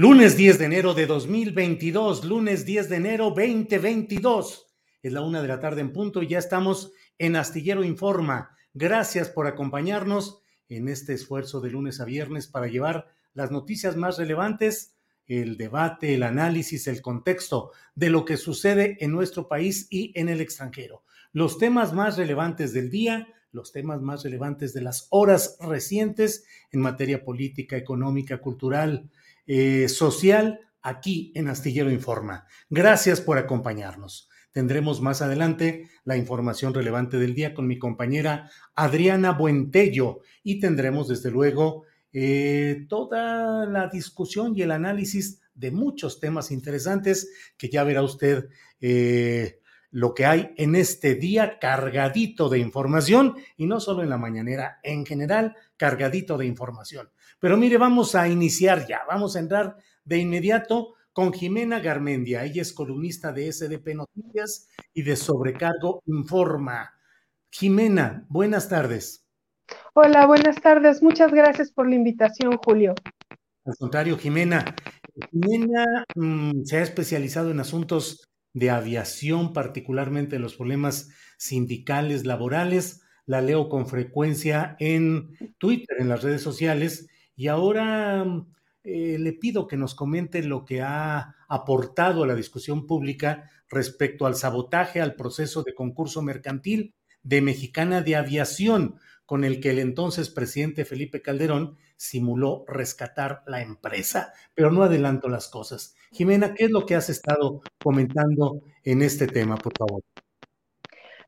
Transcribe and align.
Lunes 0.00 0.36
10 0.36 0.60
de 0.60 0.64
enero 0.66 0.94
de 0.94 1.06
2022, 1.06 2.24
lunes 2.24 2.64
10 2.64 2.88
de 2.88 2.94
enero 2.94 3.24
2022. 3.30 4.68
Es 5.02 5.12
la 5.12 5.22
una 5.22 5.42
de 5.42 5.48
la 5.48 5.58
tarde 5.58 5.80
en 5.80 5.92
punto 5.92 6.22
y 6.22 6.28
ya 6.28 6.38
estamos 6.38 6.92
en 7.18 7.34
Astillero 7.34 7.82
Informa. 7.82 8.56
Gracias 8.74 9.28
por 9.28 9.48
acompañarnos 9.48 10.40
en 10.68 10.86
este 10.86 11.14
esfuerzo 11.14 11.60
de 11.60 11.70
lunes 11.70 11.98
a 11.98 12.04
viernes 12.04 12.46
para 12.46 12.68
llevar 12.68 13.08
las 13.34 13.50
noticias 13.50 13.96
más 13.96 14.18
relevantes, 14.18 14.94
el 15.26 15.56
debate, 15.56 16.14
el 16.14 16.22
análisis, 16.22 16.86
el 16.86 17.02
contexto 17.02 17.72
de 17.96 18.10
lo 18.10 18.24
que 18.24 18.36
sucede 18.36 18.98
en 19.00 19.10
nuestro 19.10 19.48
país 19.48 19.88
y 19.90 20.12
en 20.14 20.28
el 20.28 20.40
extranjero. 20.40 21.02
Los 21.32 21.58
temas 21.58 21.92
más 21.92 22.16
relevantes 22.16 22.72
del 22.72 22.88
día, 22.88 23.26
los 23.50 23.72
temas 23.72 24.00
más 24.00 24.22
relevantes 24.22 24.72
de 24.72 24.80
las 24.80 25.08
horas 25.10 25.58
recientes 25.60 26.44
en 26.70 26.82
materia 26.82 27.24
política, 27.24 27.76
económica, 27.76 28.38
cultural, 28.38 29.10
eh, 29.48 29.88
social 29.88 30.60
aquí 30.82 31.32
en 31.34 31.48
Astillero 31.48 31.90
Informa. 31.90 32.46
Gracias 32.70 33.20
por 33.20 33.38
acompañarnos. 33.38 34.28
Tendremos 34.52 35.00
más 35.00 35.22
adelante 35.22 35.88
la 36.04 36.16
información 36.16 36.74
relevante 36.74 37.18
del 37.18 37.34
día 37.34 37.54
con 37.54 37.66
mi 37.66 37.78
compañera 37.78 38.50
Adriana 38.74 39.32
Buentello 39.32 40.20
y 40.42 40.60
tendremos 40.60 41.08
desde 41.08 41.30
luego 41.30 41.84
eh, 42.12 42.86
toda 42.88 43.66
la 43.66 43.88
discusión 43.88 44.52
y 44.56 44.62
el 44.62 44.70
análisis 44.70 45.40
de 45.54 45.70
muchos 45.70 46.20
temas 46.20 46.50
interesantes 46.50 47.30
que 47.56 47.68
ya 47.68 47.84
verá 47.84 48.02
usted 48.02 48.48
eh, 48.80 49.60
lo 49.90 50.14
que 50.14 50.26
hay 50.26 50.52
en 50.56 50.74
este 50.74 51.14
día 51.14 51.58
cargadito 51.58 52.48
de 52.48 52.58
información 52.58 53.36
y 53.56 53.66
no 53.66 53.80
solo 53.80 54.02
en 54.02 54.10
la 54.10 54.18
mañanera, 54.18 54.80
en 54.82 55.06
general 55.06 55.56
cargadito 55.76 56.36
de 56.36 56.46
información. 56.46 57.10
Pero 57.40 57.56
mire, 57.56 57.78
vamos 57.78 58.14
a 58.14 58.28
iniciar 58.28 58.86
ya, 58.86 59.02
vamos 59.08 59.36
a 59.36 59.38
entrar 59.38 59.76
de 60.04 60.18
inmediato 60.18 60.94
con 61.12 61.32
Jimena 61.32 61.80
Garmendia. 61.80 62.44
Ella 62.44 62.62
es 62.62 62.72
columnista 62.72 63.32
de 63.32 63.52
SDP 63.52 63.94
Noticias 63.94 64.68
y 64.92 65.02
de 65.02 65.16
Sobrecargo 65.16 66.02
Informa. 66.06 66.94
Jimena, 67.50 68.24
buenas 68.28 68.68
tardes. 68.68 69.26
Hola, 69.94 70.26
buenas 70.26 70.60
tardes. 70.60 71.02
Muchas 71.02 71.32
gracias 71.32 71.70
por 71.70 71.88
la 71.88 71.94
invitación, 71.94 72.56
Julio. 72.64 72.94
Al 73.64 73.76
contrario, 73.76 74.16
Jimena. 74.16 74.64
Jimena 75.30 76.04
mmm, 76.14 76.62
se 76.64 76.78
ha 76.78 76.82
especializado 76.82 77.50
en 77.50 77.60
asuntos 77.60 78.28
de 78.52 78.70
aviación, 78.70 79.52
particularmente 79.52 80.38
los 80.38 80.56
problemas 80.56 81.10
sindicales, 81.36 82.26
laborales. 82.26 83.02
La 83.26 83.42
leo 83.42 83.68
con 83.68 83.86
frecuencia 83.86 84.76
en 84.78 85.36
Twitter, 85.58 85.98
en 86.00 86.08
las 86.08 86.22
redes 86.22 86.40
sociales, 86.40 87.08
y 87.38 87.46
ahora 87.46 88.26
eh, 88.82 89.16
le 89.16 89.32
pido 89.32 89.68
que 89.68 89.76
nos 89.76 89.94
comente 89.94 90.42
lo 90.42 90.64
que 90.64 90.82
ha 90.82 91.36
aportado 91.48 92.24
a 92.24 92.26
la 92.26 92.34
discusión 92.34 92.84
pública 92.84 93.48
respecto 93.70 94.26
al 94.26 94.34
sabotaje 94.34 95.00
al 95.00 95.14
proceso 95.14 95.62
de 95.62 95.72
concurso 95.72 96.20
mercantil 96.20 96.96
de 97.22 97.40
Mexicana 97.40 98.02
de 98.02 98.16
Aviación, 98.16 98.96
con 99.24 99.44
el 99.44 99.60
que 99.60 99.70
el 99.70 99.78
entonces 99.78 100.30
presidente 100.30 100.84
Felipe 100.84 101.22
Calderón 101.22 101.76
simuló 101.96 102.64
rescatar 102.66 103.44
la 103.46 103.62
empresa. 103.62 104.32
Pero 104.52 104.72
no 104.72 104.82
adelanto 104.82 105.28
las 105.28 105.46
cosas. 105.46 105.94
Jimena, 106.10 106.54
¿qué 106.54 106.64
es 106.64 106.70
lo 106.72 106.86
que 106.86 106.96
has 106.96 107.08
estado 107.08 107.62
comentando 107.80 108.62
en 108.82 109.02
este 109.02 109.28
tema, 109.28 109.56
por 109.56 109.74
favor? 109.78 110.02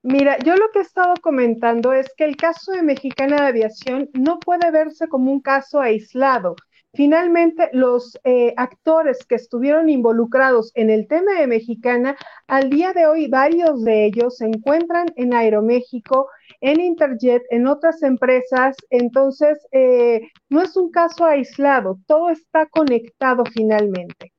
Mira, 0.02 0.38
yo 0.38 0.56
lo 0.56 0.70
que 0.72 0.78
he 0.78 0.82
estado 0.82 1.14
comentando 1.20 1.92
es 1.92 2.06
que 2.16 2.24
el 2.24 2.36
caso 2.36 2.72
de 2.72 2.82
Mexicana 2.82 3.36
de 3.36 3.48
Aviación 3.48 4.08
no 4.14 4.38
puede 4.38 4.70
verse 4.70 5.08
como 5.08 5.30
un 5.30 5.40
caso 5.40 5.78
aislado. 5.80 6.56
Finalmente, 6.94 7.68
los 7.72 8.18
eh, 8.24 8.52
actores 8.56 9.18
que 9.28 9.36
estuvieron 9.36 9.88
involucrados 9.90 10.72
en 10.74 10.90
el 10.90 11.06
tema 11.06 11.38
de 11.38 11.46
Mexicana, 11.46 12.16
al 12.48 12.70
día 12.70 12.92
de 12.92 13.06
hoy 13.06 13.28
varios 13.28 13.84
de 13.84 14.06
ellos 14.06 14.38
se 14.38 14.46
encuentran 14.46 15.06
en 15.16 15.34
Aeroméxico, 15.34 16.28
en 16.60 16.80
Interjet, 16.80 17.42
en 17.50 17.68
otras 17.68 18.02
empresas. 18.02 18.76
Entonces, 18.88 19.58
eh, 19.70 20.22
no 20.48 20.62
es 20.62 20.76
un 20.76 20.90
caso 20.90 21.26
aislado, 21.26 22.00
todo 22.06 22.30
está 22.30 22.66
conectado 22.66 23.44
finalmente. 23.52 24.32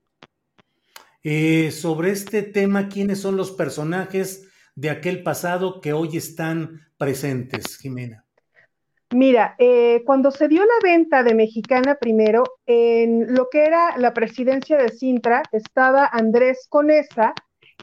Eh, 1.24 1.72
sobre 1.72 2.12
este 2.12 2.42
tema, 2.42 2.90
¿quiénes 2.90 3.20
son 3.20 3.38
los 3.38 3.52
personajes? 3.52 4.51
De 4.76 4.90
aquel 4.90 5.24
pasado 5.24 5.82
que 5.82 5.94
hoy 5.94 6.18
están 6.18 6.82
presentes, 6.98 7.78
Jimena? 7.78 8.26
Mira, 9.14 9.56
eh, 9.58 10.04
cuando 10.06 10.32
se 10.32 10.48
dio 10.48 10.64
la 10.64 10.80
venta 10.82 11.22
de 11.22 11.36
Mexicana 11.36 11.96
primero, 11.96 12.44
en 12.66 13.34
lo 13.36 13.50
que 13.50 13.66
era 13.66 13.98
la 13.98 14.14
presidencia 14.14 14.78
de 14.78 14.90
Sintra 14.90 15.44
estaba 15.52 16.10
Andrés 16.12 16.66
Conesa, 16.70 17.34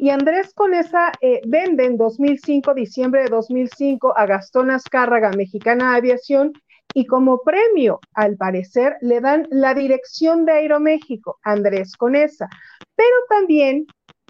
y 0.01 0.11
Andrés 0.11 0.55
Conesa 0.55 1.13
eh, 1.21 1.41
vende 1.47 1.85
en 1.85 1.99
2005, 1.99 2.73
diciembre 2.73 3.25
de 3.25 3.29
2005, 3.29 4.17
a 4.17 4.27
Gastón 4.27 4.71
Azcárraga, 4.71 5.31
Mexicana 5.37 5.95
Aviación, 5.95 6.53
y 6.95 7.05
como 7.05 7.43
premio, 7.43 8.01
al 8.15 8.37
parecer, 8.37 8.97
le 9.03 9.21
dan 9.21 9.47
la 9.51 9.75
dirección 9.75 10.47
de 10.47 10.53
Aeroméxico, 10.53 11.39
Andrés 11.43 11.97
Conesa. 11.97 12.49
Pero 12.95 13.17
también 13.29 13.87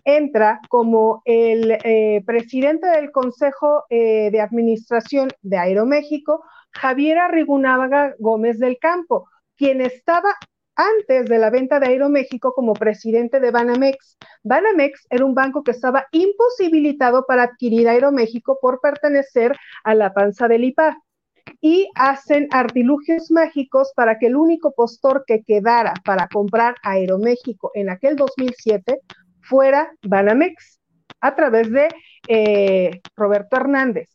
entra 0.09 0.61
como 0.71 1.21
el 1.27 1.71
eh, 1.85 2.23
presidente 2.25 2.87
del 2.87 3.13
Consejo 3.13 3.85
eh, 3.91 4.31
de 4.31 4.41
Administración 4.41 5.29
de 5.43 5.59
Aeroméxico, 5.59 6.43
Javier 6.73 7.19
Arrigunávaga 7.19 8.15
Gómez 8.19 8.59
del 8.59 8.79
Campo, 8.79 9.29
quien 9.55 9.83
estaba 9.83 10.35
antes 10.77 11.27
de 11.27 11.39
la 11.39 11.51
venta 11.51 11.79
de 11.79 11.89
Aeroméxico 11.89 12.55
como 12.55 12.73
presidente 12.73 13.39
de 13.39 13.51
Banamex. 13.51 14.17
Banamex 14.45 15.07
era 15.11 15.27
un 15.27 15.35
banco 15.35 15.63
que 15.63 15.73
estaba 15.73 16.07
imposibilitado 16.13 17.27
para 17.27 17.43
adquirir 17.43 17.87
Aeroméxico 17.89 18.59
por 18.63 18.81
pertenecer 18.81 19.55
a 19.85 19.95
la 19.95 20.15
panza 20.15 20.49
del 20.49 20.65
IPA 20.65 20.97
y 21.61 21.91
hacen 21.97 22.49
artilugios 22.51 23.31
mágicos 23.31 23.93
para 23.95 24.19
que 24.19 24.29
el 24.29 24.37
único 24.37 24.73
postor 24.73 25.25
que 25.27 25.43
quedara 25.43 25.93
para 26.05 26.29
comprar 26.29 26.77
Aeroméxico 26.83 27.73
en 27.75 27.91
aquel 27.91 28.17
2007 28.17 29.01
fuera 29.49 29.91
Banamex 30.03 30.81
a 31.21 31.35
través 31.35 31.71
de 31.71 31.89
eh, 32.29 33.01
Roberto 33.17 33.57
Hernández. 33.57 34.11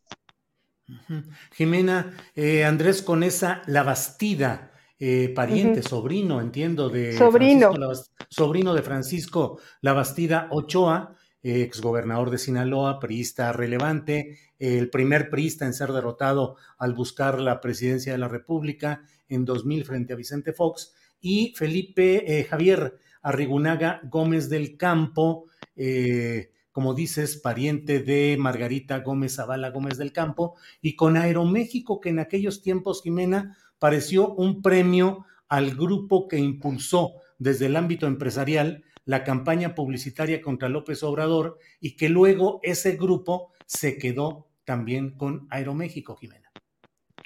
Jimena, 1.53 2.13
eh, 2.35 2.63
Andrés 2.63 3.01
Conesa 3.01 3.61
La 3.65 3.83
Bastida, 3.83 4.71
eh, 4.99 5.33
pariente, 5.35 5.81
sobrino, 5.81 6.39
entiendo, 6.39 6.89
de 6.89 7.17
sobrino. 7.17 7.73
Francisco, 7.73 8.11
sobrino 8.29 8.73
de 8.73 8.81
Francisco 8.83 9.59
Labastida 9.81 10.47
Ochoa, 10.51 11.15
exgobernador 11.41 12.29
de 12.29 12.37
Sinaloa, 12.37 12.99
priista 12.99 13.51
relevante, 13.51 14.39
el 14.59 14.89
primer 14.89 15.29
priista 15.29 15.65
en 15.65 15.73
ser 15.73 15.91
derrotado 15.91 16.55
al 16.77 16.93
buscar 16.93 17.41
la 17.41 17.59
presidencia 17.59 18.13
de 18.13 18.17
la 18.17 18.29
República 18.29 19.03
en 19.27 19.43
2000 19.43 19.83
frente 19.83 20.13
a 20.13 20.15
Vicente 20.15 20.53
Fox, 20.53 20.93
y 21.23 21.53
Felipe 21.55 22.39
eh, 22.39 22.43
Javier 22.43 22.99
Arrigunaga 23.23 24.01
Gómez 24.03 24.49
del 24.49 24.77
Campo, 24.77 25.45
eh, 25.75 26.51
como 26.71 26.93
dices, 26.93 27.37
pariente 27.37 27.99
de 27.99 28.35
Margarita 28.37 28.99
Gómez 28.99 29.35
Zavala 29.35 29.71
Gómez 29.71 29.97
del 29.97 30.13
Campo, 30.13 30.55
y 30.81 30.95
con 30.95 31.17
Aeroméxico, 31.17 31.99
que 31.99 32.09
en 32.09 32.19
aquellos 32.19 32.61
tiempos, 32.61 33.01
Jimena, 33.01 33.57
pareció 33.79 34.33
un 34.33 34.61
premio 34.61 35.25
al 35.47 35.75
grupo 35.75 36.27
que 36.27 36.37
impulsó 36.37 37.13
desde 37.37 37.67
el 37.67 37.75
ámbito 37.75 38.07
empresarial 38.07 38.83
la 39.05 39.23
campaña 39.23 39.75
publicitaria 39.75 40.41
contra 40.41 40.69
López 40.69 41.03
Obrador 41.03 41.57
y 41.79 41.95
que 41.95 42.09
luego 42.09 42.59
ese 42.63 42.95
grupo 42.95 43.51
se 43.65 43.97
quedó 43.97 44.47
también 44.63 45.11
con 45.11 45.47
Aeroméxico, 45.49 46.15
Jimena. 46.15 46.42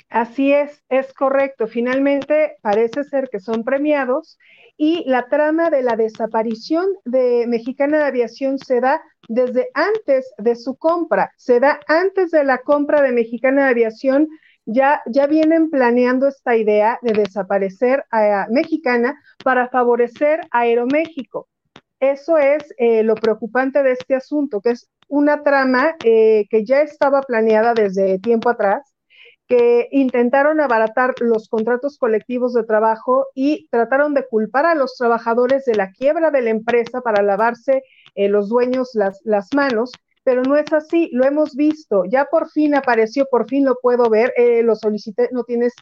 Así 0.09 0.53
es, 0.53 0.83
es 0.89 1.13
correcto. 1.13 1.67
Finalmente 1.67 2.57
parece 2.61 3.03
ser 3.03 3.29
que 3.29 3.39
son 3.39 3.63
premiados 3.63 4.37
y 4.77 5.03
la 5.09 5.27
trama 5.27 5.69
de 5.69 5.83
la 5.83 5.95
desaparición 5.95 6.85
de 7.03 7.45
Mexicana 7.47 7.97
de 7.97 8.05
Aviación 8.05 8.57
se 8.57 8.79
da 8.79 9.01
desde 9.27 9.69
antes 9.73 10.31
de 10.37 10.55
su 10.55 10.77
compra, 10.77 11.31
se 11.35 11.59
da 11.59 11.79
antes 11.87 12.31
de 12.31 12.43
la 12.43 12.59
compra 12.59 13.01
de 13.01 13.11
Mexicana 13.11 13.65
de 13.65 13.71
Aviación. 13.71 14.27
Ya, 14.65 15.01
ya 15.05 15.27
vienen 15.27 15.69
planeando 15.69 16.27
esta 16.27 16.55
idea 16.57 16.99
de 17.01 17.13
desaparecer 17.13 18.03
a 18.11 18.47
Mexicana 18.49 19.17
para 19.43 19.69
favorecer 19.69 20.41
a 20.51 20.59
Aeroméxico. 20.59 21.47
Eso 21.99 22.37
es 22.37 22.73
eh, 22.77 23.01
lo 23.03 23.15
preocupante 23.15 23.81
de 23.81 23.93
este 23.93 24.15
asunto, 24.15 24.61
que 24.61 24.71
es 24.71 24.89
una 25.07 25.41
trama 25.41 25.95
eh, 26.03 26.47
que 26.49 26.65
ya 26.65 26.81
estaba 26.81 27.21
planeada 27.21 27.73
desde 27.73 28.19
tiempo 28.19 28.49
atrás, 28.49 28.93
que 29.47 29.87
intentaron 29.91 30.59
abaratar 30.59 31.15
los 31.19 31.47
contratos 31.47 31.97
colectivos 31.97 32.53
de 32.53 32.63
trabajo 32.63 33.27
y 33.33 33.67
trataron 33.69 34.13
de 34.13 34.27
culpar 34.27 34.65
a 34.65 34.75
los 34.75 34.95
trabajadores 34.95 35.65
de 35.65 35.75
la 35.75 35.91
quiebra 35.91 36.31
de 36.31 36.41
la 36.41 36.49
empresa 36.49 37.01
para 37.01 37.23
lavarse 37.23 37.83
eh, 38.15 38.27
los 38.29 38.49
dueños 38.49 38.89
las, 38.93 39.21
las, 39.23 39.47
manos, 39.53 39.91
pero 40.23 40.43
no 40.43 40.57
es 40.57 40.71
así, 40.73 41.09
lo 41.13 41.25
hemos 41.25 41.55
visto, 41.55 42.03
ya 42.05 42.25
por 42.25 42.49
fin 42.49 42.75
apareció, 42.75 43.25
por 43.31 43.47
fin 43.47 43.63
lo 43.63 43.77
puedo 43.81 44.09
ver, 44.09 44.33
lo 44.63 44.75
solicité, 44.75 45.29
no 45.31 45.43
tienes 45.43 45.73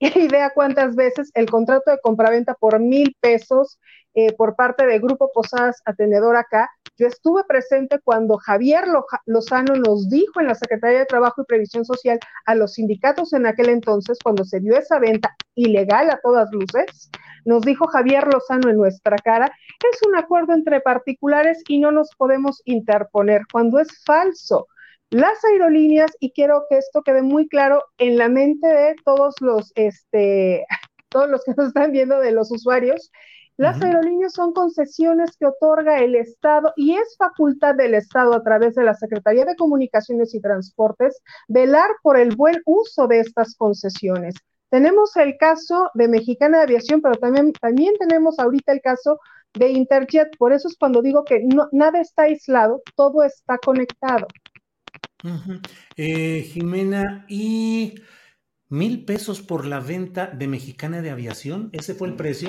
idea 0.00 0.50
cuántas 0.54 0.96
veces 0.96 1.30
el 1.34 1.48
contrato 1.48 1.90
de 1.90 2.00
compraventa 2.00 2.54
por 2.54 2.80
mil 2.80 3.14
pesos 3.20 3.78
eh, 4.14 4.32
por 4.32 4.56
parte 4.56 4.86
de 4.86 4.98
Grupo 4.98 5.30
Posadas 5.32 5.80
Atenedor 5.84 6.36
acá. 6.36 6.68
Yo 7.00 7.06
estuve 7.06 7.44
presente 7.44 7.98
cuando 8.04 8.36
Javier 8.36 8.84
Lozano 9.24 9.74
nos 9.74 10.10
dijo 10.10 10.38
en 10.38 10.48
la 10.48 10.54
Secretaría 10.54 10.98
de 10.98 11.06
Trabajo 11.06 11.40
y 11.40 11.46
Previsión 11.46 11.86
Social 11.86 12.18
a 12.44 12.54
los 12.54 12.74
sindicatos 12.74 13.32
en 13.32 13.46
aquel 13.46 13.70
entonces, 13.70 14.18
cuando 14.22 14.44
se 14.44 14.60
dio 14.60 14.76
esa 14.76 14.98
venta 14.98 15.34
ilegal 15.54 16.10
a 16.10 16.20
todas 16.22 16.52
luces, 16.52 17.10
nos 17.46 17.62
dijo 17.62 17.86
Javier 17.86 18.26
Lozano 18.30 18.68
en 18.68 18.76
nuestra 18.76 19.16
cara, 19.16 19.50
es 19.90 19.98
un 20.06 20.14
acuerdo 20.14 20.52
entre 20.52 20.82
particulares 20.82 21.62
y 21.68 21.78
no 21.78 21.90
nos 21.90 22.10
podemos 22.18 22.60
interponer 22.66 23.44
cuando 23.50 23.78
es 23.78 23.88
falso. 24.04 24.68
Las 25.08 25.42
aerolíneas, 25.42 26.10
y 26.20 26.32
quiero 26.32 26.64
que 26.68 26.76
esto 26.76 27.00
quede 27.02 27.22
muy 27.22 27.48
claro 27.48 27.82
en 27.96 28.18
la 28.18 28.28
mente 28.28 28.66
de 28.66 28.94
todos 29.06 29.36
los, 29.40 29.72
este, 29.74 30.66
todos 31.08 31.30
los 31.30 31.42
que 31.44 31.54
nos 31.56 31.68
están 31.68 31.92
viendo 31.92 32.20
de 32.20 32.32
los 32.32 32.52
usuarios, 32.52 33.10
las 33.60 33.82
aerolíneas 33.82 34.32
son 34.32 34.54
concesiones 34.54 35.36
que 35.36 35.44
otorga 35.44 35.98
el 35.98 36.14
Estado 36.14 36.72
y 36.76 36.94
es 36.94 37.14
facultad 37.18 37.74
del 37.74 37.92
Estado 37.92 38.32
a 38.32 38.42
través 38.42 38.74
de 38.74 38.84
la 38.84 38.94
Secretaría 38.94 39.44
de 39.44 39.54
Comunicaciones 39.54 40.34
y 40.34 40.40
Transportes 40.40 41.20
velar 41.46 41.90
por 42.02 42.18
el 42.18 42.34
buen 42.34 42.62
uso 42.64 43.06
de 43.06 43.20
estas 43.20 43.54
concesiones. 43.56 44.34
Tenemos 44.70 45.14
el 45.16 45.36
caso 45.36 45.90
de 45.92 46.08
Mexicana 46.08 46.56
de 46.56 46.62
Aviación, 46.64 47.02
pero 47.02 47.16
también, 47.16 47.52
también 47.52 47.92
tenemos 47.98 48.38
ahorita 48.38 48.72
el 48.72 48.80
caso 48.80 49.20
de 49.52 49.68
Interjet. 49.68 50.34
Por 50.38 50.54
eso 50.54 50.66
es 50.66 50.78
cuando 50.78 51.02
digo 51.02 51.22
que 51.24 51.44
no, 51.44 51.68
nada 51.70 52.00
está 52.00 52.22
aislado, 52.22 52.80
todo 52.96 53.22
está 53.24 53.58
conectado. 53.58 54.26
Eh, 55.96 56.48
Jimena, 56.50 57.26
¿y 57.28 57.96
mil 58.70 59.04
pesos 59.04 59.42
por 59.42 59.66
la 59.66 59.80
venta 59.80 60.28
de 60.28 60.48
Mexicana 60.48 61.02
de 61.02 61.10
Aviación? 61.10 61.68
¿Ese 61.74 61.92
fue 61.92 62.08
el 62.08 62.16
precio? 62.16 62.48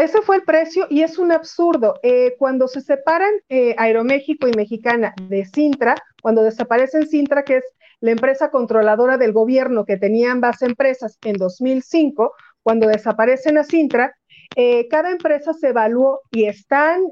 Ese 0.00 0.22
fue 0.22 0.36
el 0.36 0.44
precio 0.44 0.86
y 0.88 1.02
es 1.02 1.18
un 1.18 1.30
absurdo. 1.30 2.00
Eh, 2.02 2.34
cuando 2.38 2.68
se 2.68 2.80
separan 2.80 3.32
eh, 3.50 3.74
Aeroméxico 3.76 4.48
y 4.48 4.52
Mexicana 4.52 5.12
de 5.28 5.44
Sintra, 5.44 5.94
cuando 6.22 6.42
desaparecen 6.42 7.06
Sintra, 7.06 7.42
que 7.44 7.58
es 7.58 7.64
la 8.00 8.12
empresa 8.12 8.50
controladora 8.50 9.18
del 9.18 9.34
gobierno 9.34 9.84
que 9.84 9.98
tenía 9.98 10.32
ambas 10.32 10.62
empresas 10.62 11.18
en 11.22 11.36
2005, 11.36 12.32
cuando 12.62 12.86
desaparecen 12.86 13.58
a 13.58 13.64
Sintra, 13.64 14.16
eh, 14.56 14.88
cada 14.88 15.10
empresa 15.10 15.52
se 15.52 15.68
evaluó 15.68 16.22
y 16.30 16.46
están 16.46 17.02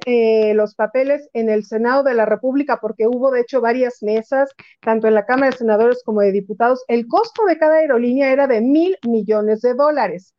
los 0.54 0.74
papeles 0.74 1.28
en 1.34 1.50
el 1.50 1.64
Senado 1.64 2.02
de 2.02 2.14
la 2.14 2.24
República 2.24 2.78
porque 2.80 3.06
hubo 3.06 3.30
de 3.30 3.42
hecho 3.42 3.60
varias 3.60 4.02
mesas, 4.02 4.50
tanto 4.80 5.08
en 5.08 5.14
la 5.14 5.26
Cámara 5.26 5.50
de 5.50 5.58
Senadores 5.58 6.02
como 6.02 6.22
de 6.22 6.32
Diputados. 6.32 6.82
El 6.88 7.06
costo 7.06 7.44
de 7.44 7.58
cada 7.58 7.76
aerolínea 7.76 8.32
era 8.32 8.46
de 8.46 8.62
mil 8.62 8.96
millones 9.06 9.60
de 9.60 9.74
dólares. 9.74 10.34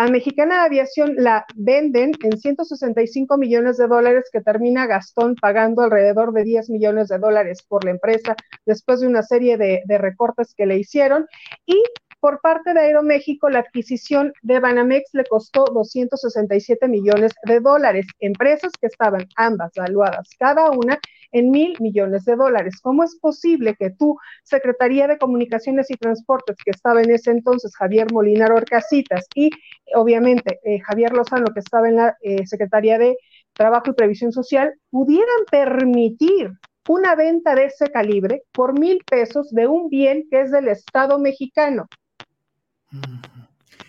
A 0.00 0.06
Mexicana 0.06 0.54
de 0.54 0.60
Aviación 0.62 1.12
la 1.18 1.44
venden 1.54 2.12
en 2.22 2.38
165 2.38 3.36
millones 3.36 3.76
de 3.76 3.86
dólares 3.86 4.30
que 4.32 4.40
termina 4.40 4.86
Gastón 4.86 5.34
pagando 5.34 5.82
alrededor 5.82 6.32
de 6.32 6.42
10 6.42 6.70
millones 6.70 7.08
de 7.08 7.18
dólares 7.18 7.62
por 7.68 7.84
la 7.84 7.90
empresa 7.90 8.34
después 8.64 9.00
de 9.00 9.08
una 9.08 9.22
serie 9.22 9.58
de, 9.58 9.82
de 9.84 9.98
recortes 9.98 10.54
que 10.56 10.64
le 10.64 10.78
hicieron. 10.78 11.26
Y 11.66 11.82
por 12.20 12.40
parte 12.40 12.74
de 12.74 12.80
Aeroméxico, 12.80 13.48
la 13.48 13.60
adquisición 13.60 14.32
de 14.42 14.60
Banamex 14.60 15.10
le 15.14 15.24
costó 15.24 15.64
267 15.64 16.86
millones 16.88 17.32
de 17.44 17.60
dólares. 17.60 18.06
Empresas 18.20 18.72
que 18.80 18.86
estaban 18.86 19.26
ambas 19.36 19.72
valuadas 19.76 20.28
cada 20.38 20.70
una 20.70 20.98
en 21.32 21.50
mil 21.50 21.76
millones 21.80 22.24
de 22.24 22.36
dólares. 22.36 22.80
¿Cómo 22.82 23.04
es 23.04 23.16
posible 23.18 23.74
que 23.78 23.90
tú, 23.90 24.18
Secretaría 24.42 25.06
de 25.06 25.18
Comunicaciones 25.18 25.90
y 25.90 25.96
Transportes, 25.96 26.56
que 26.64 26.70
estaba 26.70 27.02
en 27.02 27.10
ese 27.10 27.30
entonces 27.30 27.74
Javier 27.76 28.12
Molinar 28.12 28.52
Orcasitas 28.52 29.26
y 29.34 29.50
obviamente 29.94 30.60
eh, 30.64 30.80
Javier 30.80 31.12
Lozano, 31.12 31.52
que 31.52 31.60
estaba 31.60 31.88
en 31.88 31.96
la 31.96 32.16
eh, 32.22 32.46
Secretaría 32.46 32.98
de 32.98 33.16
Trabajo 33.52 33.90
y 33.90 33.94
Previsión 33.94 34.32
Social, 34.32 34.74
pudieran 34.90 35.44
permitir 35.50 36.52
una 36.88 37.14
venta 37.14 37.54
de 37.54 37.66
ese 37.66 37.86
calibre 37.88 38.42
por 38.52 38.78
mil 38.78 39.02
pesos 39.08 39.50
de 39.50 39.66
un 39.66 39.88
bien 39.88 40.24
que 40.30 40.40
es 40.40 40.50
del 40.50 40.68
Estado 40.68 41.18
mexicano? 41.18 41.86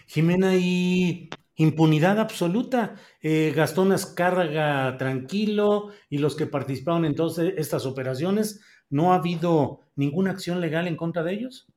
Jimena, 0.08 0.55
y 0.55 1.29
impunidad 1.55 2.20
absoluta. 2.20 2.96
Eh, 3.22 3.53
Gastón 3.55 3.91
Azcárraga 3.91 4.98
tranquilo. 4.98 5.89
Y 6.10 6.17
los 6.17 6.36
que 6.36 6.48
participaron 6.48 7.05
en 7.05 7.15
todas 7.15 7.38
estas 7.39 7.86
operaciones, 7.86 8.62
¿no 8.89 9.13
ha 9.13 9.17
habido 9.17 9.81
ninguna 9.96 10.31
acción 10.31 10.62
legal 10.62 10.88
en 10.88 10.98
contra 10.98 11.24
de 11.24 11.34
ellos? 11.34 11.67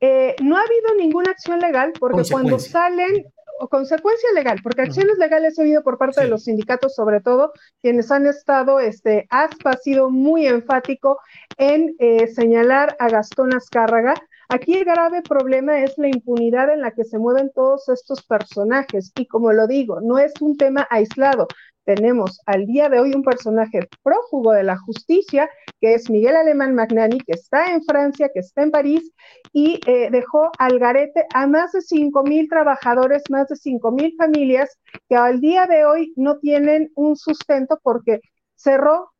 Eh, 0.00 0.36
no 0.42 0.56
ha 0.56 0.60
habido 0.60 0.94
ninguna 0.96 1.32
acción 1.32 1.58
legal 1.58 1.92
porque 1.98 2.22
cuando 2.30 2.58
salen, 2.60 3.26
o 3.58 3.68
consecuencia 3.68 4.28
legal, 4.32 4.60
porque 4.62 4.82
acciones 4.82 5.18
legales 5.18 5.58
he 5.58 5.62
oído 5.62 5.82
por 5.82 5.98
parte 5.98 6.20
de 6.20 6.28
los 6.28 6.44
sindicatos, 6.44 6.94
sobre 6.94 7.20
todo, 7.20 7.52
quienes 7.82 8.12
han 8.12 8.26
estado, 8.26 8.78
este, 8.78 9.26
ASPA 9.30 9.70
ha 9.70 9.76
sido 9.76 10.10
muy 10.10 10.46
enfático 10.46 11.18
en 11.56 11.96
eh, 11.98 12.28
señalar 12.28 12.96
a 13.00 13.08
Gastón 13.08 13.52
Azcárraga, 13.54 14.14
Aquí 14.50 14.74
el 14.74 14.84
grave 14.86 15.20
problema 15.20 15.80
es 15.82 15.98
la 15.98 16.08
impunidad 16.08 16.72
en 16.72 16.80
la 16.80 16.92
que 16.92 17.04
se 17.04 17.18
mueven 17.18 17.50
todos 17.54 17.88
estos 17.90 18.22
personajes 18.24 19.12
y 19.18 19.26
como 19.26 19.52
lo 19.52 19.66
digo, 19.66 20.00
no 20.00 20.18
es 20.18 20.32
un 20.40 20.56
tema 20.56 20.86
aislado. 20.90 21.46
Tenemos 21.84 22.40
al 22.46 22.64
día 22.64 22.88
de 22.88 22.98
hoy 22.98 23.12
un 23.14 23.22
personaje 23.22 23.80
prófugo 24.02 24.52
de 24.52 24.62
la 24.62 24.78
justicia, 24.78 25.50
que 25.80 25.94
es 25.94 26.08
Miguel 26.08 26.36
Alemán 26.36 26.74
Magnani, 26.74 27.18
que 27.18 27.32
está 27.32 27.72
en 27.72 27.82
Francia, 27.82 28.30
que 28.32 28.40
está 28.40 28.62
en 28.62 28.70
París 28.70 29.10
y 29.52 29.80
eh, 29.86 30.08
dejó 30.10 30.50
al 30.58 30.78
garete 30.78 31.26
a 31.34 31.46
más 31.46 31.72
de 31.72 31.82
5 31.82 32.22
mil 32.22 32.48
trabajadores, 32.48 33.22
más 33.30 33.48
de 33.48 33.56
5 33.56 33.90
mil 33.92 34.14
familias 34.16 34.78
que 35.10 35.16
al 35.16 35.40
día 35.40 35.66
de 35.66 35.84
hoy 35.84 36.14
no 36.16 36.38
tienen 36.38 36.90
un 36.94 37.16
sustento 37.16 37.78
porque 37.82 38.20
cerró, 38.54 39.12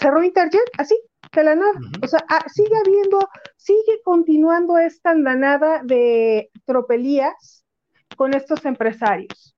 cerró 0.00 0.22
Interjet, 0.24 0.64
así, 0.78 0.96
la 1.32 1.54
nada. 1.54 1.72
O 2.02 2.06
sea, 2.06 2.24
ah, 2.28 2.44
sigue 2.52 2.76
habiendo, 2.84 3.18
sigue 3.56 4.00
continuando 4.04 4.78
esta 4.78 5.10
andanada 5.10 5.82
de 5.82 6.50
tropelías 6.64 7.64
con 8.16 8.34
estos 8.34 8.64
empresarios. 8.64 9.54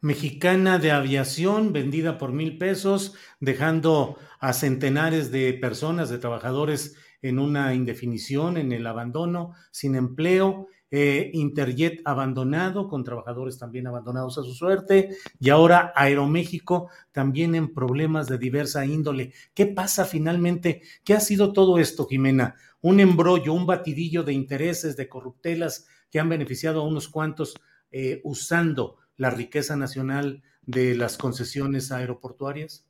Mexicana 0.00 0.78
de 0.78 0.92
aviación 0.92 1.72
vendida 1.72 2.18
por 2.18 2.32
mil 2.32 2.58
pesos, 2.58 3.14
dejando 3.40 4.18
a 4.38 4.52
centenares 4.52 5.30
de 5.32 5.54
personas, 5.54 6.10
de 6.10 6.18
trabajadores 6.18 6.96
en 7.22 7.38
una 7.38 7.74
indefinición, 7.74 8.56
en 8.56 8.72
el 8.72 8.86
abandono, 8.86 9.54
sin 9.70 9.96
empleo, 9.96 10.68
eh, 10.90 11.30
Interjet 11.34 12.00
abandonado, 12.04 12.88
con 12.88 13.04
trabajadores 13.04 13.58
también 13.58 13.86
abandonados 13.86 14.38
a 14.38 14.42
su 14.42 14.54
suerte, 14.54 15.16
y 15.40 15.50
ahora 15.50 15.92
Aeroméxico 15.96 16.88
también 17.12 17.54
en 17.54 17.72
problemas 17.72 18.28
de 18.28 18.38
diversa 18.38 18.86
índole. 18.86 19.32
¿Qué 19.54 19.66
pasa 19.66 20.04
finalmente? 20.04 20.82
¿Qué 21.04 21.14
ha 21.14 21.20
sido 21.20 21.52
todo 21.52 21.78
esto, 21.78 22.06
Jimena? 22.06 22.54
Un 22.80 23.00
embrollo, 23.00 23.52
un 23.52 23.66
batidillo 23.66 24.22
de 24.22 24.32
intereses, 24.32 24.96
de 24.96 25.08
corruptelas 25.08 25.86
que 26.10 26.20
han 26.20 26.28
beneficiado 26.28 26.80
a 26.80 26.86
unos 26.86 27.08
cuantos 27.08 27.54
eh, 27.90 28.20
usando 28.24 28.96
la 29.16 29.30
riqueza 29.30 29.76
nacional 29.76 30.42
de 30.62 30.94
las 30.94 31.16
concesiones 31.16 31.92
aeroportuarias? 31.92 32.85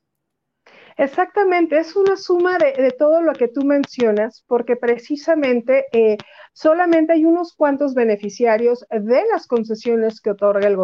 Exactamente, 0.98 1.78
es 1.78 1.94
una 1.94 2.16
suma 2.16 2.56
de, 2.56 2.90
todo 2.98 3.20
lo 3.20 3.34
que 3.34 3.48
tú 3.48 3.62
mencionas, 3.66 4.42
porque 4.48 4.76
precisamente 4.76 5.84
eh, 5.92 6.16
solamente 6.54 7.12
hay 7.12 7.26
unos 7.26 7.54
cuantos 7.54 7.92
beneficiarios 7.92 8.86
de 8.90 9.22
las 9.30 9.46
concesiones 9.46 10.22
que 10.22 10.30
otorga 10.30 10.66
el 10.66 10.76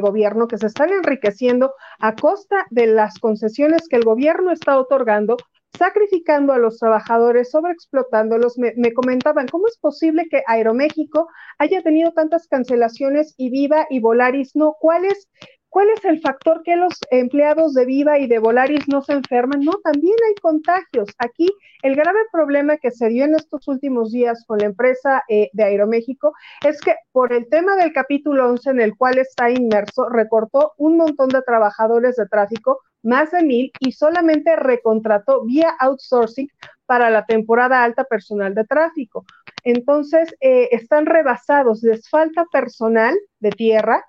gobierno, 0.00 0.46
que 0.46 0.58
se 0.58 0.66
están 0.66 0.90
enriqueciendo 0.90 1.74
a 1.98 2.14
costa 2.14 2.64
de 2.70 2.86
las 2.86 3.18
concesiones 3.18 3.88
que 3.88 3.96
el 3.96 4.04
gobierno 4.04 4.52
está 4.52 4.78
otorgando 4.78 5.36
sacrificando 5.76 6.52
a 6.52 6.58
los 6.58 6.78
trabajadores, 6.78 7.50
sobreexplotándolos. 7.50 8.56
Me, 8.58 8.74
me, 8.76 8.92
comentaban, 8.92 9.48
¿cómo 9.48 9.66
es 9.66 9.76
posible 9.78 10.28
que 10.30 10.44
Aeroméxico 10.46 11.26
haya 11.58 11.82
tenido 11.82 12.12
tantas 12.12 12.46
cancelaciones 12.46 13.34
y 13.36 13.50
Viva 13.50 13.84
y 13.90 13.98
Volaris 13.98 14.54
no? 14.54 14.76
¿Cuál 14.78 15.06
es 15.06 15.28
¿Cuál 15.74 15.90
es 15.90 16.04
el 16.04 16.20
factor 16.20 16.62
que 16.62 16.76
los 16.76 16.96
empleados 17.10 17.74
de 17.74 17.84
Viva 17.84 18.20
y 18.20 18.28
de 18.28 18.38
Volaris 18.38 18.86
no 18.86 19.02
se 19.02 19.14
enferman? 19.14 19.62
No, 19.62 19.72
también 19.82 20.14
hay 20.24 20.36
contagios. 20.36 21.08
Aquí 21.18 21.48
el 21.82 21.96
grave 21.96 22.20
problema 22.30 22.76
que 22.76 22.92
se 22.92 23.08
dio 23.08 23.24
en 23.24 23.34
estos 23.34 23.66
últimos 23.66 24.12
días 24.12 24.44
con 24.46 24.58
la 24.58 24.66
empresa 24.66 25.24
eh, 25.28 25.50
de 25.52 25.64
Aeroméxico 25.64 26.32
es 26.64 26.80
que 26.80 26.94
por 27.10 27.32
el 27.32 27.48
tema 27.48 27.74
del 27.74 27.92
capítulo 27.92 28.50
11 28.50 28.70
en 28.70 28.80
el 28.82 28.96
cual 28.96 29.18
está 29.18 29.50
inmerso, 29.50 30.08
recortó 30.10 30.74
un 30.78 30.96
montón 30.96 31.30
de 31.30 31.42
trabajadores 31.42 32.14
de 32.14 32.28
tráfico, 32.28 32.78
más 33.02 33.32
de 33.32 33.42
mil, 33.42 33.72
y 33.80 33.90
solamente 33.90 34.54
recontrató 34.54 35.42
vía 35.44 35.74
outsourcing 35.80 36.46
para 36.86 37.10
la 37.10 37.26
temporada 37.26 37.82
alta 37.82 38.04
personal 38.04 38.54
de 38.54 38.62
tráfico. 38.62 39.24
Entonces, 39.64 40.36
eh, 40.40 40.68
están 40.70 41.06
rebasados, 41.06 41.82
les 41.82 42.08
falta 42.08 42.44
personal 42.52 43.16
de 43.40 43.50
tierra 43.50 44.04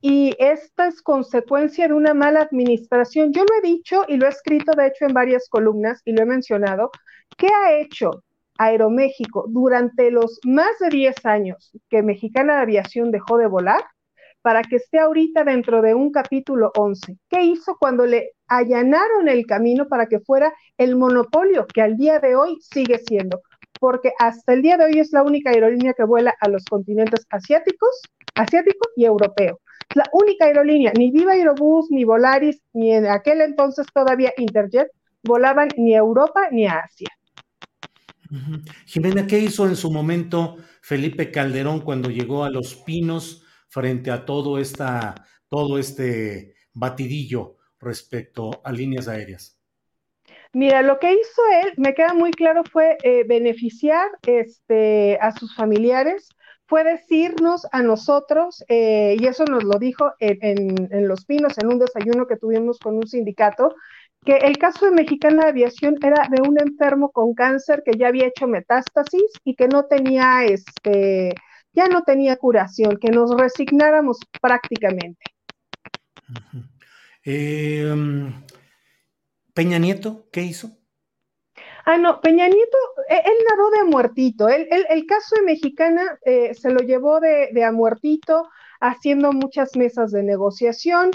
y 0.00 0.34
esta 0.38 0.86
es 0.86 1.02
consecuencia 1.02 1.86
de 1.86 1.94
una 1.94 2.14
mala 2.14 2.40
administración. 2.40 3.32
Yo 3.32 3.42
lo 3.42 3.54
he 3.58 3.68
dicho 3.68 4.04
y 4.08 4.16
lo 4.16 4.26
he 4.26 4.30
escrito, 4.30 4.72
de 4.72 4.86
hecho, 4.86 5.04
en 5.04 5.12
varias 5.12 5.48
columnas 5.48 6.00
y 6.06 6.12
lo 6.12 6.22
he 6.22 6.26
mencionado. 6.26 6.90
¿Qué 7.36 7.48
ha 7.48 7.78
hecho 7.78 8.24
Aeroméxico 8.56 9.44
durante 9.48 10.10
los 10.10 10.40
más 10.44 10.78
de 10.80 10.88
10 10.88 11.26
años 11.26 11.72
que 11.90 12.02
Mexicana 12.02 12.56
de 12.56 12.62
Aviación 12.62 13.10
dejó 13.10 13.36
de 13.36 13.46
volar 13.46 13.82
para 14.42 14.62
que 14.62 14.76
esté 14.76 14.98
ahorita 14.98 15.44
dentro 15.44 15.82
de 15.82 15.94
un 15.94 16.10
capítulo 16.10 16.72
11? 16.76 17.18
¿Qué 17.28 17.42
hizo 17.42 17.76
cuando 17.78 18.06
le 18.06 18.32
allanaron 18.48 19.28
el 19.28 19.44
camino 19.44 19.86
para 19.86 20.06
que 20.06 20.20
fuera 20.20 20.52
el 20.78 20.96
monopolio 20.96 21.66
que 21.66 21.82
al 21.82 21.98
día 21.98 22.20
de 22.20 22.36
hoy 22.36 22.56
sigue 22.62 22.98
siendo? 23.06 23.42
Porque 23.78 24.12
hasta 24.18 24.54
el 24.54 24.62
día 24.62 24.78
de 24.78 24.86
hoy 24.86 24.98
es 24.98 25.12
la 25.12 25.22
única 25.22 25.50
aerolínea 25.50 25.92
que 25.92 26.04
vuela 26.04 26.34
a 26.40 26.48
los 26.48 26.64
continentes 26.64 27.26
asiáticos, 27.30 28.00
asiático 28.34 28.88
y 28.96 29.04
europeo 29.04 29.60
la 29.94 30.04
única 30.12 30.46
aerolínea, 30.46 30.92
ni 30.96 31.10
Viva 31.10 31.32
Aerobús, 31.32 31.86
ni 31.90 32.04
Volaris, 32.04 32.62
ni 32.72 32.92
en 32.92 33.06
aquel 33.06 33.40
entonces 33.40 33.86
todavía 33.92 34.32
Interjet, 34.36 34.88
volaban 35.22 35.68
ni 35.76 35.94
a 35.94 35.98
Europa 35.98 36.48
ni 36.50 36.66
a 36.66 36.78
Asia. 36.78 37.08
Jimena, 38.86 39.26
¿qué 39.26 39.38
hizo 39.40 39.66
en 39.66 39.74
su 39.74 39.90
momento 39.90 40.56
Felipe 40.82 41.32
Calderón 41.32 41.80
cuando 41.80 42.10
llegó 42.10 42.44
a 42.44 42.50
Los 42.50 42.76
Pinos 42.76 43.44
frente 43.68 44.10
a 44.10 44.24
todo, 44.24 44.58
esta, 44.58 45.14
todo 45.48 45.78
este 45.78 46.54
batidillo 46.72 47.56
respecto 47.80 48.60
a 48.64 48.70
líneas 48.70 49.08
aéreas? 49.08 49.60
Mira, 50.52 50.82
lo 50.82 50.98
que 50.98 51.12
hizo 51.12 51.42
él, 51.62 51.74
me 51.76 51.94
queda 51.94 52.12
muy 52.12 52.32
claro, 52.32 52.62
fue 52.64 52.98
eh, 53.02 53.24
beneficiar 53.24 54.08
este, 54.26 55.16
a 55.20 55.32
sus 55.32 55.54
familiares, 55.54 56.28
fue 56.70 56.84
decirnos 56.84 57.66
a 57.72 57.82
nosotros, 57.82 58.64
eh, 58.68 59.16
y 59.18 59.26
eso 59.26 59.44
nos 59.44 59.64
lo 59.64 59.76
dijo 59.80 60.12
en, 60.20 61.08
Los 61.08 61.24
Pinos, 61.24 61.58
en 61.58 61.66
un 61.66 61.80
desayuno 61.80 62.28
que 62.28 62.36
tuvimos 62.36 62.78
con 62.78 62.96
un 62.96 63.08
sindicato, 63.08 63.74
que 64.24 64.36
el 64.36 64.56
caso 64.56 64.84
de 64.84 64.92
Mexicana 64.92 65.42
de 65.42 65.50
Aviación 65.50 65.96
era 66.00 66.28
de 66.30 66.48
un 66.48 66.60
enfermo 66.60 67.10
con 67.10 67.34
cáncer 67.34 67.82
que 67.84 67.98
ya 67.98 68.06
había 68.06 68.28
hecho 68.28 68.46
metástasis 68.46 69.32
y 69.42 69.56
que 69.56 69.66
no 69.66 69.86
tenía, 69.86 70.44
este, 70.44 71.34
ya 71.72 71.88
no 71.88 72.04
tenía 72.04 72.36
curación, 72.36 72.98
que 72.98 73.10
nos 73.10 73.36
resignáramos 73.36 74.18
prácticamente. 74.40 75.24
Em, 77.24 78.32
Peña 79.52 79.78
Nieto, 79.78 80.28
¿qué 80.30 80.42
hizo? 80.42 80.79
Ah, 81.92 81.98
no, 81.98 82.20
Peña 82.20 82.46
Nieto, 82.46 82.78
e, 83.08 83.16
él, 83.16 83.36
nadó 83.50 83.70
de 83.72 83.80
a 83.80 83.84
muertito. 83.84 84.48
el 84.48 85.06
caso 85.06 85.34
de 85.34 85.42
Mexicana 85.42 86.20
eh, 86.24 86.54
se 86.54 86.70
lo 86.70 86.78
llevó 86.84 87.18
de, 87.18 87.64
a 87.64 87.72
muertito, 87.72 88.48
haciendo 88.80 89.32
muchas 89.32 89.74
mesas 89.74 90.12
de 90.12 90.22
negociación. 90.22 91.10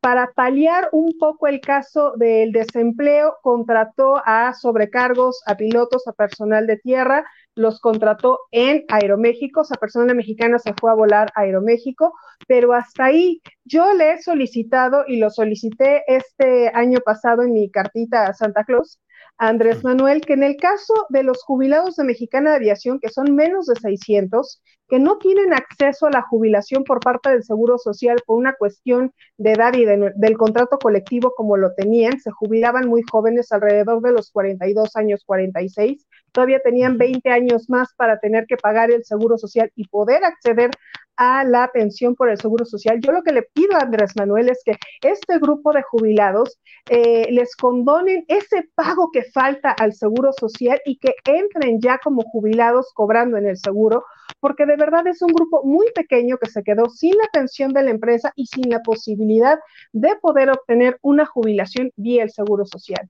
Para 0.00 0.32
paliar 0.34 0.88
un 0.90 1.16
poco 1.16 1.46
el 1.46 1.60
caso 1.60 2.14
del 2.16 2.50
desempleo, 2.50 3.36
contrató 3.40 4.20
a 4.26 4.52
sobrecargos, 4.54 5.42
a 5.46 5.56
pilotos, 5.56 6.08
a 6.08 6.12
personal 6.12 6.66
de 6.66 6.78
tierra, 6.78 7.24
los 7.54 7.78
contrató 7.80 8.40
en 8.50 8.84
Aeroméxico, 8.88 9.62
esa 9.62 9.76
persona 9.76 10.12
mexicana 10.12 10.58
se 10.58 10.74
fue 10.74 10.90
a 10.90 10.94
volar 10.94 11.30
a 11.36 11.42
Aeroméxico, 11.42 12.12
pero 12.48 12.72
hasta 12.72 13.04
ahí 13.04 13.40
yo 13.64 13.92
le 13.94 14.14
he 14.14 14.22
solicitado 14.22 15.04
y 15.06 15.18
lo 15.18 15.30
solicité 15.30 16.02
este 16.08 16.68
año 16.74 16.98
pasado 17.04 17.42
en 17.42 17.52
mi 17.52 17.70
cartita 17.70 18.26
a 18.26 18.34
Santa 18.34 18.64
Claus, 18.64 18.98
Andrés 19.38 19.84
Manuel, 19.84 20.22
que 20.22 20.32
en 20.32 20.42
el 20.42 20.56
caso 20.56 20.94
de 21.10 21.22
los 21.22 21.42
jubilados 21.42 21.96
de 21.96 22.04
Mexicana 22.04 22.50
de 22.50 22.56
Aviación, 22.56 22.98
que 23.00 23.10
son 23.10 23.34
menos 23.34 23.66
de 23.66 23.74
600, 23.76 24.62
que 24.88 24.98
no 24.98 25.18
tienen 25.18 25.52
acceso 25.52 26.06
a 26.06 26.10
la 26.10 26.22
jubilación 26.22 26.84
por 26.84 27.00
parte 27.00 27.30
del 27.30 27.44
Seguro 27.44 27.76
Social 27.78 28.22
por 28.24 28.38
una 28.38 28.54
cuestión 28.54 29.12
de 29.36 29.52
edad 29.52 29.74
y 29.74 29.84
del 29.84 30.38
contrato 30.38 30.78
colectivo 30.78 31.32
como 31.36 31.56
lo 31.56 31.74
tenían, 31.74 32.20
se 32.20 32.30
jubilaban 32.30 32.88
muy 32.88 33.02
jóvenes, 33.10 33.52
alrededor 33.52 34.00
de 34.00 34.12
los 34.12 34.30
42 34.30 34.96
años, 34.96 35.22
46, 35.26 36.05
todavía 36.36 36.60
tenían 36.60 36.98
20 36.98 37.30
años 37.30 37.70
más 37.70 37.94
para 37.96 38.18
tener 38.18 38.44
que 38.46 38.58
pagar 38.58 38.90
el 38.90 39.06
Seguro 39.06 39.38
Social 39.38 39.72
y 39.74 39.88
poder 39.88 40.22
acceder 40.22 40.70
a 41.16 41.44
la 41.44 41.70
pensión 41.72 42.14
por 42.14 42.28
el 42.28 42.38
Seguro 42.38 42.66
Social. 42.66 43.00
Yo 43.00 43.10
lo 43.10 43.22
que 43.22 43.32
le 43.32 43.40
pido 43.54 43.74
a 43.74 43.80
Andrés 43.80 44.12
Manuel 44.16 44.50
es 44.50 44.60
que 44.62 44.76
este 45.02 45.38
grupo 45.38 45.72
de 45.72 45.82
jubilados 45.82 46.58
eh, 46.90 47.26
les 47.30 47.56
condonen 47.56 48.26
ese 48.28 48.68
pago 48.74 49.08
que 49.10 49.22
falta 49.22 49.70
al 49.70 49.94
Seguro 49.94 50.30
Social 50.38 50.78
y 50.84 50.98
que 50.98 51.14
entren 51.24 51.80
ya 51.80 51.96
como 52.04 52.20
jubilados 52.20 52.92
cobrando 52.92 53.38
en 53.38 53.46
el 53.46 53.56
seguro, 53.56 54.04
porque 54.38 54.66
de 54.66 54.76
verdad 54.76 55.06
es 55.06 55.22
un 55.22 55.32
grupo 55.32 55.64
muy 55.64 55.86
pequeño 55.94 56.36
que 56.36 56.50
se 56.50 56.62
quedó 56.62 56.90
sin 56.90 57.16
la 57.16 57.28
pensión 57.32 57.72
de 57.72 57.82
la 57.82 57.92
empresa 57.92 58.30
y 58.36 58.44
sin 58.44 58.68
la 58.68 58.82
posibilidad 58.82 59.58
de 59.94 60.16
poder 60.16 60.50
obtener 60.50 60.98
una 61.00 61.24
jubilación 61.24 61.90
vía 61.96 62.24
el 62.24 62.30
Seguro 62.30 62.66
Social. 62.66 63.08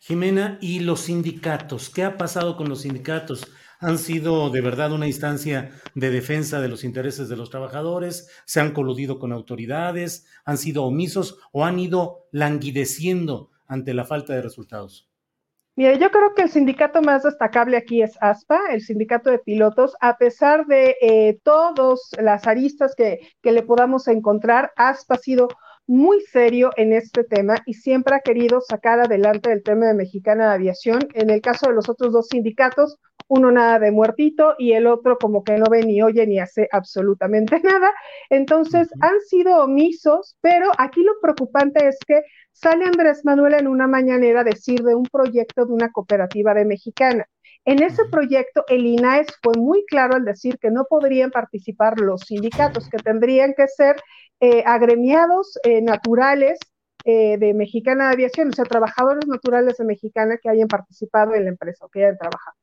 Jimena, 0.00 0.58
¿y 0.60 0.80
los 0.80 1.00
sindicatos? 1.00 1.90
¿Qué 1.90 2.02
ha 2.02 2.16
pasado 2.16 2.56
con 2.56 2.68
los 2.68 2.82
sindicatos? 2.82 3.46
¿Han 3.78 3.98
sido 3.98 4.48
de 4.48 4.62
verdad 4.62 4.92
una 4.92 5.06
instancia 5.06 5.70
de 5.94 6.10
defensa 6.10 6.60
de 6.60 6.68
los 6.68 6.84
intereses 6.84 7.28
de 7.28 7.36
los 7.36 7.50
trabajadores? 7.50 8.30
¿Se 8.46 8.60
han 8.60 8.72
coludido 8.72 9.18
con 9.18 9.32
autoridades? 9.32 10.26
¿Han 10.46 10.56
sido 10.56 10.84
omisos 10.84 11.38
o 11.52 11.64
han 11.64 11.78
ido 11.78 12.26
languideciendo 12.30 13.50
ante 13.66 13.92
la 13.92 14.04
falta 14.04 14.32
de 14.32 14.42
resultados? 14.42 15.10
Mira, 15.76 15.94
yo 15.94 16.10
creo 16.10 16.34
que 16.34 16.42
el 16.42 16.50
sindicato 16.50 17.02
más 17.02 17.24
destacable 17.24 17.76
aquí 17.76 18.00
es 18.00 18.16
ASPA, 18.20 18.60
el 18.70 18.80
sindicato 18.80 19.28
de 19.30 19.40
pilotos. 19.40 19.96
A 20.00 20.16
pesar 20.16 20.66
de 20.66 20.96
eh, 21.02 21.40
todas 21.42 22.00
las 22.16 22.46
aristas 22.46 22.94
que, 22.94 23.18
que 23.42 23.50
le 23.50 23.62
podamos 23.62 24.06
encontrar, 24.06 24.72
ASPA 24.76 25.16
ha 25.16 25.18
sido 25.18 25.48
muy 25.86 26.20
serio 26.22 26.70
en 26.76 26.92
este 26.92 27.24
tema 27.24 27.56
y 27.66 27.74
siempre 27.74 28.16
ha 28.16 28.20
querido 28.20 28.60
sacar 28.60 29.00
adelante 29.00 29.52
el 29.52 29.62
tema 29.62 29.86
de 29.86 29.94
Mexicana 29.94 30.48
de 30.48 30.54
Aviación. 30.54 31.00
En 31.14 31.30
el 31.30 31.40
caso 31.40 31.68
de 31.68 31.74
los 31.74 31.88
otros 31.88 32.12
dos 32.12 32.28
sindicatos, 32.28 32.98
uno 33.28 33.50
nada 33.50 33.78
de 33.78 33.90
muertito 33.90 34.54
y 34.58 34.72
el 34.72 34.86
otro 34.86 35.18
como 35.18 35.44
que 35.44 35.56
no 35.56 35.66
ve 35.70 35.82
ni 35.82 36.02
oye 36.02 36.26
ni 36.26 36.38
hace 36.38 36.68
absolutamente 36.72 37.60
nada. 37.64 37.92
Entonces 38.30 38.88
han 39.00 39.20
sido 39.20 39.64
omisos, 39.64 40.36
pero 40.40 40.70
aquí 40.78 41.02
lo 41.02 41.12
preocupante 41.20 41.86
es 41.88 41.98
que 42.06 42.22
sale 42.52 42.84
Andrés 42.84 43.24
Manuel 43.24 43.54
en 43.54 43.66
una 43.66 43.86
mañanera 43.86 44.40
a 44.40 44.44
decir 44.44 44.82
de 44.82 44.94
un 44.94 45.04
proyecto 45.04 45.66
de 45.66 45.72
una 45.72 45.90
cooperativa 45.92 46.54
de 46.54 46.64
Mexicana. 46.64 47.26
En 47.66 47.82
ese 47.82 48.04
proyecto, 48.10 48.64
el 48.68 48.84
INAES 48.84 49.26
fue 49.42 49.54
muy 49.56 49.86
claro 49.86 50.16
al 50.16 50.24
decir 50.26 50.58
que 50.58 50.70
no 50.70 50.84
podrían 50.84 51.30
participar 51.30 51.98
los 51.98 52.20
sindicatos, 52.22 52.90
que 52.90 52.98
tendrían 52.98 53.54
que 53.54 53.66
ser 53.68 53.96
eh, 54.40 54.62
agremiados 54.66 55.58
eh, 55.62 55.80
naturales 55.80 56.58
eh, 57.04 57.38
de 57.38 57.54
Mexicana 57.54 58.08
de 58.08 58.14
Aviación, 58.14 58.48
o 58.48 58.52
sea, 58.52 58.64
trabajadores 58.64 59.26
naturales 59.26 59.76
de 59.76 59.84
Mexicana 59.84 60.38
que 60.42 60.48
hayan 60.48 60.68
participado 60.68 61.34
en 61.34 61.44
la 61.44 61.50
empresa 61.50 61.86
o 61.86 61.88
que 61.88 62.04
hayan 62.04 62.18
trabajado. 62.18 62.56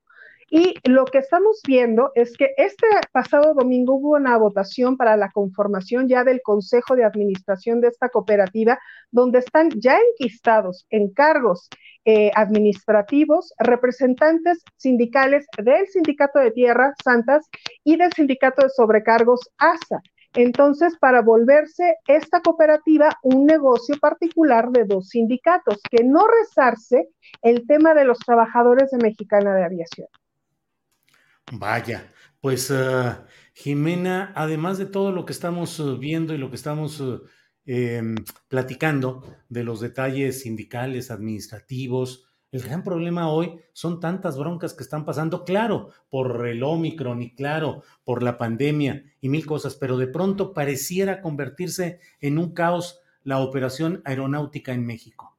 Y 0.49 0.75
lo 0.83 1.05
que 1.05 1.19
estamos 1.19 1.61
viendo 1.65 2.11
es 2.13 2.35
que 2.35 2.49
este 2.57 2.85
pasado 3.13 3.53
domingo 3.53 3.93
hubo 3.95 4.15
una 4.17 4.37
votación 4.37 4.97
para 4.97 5.15
la 5.15 5.31
conformación 5.31 6.09
ya 6.09 6.25
del 6.25 6.41
Consejo 6.41 6.97
de 6.97 7.05
Administración 7.05 7.79
de 7.79 7.87
esta 7.87 8.09
cooperativa, 8.09 8.77
donde 9.11 9.39
están 9.39 9.69
ya 9.69 9.97
enquistados 9.97 10.85
en 10.89 11.13
cargos 11.13 11.69
administrativos 12.35 13.53
representantes 13.59 14.61
sindicales 14.75 15.45
del 15.63 15.87
Sindicato 15.87 16.39
de 16.39 16.51
Tierras 16.51 16.95
Santas 17.01 17.47
y 17.85 17.95
del 17.95 18.11
Sindicato 18.11 18.63
de 18.63 18.69
Sobrecargos 18.69 19.49
ASA. 19.57 20.01
Entonces, 20.33 20.97
para 20.97 21.21
volverse 21.21 21.97
esta 22.07 22.41
cooperativa 22.41 23.17
un 23.23 23.45
negocio 23.45 23.97
particular 23.99 24.69
de 24.69 24.85
dos 24.85 25.09
sindicatos, 25.09 25.79
que 25.89 26.03
no 26.03 26.25
rezarse 26.27 27.09
el 27.41 27.67
tema 27.67 27.93
de 27.93 28.05
los 28.05 28.19
trabajadores 28.19 28.91
de 28.91 28.97
Mexicana 28.97 29.53
de 29.53 29.65
Aviación. 29.65 30.07
Vaya, 31.51 32.09
pues 32.39 32.71
uh, 32.71 33.13
Jimena, 33.53 34.31
además 34.35 34.77
de 34.77 34.85
todo 34.85 35.11
lo 35.11 35.25
que 35.25 35.33
estamos 35.33 35.79
uh, 35.79 35.97
viendo 35.97 36.33
y 36.33 36.37
lo 36.37 36.49
que 36.49 36.55
estamos 36.55 37.01
uh, 37.01 37.21
em, 37.65 38.15
platicando 38.47 39.23
de 39.49 39.63
los 39.63 39.81
detalles 39.81 40.41
sindicales, 40.41 41.11
administrativos, 41.11 42.30
el 42.51 42.61
gran 42.61 42.83
problema 42.83 43.29
hoy 43.29 43.59
son 43.71 43.99
tantas 43.99 44.37
broncas 44.37 44.73
que 44.73 44.83
están 44.83 45.05
pasando, 45.05 45.45
claro, 45.45 45.89
por 46.09 46.45
el 46.47 46.63
Omicron 46.63 47.21
y 47.21 47.33
claro, 47.33 47.83
por 48.03 48.23
la 48.23 48.37
pandemia 48.37 49.03
y 49.21 49.29
mil 49.29 49.45
cosas, 49.45 49.75
pero 49.75 49.97
de 49.97 50.07
pronto 50.07 50.53
pareciera 50.53 51.21
convertirse 51.21 51.99
en 52.19 52.37
un 52.37 52.53
caos 52.53 53.01
la 53.23 53.39
operación 53.39 54.01
aeronáutica 54.03 54.73
en 54.73 54.85
México. 54.85 55.37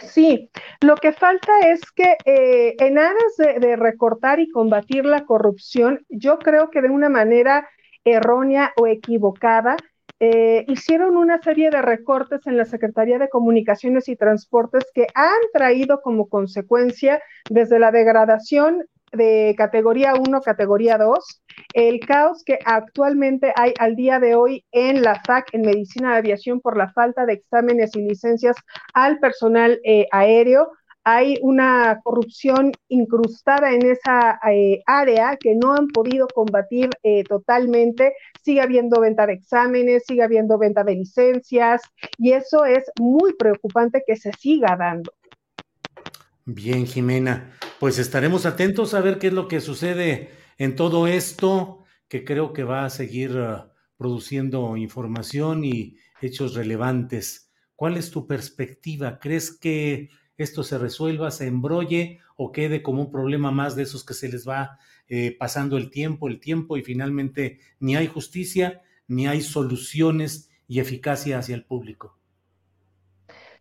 Sí, 0.00 0.50
lo 0.80 0.96
que 0.96 1.12
falta 1.12 1.60
es 1.60 1.80
que 1.92 2.16
eh, 2.24 2.76
en 2.78 2.98
aras 2.98 3.36
de, 3.36 3.76
recortar 3.76 4.40
y 4.40 4.50
combatir 4.50 5.04
la 5.04 5.24
corrupción, 5.24 6.04
yo 6.08 6.38
creo 6.38 6.70
que 6.70 6.82
de 6.82 6.88
una 6.88 7.08
manera 7.08 7.68
errónea 8.04 8.72
o 8.76 8.86
equivocada, 8.86 9.76
eh, 10.20 10.64
hicieron 10.68 11.16
una 11.16 11.40
serie 11.40 11.70
de 11.70 11.80
recortes 11.80 12.46
en 12.46 12.56
la 12.56 12.64
Secretaría 12.64 13.18
de 13.18 13.28
Comunicaciones 13.28 14.08
y 14.08 14.16
Transportes 14.16 14.84
que 14.92 15.06
han 15.14 15.38
traído 15.52 16.00
como 16.02 16.28
consecuencia 16.28 17.22
desde 17.48 17.78
la 17.78 17.92
degradación 17.92 18.84
de 19.12 19.54
categoría 19.56 20.14
1, 20.14 20.40
categoría 20.42 20.98
2, 20.98 21.42
el 21.74 22.00
caos 22.00 22.42
que 22.44 22.58
actualmente 22.64 23.52
hay 23.56 23.72
al 23.78 23.96
día 23.96 24.18
de 24.20 24.34
hoy 24.34 24.64
en 24.72 25.02
la 25.02 25.20
FAC, 25.24 25.54
en 25.54 25.62
Medicina 25.62 26.12
de 26.12 26.18
Aviación, 26.18 26.60
por 26.60 26.76
la 26.76 26.92
falta 26.92 27.24
de 27.24 27.34
exámenes 27.34 27.94
y 27.96 28.02
licencias 28.02 28.56
al 28.94 29.18
personal 29.18 29.80
eh, 29.84 30.06
aéreo. 30.10 30.70
Hay 31.10 31.38
una 31.40 32.02
corrupción 32.04 32.70
incrustada 32.88 33.72
en 33.72 33.86
esa 33.86 34.38
eh, 34.52 34.82
área 34.84 35.38
que 35.40 35.54
no 35.54 35.72
han 35.72 35.88
podido 35.88 36.28
combatir 36.28 36.90
eh, 37.02 37.24
totalmente. 37.24 38.12
Sigue 38.44 38.60
habiendo 38.60 39.00
venta 39.00 39.26
de 39.26 39.32
exámenes, 39.32 40.02
sigue 40.06 40.22
habiendo 40.22 40.58
venta 40.58 40.84
de 40.84 40.96
licencias 40.96 41.80
y 42.18 42.32
eso 42.32 42.66
es 42.66 42.84
muy 43.00 43.32
preocupante 43.32 44.04
que 44.06 44.16
se 44.16 44.32
siga 44.32 44.76
dando. 44.78 45.10
Bien, 46.44 46.84
Jimena, 46.84 47.52
pues 47.80 47.98
estaremos 47.98 48.44
atentos 48.44 48.92
a 48.92 49.00
ver 49.00 49.18
qué 49.18 49.28
es 49.28 49.32
lo 49.32 49.48
que 49.48 49.62
sucede 49.62 50.28
en 50.58 50.76
todo 50.76 51.06
esto, 51.06 51.84
que 52.06 52.22
creo 52.22 52.52
que 52.52 52.64
va 52.64 52.84
a 52.84 52.90
seguir 52.90 53.34
uh, 53.34 53.70
produciendo 53.96 54.76
información 54.76 55.64
y 55.64 55.96
hechos 56.20 56.54
relevantes. 56.54 57.50
¿Cuál 57.76 57.96
es 57.96 58.10
tu 58.10 58.26
perspectiva? 58.26 59.18
¿Crees 59.18 59.58
que 59.58 60.10
esto 60.38 60.62
se 60.62 60.78
resuelva, 60.78 61.30
se 61.30 61.46
embrolle 61.46 62.20
o 62.36 62.52
quede 62.52 62.82
como 62.82 63.02
un 63.02 63.10
problema 63.10 63.50
más 63.50 63.76
de 63.76 63.82
esos 63.82 64.04
que 64.04 64.14
se 64.14 64.28
les 64.28 64.48
va 64.48 64.78
eh, 65.08 65.36
pasando 65.38 65.76
el 65.76 65.90
tiempo, 65.90 66.28
el 66.28 66.40
tiempo 66.40 66.76
y 66.76 66.82
finalmente 66.82 67.58
ni 67.80 67.96
hay 67.96 68.06
justicia, 68.06 68.82
ni 69.08 69.26
hay 69.26 69.40
soluciones 69.42 70.48
y 70.68 70.80
eficacia 70.80 71.38
hacia 71.38 71.56
el 71.56 71.64
público? 71.64 72.16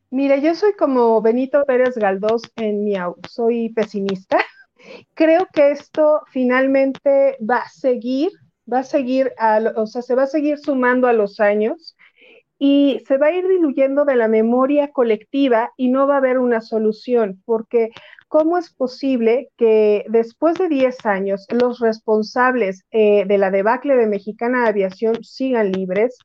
Mire, 0.09 0.41
yo 0.41 0.55
soy 0.55 0.73
como 0.73 1.21
Benito 1.21 1.63
Pérez 1.65 1.95
Galdós 1.95 2.43
en 2.55 2.85
Miau, 2.85 3.17
soy 3.29 3.69
pesimista. 3.69 4.37
Creo 5.15 5.47
que 5.51 5.71
esto 5.71 6.21
finalmente 6.31 7.37
va 7.41 7.57
a 7.57 7.69
seguir, 7.69 8.29
va 8.71 8.79
a 8.79 8.83
seguir, 8.83 9.33
o 9.75 9.87
sea, 9.87 10.01
se 10.01 10.15
va 10.15 10.23
a 10.23 10.27
seguir 10.27 10.59
sumando 10.59 11.07
a 11.07 11.13
los 11.13 11.39
años 11.39 11.96
y 12.59 13.01
se 13.07 13.17
va 13.17 13.27
a 13.27 13.31
ir 13.31 13.47
diluyendo 13.47 14.05
de 14.05 14.15
la 14.15 14.27
memoria 14.27 14.91
colectiva 14.91 15.71
y 15.77 15.89
no 15.89 16.07
va 16.07 16.15
a 16.15 16.17
haber 16.17 16.39
una 16.39 16.61
solución, 16.61 17.41
porque 17.45 17.89
¿cómo 18.27 18.57
es 18.57 18.73
posible 18.73 19.49
que 19.57 20.05
después 20.09 20.55
de 20.55 20.69
10 20.69 21.05
años 21.05 21.45
los 21.51 21.79
responsables 21.79 22.83
eh, 22.91 23.25
de 23.25 23.37
la 23.37 23.51
debacle 23.51 23.95
de 23.95 24.07
Mexicana 24.07 24.67
Aviación 24.67 25.23
sigan 25.23 25.71
libres? 25.71 26.17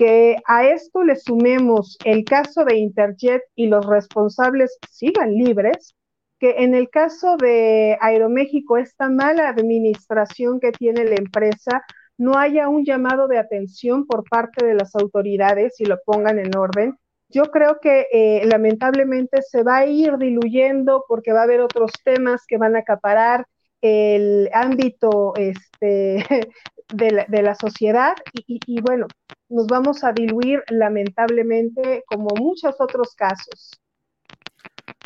que 0.00 0.38
a 0.46 0.64
esto 0.66 1.04
le 1.04 1.14
sumemos 1.14 1.98
el 2.06 2.24
caso 2.24 2.64
de 2.64 2.78
Interjet 2.78 3.42
y 3.54 3.66
los 3.66 3.84
responsables 3.84 4.78
sigan 4.90 5.34
libres, 5.34 5.94
que 6.38 6.62
en 6.64 6.74
el 6.74 6.88
caso 6.88 7.36
de 7.36 7.98
Aeroméxico, 8.00 8.78
esta 8.78 9.10
mala 9.10 9.50
administración 9.50 10.58
que 10.58 10.72
tiene 10.72 11.04
la 11.04 11.16
empresa, 11.16 11.84
no 12.20 12.36
haya 12.36 12.68
un 12.68 12.84
llamado 12.84 13.28
de 13.28 13.38
atención 13.38 14.06
por 14.06 14.28
parte 14.28 14.66
de 14.66 14.74
las 14.74 14.94
autoridades 14.94 15.80
y 15.80 15.86
lo 15.86 15.98
pongan 16.04 16.38
en 16.38 16.54
orden. 16.54 16.98
Yo 17.30 17.44
creo 17.44 17.78
que 17.80 18.08
eh, 18.12 18.42
lamentablemente 18.44 19.40
se 19.40 19.62
va 19.62 19.78
a 19.78 19.86
ir 19.86 20.18
diluyendo 20.18 21.06
porque 21.08 21.32
va 21.32 21.40
a 21.40 21.44
haber 21.44 21.62
otros 21.62 21.92
temas 22.04 22.42
que 22.46 22.58
van 22.58 22.76
a 22.76 22.80
acaparar 22.80 23.46
el 23.80 24.50
ámbito 24.52 25.32
este, 25.36 26.26
de, 26.92 27.42
la, 27.42 27.54
sociedad 27.54 28.14
y, 28.34 28.80
bueno, 28.82 29.06
nos 29.48 29.66
vamos 29.66 30.04
a 30.04 30.12
diluir 30.12 30.62
lamentablemente 30.68 32.04
como 32.06 32.28
muchos 32.38 32.74
otros 32.80 33.14
casos. 33.14 33.80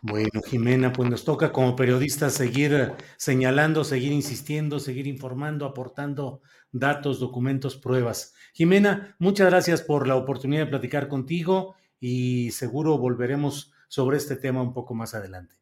Bueno, 0.02 0.42
Jimena, 0.44 0.92
pues 0.92 1.08
nos 1.08 1.24
toca 1.24 1.52
como 1.52 1.76
periodistas 1.76 2.34
seguir 2.34 2.92
señalando, 3.16 3.84
seguir 3.84 4.10
insistiendo, 4.10 4.80
seguir 4.80 5.06
informando, 5.06 5.64
aportando 5.64 6.42
datos, 6.74 7.20
documentos, 7.20 7.76
pruebas. 7.76 8.34
Jimena, 8.52 9.16
muchas 9.18 9.48
gracias 9.48 9.80
por 9.80 10.06
la 10.06 10.16
oportunidad 10.16 10.64
de 10.64 10.70
platicar 10.70 11.08
contigo 11.08 11.76
y 12.00 12.50
seguro 12.50 12.98
volveremos 12.98 13.72
sobre 13.88 14.16
este 14.16 14.36
tema 14.36 14.60
un 14.60 14.74
poco 14.74 14.94
más 14.94 15.14
adelante. 15.14 15.54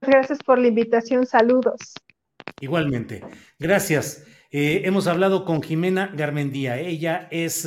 Gracias 0.00 0.38
por 0.44 0.58
la 0.58 0.68
invitación, 0.68 1.26
saludos. 1.26 1.94
Igualmente, 2.60 3.24
gracias. 3.58 4.24
Eh, 4.50 4.82
hemos 4.84 5.06
hablado 5.06 5.44
con 5.44 5.62
Jimena 5.62 6.12
Garmendía. 6.14 6.78
Ella 6.78 7.26
es 7.30 7.66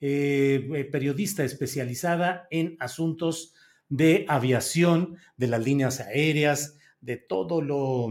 eh, 0.00 0.88
periodista 0.90 1.44
especializada 1.44 2.46
en 2.50 2.76
asuntos 2.80 3.54
de 3.88 4.26
aviación, 4.28 5.16
de 5.36 5.46
las 5.46 5.64
líneas 5.64 6.00
aéreas, 6.00 6.76
de 7.00 7.16
todo 7.16 7.62
lo 7.62 8.08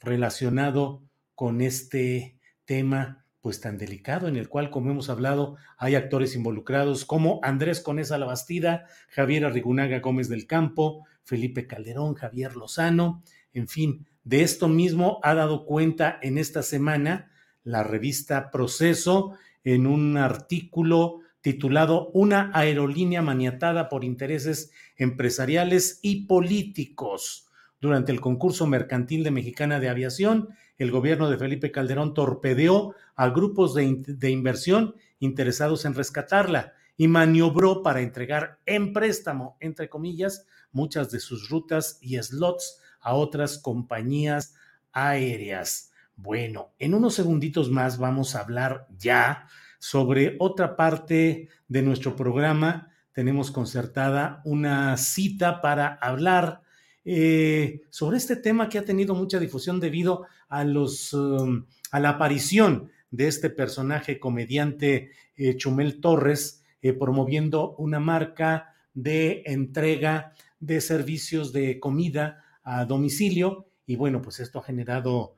relacionado 0.00 1.02
con 1.36 1.60
este 1.60 2.35
tema 2.66 3.24
pues 3.40 3.60
tan 3.60 3.78
delicado 3.78 4.26
en 4.26 4.36
el 4.36 4.48
cual, 4.48 4.70
como 4.70 4.90
hemos 4.90 5.08
hablado, 5.08 5.56
hay 5.78 5.94
actores 5.94 6.34
involucrados 6.34 7.04
como 7.04 7.38
Andrés 7.44 7.80
Conesa 7.80 8.18
La 8.18 8.26
Bastida, 8.26 8.86
Javier 9.08 9.44
Arrigunaga 9.44 10.00
Gómez 10.00 10.28
del 10.28 10.48
Campo, 10.48 11.06
Felipe 11.22 11.68
Calderón, 11.68 12.14
Javier 12.14 12.56
Lozano, 12.56 13.22
en 13.52 13.68
fin, 13.68 14.06
de 14.24 14.42
esto 14.42 14.66
mismo 14.68 15.20
ha 15.22 15.34
dado 15.34 15.64
cuenta 15.64 16.18
en 16.20 16.38
esta 16.38 16.64
semana 16.64 17.30
la 17.62 17.84
revista 17.84 18.50
Proceso 18.50 19.38
en 19.62 19.86
un 19.86 20.16
artículo 20.16 21.20
titulado 21.40 22.10
Una 22.12 22.50
aerolínea 22.52 23.22
maniatada 23.22 23.88
por 23.88 24.02
intereses 24.02 24.72
empresariales 24.96 26.00
y 26.02 26.26
políticos. 26.26 27.48
Durante 27.80 28.10
el 28.10 28.20
concurso 28.20 28.66
mercantil 28.66 29.22
de 29.22 29.30
Mexicana 29.30 29.78
de 29.78 29.88
Aviación, 29.88 30.48
el 30.78 30.90
gobierno 30.90 31.30
de 31.30 31.38
Felipe 31.38 31.72
Calderón 31.72 32.14
torpedeó 32.14 32.94
a 33.14 33.28
grupos 33.30 33.74
de, 33.74 34.02
de 34.06 34.30
inversión 34.30 34.94
interesados 35.18 35.84
en 35.84 35.94
rescatarla 35.94 36.74
y 36.96 37.08
maniobró 37.08 37.82
para 37.82 38.00
entregar 38.00 38.58
en 38.66 38.92
préstamo, 38.92 39.56
entre 39.60 39.88
comillas, 39.88 40.46
muchas 40.72 41.10
de 41.10 41.20
sus 41.20 41.48
rutas 41.48 41.98
y 42.00 42.16
slots 42.22 42.80
a 43.00 43.14
otras 43.14 43.58
compañías 43.58 44.54
aéreas. 44.92 45.92
Bueno, 46.16 46.72
en 46.78 46.94
unos 46.94 47.14
segunditos 47.14 47.70
más 47.70 47.98
vamos 47.98 48.34
a 48.34 48.40
hablar 48.40 48.86
ya 48.96 49.46
sobre 49.78 50.36
otra 50.38 50.76
parte 50.76 51.48
de 51.68 51.82
nuestro 51.82 52.16
programa. 52.16 52.90
Tenemos 53.12 53.50
concertada 53.50 54.40
una 54.44 54.96
cita 54.96 55.60
para 55.60 55.94
hablar 56.00 56.62
eh, 57.08 57.82
sobre 57.88 58.16
este 58.16 58.34
tema 58.34 58.68
que 58.68 58.78
ha 58.78 58.84
tenido 58.84 59.14
mucha 59.14 59.38
difusión 59.38 59.78
debido 59.78 60.26
a, 60.48 60.64
los, 60.64 61.12
um, 61.14 61.64
a 61.92 62.00
la 62.00 62.08
aparición 62.10 62.90
de 63.12 63.28
este 63.28 63.48
personaje 63.48 64.18
comediante 64.18 65.12
eh, 65.36 65.56
Chumel 65.56 66.00
Torres 66.00 66.64
eh, 66.82 66.92
promoviendo 66.92 67.76
una 67.76 68.00
marca 68.00 68.74
de 68.92 69.44
entrega 69.46 70.34
de 70.58 70.80
servicios 70.80 71.52
de 71.52 71.78
comida 71.78 72.42
a 72.64 72.84
domicilio. 72.86 73.68
Y 73.86 73.94
bueno, 73.94 74.20
pues 74.20 74.40
esto 74.40 74.58
ha 74.58 74.64
generado 74.64 75.34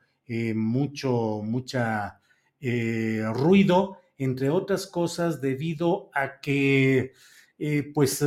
mucho, 0.55 1.41
mucha 1.43 2.19
ruido, 2.61 3.97
entre 4.17 4.49
otras 4.51 4.85
cosas 4.85 5.41
debido 5.41 6.11
a 6.13 6.39
que 6.39 7.13
pues 7.95 8.23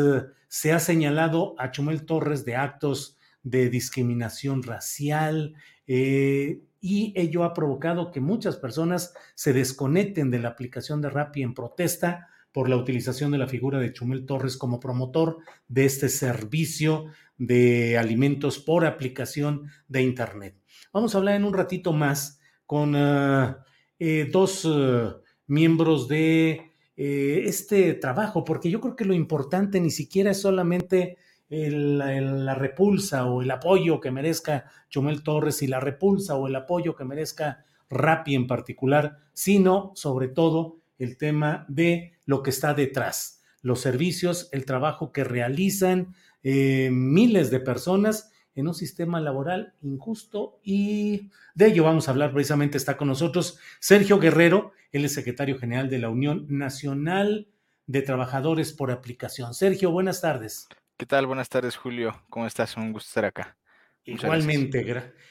se 0.49 0.73
ha 0.73 0.81
señalado 0.81 1.55
a 1.59 1.71
Chumel 1.71 2.05
Torres 2.05 2.45
de 2.45 2.57
actos 2.57 3.19
de 3.43 3.71
discriminación 3.71 4.63
racial, 4.63 5.55
y 5.87 7.13
ello 7.17 7.45
ha 7.45 7.55
provocado 7.55 8.11
que 8.11 8.21
muchas 8.21 8.57
personas 8.57 9.15
se 9.35 9.53
desconecten 9.53 10.31
de 10.31 10.41
la 10.41 10.49
aplicación 10.49 11.01
de 11.01 11.11
Rappi 11.11 11.43
en 11.43 11.55
protesta 11.55 12.29
por 12.53 12.69
la 12.69 12.77
utilización 12.77 13.33
de 13.33 13.39
la 13.39 13.47
figura 13.47 13.79
de 13.79 13.93
Chumel 13.93 14.27
Torres 14.27 14.57
como 14.57 14.79
promotor 14.79 15.39
de 15.69 15.87
este 15.87 16.09
servicio 16.09 17.07
de 17.39 17.99
alimentos 17.99 18.59
por 18.59 18.85
aplicación 18.85 19.71
de 19.89 20.03
Internet. 20.03 20.57
Vamos 20.93 21.15
a 21.15 21.19
hablar 21.19 21.37
en 21.37 21.45
un 21.45 21.55
ratito 21.55 21.93
más 21.93 22.41
con 22.67 22.95
ah, 22.95 23.65
eh, 23.99 24.29
dos 24.31 24.67
ah, 24.67 25.17
miembros 25.47 26.09
de 26.09 26.73
eh, 26.97 27.43
este 27.47 27.95
trabajo, 27.95 28.45
porque 28.45 28.71
yo 28.71 28.81
creo 28.81 28.97
que 28.97 29.05
lo 29.05 29.15
importante 29.15 29.81
ni 29.81 29.91
siquiera 29.91 30.31
es 30.31 30.41
solamente 30.41 31.17
la 31.53 32.55
repulsa 32.55 33.27
o 33.27 33.43
el 33.43 33.51
apoyo 33.51 34.01
que 34.01 34.11
merezca 34.11 34.71
Chumel 34.89 35.23
Torres 35.23 35.63
y 35.63 35.67
la 35.67 35.81
repulsa 35.81 36.37
o 36.37 36.47
el 36.47 36.57
apoyo 36.57 36.97
que 36.97 37.05
merezca 37.05 37.65
Rappi 37.91 38.35
en 38.35 38.47
particular, 38.47 39.19
sino 39.35 39.93
sobre 39.95 40.29
todo 40.29 40.79
el 40.99 41.19
tema 41.19 41.67
de 41.69 42.19
lo 42.25 42.43
que 42.43 42.51
está 42.51 42.73
detrás, 42.73 43.43
los 43.61 43.81
servicios, 43.81 44.49
el 44.53 44.65
trabajo 44.65 45.13
que 45.13 45.25
realizan 45.25 46.15
eh, 46.43 46.89
miles 46.91 47.51
de 47.51 47.61
personas 47.61 48.33
en 48.55 48.69
un 48.69 48.75
sistema 48.75 49.21
laboral 49.21 49.75
injusto 49.83 50.59
y 50.63 51.31
de 51.55 51.67
ello 51.67 51.85
vamos 51.85 52.09
a 52.09 52.13
hablar 52.13 52.33
precisamente. 52.33 52.79
Está 52.79 52.97
con 52.97 53.09
nosotros 53.09 53.59
Sergio 53.79 54.19
Guerrero, 54.19 54.73
él 54.91 55.05
es 55.05 55.13
secretario 55.13 55.59
general 55.59 55.91
de 55.91 55.99
la 55.99 56.09
Unión 56.09 56.47
Nacional 56.49 57.49
de 57.87 58.03
Trabajadores 58.03 58.73
por 58.73 58.91
Aplicación. 58.91 59.53
Sergio, 59.53 59.91
buenas 59.91 60.23
tardes. 60.23 60.69
¿Qué 61.03 61.07
tal? 61.07 61.27
Buenas 61.27 61.49
tardes, 61.49 61.77
Julio. 61.77 62.23
¿Cómo 62.31 62.47
estás? 62.47 62.77
Un 62.77 62.93
gusto 62.93 63.09
estar 63.09 63.25
acá. 63.25 63.57
Igualmente, 64.05 64.87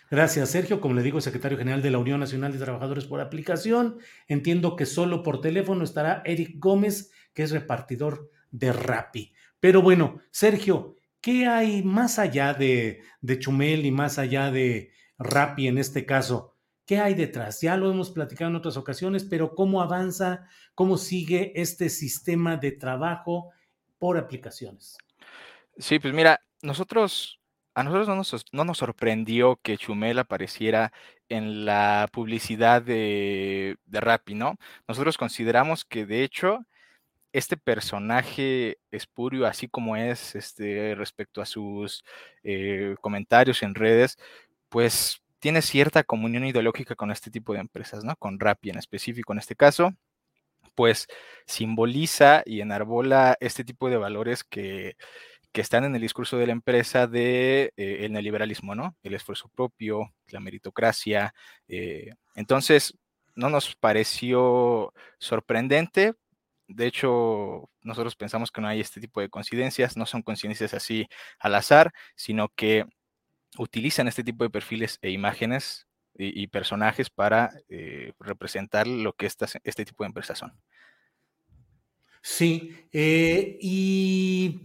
gracias. 0.09 0.49
Sergio. 0.49 0.81
Como 0.81 0.95
le 0.95 1.01
digo, 1.01 1.21
secretario 1.21 1.57
general 1.57 1.81
de 1.81 1.91
la 1.91 1.97
Unión 1.97 2.19
Nacional 2.19 2.51
de 2.51 2.59
Trabajadores 2.59 3.05
por 3.05 3.21
Aplicación. 3.21 3.97
Entiendo 4.27 4.75
que 4.75 4.85
solo 4.85 5.23
por 5.23 5.39
teléfono 5.39 5.85
estará 5.85 6.23
Eric 6.25 6.55
Gómez, 6.59 7.13
que 7.33 7.43
es 7.43 7.51
repartidor 7.51 8.29
de 8.51 8.73
Rappi. 8.73 9.33
Pero 9.61 9.81
bueno, 9.81 10.19
Sergio, 10.29 10.97
¿qué 11.21 11.47
hay 11.47 11.83
más 11.83 12.19
allá 12.19 12.53
de, 12.53 13.01
Chumel 13.39 13.85
y 13.85 13.91
más 13.91 14.19
allá 14.19 14.51
de 14.51 14.91
Rappi 15.19 15.69
en 15.69 15.77
este 15.77 16.05
caso? 16.05 16.57
¿Qué 16.85 16.99
hay 16.99 17.13
detrás? 17.13 17.61
Ya 17.61 17.77
lo 17.77 17.89
hemos 17.89 18.11
platicado 18.11 18.49
en 18.49 18.57
otras 18.57 18.75
ocasiones, 18.75 19.23
pero 19.23 19.55
¿cómo 19.55 19.81
avanza, 19.81 20.49
cómo 20.75 20.97
sigue 20.97 21.53
este 21.55 21.87
sistema 21.87 22.57
de 22.57 22.73
trabajo 22.73 23.51
por 23.99 24.17
aplicaciones? 24.17 24.97
Sí, 25.77 25.99
pues 25.99 26.13
mira, 26.13 26.41
nosotros, 26.61 27.39
a 27.73 27.83
nosotros 27.83 28.07
no 28.07 28.15
nos, 28.15 28.45
no 28.51 28.65
nos 28.65 28.77
sorprendió 28.77 29.59
que 29.63 29.77
Chumel 29.77 30.19
apareciera 30.19 30.91
en 31.29 31.65
la 31.65 32.09
publicidad 32.11 32.81
de, 32.81 33.77
de 33.85 33.99
Rappi, 34.01 34.35
¿no? 34.35 34.57
Nosotros 34.87 35.17
consideramos 35.17 35.85
que 35.85 36.05
de 36.05 36.23
hecho 36.23 36.65
este 37.33 37.57
personaje 37.57 38.79
espurio, 38.91 39.47
así 39.47 39.69
como 39.69 39.97
es 39.97 40.35
este, 40.35 40.95
respecto 40.95 41.41
a 41.41 41.47
sus 41.47 42.03
eh, 42.43 42.95
comentarios 43.01 43.63
en 43.63 43.75
redes, 43.75 44.17
pues 44.69 45.21
tiene 45.39 45.61
cierta 45.63 46.03
comunión 46.03 46.45
ideológica 46.45 46.95
con 46.95 47.11
este 47.11 47.31
tipo 47.31 47.53
de 47.53 47.59
empresas, 47.61 48.03
¿no? 48.05 48.15
Con 48.17 48.39
Rappi 48.39 48.71
en 48.71 48.79
específico 48.79 49.33
en 49.33 49.39
este 49.39 49.55
caso, 49.55 49.93
pues 50.75 51.07
simboliza 51.45 52.43
y 52.45 52.61
enarbola 52.61 53.37
este 53.39 53.63
tipo 53.63 53.89
de 53.89 53.97
valores 53.97 54.43
que 54.43 54.95
que 55.51 55.61
están 55.61 55.83
en 55.83 55.95
el 55.95 56.01
discurso 56.01 56.37
de 56.37 56.47
la 56.47 56.53
empresa 56.53 57.07
de 57.07 57.73
eh, 57.77 58.05
el 58.05 58.13
neoliberalismo, 58.13 58.75
¿no? 58.75 58.95
El 59.03 59.13
esfuerzo 59.13 59.49
propio, 59.49 60.13
la 60.27 60.39
meritocracia. 60.39 61.33
Eh, 61.67 62.13
entonces, 62.35 62.97
no 63.35 63.49
nos 63.49 63.75
pareció 63.75 64.93
sorprendente. 65.19 66.13
De 66.67 66.87
hecho, 66.87 67.69
nosotros 67.81 68.15
pensamos 68.15 68.51
que 68.51 68.61
no 68.61 68.67
hay 68.67 68.79
este 68.79 69.01
tipo 69.01 69.21
de 69.21 69.29
coincidencias, 69.29 69.97
no 69.97 70.05
son 70.05 70.21
coincidencias 70.21 70.73
así 70.73 71.07
al 71.39 71.55
azar, 71.55 71.91
sino 72.15 72.49
que 72.49 72.85
utilizan 73.57 74.07
este 74.07 74.23
tipo 74.23 74.43
de 74.43 74.49
perfiles 74.49 74.99
e 75.01 75.11
imágenes 75.11 75.87
y, 76.13 76.47
personajes 76.47 77.09
para 77.09 77.51
eh, 77.69 78.13
representar 78.19 78.85
lo 78.85 79.13
que 79.13 79.25
este 79.25 79.85
tipo 79.85 80.03
de 80.03 80.07
empresas 80.07 80.37
son. 80.39 80.53
Sí, 82.21 82.71
eh, 82.91 83.57
y 83.61 84.61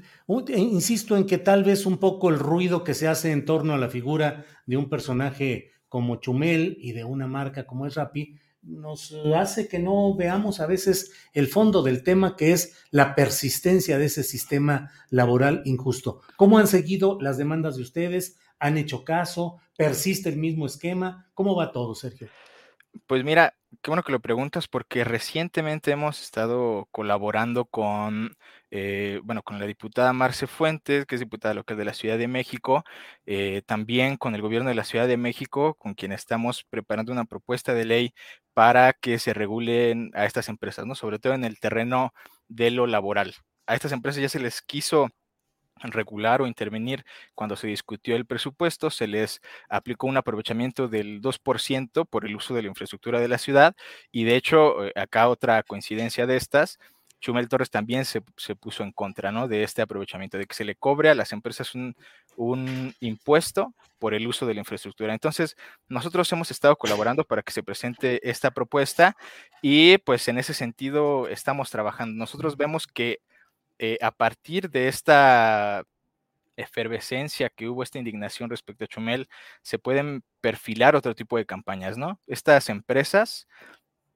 e 0.48 0.58
insisto 0.58 1.16
en 1.16 1.26
que 1.26 1.38
tal 1.38 1.64
vez 1.64 1.86
un 1.86 1.98
poco 1.98 2.28
el 2.28 2.38
ruido 2.38 2.84
que 2.84 2.94
se 2.94 3.08
hace 3.08 3.32
en 3.32 3.44
torno 3.44 3.72
a 3.74 3.78
la 3.78 3.88
figura 3.88 4.44
de 4.66 4.76
un 4.76 4.88
personaje 4.88 5.70
como 5.88 6.16
Chumel 6.16 6.76
y 6.80 6.92
de 6.92 7.04
una 7.04 7.26
marca 7.26 7.66
como 7.66 7.86
es 7.86 7.94
Rappi, 7.94 8.36
nos 8.62 9.14
hace 9.34 9.68
que 9.68 9.78
no 9.78 10.14
veamos 10.16 10.60
a 10.60 10.66
veces 10.66 11.12
el 11.32 11.46
fondo 11.46 11.82
del 11.82 12.02
tema 12.02 12.36
que 12.36 12.52
es 12.52 12.74
la 12.90 13.14
persistencia 13.14 13.96
de 13.96 14.06
ese 14.06 14.24
sistema 14.24 14.90
laboral 15.08 15.62
injusto. 15.64 16.20
¿Cómo 16.36 16.58
han 16.58 16.66
seguido 16.66 17.18
las 17.20 17.38
demandas 17.38 17.76
de 17.76 17.82
ustedes? 17.82 18.38
¿Han 18.58 18.76
hecho 18.76 19.04
caso? 19.04 19.58
¿Persiste 19.76 20.28
el 20.28 20.36
mismo 20.36 20.66
esquema? 20.66 21.30
¿Cómo 21.32 21.54
va 21.54 21.70
todo, 21.70 21.94
Sergio? 21.94 22.28
Pues 23.06 23.24
mira, 23.24 23.54
qué 23.82 23.90
bueno 23.90 24.02
que 24.04 24.12
lo 24.12 24.20
preguntas 24.20 24.68
porque 24.68 25.02
recientemente 25.04 25.90
hemos 25.90 26.22
estado 26.22 26.86
colaborando 26.92 27.64
con, 27.66 28.36
eh, 28.70 29.20
bueno, 29.24 29.42
con 29.42 29.58
la 29.58 29.66
diputada 29.66 30.12
Marce 30.12 30.46
Fuentes, 30.46 31.04
que 31.04 31.16
es 31.16 31.20
diputada 31.20 31.52
local 31.54 31.76
de 31.76 31.84
la 31.84 31.92
Ciudad 31.92 32.16
de 32.16 32.28
México, 32.28 32.84
eh, 33.26 33.62
también 33.66 34.16
con 34.16 34.34
el 34.36 34.42
gobierno 34.42 34.68
de 34.68 34.76
la 34.76 34.84
Ciudad 34.84 35.08
de 35.08 35.16
México, 35.16 35.74
con 35.74 35.94
quien 35.94 36.12
estamos 36.12 36.64
preparando 36.70 37.12
una 37.12 37.24
propuesta 37.24 37.74
de 37.74 37.84
ley 37.84 38.14
para 38.54 38.92
que 38.92 39.18
se 39.18 39.34
regulen 39.34 40.10
a 40.14 40.24
estas 40.24 40.48
empresas, 40.48 40.86
¿no? 40.86 40.94
Sobre 40.94 41.18
todo 41.18 41.34
en 41.34 41.44
el 41.44 41.58
terreno 41.58 42.12
de 42.48 42.70
lo 42.70 42.86
laboral. 42.86 43.34
A 43.66 43.74
estas 43.74 43.92
empresas 43.92 44.22
ya 44.22 44.28
se 44.28 44.38
les 44.40 44.62
quiso 44.62 45.08
regular 45.82 46.40
o 46.42 46.46
intervenir 46.46 47.04
cuando 47.34 47.56
se 47.56 47.66
discutió 47.66 48.16
el 48.16 48.26
presupuesto, 48.26 48.90
se 48.90 49.06
les 49.06 49.40
aplicó 49.68 50.06
un 50.06 50.16
aprovechamiento 50.16 50.88
del 50.88 51.20
2% 51.20 52.06
por 52.06 52.24
el 52.24 52.36
uso 52.36 52.54
de 52.54 52.62
la 52.62 52.68
infraestructura 52.68 53.20
de 53.20 53.28
la 53.28 53.38
ciudad 53.38 53.74
y 54.10 54.24
de 54.24 54.36
hecho, 54.36 54.86
eh, 54.86 54.92
acá 54.96 55.28
otra 55.28 55.62
coincidencia 55.62 56.26
de 56.26 56.36
estas, 56.36 56.78
Chumel 57.20 57.48
Torres 57.48 57.70
también 57.70 58.04
se, 58.04 58.20
puso 58.60 58.82
en 58.82 58.92
contra 58.92 59.32
¿no? 59.32 59.48
de 59.48 59.62
este 59.62 59.82
aprovechamiento, 59.82 60.38
de 60.38 60.46
que 60.46 60.54
se 60.54 60.64
le 60.64 60.76
cobre 60.76 61.10
a 61.10 61.14
las 61.14 61.32
empresas 61.32 61.74
un, 61.74 61.96
un, 62.36 62.94
impuesto 63.00 63.74
por 63.98 64.14
el 64.14 64.26
uso 64.26 64.46
de 64.46 64.54
la 64.54 64.60
infraestructura. 64.60 65.12
Entonces, 65.12 65.56
nosotros 65.88 66.30
hemos 66.32 66.50
estado 66.50 66.76
colaborando 66.76 67.24
para 67.24 67.42
que 67.42 67.52
se 67.52 67.62
presente 67.62 68.20
esta 68.28 68.50
propuesta 68.50 69.16
y 69.62 69.98
pues 69.98 70.28
en 70.28 70.38
ese 70.38 70.54
sentido 70.54 71.28
estamos 71.28 71.70
trabajando. 71.70 72.14
Nosotros 72.16 72.56
vemos 72.56 72.86
que 72.86 73.20
eh, 73.78 73.98
a 74.00 74.10
partir 74.10 74.70
de 74.70 74.88
esta 74.88 75.84
efervescencia 76.56 77.50
que 77.50 77.68
hubo, 77.68 77.82
esta 77.82 77.98
indignación 77.98 78.50
respecto 78.50 78.84
a 78.84 78.88
Chumel, 78.88 79.28
se 79.62 79.78
pueden 79.78 80.22
perfilar 80.40 80.96
otro 80.96 81.14
tipo 81.14 81.36
de 81.36 81.46
campañas, 81.46 81.98
¿no? 81.98 82.20
Estas 82.26 82.68
empresas 82.70 83.46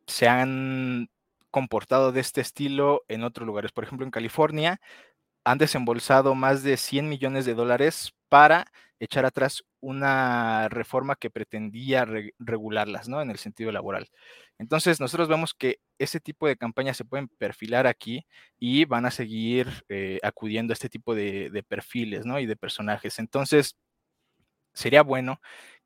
se 0.07 0.29
han 0.29 1.11
comportado 1.51 2.13
de 2.13 2.21
este 2.21 2.41
estilo 2.41 3.03
en 3.09 3.25
otros 3.25 3.47
lugares. 3.47 3.73
Por 3.73 3.85
ejemplo, 3.85 4.07
en 4.07 4.11
California 4.11 4.81
han 5.45 5.59
desembolsado 5.59 6.35
más 6.35 6.63
de 6.63 6.77
100 6.77 7.09
millones 7.09 7.45
de 7.47 7.55
dólares 7.55 8.13
para 8.29 8.67
echar 9.01 9.25
atrás 9.25 9.65
una 9.81 10.69
reforma 10.69 11.17
que 11.17 11.31
pretendía 11.31 12.07
regularlas, 12.39 13.09
¿no? 13.09 13.23
En 13.23 13.31
el 13.31 13.39
sentido 13.39 13.73
laboral. 13.73 14.11
Entonces, 14.59 15.01
nosotros 15.01 15.29
vemos 15.29 15.55
que 15.55 15.79
ese 15.99 16.21
tipo 16.21 16.47
de 16.47 16.57
campañas 16.57 16.99
se 16.99 17.07
pueden 17.07 17.29
perfilar 17.29 17.87
aquí 17.87 18.27
y 18.59 18.85
van 18.85 19.07
a 19.07 19.11
seguir 19.11 19.69
eh, 19.89 20.19
acudiendo 20.23 20.73
a 20.73 20.75
este 20.75 20.91
tipo 20.91 21.15
de, 21.15 21.49
de 21.51 21.63
perfiles, 21.63 22.27
¿no? 22.27 22.39
Y 22.41 22.47
de 22.47 22.57
personajes. 22.57 23.19
Entonces, 23.19 23.75
sería 24.75 25.03
bueno 25.03 25.41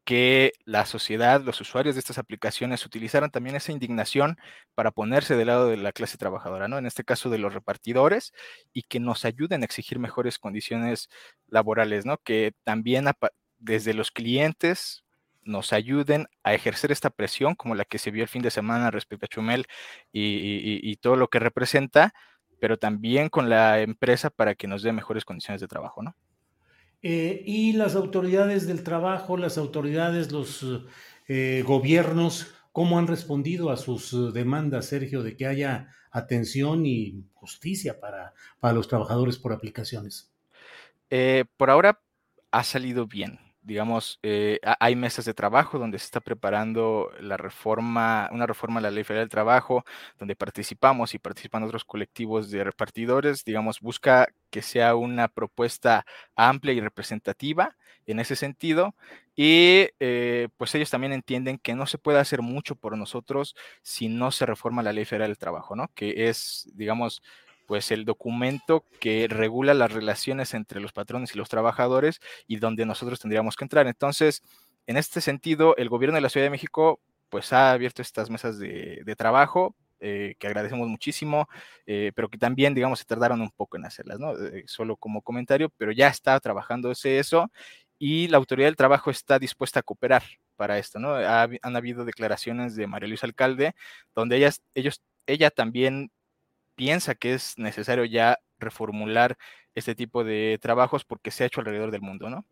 que 0.04 0.52
la 0.64 0.86
sociedad, 0.86 1.40
los 1.42 1.60
usuarios 1.60 1.94
de 1.94 2.00
estas 2.00 2.18
aplicaciones 2.18 2.84
utilizaran 2.86 3.30
también 3.30 3.56
esa 3.56 3.72
indignación 3.72 4.36
para 4.74 4.90
ponerse 4.90 5.36
del 5.36 5.48
lado 5.48 5.68
de 5.68 5.76
la 5.78 5.92
clase 5.92 6.18
trabajadora, 6.18 6.68
¿no? 6.68 6.78
En 6.78 6.86
este 6.86 7.04
caso 7.04 7.30
de 7.30 7.38
los 7.38 7.54
repartidores 7.54 8.32
y 8.72 8.82
que 8.82 9.00
nos 9.00 9.24
ayuden 9.24 9.62
a 9.62 9.64
exigir 9.64 9.98
mejores 9.98 10.38
condiciones 10.38 11.08
laborales, 11.48 12.06
¿no? 12.06 12.18
Que 12.18 12.52
también 12.64 13.06
desde 13.58 13.94
los 13.94 14.10
clientes 14.10 15.04
nos 15.42 15.72
ayuden 15.72 16.26
a 16.42 16.54
ejercer 16.54 16.92
esta 16.92 17.10
presión 17.10 17.54
como 17.54 17.74
la 17.74 17.84
que 17.84 17.98
se 17.98 18.10
vio 18.10 18.22
el 18.22 18.28
fin 18.28 18.42
de 18.42 18.50
semana 18.50 18.90
respecto 18.90 19.26
a 19.26 19.28
Chumel 19.28 19.66
y, 20.12 20.80
y 20.82 20.96
todo 20.96 21.16
lo 21.16 21.28
que 21.28 21.38
representa, 21.38 22.14
pero 22.60 22.78
también 22.78 23.28
con 23.28 23.50
la 23.50 23.80
empresa 23.80 24.30
para 24.30 24.54
que 24.54 24.68
nos 24.68 24.82
dé 24.82 24.92
mejores 24.92 25.24
condiciones 25.24 25.60
de 25.60 25.68
trabajo, 25.68 26.02
¿no? 26.02 26.14
Eh, 27.06 27.42
y 27.44 27.74
las 27.74 27.96
autoridades 27.96 28.66
del 28.66 28.82
trabajo, 28.82 29.36
las 29.36 29.58
autoridades, 29.58 30.32
los 30.32 30.64
eh, 31.28 31.62
gobiernos, 31.66 32.54
¿cómo 32.72 32.98
han 32.98 33.06
respondido 33.06 33.68
a 33.68 33.76
sus 33.76 34.32
demandas, 34.32 34.86
Sergio, 34.86 35.22
de 35.22 35.36
que 35.36 35.46
haya 35.46 35.94
atención 36.10 36.86
y 36.86 37.26
justicia 37.34 38.00
para, 38.00 38.32
para 38.58 38.72
los 38.72 38.88
trabajadores 38.88 39.36
por 39.36 39.52
aplicaciones? 39.52 40.32
Eh, 41.10 41.44
por 41.58 41.68
ahora 41.68 42.00
ha 42.50 42.64
salido 42.64 43.06
bien 43.06 43.38
digamos, 43.64 44.20
eh, 44.22 44.60
hay 44.78 44.94
mesas 44.94 45.24
de 45.24 45.34
trabajo 45.34 45.78
donde 45.78 45.98
se 45.98 46.04
está 46.06 46.20
preparando 46.20 47.10
la 47.20 47.36
reforma, 47.36 48.28
una 48.32 48.46
reforma 48.46 48.78
a 48.80 48.82
la 48.82 48.90
Ley 48.90 49.04
Federal 49.04 49.24
del 49.24 49.30
Trabajo, 49.30 49.84
donde 50.18 50.36
participamos 50.36 51.14
y 51.14 51.18
participan 51.18 51.62
otros 51.64 51.84
colectivos 51.84 52.50
de 52.50 52.62
repartidores, 52.64 53.44
digamos, 53.44 53.80
busca 53.80 54.28
que 54.50 54.62
sea 54.62 54.94
una 54.94 55.28
propuesta 55.28 56.04
amplia 56.36 56.74
y 56.74 56.80
representativa 56.80 57.76
en 58.06 58.20
ese 58.20 58.36
sentido. 58.36 58.94
Y 59.36 59.88
eh, 59.98 60.48
pues 60.56 60.74
ellos 60.74 60.90
también 60.90 61.12
entienden 61.12 61.58
que 61.58 61.74
no 61.74 61.86
se 61.86 61.98
puede 61.98 62.18
hacer 62.20 62.42
mucho 62.42 62.76
por 62.76 62.96
nosotros 62.96 63.56
si 63.82 64.08
no 64.08 64.30
se 64.30 64.46
reforma 64.46 64.82
la 64.82 64.92
Ley 64.92 65.04
Federal 65.04 65.30
del 65.30 65.38
Trabajo, 65.38 65.74
¿no? 65.74 65.88
Que 65.94 66.28
es, 66.28 66.70
digamos, 66.74 67.22
pues 67.66 67.90
el 67.90 68.04
documento 68.04 68.84
que 69.00 69.26
regula 69.28 69.74
las 69.74 69.92
relaciones 69.92 70.54
entre 70.54 70.80
los 70.80 70.92
patrones 70.92 71.34
y 71.34 71.38
los 71.38 71.48
trabajadores 71.48 72.20
y 72.46 72.56
donde 72.56 72.86
nosotros 72.86 73.20
tendríamos 73.20 73.56
que 73.56 73.64
entrar. 73.64 73.86
Entonces, 73.86 74.42
en 74.86 74.96
este 74.96 75.20
sentido, 75.20 75.76
el 75.76 75.88
gobierno 75.88 76.16
de 76.16 76.20
la 76.20 76.28
Ciudad 76.28 76.46
de 76.46 76.50
México 76.50 77.00
pues 77.30 77.52
ha 77.52 77.72
abierto 77.72 78.00
estas 78.00 78.30
mesas 78.30 78.58
de, 78.60 79.14
trabajo 79.16 79.74
eh, 79.98 80.36
que 80.38 80.46
agradecemos 80.46 80.86
muchísimo, 80.88 81.48
eh, 81.86 82.12
pero 82.14 82.28
que 82.28 82.38
también, 82.38 82.74
digamos, 82.74 83.00
se 83.00 83.04
tardaron 83.06 83.40
un 83.40 83.50
poco 83.50 83.76
en 83.76 83.86
hacerlas, 83.86 84.20
¿no? 84.20 84.38
Eh, 84.38 84.62
solo 84.66 84.96
como 84.96 85.20
comentario, 85.20 85.68
pero 85.76 85.90
ya 85.90 86.08
está 86.08 86.38
trabajando 86.38 86.92
ese 86.92 87.18
eso 87.18 87.50
y 87.98 88.28
la 88.28 88.36
autoridad 88.36 88.68
del 88.68 88.76
trabajo 88.76 89.10
está 89.10 89.38
dispuesta 89.38 89.80
a 89.80 89.82
cooperar 89.82 90.22
para 90.56 90.78
esto, 90.78 91.00
¿no? 91.00 91.14
han 91.14 91.76
habido 91.76 92.04
declaraciones 92.04 92.76
de 92.76 92.86
María 92.86 93.08
Luisa 93.08 93.26
Alcalde 93.26 93.74
donde 94.14 94.36
ellas, 94.36 94.62
ellos, 94.74 95.02
ella 95.26 95.50
también 95.50 96.12
piensa 96.74 97.14
que 97.14 97.34
es 97.34 97.58
necesario 97.58 98.04
ya 98.04 98.38
reformular 98.58 99.36
este 99.74 99.94
tipo 99.94 100.24
de 100.24 100.58
trabajos 100.60 101.04
porque 101.04 101.30
se 101.30 101.44
ha 101.44 101.46
hecho 101.46 101.60
alrededor 101.60 101.90
del 101.90 102.02
mundo, 102.02 102.30
¿no? 102.30 102.46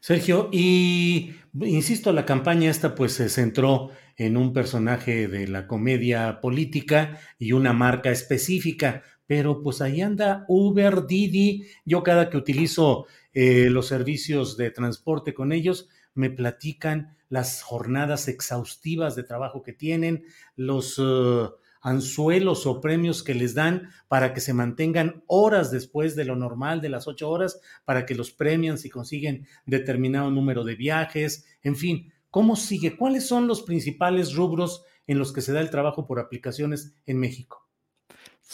Sergio, 0.00 0.48
y 0.50 1.32
insisto, 1.60 2.12
la 2.12 2.26
campaña 2.26 2.68
esta 2.68 2.96
pues 2.96 3.12
se 3.12 3.28
centró 3.28 3.90
en 4.16 4.36
un 4.36 4.52
personaje 4.52 5.28
de 5.28 5.46
la 5.46 5.68
comedia 5.68 6.40
política 6.40 7.20
y 7.38 7.52
una 7.52 7.72
marca 7.72 8.10
específica, 8.10 9.04
pero 9.28 9.62
pues 9.62 9.80
ahí 9.80 10.00
anda 10.00 10.44
Uber, 10.48 11.06
Didi, 11.06 11.68
yo 11.84 12.02
cada 12.02 12.30
que 12.30 12.36
utilizo 12.36 13.06
eh, 13.32 13.68
los 13.70 13.86
servicios 13.86 14.56
de 14.56 14.72
transporte 14.72 15.34
con 15.34 15.52
ellos, 15.52 15.88
me 16.14 16.30
platican 16.30 17.16
las 17.28 17.62
jornadas 17.62 18.26
exhaustivas 18.26 19.14
de 19.14 19.22
trabajo 19.22 19.62
que 19.62 19.72
tienen, 19.72 20.24
los... 20.56 20.98
Uh, 20.98 21.52
anzuelos 21.82 22.66
o 22.66 22.80
premios 22.80 23.22
que 23.22 23.34
les 23.34 23.54
dan 23.54 23.90
para 24.08 24.32
que 24.32 24.40
se 24.40 24.54
mantengan 24.54 25.22
horas 25.26 25.70
después 25.70 26.16
de 26.16 26.24
lo 26.24 26.36
normal 26.36 26.80
de 26.80 26.88
las 26.88 27.08
ocho 27.08 27.28
horas, 27.28 27.60
para 27.84 28.06
que 28.06 28.14
los 28.14 28.30
premian 28.30 28.78
si 28.78 28.88
consiguen 28.88 29.46
determinado 29.66 30.30
número 30.30 30.64
de 30.64 30.76
viajes, 30.76 31.44
en 31.62 31.76
fin, 31.76 32.12
¿cómo 32.30 32.56
sigue? 32.56 32.96
¿Cuáles 32.96 33.26
son 33.26 33.48
los 33.48 33.62
principales 33.62 34.34
rubros 34.34 34.84
en 35.06 35.18
los 35.18 35.32
que 35.32 35.42
se 35.42 35.52
da 35.52 35.60
el 35.60 35.70
trabajo 35.70 36.06
por 36.06 36.20
aplicaciones 36.20 36.94
en 37.04 37.18
México? 37.18 37.61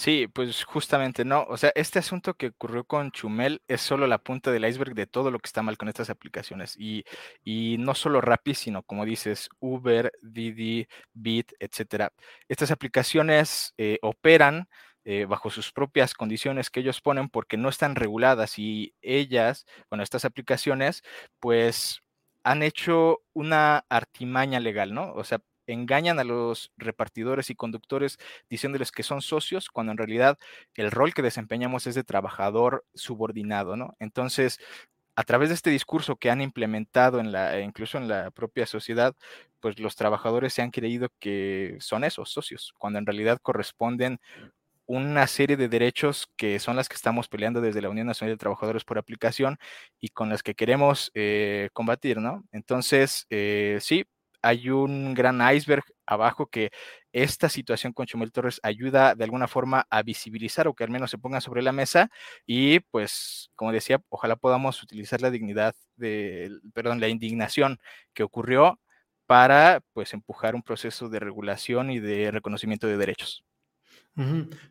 Sí, 0.01 0.29
pues 0.33 0.63
justamente 0.65 1.25
no. 1.25 1.43
O 1.49 1.57
sea, 1.57 1.73
este 1.75 1.99
asunto 1.99 2.35
que 2.35 2.49
ocurrió 2.49 2.85
con 2.85 3.11
Chumel 3.11 3.63
es 3.67 3.81
solo 3.81 4.07
la 4.07 4.19
punta 4.19 4.53
del 4.53 4.65
iceberg 4.65 4.95
de 4.95 5.07
todo 5.09 5.33
lo 5.33 5.41
que 5.41 5.49
está 5.49 5.61
mal 5.63 5.77
con 5.77 5.89
estas 5.89 6.09
aplicaciones. 6.09 6.77
Y, 6.79 7.05
y 7.43 7.79
no 7.81 7.97
solo 7.97 8.21
Rappi, 8.21 8.55
sino 8.55 8.85
como 8.85 9.05
dices, 9.05 9.49
Uber, 9.59 10.13
Didi, 10.23 10.87
Bit, 11.15 11.53
etcétera. 11.59 12.13
Estas 12.49 12.71
aplicaciones 12.71 13.75
eh, 13.77 13.99
operan 14.03 14.69
eh, 15.05 15.25
bajo 15.25 15.51
sus 15.51 15.73
propias 15.73 16.15
condiciones 16.15 16.71
que 16.71 16.79
ellos 16.81 17.01
ponen 17.01 17.29
porque 17.29 17.57
no 17.57 17.69
están 17.69 17.97
reguladas 17.97 18.57
y 18.61 18.95
ellas, 19.03 19.67
bueno, 19.91 20.05
estas 20.05 20.25
aplicaciones, 20.25 21.03
pues 21.41 22.03
han 22.45 22.63
hecho 22.63 23.19
una 23.33 23.85
artimaña 23.89 24.61
legal, 24.61 24.95
¿no? 24.95 25.13
O 25.15 25.25
sea, 25.25 25.41
engañan 25.73 26.19
a 26.19 26.25
los 26.25 26.73
repartidores 26.77 27.51
y 27.51 27.55
conductores 27.55 28.19
diciéndoles 28.51 28.93
que 28.93 29.03
son 29.03 29.23
socios, 29.23 29.69
cuando 29.71 29.93
en 29.93 29.99
realidad 29.99 30.39
el 30.75 30.91
rol 30.91 31.15
que 31.15 31.23
desempeñamos 31.23 31.87
es 31.87 31.95
de 31.95 32.05
trabajador 32.05 32.85
subordinado, 32.95 33.77
¿no? 33.77 33.95
Entonces, 34.01 34.59
a 35.17 35.25
través 35.25 35.49
de 35.49 35.57
este 35.57 35.71
discurso 35.71 36.17
que 36.17 36.31
han 36.31 36.41
implementado 36.41 37.19
en 37.21 37.33
la, 37.33 37.61
incluso 37.61 37.99
en 37.99 38.09
la 38.09 38.31
propia 38.31 38.67
sociedad, 38.67 39.15
pues 39.61 39.81
los 39.81 39.97
trabajadores 39.97 40.55
se 40.55 40.63
han 40.63 40.71
creído 40.71 41.09
que 41.19 41.77
son 41.81 42.05
esos 42.05 42.31
socios, 42.31 42.73
cuando 42.79 42.99
en 43.01 43.07
realidad 43.07 43.39
corresponden 43.43 44.21
una 44.87 45.27
serie 45.27 45.57
de 45.57 45.69
derechos 45.69 46.29
que 46.37 46.59
son 46.59 46.77
las 46.77 46.89
que 46.89 46.97
estamos 46.97 47.29
peleando 47.29 47.61
desde 47.61 47.83
la 47.83 47.91
Unión 47.91 48.07
Nacional 48.07 48.35
de 48.35 48.39
Trabajadores 48.39 48.85
por 48.85 48.99
aplicación 48.99 49.59
y 50.01 50.09
con 50.09 50.31
las 50.31 50.43
que 50.43 50.55
queremos 50.55 51.11
eh, 51.15 51.69
combatir, 51.75 52.19
¿no? 52.19 52.45
Entonces, 52.53 53.27
eh, 53.31 53.79
sí, 53.83 54.07
hay 54.43 54.71
un 54.71 55.15
gran 55.15 55.41
iceberg 55.55 55.85
abajo 56.07 56.47
que 56.47 56.71
esta 57.13 57.49
situación 57.49 57.93
con 57.93 58.07
Chumel 58.07 58.33
Torres 58.33 58.61
ayuda 58.63 59.15
de 59.15 59.25
alguna 59.25 59.49
forma 59.49 59.87
a 59.91 60.03
visibilizar 60.03 60.69
o 60.69 60.75
que 60.75 60.85
al 60.85 60.91
menos 60.91 61.11
se 61.11 61.19
ponga 61.19 61.41
sobre 61.41 61.63
la 61.63 61.73
mesa 61.73 62.11
y 62.47 62.81
pues 62.81 63.51
como 63.57 63.73
decía, 63.73 64.01
ojalá 64.09 64.37
podamos 64.37 64.83
utilizar 64.83 65.21
la 65.21 65.31
dignidad 65.31 65.75
de, 65.97 66.51
perdón, 66.75 67.01
la 67.01 67.09
indignación 67.09 67.79
que 68.15 68.23
ocurrió 68.23 68.79
para 69.27 69.83
pues 69.93 70.15
empujar 70.15 70.55
un 70.55 70.63
proceso 70.63 71.09
de 71.09 71.21
regulación 71.21 71.91
y 71.91 72.01
de 72.01 72.31
reconocimiento 72.31 72.87
de 72.87 72.97
derechos. 72.97 73.45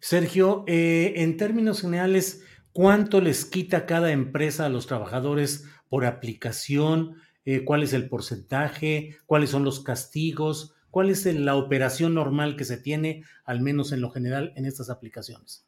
Sergio, 0.01 0.65
eh, 0.67 1.13
en 1.17 1.37
términos 1.37 1.81
generales, 1.81 2.43
¿cuánto 2.73 3.21
les 3.21 3.45
quita 3.45 3.85
cada 3.85 4.11
empresa 4.11 4.65
a 4.65 4.69
los 4.69 4.87
trabajadores 4.87 5.65
por 5.89 6.05
aplicación? 6.05 7.15
Eh, 7.49 7.63
cuál 7.63 7.81
es 7.81 7.93
el 7.93 8.09
porcentaje, 8.09 9.15
cuáles 9.25 9.51
son 9.51 9.63
los 9.63 9.79
castigos, 9.79 10.75
cuál 10.91 11.09
es 11.09 11.25
la 11.25 11.55
operación 11.55 12.13
normal 12.13 12.57
que 12.57 12.65
se 12.65 12.75
tiene, 12.75 13.23
al 13.45 13.61
menos 13.61 13.93
en 13.93 14.01
lo 14.01 14.09
general, 14.09 14.51
en 14.57 14.65
estas 14.65 14.89
aplicaciones. 14.89 15.65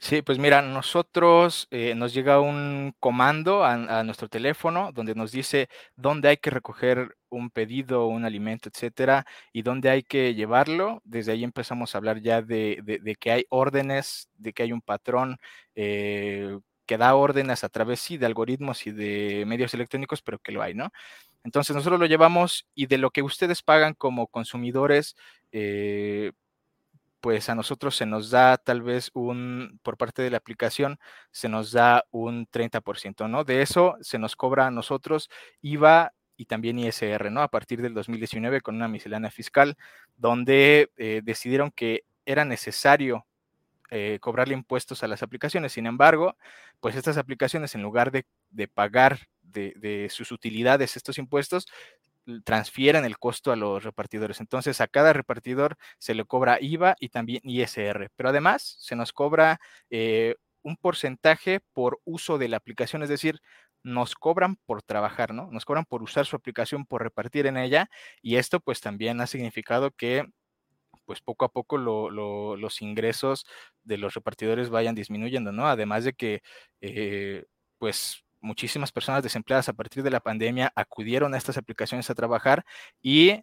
Sí, 0.00 0.22
pues 0.22 0.38
mira, 0.38 0.62
nosotros 0.62 1.68
eh, 1.70 1.94
nos 1.94 2.14
llega 2.14 2.40
un 2.40 2.94
comando 2.98 3.62
a, 3.62 4.02
nuestro 4.04 4.28
teléfono 4.28 4.90
donde 4.90 5.14
nos 5.14 5.32
dice 5.32 5.68
dónde 5.96 6.30
hay 6.30 6.38
que 6.38 6.48
recoger 6.48 7.14
un 7.28 7.50
pedido, 7.50 8.06
un 8.06 8.24
alimento, 8.24 8.70
etcétera, 8.70 9.26
y 9.52 9.60
dónde 9.60 9.90
hay 9.90 10.02
que 10.04 10.34
llevarlo. 10.34 11.02
Desde 11.04 11.32
ahí 11.32 11.44
empezamos 11.44 11.94
a 11.94 11.98
hablar 11.98 12.22
ya 12.22 12.40
de, 12.40 13.16
que 13.20 13.32
hay 13.32 13.44
órdenes, 13.50 14.30
de 14.38 14.54
que 14.54 14.62
hay 14.62 14.72
un 14.72 14.80
patrón 14.80 15.36
eh, 15.74 16.58
que 16.86 16.98
da 16.98 17.14
órdenes 17.14 17.64
a 17.64 17.68
través, 17.68 18.00
sí, 18.00 18.18
de 18.18 18.26
algoritmos 18.26 18.86
y 18.86 18.92
de 18.92 19.44
medios 19.46 19.74
electrónicos, 19.74 20.22
pero 20.22 20.38
que 20.38 20.52
lo 20.52 20.62
hay, 20.62 20.74
¿no? 20.74 20.92
Entonces 21.44 21.74
nosotros 21.74 22.00
lo 22.00 22.06
llevamos 22.06 22.66
y 22.74 22.86
de 22.86 22.98
lo 22.98 23.10
que 23.10 23.22
ustedes 23.22 23.62
pagan 23.62 23.94
como 23.94 24.28
consumidores, 24.28 25.16
eh, 25.52 26.32
pues 27.20 27.48
a 27.48 27.54
nosotros 27.54 27.96
se 27.96 28.06
nos 28.06 28.30
da 28.30 28.56
tal 28.58 28.82
vez 28.82 29.10
un, 29.14 29.78
por 29.82 29.96
parte 29.96 30.22
de 30.22 30.30
la 30.30 30.38
aplicación, 30.38 30.98
se 31.30 31.48
nos 31.48 31.72
da 31.72 32.04
un 32.10 32.46
30%, 32.48 33.28
¿no? 33.28 33.44
De 33.44 33.62
eso 33.62 33.96
se 34.00 34.18
nos 34.18 34.36
cobra 34.36 34.66
a 34.66 34.70
nosotros 34.72 35.30
IVA 35.62 36.12
y 36.36 36.46
también 36.46 36.78
ISR, 36.80 37.30
¿no? 37.30 37.42
A 37.42 37.48
partir 37.48 37.80
del 37.80 37.94
2019 37.94 38.60
con 38.60 38.74
una 38.76 38.88
miscelánea 38.88 39.30
fiscal, 39.30 39.76
donde 40.16 40.90
eh, 40.96 41.20
decidieron 41.22 41.70
que 41.70 42.04
era 42.26 42.44
necesario 42.44 43.26
eh, 43.94 44.18
cobrarle 44.22 44.54
impuestos 44.54 45.02
a 45.02 45.06
las 45.06 45.22
aplicaciones. 45.22 45.72
Sin 45.72 45.86
embargo, 45.86 46.34
pues 46.80 46.96
estas 46.96 47.18
aplicaciones, 47.18 47.74
en 47.74 47.82
lugar 47.82 48.10
de, 48.10 48.24
pagar 48.68 49.18
de, 49.42 50.08
sus 50.10 50.32
utilidades 50.32 50.96
estos 50.96 51.18
impuestos, 51.18 51.66
transfieren 52.44 53.04
el 53.04 53.18
costo 53.18 53.52
a 53.52 53.56
los 53.56 53.84
repartidores. 53.84 54.40
Entonces, 54.40 54.80
a 54.80 54.86
cada 54.88 55.12
repartidor 55.12 55.76
se 55.98 56.14
le 56.14 56.24
cobra 56.24 56.56
IVA 56.58 56.96
y 57.00 57.10
también 57.10 57.42
ISR. 57.44 58.08
Pero 58.16 58.30
además, 58.30 58.76
se 58.78 58.96
nos 58.96 59.12
cobra 59.12 59.60
eh, 59.90 60.36
un 60.62 60.78
porcentaje 60.78 61.60
por 61.74 62.00
uso 62.04 62.38
de 62.38 62.48
la 62.48 62.56
aplicación, 62.56 63.02
es 63.02 63.10
decir, 63.10 63.40
nos 63.82 64.14
cobran 64.14 64.56
por 64.64 64.82
trabajar, 64.82 65.34
¿no? 65.34 65.50
Nos 65.50 65.66
cobran 65.66 65.84
por 65.84 66.02
usar 66.02 66.24
su 66.24 66.34
aplicación, 66.36 66.86
por 66.86 67.02
repartir 67.02 67.46
en 67.46 67.58
ella. 67.58 67.90
Y 68.22 68.36
esto 68.36 68.58
pues 68.60 68.80
también 68.80 69.20
ha 69.20 69.26
significado 69.26 69.90
que 69.90 70.24
pues 71.04 71.20
poco 71.20 71.44
a 71.44 71.52
poco 71.52 71.78
los 71.78 72.82
ingresos 72.82 73.46
de 73.84 73.98
los 73.98 74.14
repartidores 74.14 74.70
vayan 74.70 74.94
disminuyendo, 74.94 75.52
¿no? 75.52 75.66
Además 75.66 76.04
de 76.04 76.12
que, 76.14 76.42
eh, 76.80 77.44
pues 77.78 78.24
muchísimas 78.40 78.92
personas 78.92 79.22
desempleadas 79.22 79.68
a 79.68 79.72
partir 79.72 80.02
de 80.02 80.10
la 80.10 80.20
pandemia 80.20 80.72
acudieron 80.76 81.34
a 81.34 81.38
estas 81.38 81.56
aplicaciones 81.58 82.10
a 82.10 82.14
trabajar 82.14 82.64
y 83.00 83.42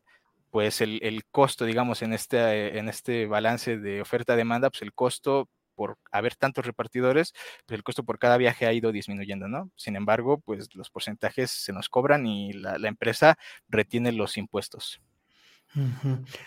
pues 0.52 0.82
el, 0.82 1.24
costo, 1.32 1.66
digamos, 1.66 2.02
en 2.02 2.14
este, 2.14 2.80
en 2.80 2.90
este 2.90 3.28
balance 3.28 3.78
de 3.78 4.02
oferta-demanda, 4.02 4.70
pues 4.70 4.82
el 4.82 4.94
costo 4.94 5.48
por 5.76 5.98
haber 6.12 6.36
tantos 6.36 6.66
repartidores, 6.66 7.34
pues 7.66 7.78
el 7.78 7.84
costo 7.84 8.04
por 8.04 8.20
cada 8.20 8.36
viaje 8.38 8.66
ha 8.66 8.74
ido 8.74 8.92
disminuyendo, 8.92 9.48
¿no? 9.48 9.72
Sin 9.78 9.96
embargo, 9.96 10.40
pues 10.40 10.76
los 10.76 10.90
porcentajes 10.90 11.52
se 11.52 11.72
nos 11.72 11.88
cobran 11.88 12.26
y 12.28 12.52
la, 12.52 12.76
empresa 12.88 13.38
retiene 13.70 14.12
los 14.12 14.38
impuestos. 14.38 15.02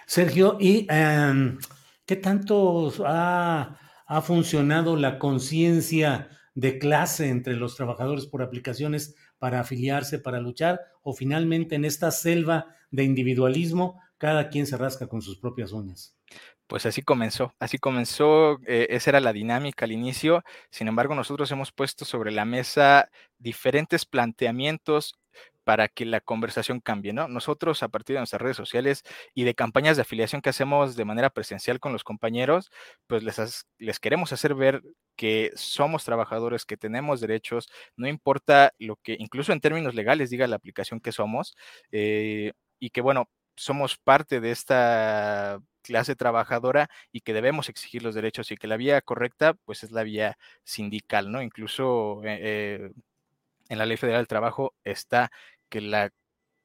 Sergio, 0.06 0.56
¿y 0.60 0.86
em, 0.90 1.58
qué 2.06 2.16
tanto 2.16 2.92
ha, 3.06 3.78
ha 4.06 4.22
funcionado 4.22 4.96
la 4.96 5.18
conciencia 5.18 6.28
de 6.54 6.78
clase 6.78 7.28
entre 7.28 7.54
los 7.54 7.76
trabajadores 7.76 8.26
por 8.26 8.42
aplicaciones 8.42 9.14
para 9.38 9.60
afiliarse, 9.60 10.18
para 10.18 10.40
luchar, 10.40 10.80
o 11.02 11.12
finalmente 11.14 11.74
en 11.74 11.84
esta 11.84 12.10
selva 12.10 12.66
de 12.90 13.04
individualismo, 13.04 14.00
cada 14.18 14.50
quien 14.50 14.66
se 14.66 14.76
rasca 14.76 15.06
con 15.06 15.22
sus 15.22 15.38
propias 15.38 15.72
uñas? 15.72 16.16
Pues 16.66 16.86
así 16.86 17.02
comenzó, 17.02 17.54
así 17.58 17.78
comenzó, 17.78 18.58
eh, 18.66 18.86
esa 18.90 19.10
era 19.10 19.20
la 19.20 19.32
dinámica 19.32 19.84
al 19.84 19.92
inicio, 19.92 20.42
sin 20.70 20.88
embargo 20.88 21.14
nosotros 21.14 21.50
hemos 21.50 21.72
puesto 21.72 22.04
sobre 22.04 22.30
la 22.32 22.44
mesa 22.44 23.10
diferentes 23.38 24.06
planteamientos 24.06 25.14
para 25.64 25.88
que 25.88 26.04
la 26.04 26.20
conversación 26.20 26.80
cambie, 26.80 27.12
¿no? 27.12 27.28
Nosotros 27.28 27.82
a 27.82 27.88
partir 27.88 28.14
de 28.14 28.20
nuestras 28.20 28.42
redes 28.42 28.56
sociales 28.56 29.02
y 29.34 29.44
de 29.44 29.54
campañas 29.54 29.96
de 29.96 30.02
afiliación 30.02 30.42
que 30.42 30.50
hacemos 30.50 30.96
de 30.96 31.04
manera 31.04 31.30
presencial 31.30 31.80
con 31.80 31.92
los 31.92 32.04
compañeros, 32.04 32.70
pues 33.06 33.22
les, 33.22 34.00
queremos 34.00 34.32
hacer 34.32 34.54
ver 34.54 34.82
que 35.16 35.52
somos 35.54 36.04
trabajadores, 36.04 36.64
que 36.64 36.76
tenemos 36.76 37.20
derechos, 37.20 37.68
no 37.96 38.08
importa 38.08 38.72
lo 38.78 38.96
que, 38.96 39.16
incluso 39.18 39.52
en 39.52 39.60
términos 39.60 39.94
legales, 39.94 40.30
diga 40.30 40.46
la 40.46 40.56
aplicación 40.56 41.00
que 41.00 41.12
somos, 41.12 41.56
eh, 41.92 42.52
y 42.80 42.90
que 42.90 43.00
bueno, 43.00 43.28
somos 43.56 43.96
parte 43.98 44.40
de 44.40 44.50
esta 44.50 45.60
clase 45.82 46.16
trabajadora 46.16 46.88
y 47.12 47.20
que 47.20 47.32
debemos 47.34 47.68
exigir 47.68 48.02
los 48.02 48.14
derechos 48.14 48.50
y 48.50 48.56
que 48.56 48.68
la 48.68 48.76
vía 48.76 49.00
correcta 49.02 49.54
pues 49.64 49.82
es 49.84 49.90
la 49.90 50.04
vía 50.04 50.38
sindical, 50.64 51.30
¿no? 51.30 51.42
Incluso 51.42 52.22
eh, 52.24 52.38
eh, 52.40 52.90
en 53.72 53.78
la 53.78 53.86
Ley 53.86 53.96
Federal 53.96 54.20
del 54.20 54.28
Trabajo 54.28 54.74
está 54.84 55.30
que 55.70 55.80
la, 55.80 56.10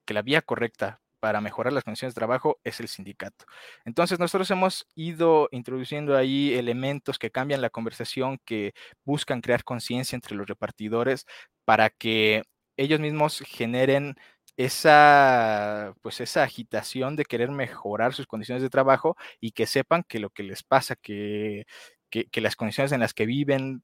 que 0.06 0.14
la 0.14 0.22
vía 0.22 0.42
correcta 0.42 1.02
para 1.20 1.42
mejorar 1.42 1.74
las 1.74 1.84
condiciones 1.84 2.14
de 2.14 2.20
trabajo 2.20 2.60
es 2.64 2.80
el 2.80 2.90
sindicato. 2.90 3.46
Entonces, 3.86 4.20
nosotros 4.20 4.52
hemos 4.52 4.88
ido 4.94 5.48
introduciendo 5.52 6.16
ahí 6.18 6.54
elementos 6.54 7.18
que 7.18 7.32
cambian 7.32 7.62
la 7.62 7.70
conversación, 7.70 8.40
que 8.46 8.74
buscan 9.06 9.42
crear 9.42 9.64
conciencia 9.64 10.16
entre 10.16 10.36
los 10.36 10.48
repartidores 10.48 11.26
para 11.66 11.90
que 11.90 12.44
ellos 12.78 13.00
mismos 13.00 13.40
generen 13.40 14.16
esa, 14.58 15.94
pues 16.02 16.20
esa 16.20 16.44
agitación 16.44 17.16
de 17.16 17.26
querer 17.26 17.52
mejorar 17.52 18.14
sus 18.14 18.28
condiciones 18.28 18.62
de 18.64 18.70
trabajo 18.70 19.16
y 19.40 19.52
que 19.52 19.66
sepan 19.66 20.04
que 20.08 20.20
lo 20.20 20.30
que 20.30 20.44
les 20.44 20.64
pasa, 20.64 20.96
que, 20.96 21.66
que, 22.10 22.42
las 22.42 22.56
condiciones 22.56 22.92
en 22.92 23.00
las 23.00 23.14
que 23.14 23.26
viven 23.26 23.84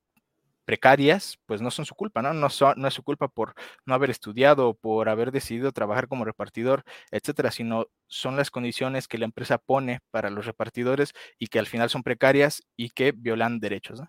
precarias, 0.65 1.39
pues 1.45 1.61
no 1.61 1.71
son 1.71 1.85
su 1.85 1.95
culpa, 1.95 2.21
¿no? 2.21 2.33
No, 2.33 2.47
es 2.47 2.93
su 2.93 3.03
culpa 3.03 3.27
por 3.27 3.53
no 3.85 3.93
haber 3.93 4.09
estudiado, 4.09 4.73
por 4.73 5.09
haber 5.09 5.31
decidido 5.31 5.71
trabajar 5.71 6.07
como 6.07 6.25
repartidor, 6.25 6.83
etcétera, 7.11 7.51
sino 7.51 7.87
son 8.07 8.37
las 8.37 8.51
condiciones 8.51 9.07
que 9.07 9.17
la 9.17 9.25
empresa 9.25 9.57
pone 9.57 9.99
para 10.11 10.29
los 10.29 10.45
repartidores 10.45 11.13
y 11.39 11.47
que 11.47 11.59
al 11.59 11.67
final 11.67 11.89
son 11.89 12.03
precarias 12.03 12.63
y 12.75 12.89
que 12.89 13.11
violan 13.11 13.59
derechos. 13.59 14.01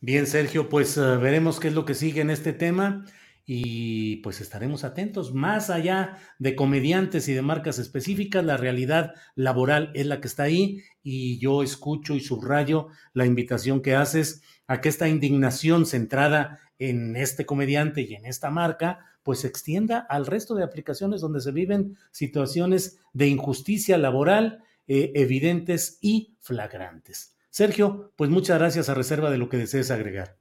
Bien, 0.00 0.26
Sergio, 0.26 0.68
pues 0.68 0.96
eh, 0.96 1.16
veremos 1.16 1.60
qué 1.60 1.68
es 1.68 1.74
lo 1.74 1.84
que 1.84 1.94
sigue 1.94 2.20
en 2.20 2.30
este 2.30 2.52
tema 2.52 3.04
y 3.46 4.16
pues 4.16 4.40
estaremos 4.40 4.84
atentos. 4.84 5.34
Más 5.34 5.70
allá 5.70 6.18
de 6.38 6.54
comediantes 6.54 7.28
y 7.28 7.34
de 7.34 7.42
marcas 7.42 7.78
específicas, 7.78 8.44
la 8.44 8.56
realidad 8.56 9.14
laboral 9.34 9.90
es 9.94 10.06
la 10.06 10.20
que 10.20 10.28
está 10.28 10.44
ahí 10.44 10.82
y 11.02 11.38
yo 11.38 11.62
escucho 11.62 12.14
y 12.14 12.20
subrayo 12.20 12.88
la 13.12 13.26
invitación 13.26 13.82
que 13.82 13.94
haces 13.94 14.42
a 14.66 14.80
que 14.80 14.88
esta 14.88 15.08
indignación 15.08 15.86
centrada 15.86 16.60
en 16.78 17.16
este 17.16 17.46
comediante 17.46 18.02
y 18.02 18.14
en 18.14 18.26
esta 18.26 18.50
marca, 18.50 19.00
pues 19.22 19.40
se 19.40 19.48
extienda 19.48 20.06
al 20.08 20.26
resto 20.26 20.54
de 20.54 20.64
aplicaciones 20.64 21.20
donde 21.20 21.40
se 21.40 21.52
viven 21.52 21.96
situaciones 22.10 22.98
de 23.12 23.28
injusticia 23.28 23.98
laboral 23.98 24.62
eh, 24.86 25.12
evidentes 25.14 25.98
y 26.00 26.36
flagrantes. 26.40 27.36
Sergio, 27.50 28.12
pues 28.16 28.30
muchas 28.30 28.58
gracias 28.58 28.88
a 28.88 28.94
reserva 28.94 29.30
de 29.30 29.38
lo 29.38 29.48
que 29.48 29.56
desees 29.56 29.90
agregar. 29.90 30.36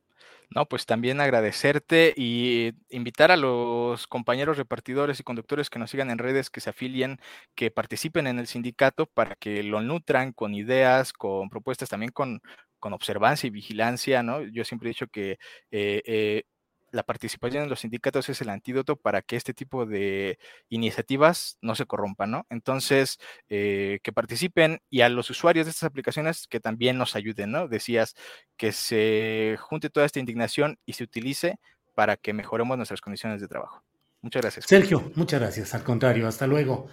No, 0.50 0.68
pues 0.68 0.86
también 0.86 1.20
agradecerte 1.20 2.14
y 2.16 2.74
invitar 2.90 3.32
a 3.32 3.38
los 3.38 4.06
compañeros 4.06 4.58
repartidores 4.58 5.20
y 5.20 5.24
conductores 5.24 5.70
que 5.70 5.80
nos 5.80 5.90
sigan 5.90 6.12
en 6.12 6.20
redes, 6.20 6.50
que 6.50 6.62
se 6.62 6.70
afilien, 6.70 7.20
que 7.56 7.72
participen 7.72 8.28
en 8.28 8.38
el 8.38 8.48
sindicato 8.48 9.08
para 9.08 9.36
que 9.36 9.64
lo 9.64 9.82
nutran 9.82 10.32
con 10.32 10.54
ideas, 10.54 11.12
con 11.14 11.50
propuestas, 11.50 11.90
también 11.90 12.12
con, 12.12 12.42
con 12.84 12.92
observancia 12.92 13.48
y 13.48 13.50
vigilancia, 13.50 14.24
¿no? 14.24 14.44
Yo 14.44 14.66
siempre 14.66 14.90
he 14.90 14.92
dicho 14.92 15.08
que 15.08 15.40
eh, 15.72 16.02
eh, 16.06 16.44
la 16.92 17.04
participación 17.04 17.64
en 17.64 17.70
los 17.70 17.80
sindicatos 17.80 18.28
es 18.28 18.42
el 18.42 18.50
antídoto 18.50 18.98
para 18.98 19.22
que 19.22 19.38
este 19.38 19.54
tipo 19.54 19.86
de 19.86 20.38
iniciativas 20.68 21.58
no 21.62 21.76
se 21.76 21.86
corrompan, 21.86 22.32
¿no? 22.32 22.46
Entonces, 22.50 23.20
eh, 23.48 24.00
que 24.04 24.12
participen 24.12 24.82
y 24.90 25.00
a 25.00 25.08
los 25.08 25.30
usuarios 25.30 25.66
de 25.66 25.70
estas 25.72 25.88
aplicaciones 25.88 26.46
que 26.46 26.60
también 26.60 26.98
nos 26.98 27.16
ayuden, 27.16 27.52
¿no? 27.52 27.70
Decías 27.70 28.16
que 28.58 28.74
se 28.74 29.56
junte 29.62 29.90
toda 29.90 30.06
esta 30.06 30.20
indignación 30.20 30.78
y 30.86 30.92
se 30.92 31.06
utilice 31.06 31.62
para 31.96 32.18
que 32.18 32.34
mejoremos 32.34 32.76
nuestras 32.76 33.00
condiciones 33.00 33.40
de 33.40 33.48
trabajo. 33.48 33.82
Muchas 34.22 34.42
gracias. 34.42 34.66
Sergio, 34.66 35.10
muchas 35.16 35.40
gracias. 35.40 35.74
Al 35.74 35.86
contrario, 35.86 36.28
hasta 36.28 36.48
luego. 36.48 36.90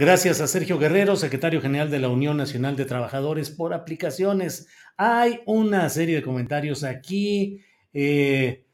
Gracias 0.00 0.40
a 0.40 0.46
Sergio 0.46 0.78
Guerrero, 0.78 1.14
secretario 1.14 1.60
general 1.60 1.90
de 1.90 1.98
la 1.98 2.08
Unión 2.08 2.38
Nacional 2.38 2.74
de 2.74 2.86
Trabajadores 2.86 3.50
por 3.50 3.74
Aplicaciones. 3.74 4.66
Hay 4.96 5.40
una 5.44 5.90
serie 5.90 6.14
de 6.14 6.22
comentarios 6.22 6.84
aquí. 6.84 7.60
Eh, 7.92 8.64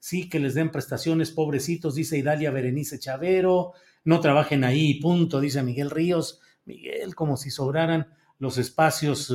sí, 0.00 0.28
que 0.28 0.40
les 0.40 0.54
den 0.54 0.72
prestaciones, 0.72 1.30
pobrecitos, 1.30 1.94
dice 1.94 2.18
Idalia 2.18 2.50
Berenice 2.50 2.98
Chavero, 2.98 3.74
no 4.02 4.18
trabajen 4.18 4.64
ahí, 4.64 4.94
punto, 4.98 5.40
dice 5.40 5.62
Miguel 5.62 5.90
Ríos. 5.90 6.40
Miguel, 6.64 7.14
como 7.14 7.36
si 7.36 7.52
sobraran 7.52 8.08
los 8.40 8.58
espacios 8.58 9.32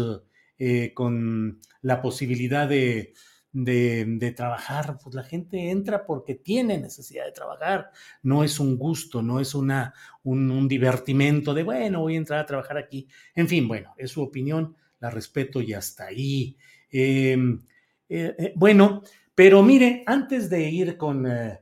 eh, 0.58 0.92
con 0.94 1.62
la 1.82 2.02
posibilidad 2.02 2.68
de, 2.68 3.14
de, 3.52 4.34
trabajar. 4.36 4.98
Pues 5.02 5.16
la 5.16 5.24
gente 5.24 5.70
entra 5.70 6.06
porque 6.06 6.36
tiene 6.36 6.78
necesidad 6.78 7.26
de 7.26 7.32
trabajar. 7.32 7.92
No 8.22 8.44
es 8.44 8.60
un 8.60 8.78
gusto, 8.78 9.22
no 9.22 9.40
es 9.40 9.56
una, 9.56 9.94
un, 10.24 10.68
divertimento 10.68 11.54
de, 11.54 11.64
bueno, 11.64 12.02
voy 12.02 12.16
a 12.16 12.18
entrar 12.18 12.40
a 12.40 12.46
trabajar 12.46 12.78
aquí. 12.78 13.08
En 13.36 13.48
fin, 13.48 13.68
bueno, 13.68 13.94
es 13.98 14.12
su 14.12 14.22
opinión, 14.22 14.76
la 15.00 15.10
respeto 15.10 15.62
y 15.62 15.74
hasta 15.74 16.06
ahí. 16.06 16.58
Em, 16.92 17.62
eh, 18.08 18.36
eh, 18.38 18.54
bueno, 18.56 19.04
pero 19.36 19.64
mire, 19.64 20.04
antes 20.06 20.50
de 20.50 20.70
ir 20.70 20.98
con 20.98 21.26
eh, 21.28 21.60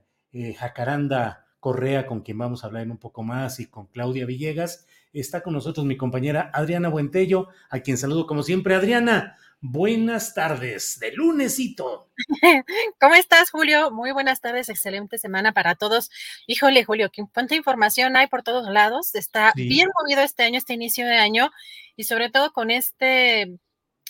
Jacaranda 0.57 1.47
Correa, 1.59 2.05
con 2.05 2.21
quien 2.21 2.37
vamos 2.37 2.63
a 2.63 2.67
hablar 2.67 2.89
un 2.89 2.97
poco 2.97 3.23
más, 3.23 3.59
y 3.59 3.67
con 3.67 3.87
Claudia 3.87 4.25
Villegas, 4.25 4.87
está 5.13 5.41
con 5.41 5.53
nosotros 5.53 5.85
mi 5.85 5.97
compañera 5.97 6.51
Adriana 6.53 6.89
Buentello, 6.89 7.47
a 7.69 7.79
quien 7.79 7.97
saludo 7.97 8.27
como 8.27 8.43
siempre. 8.43 8.75
Adriana, 8.75 9.37
buenas 9.61 10.33
tardes, 10.33 10.99
de 10.99 11.11
lunesito. 11.13 12.09
¿Cómo 12.99 13.15
estás, 13.15 13.49
Julio? 13.49 13.91
Muy 13.91 14.11
buenas 14.11 14.41
tardes, 14.41 14.69
excelente 14.69 15.17
semana 15.17 15.51
para 15.53 15.75
todos. 15.75 16.09
Híjole, 16.45 16.83
Julio, 16.83 17.11
cuánta 17.33 17.55
información 17.55 18.15
hay 18.15 18.27
por 18.27 18.43
todos 18.43 18.69
lados. 18.69 19.15
Está 19.15 19.51
bien 19.55 19.89
movido 19.99 20.21
este 20.21 20.43
año, 20.43 20.57
este 20.57 20.73
inicio 20.73 21.05
de 21.05 21.17
año, 21.17 21.51
y 21.95 22.03
sobre 22.03 22.29
todo 22.29 22.53
con 22.53 22.71
este 22.71 23.57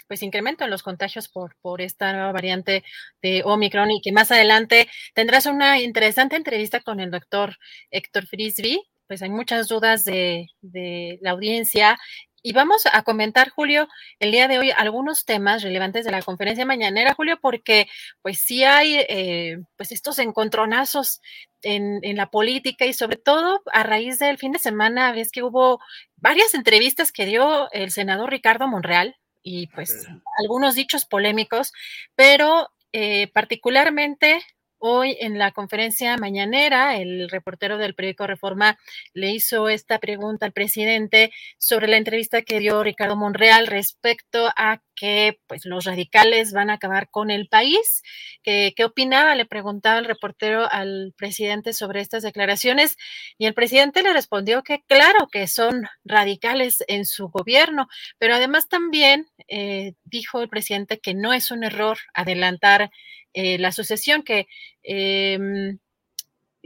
pues 0.08 0.24
incremento 0.24 0.64
en 0.64 0.70
los 0.70 0.84
contagios 0.84 1.28
por, 1.28 1.56
por 1.62 1.82
esta 1.82 2.14
nueva 2.14 2.32
variante 2.32 2.84
de 3.22 3.42
Omicron 3.44 3.92
y 3.92 4.02
que 4.02 4.12
más 4.12 4.32
adelante 4.32 4.88
tendrás 5.14 5.46
una 5.46 5.82
interesante 5.82 6.36
entrevista 6.36 6.80
con 6.80 7.00
el 7.00 7.12
doctor 7.12 7.58
Héctor 7.92 8.26
Frisby. 8.26 8.82
Pues 9.08 9.22
hay 9.22 9.30
muchas 9.30 9.68
dudas 9.68 10.04
de, 10.04 10.48
de 10.62 11.18
la 11.22 11.32
audiencia 11.32 11.98
y 12.43 12.54
vamos 12.54 12.84
a 12.91 13.04
comentar, 13.04 13.50
Julio, 13.50 13.88
el 14.19 14.32
día 14.32 14.47
de 14.47 14.60
hoy 14.60 14.71
algunos 14.71 15.26
temas 15.26 15.63
relevantes 15.63 16.06
de 16.06 16.12
la 16.12 16.21
conferencia 16.21 16.65
mañanera, 16.65 17.13
Julio, 17.13 17.40
porque 17.42 17.88
pues 18.21 18.40
sí 18.40 18.63
hay 18.63 18.98
eh, 19.10 19.58
pues 19.75 19.92
estos 19.92 20.19
encontronazos 20.19 21.21
en, 21.62 22.00
en, 22.04 22.17
la 22.17 22.29
política 22.29 22.85
y 22.85 22.94
sobre 22.94 23.17
todo 23.17 23.62
a 23.73 23.83
raíz 23.83 24.19
del 24.19 24.38
fin 24.38 24.52
de 24.52 24.60
semana, 24.60 25.12
ves 25.12 25.31
que 25.31 25.44
hubo 25.44 25.79
varias 26.15 26.54
entrevistas 26.54 27.12
que 27.12 27.25
dio 27.25 27.71
el 27.71 27.92
senador 27.92 28.29
Ricardo 28.29 28.67
Monreal, 28.67 29.15
y 29.50 29.67
pues 29.67 30.06
algunos 30.38 30.75
dichos 30.75 31.06
polémicos, 31.06 31.71
pero 32.15 32.69
eh, 32.92 33.31
particularmente 33.31 34.42
Hoy 34.80 35.17
en 35.21 35.40
la 35.40 35.52
conferencia 35.54 36.17
mañanera, 36.17 36.98
el 36.98 37.30
reportero 37.32 37.80
del 37.80 37.96
periódico 37.96 38.28
Reforma 38.28 38.78
le 39.13 39.32
hizo 39.32 39.69
esta 39.69 39.98
pregunta 39.98 40.46
al 40.46 40.52
presidente 40.52 41.32
sobre 41.58 41.88
la 41.88 41.98
entrevista 41.98 42.44
que 42.44 42.60
dio 42.60 42.84
Ricardo 42.84 43.15
Monreal 43.15 43.65
respecto 43.65 44.50
a 44.56 44.84
que 44.96 45.40
pues, 45.48 45.65
los 45.65 45.86
radicales 45.86 46.54
van 46.54 46.69
a 46.69 46.73
acabar 46.73 47.10
con 47.10 47.32
el 47.32 47.48
país. 47.48 48.04
¿Qué, 48.44 48.73
¿Qué 48.75 48.86
opinaba? 48.86 49.34
Le 49.34 49.46
preguntaba 49.48 49.98
el 49.98 50.06
reportero 50.06 50.71
al 50.71 51.12
presidente 51.17 51.73
sobre 51.73 52.02
estas 52.02 52.21
declaraciones 52.21 52.98
y 53.40 53.48
el 53.48 53.56
presidente 53.56 54.04
le 54.04 54.13
respondió 54.13 54.62
que 54.62 54.84
claro 54.88 55.28
que 55.32 55.48
son 55.48 55.88
radicales 56.06 56.84
en 56.88 57.06
su 57.06 57.30
gobierno, 57.30 57.88
pero 58.19 58.36
además 58.36 58.67
también 58.67 59.28
eh, 59.48 59.94
dijo 60.04 60.40
el 60.42 60.50
presidente 60.50 61.00
que 61.00 61.15
no 61.15 61.34
es 61.34 61.50
un 61.50 61.63
error 61.63 61.98
adelantar 62.13 62.92
eh, 63.40 63.60
la 63.60 63.71
sucesión, 63.71 64.23
que, 64.23 64.48
em, 64.81 65.77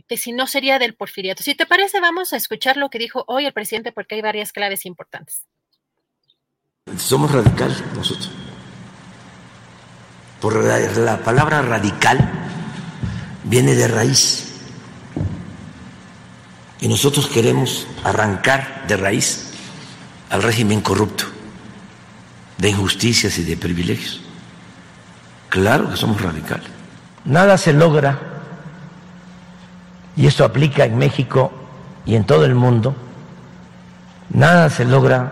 que 0.07 0.15
si 0.15 0.31
no 0.31 0.47
sería 0.47 0.79
del 0.79 0.95
porfiriato. 0.95 1.43
Si 1.43 1.53
te 1.53 1.65
parece, 1.65 1.99
vamos 1.99 2.31
a 2.31 2.37
escuchar 2.37 2.77
lo 2.77 2.89
que 2.89 2.97
dijo 2.97 3.25
hoy 3.27 3.45
el 3.45 3.51
presidente 3.51 3.91
porque 3.91 4.15
hay 4.15 4.21
varias 4.21 4.53
claves 4.53 4.85
importantes. 4.85 5.47
Somos 6.97 7.29
radicales 7.29 7.83
nosotros. 7.93 8.31
Por 10.39 10.63
la 10.63 11.21
palabra 11.25 11.61
radical 11.61 12.19
viene 13.43 13.75
de 13.75 13.89
raíz. 13.89 14.61
Y 16.79 16.87
nosotros 16.87 17.27
queremos 17.27 17.85
arrancar 18.05 18.87
de 18.87 18.95
raíz 18.95 19.51
al 20.29 20.41
régimen 20.41 20.79
corrupto, 20.79 21.25
de 22.59 22.69
injusticias 22.69 23.37
y 23.39 23.43
de 23.43 23.57
privilegios. 23.57 24.20
Claro 25.51 25.89
que 25.89 25.97
somos 25.97 26.21
radicales. 26.21 26.69
Nada 27.25 27.57
se 27.57 27.73
logra, 27.73 28.17
y 30.15 30.25
esto 30.25 30.45
aplica 30.45 30.85
en 30.85 30.97
México 30.97 31.51
y 32.05 32.15
en 32.15 32.23
todo 32.23 32.45
el 32.45 32.55
mundo, 32.55 32.95
nada 34.29 34.69
se 34.69 34.85
logra 34.85 35.29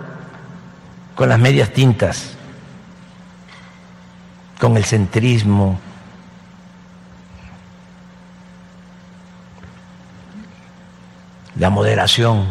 con 1.16 1.30
las 1.30 1.40
medias 1.40 1.72
tintas, 1.72 2.32
con 4.60 4.76
el 4.76 4.84
centrismo, 4.84 5.80
la 11.58 11.70
moderación. 11.70 12.46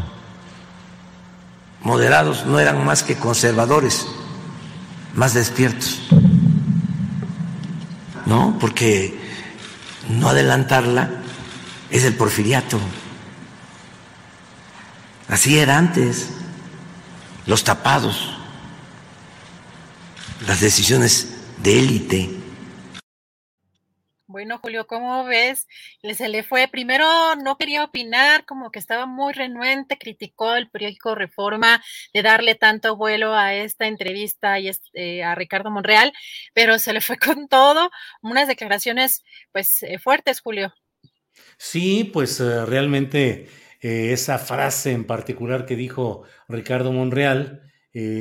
Moderados 1.83 2.47
no 2.47 2.59
eran 2.59 2.83
más 2.87 3.03
que 3.03 3.16
conservadores, 3.16 4.07
más 5.12 5.35
despiertos. 5.35 6.09
¿No? 8.29 8.57
Porque 8.61 9.18
no 10.09 10.29
adelantarla 10.29 11.11
es 11.91 12.05
el 12.05 12.14
porfiriato. 12.14 12.79
Así 15.29 15.59
era 15.59 15.76
antes. 15.76 16.29
Los 17.47 17.64
tapados, 17.64 18.37
las 20.47 20.61
decisiones 20.61 21.29
de 21.62 21.79
élite 21.79 22.39
bueno, 24.29 24.59
Julio, 24.59 24.87
¿cómo 24.87 25.24
ves? 25.24 25.66
Se 26.14 26.29
le 26.29 26.43
fue, 26.43 26.68
primero 26.68 27.07
no 27.37 27.57
quería 27.57 27.83
opinar, 27.83 28.45
como 28.45 28.70
que 28.70 28.79
estaba 28.79 29.07
muy 29.07 29.33
renuente, 29.33 29.97
criticó 29.97 30.55
el 30.55 30.70
periódico 30.70 31.14
Reforma 31.14 31.83
de 32.12 32.22
darle 32.22 32.55
tanto 32.55 32.95
vuelo 32.97 33.35
a 33.35 33.55
esta 33.55 33.87
entrevista 33.87 34.59
y 34.61 34.68
este, 34.68 35.24
a 35.24 35.35
Ricardo 35.35 35.70
Monreal, 35.70 36.12
pero 36.53 36.79
se 36.79 36.93
le 36.93 37.01
fue 37.01 37.16
con 37.18 37.49
todo, 37.49 37.91
unas 38.20 38.49
declaraciones 38.49 39.24
pues 39.51 39.83
eh, 39.83 39.99
fuertes, 39.99 40.41
Julio. 40.41 40.74
Sí, 41.57 42.05
pues 42.05 42.39
eh, 42.41 42.66
realmente 42.66 43.49
eh, 43.81 44.12
esa 44.12 44.39
frase 44.39 44.93
en 44.93 45.07
particular 45.07 45.64
que 45.64 45.74
dijo 45.74 46.24
Ricardo 46.49 46.93
Monreal 46.93 47.62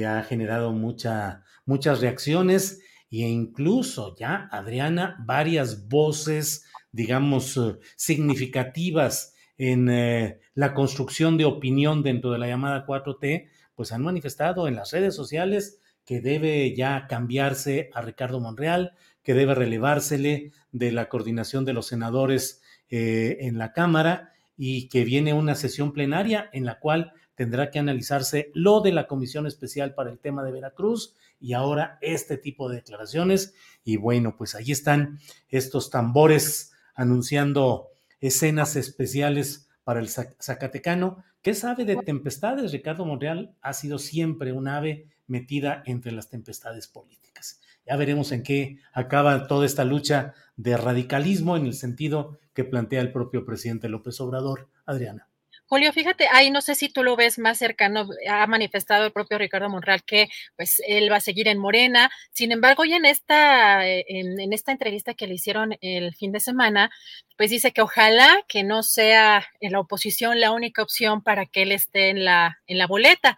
ha 0.08 0.24
generado 0.24 0.72
mucha, 0.72 1.44
muchas 1.66 2.02
reacciones 2.02 2.82
e 3.12 3.28
incluso 3.28 4.16
ya, 4.16 4.50
Adriana, 4.52 5.18
varias 5.26 5.88
voces, 5.88 6.66
digamos, 6.92 7.58
eh, 7.58 7.78
significativas 7.96 9.34
en 9.58 9.90
eh, 9.90 10.40
la 10.54 10.74
construcción 10.74 11.38
de 11.38 11.46
opinión 11.46 12.04
dentro 12.04 12.32
de 12.32 12.40
la 12.40 12.48
llamada 12.48 12.86
4T, 12.86 13.48
pues 13.76 13.92
han 13.92 14.04
manifestado 14.04 14.68
en 14.68 14.76
las 14.76 14.92
redes 14.92 15.16
sociales 15.16 15.80
que 16.06 16.22
debe 16.22 16.74
ya 16.76 17.06
cambiarse 17.08 17.90
a 17.94 18.02
Ricardo 18.02 18.40
Monreal, 18.40 18.94
que 19.24 19.34
debe 19.34 19.56
relevársele 19.56 20.52
de 20.72 20.92
la 20.92 21.10
coordinación 21.10 21.66
de 21.66 21.74
los 21.74 21.88
senadores 21.88 22.62
eh, 22.90 23.38
en 23.42 23.58
la 23.58 23.74
Cámara 23.74 24.32
y 24.56 24.88
que 24.88 25.04
viene 25.04 25.34
una 25.34 25.54
sesión 25.54 25.92
plenaria 25.92 26.50
en 26.54 26.66
la 26.66 26.80
cual 26.80 27.12
tendrá 27.36 27.70
que 27.70 27.80
analizarse 27.80 28.52
lo 28.54 28.80
de 28.80 28.94
la 28.94 29.06
Comisión 29.06 29.46
Especial 29.46 29.94
para 29.94 30.10
el 30.10 30.20
tema 30.20 30.44
de 30.44 30.54
Veracruz 30.54 31.16
y 31.40 31.54
ahora 31.54 31.98
este 32.02 32.38
tipo 32.38 32.70
de 32.70 32.78
declaraciones. 32.78 33.54
Y 33.84 33.98
bueno, 33.98 34.36
pues 34.38 34.56
ahí 34.56 34.72
están 34.72 35.20
estos 35.50 35.90
tambores 35.90 36.72
anunciando 36.96 37.88
escenas 38.20 38.76
especiales 38.76 39.70
para 39.84 40.00
el 40.00 40.10
Zacatecano. 40.10 41.24
¿Qué 41.42 41.54
sabe 41.54 41.86
de 41.86 41.96
tempestades? 41.98 42.72
Ricardo 42.72 43.06
Monreal 43.06 43.56
ha 43.62 43.74
sido 43.74 44.00
siempre 44.00 44.52
un 44.52 44.68
ave 44.68 45.08
metida 45.28 45.84
entre 45.86 46.12
las 46.12 46.30
tempestades 46.30 46.88
políticas. 46.88 47.62
Ya 47.86 47.96
veremos 47.96 48.32
en 48.32 48.44
qué 48.44 48.80
acaba 48.92 49.48
toda 49.48 49.66
esta 49.66 49.86
lucha 49.86 50.34
de 50.58 50.76
radicalismo 50.76 51.56
en 51.56 51.68
el 51.68 51.74
sentido 51.74 52.40
que 52.54 52.66
plantea 52.66 53.02
el 53.02 53.14
propio 53.14 53.46
presidente 53.46 53.88
López 53.88 54.20
Obrador. 54.20 54.68
Adriana. 54.86 55.27
Julio, 55.70 55.92
fíjate, 55.92 56.28
ahí 56.32 56.50
no 56.50 56.62
sé 56.62 56.76
si 56.76 56.88
tú 56.88 57.04
lo 57.04 57.18
ves 57.18 57.38
más 57.40 57.58
cercano, 57.58 58.08
ha 58.30 58.48
manifestado 58.48 59.06
el 59.06 59.12
propio 59.12 59.38
Ricardo 59.38 59.70
Monreal 59.70 60.02
que 60.04 60.30
pues 60.56 60.82
él 60.88 61.12
va 61.12 61.18
a 61.18 61.22
seguir 61.22 61.50
en 61.50 61.58
Morena. 61.58 62.10
Sin 62.32 62.54
embargo, 62.54 62.84
hoy 62.84 62.94
en 62.94 63.06
esta, 63.06 63.86
eh, 63.86 64.06
en, 64.08 64.54
esta 64.54 64.72
entrevista 64.72 65.14
que 65.14 65.28
le 65.28 65.34
hicieron 65.34 65.78
el 65.82 66.16
fin 66.16 66.32
de 66.32 66.40
semana, 66.40 66.90
pues 67.36 67.50
dice 67.52 67.74
que 67.74 67.82
ojalá 67.82 68.46
que 68.48 68.64
no 68.64 68.82
sea 68.82 69.46
en 69.60 69.74
la 69.74 69.82
oposición 69.82 70.40
la 70.40 70.54
única 70.54 70.82
opción 70.82 71.22
para 71.22 71.46
que 71.46 71.64
él 71.64 71.74
esté 71.74 72.10
en 72.10 72.24
la, 72.24 72.60
en 72.68 72.78
la 72.78 72.88
boleta. 72.88 73.38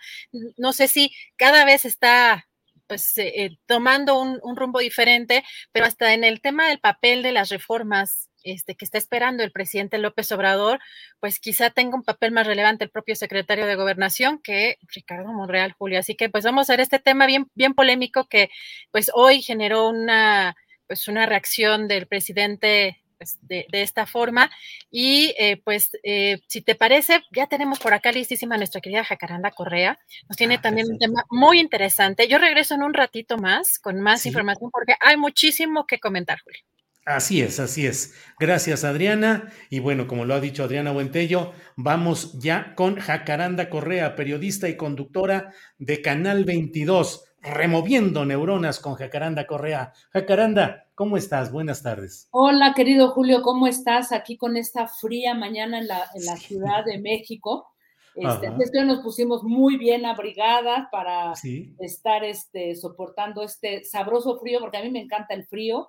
No 0.58 0.72
sé 0.72 0.88
si 0.88 1.12
cada 1.36 1.66
vez 1.66 1.84
está 1.84 2.48
pues 2.86 3.18
eh, 3.18 3.46
eh, 3.46 3.58
tomando 3.66 4.20
un 4.20 4.56
rumbo 4.56 4.80
diferente, 4.80 5.44
pero 5.72 5.86
hasta 5.88 6.14
en 6.14 6.24
el 6.24 6.42
tema 6.42 6.68
del 6.68 6.80
papel 6.80 7.24
de 7.24 7.32
las 7.32 7.50
reformas 7.50 8.29
este, 8.44 8.76
que 8.76 8.86
está 8.86 8.98
esperando 8.98 9.44
el 9.44 9.52
presidente 9.52 9.98
López 9.98 10.32
Obrador, 10.32 10.80
pues 11.20 11.40
quizá 11.40 11.70
tenga 11.70 11.96
un 11.96 12.04
papel 12.04 12.32
más 12.32 12.48
relevante 12.48 12.84
el 12.84 12.90
propio 12.90 13.16
secretario 13.16 13.66
de 13.66 13.76
Gobernación 13.76 14.40
que 14.42 14.78
Ricardo 14.94 15.32
Monreal, 15.34 15.74
Julio. 15.74 16.00
Así 16.00 16.16
que 16.16 16.30
pues 16.30 16.44
vamos 16.44 16.70
a 16.70 16.74
ver 16.74 16.82
este 16.82 17.00
tema 17.00 17.26
bien, 17.26 17.50
bien 17.56 17.74
polémico 17.74 18.28
que 18.28 18.50
pues 18.92 19.12
hoy 19.14 19.42
generó 19.42 19.90
una, 19.90 20.56
pues 20.88 21.08
una 21.08 21.26
reacción 21.26 21.88
del 21.88 22.08
presidente 22.08 23.04
pues, 23.20 23.38
de, 23.42 23.68
esta 23.72 24.06
forma. 24.06 24.50
Y 24.90 25.36
eh, 25.38 25.62
pues, 25.64 25.92
eh, 26.04 26.40
si 26.48 26.62
te 26.62 26.76
parece, 26.76 27.22
ya 27.32 27.48
tenemos 27.48 27.78
por 27.80 27.94
acá 27.94 28.12
listísima 28.12 28.58
nuestra 28.58 28.82
querida 28.82 29.04
Jacaranda 29.04 29.52
Correa. 29.52 30.00
Nos 30.30 30.38
tiene 30.38 30.56
ah, 30.56 30.62
también 30.62 30.88
un 30.90 30.98
tema 30.98 31.26
muy 31.30 31.60
interesante. 31.60 32.28
Yo 32.30 32.38
regreso 32.38 32.76
en 32.76 32.84
un 32.84 32.94
ratito 32.94 33.38
más 33.38 33.78
con 33.78 34.00
más 34.00 34.26
información 34.26 34.72
porque 34.72 34.96
hay 35.02 35.18
muchísimo 35.18 35.86
que 35.86 36.00
comentar, 36.00 36.40
Julio. 36.42 36.62
Así 37.06 37.42
es, 37.42 37.60
así 37.60 37.88
es. 37.88 38.14
Gracias, 38.40 38.84
Adriana. 38.84 39.52
Y 39.70 39.80
bueno, 39.80 40.06
como 40.06 40.26
lo 40.26 40.36
ha 40.36 40.40
dicho 40.40 40.64
Adriana 40.64 40.92
Buentello, 40.92 41.54
vamos 41.76 42.38
ya 42.40 42.76
con 42.76 42.98
Jacaranda 42.98 43.70
Correa, 43.70 44.16
periodista 44.16 44.70
y 44.70 44.78
conductora 44.78 45.54
de 45.80 46.02
Canal 46.02 46.46
22, 46.46 47.26
removiendo 47.42 48.26
neuronas 48.26 48.80
con 48.80 48.96
Jacaranda 48.96 49.48
Correa. 49.48 49.94
Jacaranda, 50.12 50.88
¿cómo 50.94 51.18
estás? 51.18 51.52
Buenas 51.52 51.82
tardes. 51.82 52.28
Hola, 52.32 52.74
querido 52.76 53.10
Julio, 53.10 53.42
¿cómo 53.42 53.66
estás? 53.66 54.12
Aquí 54.12 54.38
con 54.38 54.56
esta 54.56 54.88
fría 54.88 55.34
mañana 55.34 55.80
en 55.80 55.88
la, 55.88 56.38
Ciudad 56.38 56.86
de 56.86 57.00
México. 57.00 57.70
Este, 58.14 58.52
este 58.60 58.84
nos 58.84 59.00
pusimos 59.00 59.44
muy 59.44 59.78
bien 59.78 60.06
abrigadas 60.06 60.88
para 60.92 61.34
estar 61.80 62.24
este, 62.24 62.76
soportando 62.76 63.42
este 63.44 63.84
sabroso 63.86 64.38
frío, 64.40 64.60
porque 64.60 64.78
a 64.78 64.84
mí 64.84 64.92
me 64.92 65.02
encanta 65.02 65.34
el 65.34 65.48
frío 65.48 65.88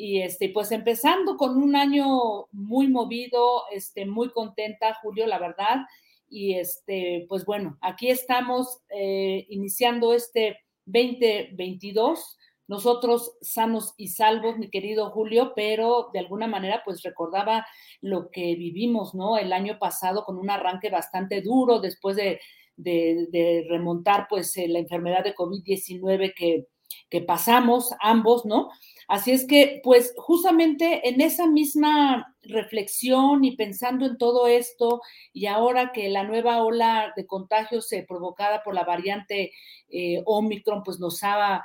y 0.00 0.22
este, 0.22 0.48
pues 0.48 0.72
empezando 0.72 1.36
con 1.36 1.58
un 1.58 1.76
año 1.76 2.46
muy 2.52 2.88
movido, 2.88 3.64
este, 3.70 4.06
muy 4.06 4.30
contenta, 4.30 4.94
Julio, 5.02 5.26
la 5.26 5.38
verdad. 5.38 5.76
Y 6.30 6.54
este, 6.54 7.26
pues 7.28 7.44
bueno, 7.44 7.76
aquí 7.82 8.08
estamos 8.08 8.78
eh, 8.88 9.44
iniciando 9.50 10.14
este 10.14 10.58
2022 10.86 12.38
nosotros 12.66 13.36
sanos 13.42 13.94
y 13.96 14.08
salvos, 14.08 14.56
mi 14.56 14.70
querido 14.70 15.10
Julio, 15.10 15.54
pero 15.56 16.08
de 16.12 16.20
alguna 16.20 16.46
manera 16.46 16.82
pues 16.84 17.02
recordaba 17.02 17.66
lo 18.00 18.30
que 18.30 18.54
vivimos, 18.54 19.12
¿no? 19.12 19.36
El 19.36 19.52
año 19.52 19.78
pasado 19.80 20.24
con 20.24 20.38
un 20.38 20.50
arranque 20.50 20.88
bastante 20.88 21.42
duro 21.42 21.80
después 21.80 22.14
de, 22.14 22.40
de, 22.76 23.66
remontar 23.68 24.28
pues 24.30 24.56
la 24.56 24.78
enfermedad 24.78 25.24
de 25.24 25.34
COVID-19 25.34 26.32
que, 26.32 26.68
que 27.08 27.20
pasamos 27.20 27.92
ambos, 28.00 28.46
¿no? 28.46 28.70
Así 29.10 29.32
es 29.32 29.44
que, 29.44 29.80
pues 29.82 30.14
justamente 30.16 31.08
en 31.08 31.20
esa 31.20 31.48
misma 31.48 32.36
reflexión 32.42 33.44
y 33.44 33.56
pensando 33.56 34.06
en 34.06 34.16
todo 34.18 34.46
esto, 34.46 35.02
y 35.32 35.46
ahora 35.46 35.90
que 35.90 36.08
la 36.10 36.22
nueva 36.22 36.62
ola 36.62 37.12
de 37.16 37.26
contagios 37.26 37.92
eh, 37.92 38.04
provocada 38.06 38.62
por 38.62 38.72
la 38.72 38.84
variante 38.84 39.50
eh, 39.88 40.22
Omicron, 40.26 40.84
pues 40.84 41.00
nos 41.00 41.24
ha 41.24 41.60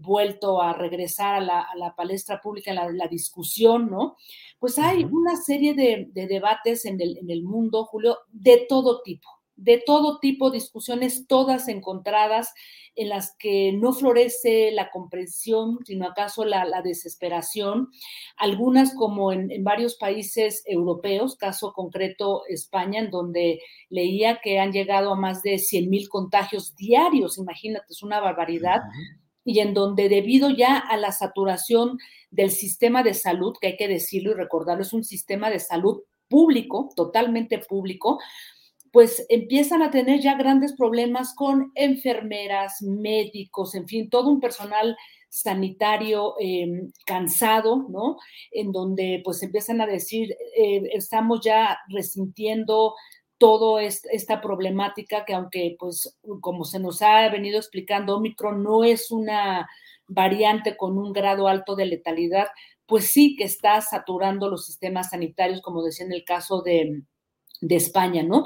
vuelto 0.00 0.60
a 0.60 0.74
regresar 0.74 1.36
a 1.36 1.74
la, 1.74 1.94
palestra 1.96 2.42
pública, 2.42 2.74
la, 2.74 2.90
la 2.92 3.08
discusión, 3.08 3.90
¿no? 3.90 4.18
Pues 4.58 4.78
hay 4.78 5.04
una 5.04 5.36
serie 5.36 5.72
de, 5.72 6.10
debates 6.26 6.84
en 6.84 7.00
el, 7.00 7.16
en 7.16 7.30
el 7.30 7.42
mundo, 7.42 7.86
Julio, 7.86 8.18
de 8.30 8.66
todo 8.68 9.00
tipo 9.00 9.41
de 9.62 9.80
todo 9.84 10.18
tipo, 10.18 10.50
discusiones 10.50 11.26
todas 11.28 11.68
encontradas 11.68 12.52
en 12.96 13.08
las 13.08 13.36
que 13.38 13.72
no 13.72 13.92
florece 13.92 14.72
la 14.72 14.90
comprensión, 14.90 15.78
sino 15.86 16.06
acaso 16.06 16.44
la, 16.44 16.82
desesperación. 16.82 17.88
Algunas 18.36 18.92
como 18.94 19.32
en, 19.32 19.62
varios 19.62 19.94
países 19.94 20.64
europeos, 20.66 21.36
caso 21.36 21.72
concreto 21.72 22.42
España, 22.48 23.00
en 23.00 23.10
donde 23.10 23.60
leía 23.88 24.40
que 24.42 24.58
han 24.58 24.72
llegado 24.72 25.12
a 25.12 25.16
más 25.16 25.42
de 25.42 25.58
100 25.58 25.88
mil 25.88 26.08
contagios 26.08 26.74
diarios, 26.74 27.38
imagínate, 27.38 27.86
es 27.90 28.02
una 28.02 28.18
barbaridad. 28.18 28.80
Y 29.44 29.60
en 29.60 29.74
donde 29.74 30.08
debido 30.08 30.50
ya 30.50 30.76
a 30.76 30.96
la 30.96 31.12
saturación 31.12 31.98
del 32.30 32.50
sistema 32.50 33.04
de 33.04 33.14
salud, 33.14 33.54
que 33.60 33.68
hay 33.68 33.76
que 33.76 33.88
decirlo 33.88 34.32
y 34.32 34.34
recordarlo, 34.34 34.82
es 34.82 34.92
un 34.92 35.04
sistema 35.04 35.50
de 35.50 35.60
salud 35.60 36.02
público, 36.28 36.88
totalmente 36.96 37.58
público, 37.58 38.18
pues 38.92 39.24
empiezan 39.30 39.82
a 39.82 39.90
tener 39.90 40.20
ya 40.20 40.36
grandes 40.36 40.74
problemas 40.74 41.34
con 41.34 41.72
enfermeras, 41.74 42.82
médicos, 42.82 43.74
en 43.74 43.88
fin, 43.88 44.10
todo 44.10 44.28
un 44.28 44.38
personal 44.38 44.96
sanitario 45.30 46.34
em, 46.38 46.92
cansado, 47.06 47.86
¿no? 47.88 48.18
En 48.50 48.70
donde 48.70 49.22
pues 49.24 49.42
empiezan 49.42 49.80
a 49.80 49.86
decir, 49.86 50.36
eh, 50.54 50.82
estamos 50.92 51.40
ya 51.42 51.78
resintiendo 51.88 52.94
toda 53.38 53.82
esta 53.82 54.40
problemática 54.42 55.24
que 55.24 55.34
aunque 55.34 55.74
pues 55.78 56.18
como 56.40 56.64
se 56.64 56.78
nos 56.78 57.00
ha 57.00 57.28
venido 57.30 57.58
explicando, 57.58 58.18
Omicron 58.18 58.62
no 58.62 58.84
es 58.84 59.10
una 59.10 59.68
variante 60.06 60.76
con 60.76 60.98
un 60.98 61.14
grado 61.14 61.48
alto 61.48 61.76
de 61.76 61.86
letalidad, 61.86 62.48
pues 62.86 63.06
sí 63.10 63.36
que 63.36 63.44
está 63.44 63.80
saturando 63.80 64.50
los 64.50 64.66
sistemas 64.66 65.10
sanitarios, 65.10 65.62
como 65.62 65.82
decía 65.82 66.04
en 66.04 66.12
el 66.12 66.24
caso 66.24 66.60
de, 66.60 67.02
de 67.62 67.76
España, 67.76 68.22
¿no? 68.22 68.44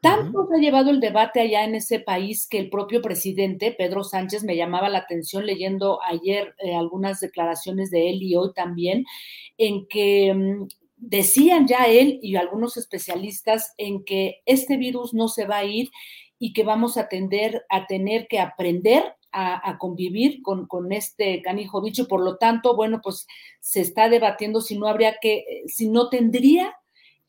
Tanto 0.00 0.46
se 0.46 0.56
ha 0.56 0.58
llevado 0.58 0.90
el 0.90 1.00
debate 1.00 1.40
allá 1.40 1.64
en 1.64 1.76
ese 1.76 1.98
país 1.98 2.46
que 2.46 2.58
el 2.58 2.68
propio 2.68 3.00
presidente, 3.00 3.72
Pedro 3.72 4.04
Sánchez, 4.04 4.44
me 4.44 4.54
llamaba 4.54 4.90
la 4.90 4.98
atención 4.98 5.46
leyendo 5.46 5.98
ayer 6.02 6.54
eh, 6.58 6.74
algunas 6.74 7.20
declaraciones 7.20 7.90
de 7.90 8.10
él 8.10 8.22
y 8.22 8.36
hoy 8.36 8.52
también, 8.54 9.06
en 9.56 9.86
que 9.86 10.34
mm, 10.34 10.68
decían 10.96 11.66
ya 11.66 11.86
él 11.86 12.18
y 12.22 12.36
algunos 12.36 12.76
especialistas 12.76 13.72
en 13.78 14.04
que 14.04 14.42
este 14.44 14.76
virus 14.76 15.14
no 15.14 15.28
se 15.28 15.46
va 15.46 15.58
a 15.58 15.64
ir 15.64 15.90
y 16.38 16.52
que 16.52 16.64
vamos 16.64 16.98
a, 16.98 17.08
tender, 17.08 17.64
a 17.70 17.86
tener 17.86 18.26
que 18.28 18.40
aprender 18.40 19.14
a, 19.32 19.78
convivir 19.78 20.42
con, 20.42 20.66
con, 20.66 20.92
este 20.92 21.42
canijo 21.42 21.82
bicho. 21.82 22.06
Por 22.06 22.20
lo 22.20 22.36
tanto, 22.36 22.76
bueno, 22.76 23.00
pues 23.02 23.26
se 23.58 23.80
está 23.80 24.08
debatiendo 24.08 24.60
si 24.60 24.78
no 24.78 24.86
habría 24.86 25.16
que, 25.20 25.38
eh, 25.38 25.62
si 25.66 25.88
no 25.88 26.08
tendría 26.08 26.76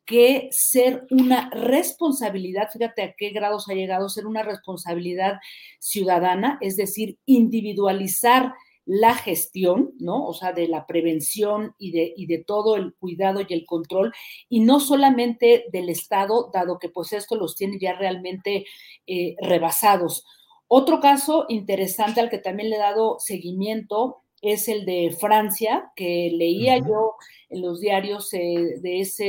que 0.05 0.49
ser 0.51 1.05
una 1.09 1.49
responsabilidad, 1.49 2.69
fíjate 2.71 3.01
a 3.01 3.13
qué 3.13 3.29
grados 3.29 3.67
ha 3.69 3.73
llegado, 3.73 4.09
ser 4.09 4.27
una 4.27 4.43
responsabilidad 4.43 5.39
ciudadana, 5.79 6.57
es 6.61 6.77
decir, 6.77 7.17
individualizar 7.25 8.53
la 8.85 9.15
gestión, 9.15 9.93
¿no? 9.99 10.27
O 10.27 10.33
sea, 10.33 10.53
de 10.53 10.67
la 10.67 10.85
prevención 10.85 11.73
y 11.79 11.91
de, 11.91 12.13
y 12.15 12.27
de 12.27 12.37
todo 12.37 12.75
el 12.75 12.93
cuidado 12.93 13.41
y 13.41 13.51
el 13.51 13.65
control, 13.65 14.13
y 14.47 14.59
no 14.59 14.79
solamente 14.79 15.65
del 15.71 15.89
Estado, 15.89 16.51
dado 16.53 16.77
que 16.77 16.89
pues 16.89 17.11
esto 17.11 17.35
los 17.35 17.55
tiene 17.55 17.79
ya 17.79 17.93
realmente 17.93 18.65
eh, 19.07 19.35
rebasados. 19.41 20.23
Otro 20.67 20.99
caso 20.99 21.45
interesante 21.49 22.19
al 22.19 22.29
que 22.29 22.37
también 22.37 22.69
le 22.69 22.75
he 22.75 22.79
dado 22.79 23.17
seguimiento 23.19 24.21
es 24.41 24.67
el 24.67 24.85
de 24.85 25.15
Francia, 25.19 25.91
que 25.95 26.31
leía 26.31 26.77
yo 26.77 27.15
en 27.49 27.61
los 27.61 27.79
diarios 27.79 28.33
eh, 28.33 28.75
de, 28.81 28.99
ese, 29.01 29.23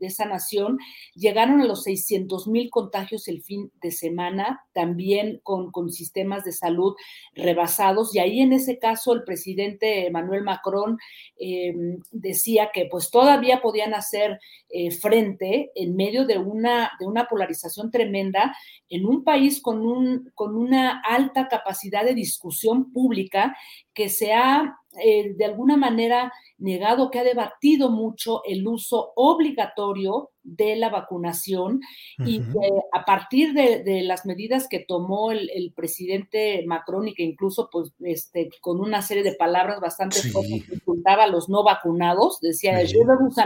de 0.00 0.06
esa 0.06 0.24
nación, 0.24 0.78
llegaron 1.14 1.60
a 1.60 1.66
los 1.66 1.82
600 1.84 2.48
mil 2.48 2.70
contagios 2.70 3.28
el 3.28 3.42
fin 3.42 3.70
de 3.80 3.90
semana, 3.90 4.64
también 4.72 5.40
con, 5.42 5.70
con, 5.70 5.90
sistemas 5.90 6.44
de 6.44 6.52
salud 6.52 6.94
rebasados. 7.34 8.14
Y 8.14 8.18
ahí 8.18 8.40
en 8.40 8.52
ese 8.52 8.78
caso 8.78 9.12
el 9.12 9.24
presidente 9.24 10.06
Emmanuel 10.06 10.42
Macron 10.42 10.98
em, 11.38 11.98
decía 12.10 12.70
que 12.72 12.86
pues 12.90 13.10
todavía 13.10 13.60
podían 13.60 13.94
hacer 13.94 14.38
eh, 14.70 14.90
frente 14.90 15.70
en 15.74 15.96
medio 15.96 16.24
de 16.26 16.38
una, 16.38 16.92
de 16.98 17.06
una 17.06 17.26
polarización 17.26 17.90
tremenda 17.90 18.56
en 18.88 19.06
un 19.06 19.24
país 19.24 19.60
con, 19.60 19.84
un, 19.86 20.30
con 20.34 20.56
una 20.56 21.00
alta 21.00 21.48
capacidad 21.48 22.04
de 22.04 22.14
discusión 22.14 22.92
pública 22.92 23.56
que 23.94 24.08
se 24.08 24.32
ha 24.32 24.78
eh, 25.02 25.32
de 25.34 25.44
alguna 25.46 25.78
manera 25.78 26.30
negado, 26.62 27.10
que 27.10 27.18
ha 27.18 27.24
debatido 27.24 27.90
mucho 27.90 28.42
el 28.44 28.66
uso 28.66 29.12
obligatorio 29.16 30.30
de 30.42 30.76
la 30.76 30.88
vacunación 30.88 31.80
y 32.18 32.42
a 32.92 33.04
partir 33.04 33.52
de, 33.52 34.02
las 34.02 34.26
medidas 34.26 34.68
que 34.68 34.80
tomó 34.80 35.30
el, 35.30 35.72
presidente 35.74 36.64
Macron 36.66 37.08
y 37.08 37.14
que 37.14 37.22
incluso 37.22 37.68
pues 37.70 37.92
este, 38.00 38.48
con 38.60 38.80
una 38.80 39.02
serie 39.02 39.22
de 39.22 39.34
palabras 39.34 39.80
bastante 39.80 40.20
fuertes 40.22 40.68
insultaba 40.70 41.24
a 41.24 41.28
los 41.28 41.48
no 41.48 41.62
vacunados, 41.62 42.40
decía, 42.40 42.78
je 42.84 42.98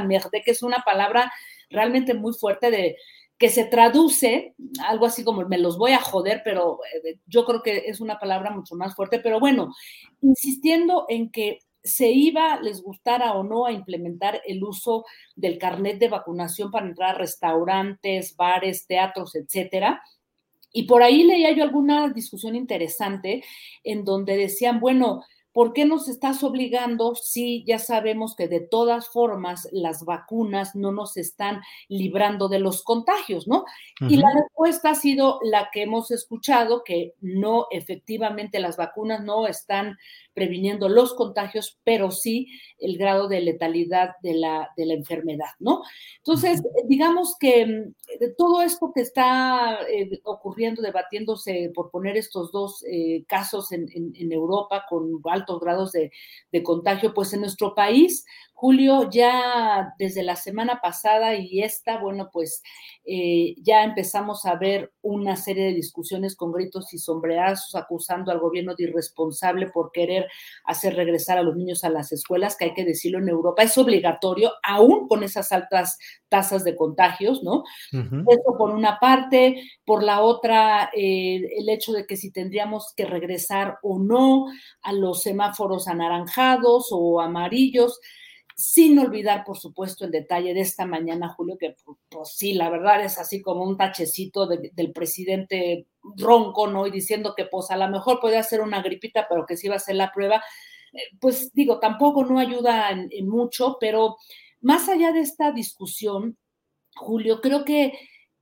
merde, 0.06 0.42
que 0.44 0.50
es 0.50 0.62
una 0.62 0.82
palabra 0.84 1.32
realmente 1.70 2.14
muy 2.14 2.32
fuerte 2.32 2.70
de 2.70 2.96
que 3.38 3.50
se 3.50 3.64
traduce, 3.64 4.54
algo 4.86 5.06
así 5.06 5.22
como 5.22 5.46
me 5.46 5.58
los 5.58 5.76
voy 5.76 5.92
a 5.92 6.00
joder, 6.00 6.40
pero 6.42 6.78
eh, 7.04 7.18
yo 7.26 7.44
creo 7.44 7.62
que 7.62 7.84
es 7.86 8.00
una 8.00 8.18
palabra 8.18 8.50
mucho 8.50 8.76
más 8.76 8.94
fuerte, 8.94 9.18
pero 9.18 9.38
bueno, 9.40 9.74
insistiendo 10.22 11.04
en 11.08 11.30
que 11.30 11.58
se 11.86 12.10
iba, 12.10 12.60
les 12.60 12.82
gustara 12.82 13.32
o 13.34 13.44
no, 13.44 13.64
a 13.64 13.72
implementar 13.72 14.42
el 14.46 14.62
uso 14.62 15.04
del 15.36 15.56
carnet 15.56 15.98
de 15.98 16.08
vacunación 16.08 16.70
para 16.70 16.86
entrar 16.86 17.14
a 17.14 17.18
restaurantes, 17.18 18.36
bares, 18.36 18.86
teatros, 18.86 19.34
etcétera. 19.36 20.02
Y 20.72 20.82
por 20.82 21.02
ahí 21.02 21.22
leía 21.22 21.52
yo 21.52 21.62
alguna 21.62 22.08
discusión 22.08 22.56
interesante 22.56 23.44
en 23.84 24.04
donde 24.04 24.36
decían, 24.36 24.80
bueno, 24.80 25.22
¿por 25.56 25.72
qué 25.72 25.86
nos 25.86 26.06
estás 26.06 26.44
obligando 26.44 27.14
si 27.14 27.64
ya 27.64 27.78
sabemos 27.78 28.36
que 28.36 28.46
de 28.46 28.60
todas 28.60 29.08
formas 29.08 29.66
las 29.72 30.04
vacunas 30.04 30.74
no 30.74 30.92
nos 30.92 31.16
están 31.16 31.62
librando 31.88 32.50
de 32.50 32.58
los 32.58 32.82
contagios, 32.82 33.48
¿no? 33.48 33.64
Y 34.00 34.18
la 34.18 34.30
respuesta 34.34 34.90
ha 34.90 34.94
sido 34.94 35.40
la 35.42 35.70
que 35.72 35.84
hemos 35.84 36.10
escuchado, 36.10 36.84
que 36.84 37.14
no, 37.22 37.68
efectivamente 37.70 38.60
las 38.60 38.76
vacunas 38.76 39.24
no 39.24 39.46
están 39.46 39.96
previniendo 40.36 40.90
los 40.90 41.14
contagios, 41.14 41.80
pero 41.82 42.10
sí 42.10 42.48
el 42.78 42.98
grado 42.98 43.26
de 43.26 43.40
letalidad 43.40 44.10
de 44.22 44.34
la, 44.34 44.68
de 44.76 44.84
la 44.84 44.92
enfermedad, 44.92 45.48
¿no? 45.58 45.80
Entonces, 46.18 46.62
digamos 46.86 47.36
que 47.40 47.64
mm, 47.64 47.94
todo 48.36 48.60
esto 48.60 48.92
que 48.94 49.00
está 49.00 49.78
eh, 49.90 50.20
ocurriendo, 50.24 50.82
debatiéndose 50.82 51.72
por 51.74 51.90
poner 51.90 52.18
estos 52.18 52.52
dos 52.52 52.84
eh, 52.84 53.24
casos 53.26 53.72
en, 53.72 53.86
Europa 54.30 54.84
con 54.90 55.22
altos 55.24 55.58
grados 55.60 55.92
de, 55.92 56.12
de 56.52 56.62
contagio, 56.62 57.14
pues 57.14 57.32
en 57.32 57.40
nuestro 57.40 57.74
país 57.74 58.26
Julio, 58.58 59.10
ya 59.10 59.92
desde 59.98 60.22
la 60.22 60.34
semana 60.34 60.80
pasada 60.80 61.34
y 61.34 61.62
esta, 61.62 61.98
bueno, 61.98 62.30
pues 62.32 62.62
eh, 63.04 63.54
ya 63.58 63.84
empezamos 63.84 64.46
a 64.46 64.54
ver 64.54 64.94
una 65.02 65.36
serie 65.36 65.66
de 65.66 65.74
discusiones 65.74 66.34
con 66.34 66.52
gritos 66.52 66.94
y 66.94 66.98
sombrerazos 66.98 67.74
acusando 67.74 68.32
al 68.32 68.40
gobierno 68.40 68.74
de 68.74 68.84
irresponsable 68.84 69.68
por 69.68 69.92
querer 69.92 70.25
hacer 70.64 70.94
regresar 70.94 71.38
a 71.38 71.42
los 71.42 71.56
niños 71.56 71.84
a 71.84 71.90
las 71.90 72.12
escuelas, 72.12 72.56
que 72.56 72.66
hay 72.66 72.74
que 72.74 72.84
decirlo 72.84 73.18
en 73.18 73.28
Europa, 73.28 73.62
es 73.62 73.76
obligatorio, 73.78 74.52
aún 74.62 75.08
con 75.08 75.22
esas 75.22 75.52
altas 75.52 75.98
tasas 76.28 76.64
de 76.64 76.76
contagios, 76.76 77.42
¿no? 77.42 77.64
Eso 77.92 78.58
por 78.58 78.70
una 78.70 78.98
parte, 78.98 79.62
por 79.84 80.02
la 80.02 80.20
otra, 80.20 80.90
eh, 80.94 81.40
el 81.58 81.68
hecho 81.68 81.92
de 81.92 82.06
que 82.06 82.16
si 82.16 82.30
tendríamos 82.30 82.92
que 82.96 83.04
regresar 83.04 83.78
o 83.82 83.98
no 83.98 84.46
a 84.82 84.92
los 84.92 85.22
semáforos 85.22 85.88
anaranjados 85.88 86.88
o 86.90 87.20
amarillos 87.20 88.00
sin 88.56 88.98
olvidar, 88.98 89.44
por 89.44 89.58
supuesto, 89.58 90.06
el 90.06 90.10
detalle 90.10 90.54
de 90.54 90.62
esta 90.62 90.86
mañana, 90.86 91.28
Julio, 91.28 91.58
que 91.58 91.76
pues, 92.08 92.30
sí, 92.30 92.54
la 92.54 92.70
verdad 92.70 93.04
es 93.04 93.18
así 93.18 93.42
como 93.42 93.62
un 93.62 93.76
tachecito 93.76 94.46
del 94.46 94.92
presidente 94.92 95.86
ronco, 96.16 96.66
¿no? 96.66 96.86
Y 96.86 96.90
diciendo 96.90 97.34
que 97.36 97.44
pues 97.44 97.70
a 97.70 97.76
lo 97.76 97.86
mejor 97.88 98.18
puede 98.18 98.38
hacer 98.38 98.62
una 98.62 98.80
gripita, 98.80 99.26
pero 99.28 99.44
que 99.44 99.58
sí 99.58 99.68
va 99.68 99.76
a 99.76 99.78
ser 99.80 99.96
la 99.96 100.10
prueba. 100.10 100.42
Eh, 100.94 100.98
pues 101.20 101.52
digo, 101.52 101.78
tampoco 101.80 102.24
no 102.24 102.38
ayuda 102.38 102.90
en 102.90 103.28
mucho, 103.28 103.76
pero 103.78 104.16
más 104.62 104.88
allá 104.88 105.12
de 105.12 105.20
esta 105.20 105.52
discusión, 105.52 106.38
Julio, 106.94 107.42
creo 107.42 107.62
que 107.64 107.92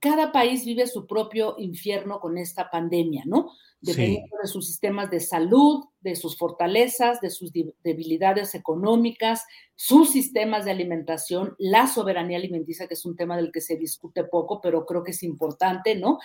cada 0.04 0.32
país 0.32 0.66
vive 0.66 0.86
su 0.86 1.06
propio 1.06 1.54
infierno 1.56 2.20
con 2.20 2.36
esta 2.36 2.70
pandemia, 2.70 3.22
¿no? 3.24 3.52
dependiendo 3.84 4.36
de 4.40 4.48
sus 4.48 4.66
sistemas 4.66 5.10
de 5.10 5.20
salud, 5.20 5.84
de 6.00 6.16
sus 6.16 6.38
fortalezas, 6.38 7.20
de 7.20 7.28
sus 7.28 7.52
debilidades 7.82 8.54
económicas, 8.54 9.44
sus 9.74 10.10
sistemas 10.10 10.64
de 10.64 10.70
alimentación, 10.70 11.54
la 11.58 11.86
soberanía 11.86 12.38
alimenticia, 12.38 12.86
que 12.86 12.94
es 12.94 13.04
un 13.04 13.14
tema 13.14 13.36
del 13.36 13.52
que 13.52 13.60
se 13.60 13.76
discute 13.76 14.24
poco, 14.24 14.60
pero 14.62 14.86
creo 14.86 15.04
que 15.04 15.10
es 15.10 15.22
importante, 15.22 15.96
¿no? 15.96 16.18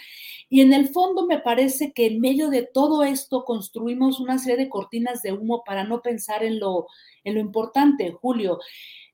Y 0.48 0.62
en 0.62 0.72
el 0.72 0.90
fondo 0.90 1.26
me 1.26 1.40
parece 1.40 1.92
que 1.92 2.08
en 2.08 2.22
medio 2.22 2.50
de 2.50 2.64
todo 2.64 3.04
esto 3.04 3.44
construimos 3.44 4.22
una 4.22 4.40
serie 4.40 4.58
de 4.58 4.70
cortinas 4.70 5.22
de 5.22 5.34
humo 5.34 5.64
para 5.66 5.84
no 5.84 6.02
pensar 6.02 6.44
en 6.44 6.60
lo, 6.60 6.88
en 7.26 7.34
lo 7.34 7.42
importante, 7.42 8.12
Julio. 8.12 8.60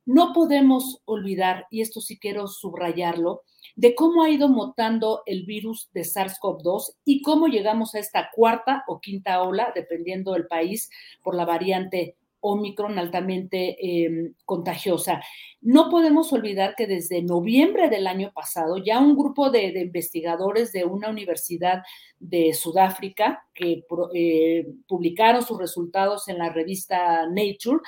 No 0.06 0.34
podemos 0.34 1.02
olvidar, 1.06 1.66
y 1.72 1.82
esto 1.82 2.00
sí 2.00 2.20
quiero 2.20 2.48
subrayarlo, 2.48 3.42
de 3.76 3.94
cómo 3.96 4.24
ha 4.24 4.30
ido 4.30 4.48
mutando 4.48 5.22
el 5.26 5.46
virus 5.46 5.90
de 5.94 6.02
SARS-CoV-2 6.02 6.96
y 7.04 7.22
cómo 7.22 7.48
llegamos 7.48 7.96
a 7.96 8.00
esta 8.00 8.30
cuarta 8.34 8.84
o 8.88 9.00
quinta 9.00 9.42
ola, 9.42 9.72
dependiendo 9.76 10.34
del 10.34 10.48
país, 10.48 10.90
por 11.22 11.36
la 11.36 11.46
variante 11.46 12.16
Omicron 12.48 13.00
altamente 13.00 13.76
em, 13.80 14.36
contagiosa. 14.46 15.20
No 15.62 15.90
podemos 15.90 16.32
olvidar 16.32 16.76
que 16.76 16.86
desde 16.86 17.24
noviembre 17.24 17.90
del 17.90 18.06
año 18.06 18.32
pasado 18.34 18.78
ya 18.78 19.00
un 19.00 19.18
grupo 19.18 19.50
de, 19.50 19.70
investigadores 19.80 20.72
de 20.72 20.86
una 20.86 21.10
universidad 21.10 21.82
de 22.20 22.54
Sudáfrica 22.54 23.44
que 23.54 23.84
eh, 24.14 24.68
publicaron 24.88 25.42
sus 25.42 25.58
resultados 25.58 26.28
en 26.28 26.38
la 26.38 26.50
revista 26.50 27.26
Nature 27.28 27.80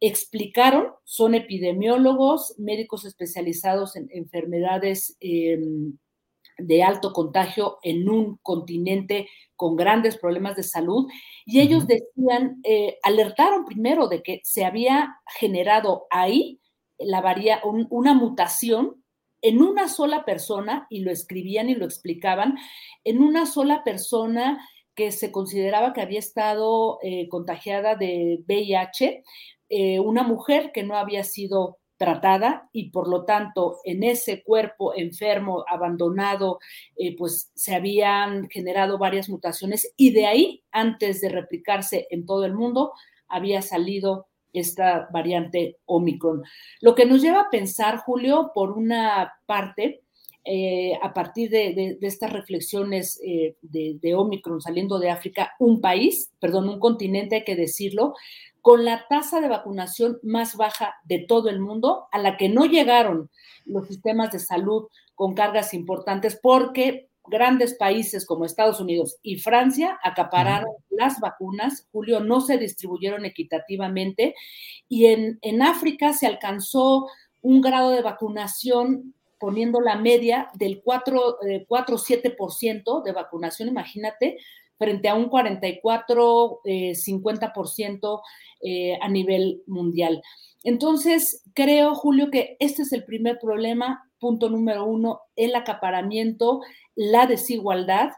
explicaron, 0.00 0.92
son 1.04 1.34
epidemiólogos, 1.34 2.54
médicos 2.58 3.04
especializados 3.04 3.96
en 3.96 4.08
enfermedades 4.12 5.16
em, 5.20 5.96
de 6.58 6.82
alto 6.82 7.12
contagio 7.12 7.78
en 7.82 8.08
un 8.08 8.38
continente 8.42 9.28
con 9.56 9.76
grandes 9.76 10.16
problemas 10.16 10.56
de 10.56 10.62
salud 10.64 11.08
y 11.46 11.60
ellos 11.60 11.86
decían, 11.86 12.60
eh, 12.64 12.98
alertaron 13.02 13.64
primero 13.64 14.08
de 14.08 14.22
que 14.22 14.40
se 14.44 14.64
había 14.64 15.16
generado 15.38 16.06
ahí 16.10 16.60
la 16.98 17.22
una 17.90 18.14
mutación 18.14 19.02
en 19.40 19.62
una 19.62 19.88
sola 19.88 20.24
persona, 20.24 20.86
y 20.90 21.00
lo 21.00 21.10
escribían 21.10 21.70
y 21.70 21.74
lo 21.74 21.84
explicaban, 21.84 22.56
en 23.04 23.22
una 23.22 23.46
sola 23.46 23.84
persona 23.84 24.66
que 24.94 25.12
se 25.12 25.30
consideraba 25.30 25.92
que 25.92 26.00
había 26.00 26.18
estado 26.18 26.98
eh, 27.02 27.28
contagiada 27.28 27.94
de 27.94 28.42
VIH, 28.48 29.22
eh, 29.68 30.00
una 30.00 30.22
mujer 30.22 30.70
que 30.72 30.82
no 30.82 30.96
había 30.96 31.24
sido 31.24 31.78
tratada 31.98 32.70
y 32.72 32.90
por 32.90 33.08
lo 33.08 33.24
tanto 33.24 33.78
en 33.84 34.02
ese 34.02 34.42
cuerpo 34.42 34.94
enfermo, 34.96 35.64
abandonado, 35.68 36.58
eh, 36.96 37.16
pues 37.16 37.50
se 37.54 37.74
habían 37.74 38.48
generado 38.48 38.98
varias 38.98 39.28
mutaciones 39.28 39.92
y 39.96 40.12
de 40.12 40.26
ahí, 40.26 40.62
antes 40.70 41.20
de 41.20 41.28
replicarse 41.28 42.06
en 42.10 42.24
todo 42.24 42.44
el 42.44 42.54
mundo, 42.54 42.92
había 43.28 43.60
salido 43.60 44.28
esta 44.52 45.08
variante 45.12 45.76
Omicron. 45.84 46.42
Lo 46.80 46.94
que 46.94 47.04
nos 47.04 47.20
lleva 47.20 47.42
a 47.42 47.50
pensar, 47.50 47.98
Julio, 47.98 48.52
por 48.54 48.70
una 48.70 49.34
parte, 49.44 50.02
eh, 50.44 50.94
a 51.02 51.12
partir 51.12 51.50
de, 51.50 51.98
estas 52.00 52.32
reflexiones 52.32 53.20
de, 53.20 53.98
de 54.00 54.14
Omicron 54.14 54.62
saliendo 54.62 54.98
de 54.98 55.10
África, 55.10 55.52
un 55.58 55.82
país, 55.82 56.32
perdón, 56.40 56.70
un 56.70 56.78
continente, 56.78 57.36
hay 57.36 57.44
que 57.44 57.56
decirlo, 57.56 58.14
con 58.68 58.84
la 58.84 59.06
tasa 59.08 59.40
de 59.40 59.48
vacunación 59.48 60.20
más 60.22 60.54
baja 60.54 60.96
de 61.04 61.20
todo 61.20 61.48
el 61.48 61.58
mundo, 61.58 62.06
a 62.12 62.18
la 62.18 62.36
que 62.36 62.50
no 62.50 62.66
llegaron 62.66 63.30
los 63.64 63.86
sistemas 63.86 64.30
de 64.30 64.40
salud 64.40 64.88
con 65.14 65.32
cargas 65.32 65.72
importantes 65.72 66.38
porque 66.42 67.08
grandes 67.24 67.72
países 67.72 68.26
como 68.26 68.44
Estados 68.44 68.78
Unidos 68.78 69.16
y 69.22 69.38
Francia 69.38 69.98
acapararon 70.02 70.68
las 70.90 71.18
vacunas, 71.18 71.88
Julio, 71.92 72.20
no 72.20 72.42
se 72.42 72.58
distribuyeron 72.58 73.24
equitativamente. 73.24 74.34
Y 74.86 75.06
en, 75.06 75.38
en 75.40 75.62
África 75.62 76.12
se 76.12 76.26
alcanzó 76.26 77.08
un 77.40 77.62
grado 77.62 77.92
de 77.92 78.02
vacunación 78.02 79.14
poniendo 79.40 79.80
la 79.80 79.96
media 79.96 80.50
del 80.52 80.84
4-7% 80.84 83.02
de 83.02 83.12
vacunación, 83.12 83.70
imagínate, 83.70 84.36
frente 84.78 85.08
a 85.08 85.14
un 85.14 85.28
44-50% 85.28 88.20
eh, 88.60 88.92
eh, 88.92 88.98
a 89.00 89.08
nivel 89.08 89.62
mundial. 89.66 90.22
Entonces, 90.64 91.42
creo, 91.54 91.94
Julio, 91.94 92.30
que 92.30 92.56
este 92.60 92.82
es 92.82 92.92
el 92.92 93.04
primer 93.04 93.38
problema, 93.38 94.04
punto 94.18 94.48
número 94.48 94.84
uno, 94.84 95.20
el 95.36 95.54
acaparamiento, 95.54 96.60
la 96.96 97.26
desigualdad 97.26 98.10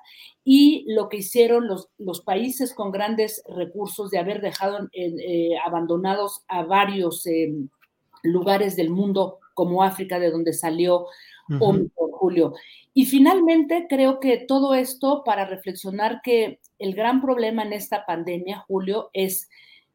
y 0.43 0.85
lo 0.89 1.09
que 1.09 1.19
hicieron 1.19 1.69
los, 1.69 2.21
países 2.23 2.73
con 2.73 2.91
grandes 2.91 3.43
recursos 3.47 4.11
de 4.11 4.19
haber 4.19 4.41
dejado 4.41 4.89
eh, 4.93 5.51
abandonados 5.65 6.43
a 6.49 6.63
varios 6.63 7.25
lugares 8.23 8.77
del 8.77 8.91
mundo 8.91 9.39
como 9.55 9.83
África, 9.83 10.19
de 10.19 10.31
donde 10.31 10.55
salió 10.55 11.07
Julio. 11.59 12.55
Y 12.93 13.07
finalmente, 13.07 13.87
creo 13.89 14.21
que 14.21 14.39
todo 14.39 14.75
esto 14.75 15.23
para 15.25 15.47
reflexionar 15.47 16.21
que 16.23 16.61
el 16.79 16.95
gran 16.95 17.21
problema 17.21 17.63
en 17.63 17.73
esta 17.73 18.05
pandemia, 18.07 18.65
Julio, 18.67 19.11
es, 19.13 19.49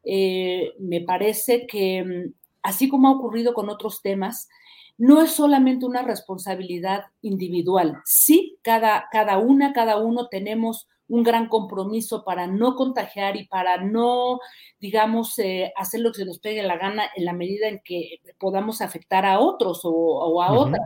eh, 0.04 0.72
me 0.78 1.00
parece 1.00 1.66
que 1.66 2.04
mm, 2.04 2.32
así 2.62 2.88
como 2.88 3.08
ha 3.08 3.12
ocurrido 3.12 3.54
con 3.54 3.68
otros 3.68 4.02
temas, 4.02 4.48
no 4.98 5.22
es 5.22 5.30
solamente 5.30 5.86
una 5.86 6.02
responsabilidad 6.02 7.04
individual. 7.22 8.00
Sí, 8.04 8.58
cada, 8.62 9.08
cada 9.12 9.38
una, 9.38 9.72
cada 9.72 9.98
uno 9.98 10.28
tenemos 10.28 10.88
un 11.08 11.22
gran 11.22 11.48
compromiso 11.48 12.24
para 12.24 12.46
no 12.46 12.74
contagiar 12.74 13.36
y 13.36 13.46
para 13.46 13.82
no, 13.82 14.40
digamos, 14.80 15.38
eh, 15.38 15.72
hacer 15.76 16.00
lo 16.00 16.12
que 16.12 16.18
se 16.18 16.24
nos 16.24 16.38
pegue 16.38 16.62
la 16.62 16.76
gana 16.76 17.04
en 17.14 17.24
la 17.24 17.32
medida 17.32 17.68
en 17.68 17.80
que 17.84 18.20
podamos 18.38 18.80
afectar 18.80 19.24
a 19.24 19.40
otros 19.40 19.80
o, 19.84 20.42
a 20.42 20.52
otras. 20.52 20.80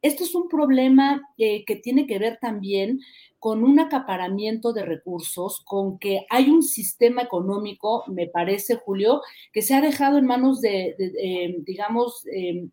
Esto 0.00 0.24
es 0.24 0.34
un 0.34 0.48
problema 0.48 1.22
eh, 1.38 1.64
que 1.64 1.76
tiene 1.76 2.06
que 2.06 2.18
ver 2.18 2.38
también 2.40 3.00
con 3.40 3.62
un 3.62 3.78
acaparamiento 3.78 4.72
de 4.72 4.84
recursos, 4.84 5.62
con 5.64 5.98
que 5.98 6.26
hay 6.28 6.50
un 6.50 6.62
sistema 6.62 7.22
económico, 7.22 8.04
me 8.08 8.26
parece, 8.26 8.76
Julio, 8.76 9.22
que 9.52 9.62
se 9.62 9.74
ha 9.74 9.80
dejado 9.80 10.18
en 10.18 10.26
manos 10.26 10.60
de, 10.60 10.96
eh, 10.98 11.56
digamos, 11.60 12.24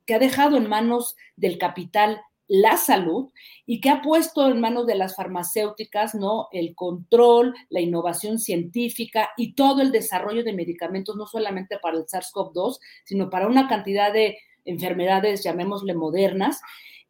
que 0.05 0.13
ha 0.13 0.19
dejado 0.19 0.57
en 0.57 0.67
manos 0.67 1.15
del 1.35 1.59
capital 1.59 2.19
la 2.47 2.77
salud 2.77 3.31
y 3.65 3.81
que 3.81 3.89
ha 3.89 4.01
puesto 4.01 4.47
en 4.47 4.59
manos 4.59 4.85
de 4.85 4.95
las 4.95 5.15
farmacéuticas, 5.15 6.13
¿no? 6.15 6.47
El 6.51 6.75
control, 6.75 7.53
la 7.69 7.81
innovación 7.81 8.39
científica 8.39 9.29
y 9.37 9.53
todo 9.53 9.81
el 9.81 9.91
desarrollo 9.91 10.43
de 10.43 10.53
medicamentos, 10.53 11.15
no 11.15 11.25
solamente 11.25 11.79
para 11.79 11.97
el 11.97 12.05
SARS-CoV-2, 12.05 12.79
sino 13.03 13.29
para 13.29 13.47
una 13.47 13.67
cantidad 13.67 14.13
de 14.13 14.37
enfermedades, 14.65 15.43
llamémosle 15.43 15.93
modernas, 15.93 16.61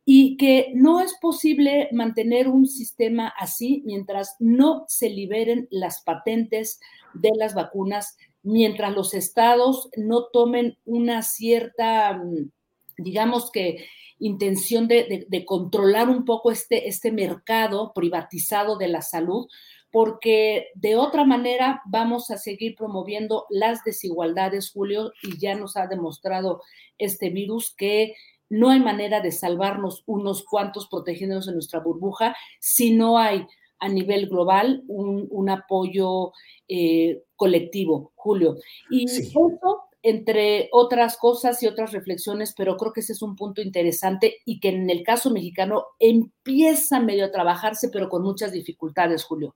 y 0.06 0.38
que 0.38 0.72
no 0.76 1.02
es 1.02 1.16
posible 1.20 1.90
mantener 1.92 2.48
un 2.48 2.68
sistema 2.68 3.34
así 3.40 3.82
mientras 3.86 4.36
no 4.40 4.86
se 4.88 5.10
liberen 5.10 5.68
las 5.72 6.04
patentes 6.04 6.80
de 7.16 7.32
las 7.38 7.56
vacunas, 7.56 8.16
mientras 8.44 8.94
los 8.94 9.16
estados 9.16 9.90
no 9.98 10.26
tomen 10.26 10.78
una 10.86 11.24
cierta, 11.24 12.14
mm, 12.14 12.52
digamos 12.98 13.52
que, 13.52 13.88
intención 14.20 14.88
de, 14.88 15.44
controlar 15.46 16.10
un 16.10 16.26
poco 16.26 16.52
este, 16.52 16.88
este 16.88 17.12
mercado 17.12 17.92
privatizado 17.94 18.78
de 18.78 18.88
la 18.88 19.02
salud, 19.02 19.48
porque 19.92 20.68
de 20.76 20.96
otra 20.96 21.24
manera 21.24 21.82
vamos 21.86 22.30
a 22.32 22.38
seguir 22.38 22.76
promoviendo 22.76 23.46
las 23.50 23.84
desigualdades, 23.84 24.72
Julio, 24.72 25.12
y 25.24 25.38
ya 25.38 25.56
nos 25.56 25.78
ha 25.78 25.88
demostrado 25.88 26.62
este 26.98 27.30
virus 27.30 27.74
que 27.76 28.16
no 28.50 28.70
hay 28.70 28.80
manera 28.80 29.22
de 29.22 29.32
salvarnos 29.32 30.04
unos 30.06 30.44
cuantos 30.44 30.88
protegiéndonos 30.88 31.48
en 31.48 31.56
nuestra 31.56 31.80
burbuja 31.80 32.36
si 32.60 32.94
no 32.94 33.18
hay 33.18 33.46
a 33.80 33.90
nivel 33.90 34.28
global 34.28 34.84
un, 34.88 35.50
apoyo 35.50 36.32
eh, 36.68 37.24
colectivo, 37.36 38.12
Julio. 38.16 38.58
Y 38.90 39.06
eso 39.06 39.85
entre 40.06 40.70
otras 40.72 41.18
cosas 41.18 41.64
y 41.64 41.68
otras 41.68 41.92
reflexiones, 41.92 42.54
pero 42.56 42.78
creo 42.78 42.94
que 42.94 43.00
ese 43.00 43.14
es 43.14 43.24
un 43.24 43.36
punto 43.36 43.60
interesante 43.60 44.38
y 44.46 44.60
que 44.60 44.70
en 44.70 44.88
el 44.92 45.02
caso 45.02 45.32
mexicano 45.32 45.86
empieza 46.00 47.00
medio 47.00 47.26
a 47.26 47.32
trabajarse, 47.32 47.90
pero 47.90 48.08
con 48.08 48.22
muchas 48.22 48.52
dificultades, 48.52 49.24
Julio. 49.24 49.56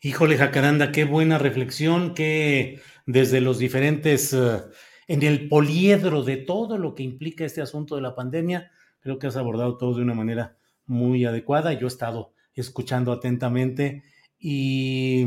Híjole, 0.00 0.38
Jacaranda, 0.38 0.92
qué 0.92 1.04
buena 1.04 1.36
reflexión, 1.36 2.14
que 2.14 2.80
desde 3.04 3.42
los 3.42 3.58
diferentes, 3.58 4.32
eh, 4.32 4.62
en 5.08 5.22
el 5.22 5.46
poliedro 5.46 6.22
de 6.22 6.38
todo 6.38 6.78
lo 6.78 6.94
que 6.94 7.02
implica 7.02 7.44
este 7.44 7.60
asunto 7.60 7.96
de 7.96 8.02
la 8.02 8.14
pandemia, 8.14 8.70
creo 9.00 9.18
que 9.18 9.26
has 9.26 9.36
abordado 9.36 9.76
todo 9.76 9.94
de 9.94 10.02
una 10.02 10.14
manera 10.14 10.56
muy 10.86 11.26
adecuada. 11.26 11.74
Yo 11.74 11.86
he 11.86 11.88
estado 11.88 12.32
escuchando 12.54 13.12
atentamente 13.12 14.04
y, 14.38 15.26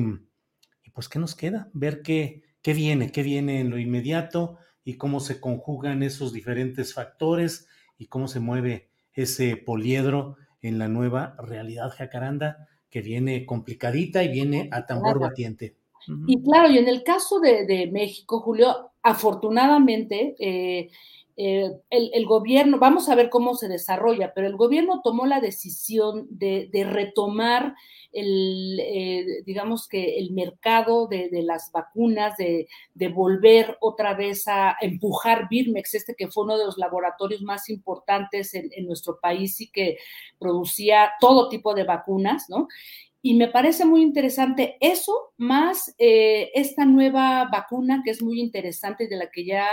y 0.83 0.89
pues, 0.91 1.07
¿qué 1.07 1.19
nos 1.19 1.35
queda? 1.35 1.69
Ver 1.73 2.01
qué 2.01 2.48
qué 2.61 2.73
viene, 2.73 3.11
qué 3.11 3.23
viene 3.23 3.59
en 3.59 3.69
lo 3.69 3.77
inmediato 3.77 4.57
y 4.83 4.95
cómo 4.95 5.19
se 5.19 5.39
conjugan 5.39 6.03
esos 6.03 6.33
diferentes 6.33 6.93
factores 6.93 7.67
y 7.97 8.07
cómo 8.07 8.27
se 8.27 8.39
mueve 8.39 8.89
ese 9.13 9.57
poliedro 9.57 10.37
en 10.61 10.79
la 10.79 10.87
nueva 10.87 11.35
realidad 11.39 11.89
jacaranda 11.89 12.67
que 12.89 13.01
viene 13.01 13.45
complicadita 13.45 14.23
y 14.23 14.29
viene 14.29 14.69
a 14.71 14.85
tambor 14.85 15.19
batiente. 15.19 15.75
Y 16.27 16.41
claro, 16.41 16.71
y 16.71 16.77
en 16.77 16.87
el 16.87 17.03
caso 17.03 17.39
de, 17.39 17.89
México, 17.91 18.39
Julio, 18.39 18.91
afortunadamente, 19.03 20.35
eh, 20.39 20.89
eh, 21.41 21.71
el, 21.89 22.25
gobierno, 22.25 22.79
vamos 22.79 23.09
a 23.09 23.15
ver 23.15 23.29
cómo 23.29 23.55
se 23.55 23.67
desarrolla, 23.67 24.33
pero 24.33 24.47
el 24.47 24.57
gobierno 24.57 25.01
tomó 25.03 25.25
la 25.25 25.39
decisión 25.39 26.27
de, 26.29 26.69
retomar 26.89 27.75
el, 28.11 28.79
eh, 28.79 29.43
digamos 29.45 29.87
que 29.87 30.17
el 30.17 30.31
mercado 30.31 31.07
de, 31.07 31.29
las 31.43 31.71
vacunas, 31.71 32.35
de, 32.37 32.67
volver 33.09 33.77
otra 33.81 34.13
vez 34.13 34.47
a 34.47 34.75
empujar 34.81 35.47
Birmex, 35.49 35.95
este 35.95 36.15
que 36.15 36.27
fue 36.27 36.43
uno 36.43 36.57
de 36.57 36.65
los 36.65 36.77
laboratorios 36.77 37.41
más 37.41 37.69
importantes 37.69 38.53
en, 38.53 38.69
nuestro 38.85 39.19
país 39.19 39.59
y 39.61 39.69
que 39.69 39.97
producía 40.37 41.11
todo 41.19 41.49
tipo 41.49 41.73
de 41.73 41.83
vacunas, 41.83 42.45
¿no? 42.49 42.67
Y 43.21 43.35
me 43.35 43.49
parece 43.49 43.83
muy 43.83 44.01
interesante 44.01 44.77
eso, 44.79 45.33
más 45.37 45.93
eh, 45.97 46.51
esta 46.53 46.85
nueva 46.85 47.49
vacuna 47.51 48.01
que 48.03 48.11
es 48.11 48.23
muy 48.23 48.39
interesante 48.39 49.03
y 49.03 49.07
de 49.07 49.17
la 49.17 49.29
que 49.29 49.43
ya 49.43 49.67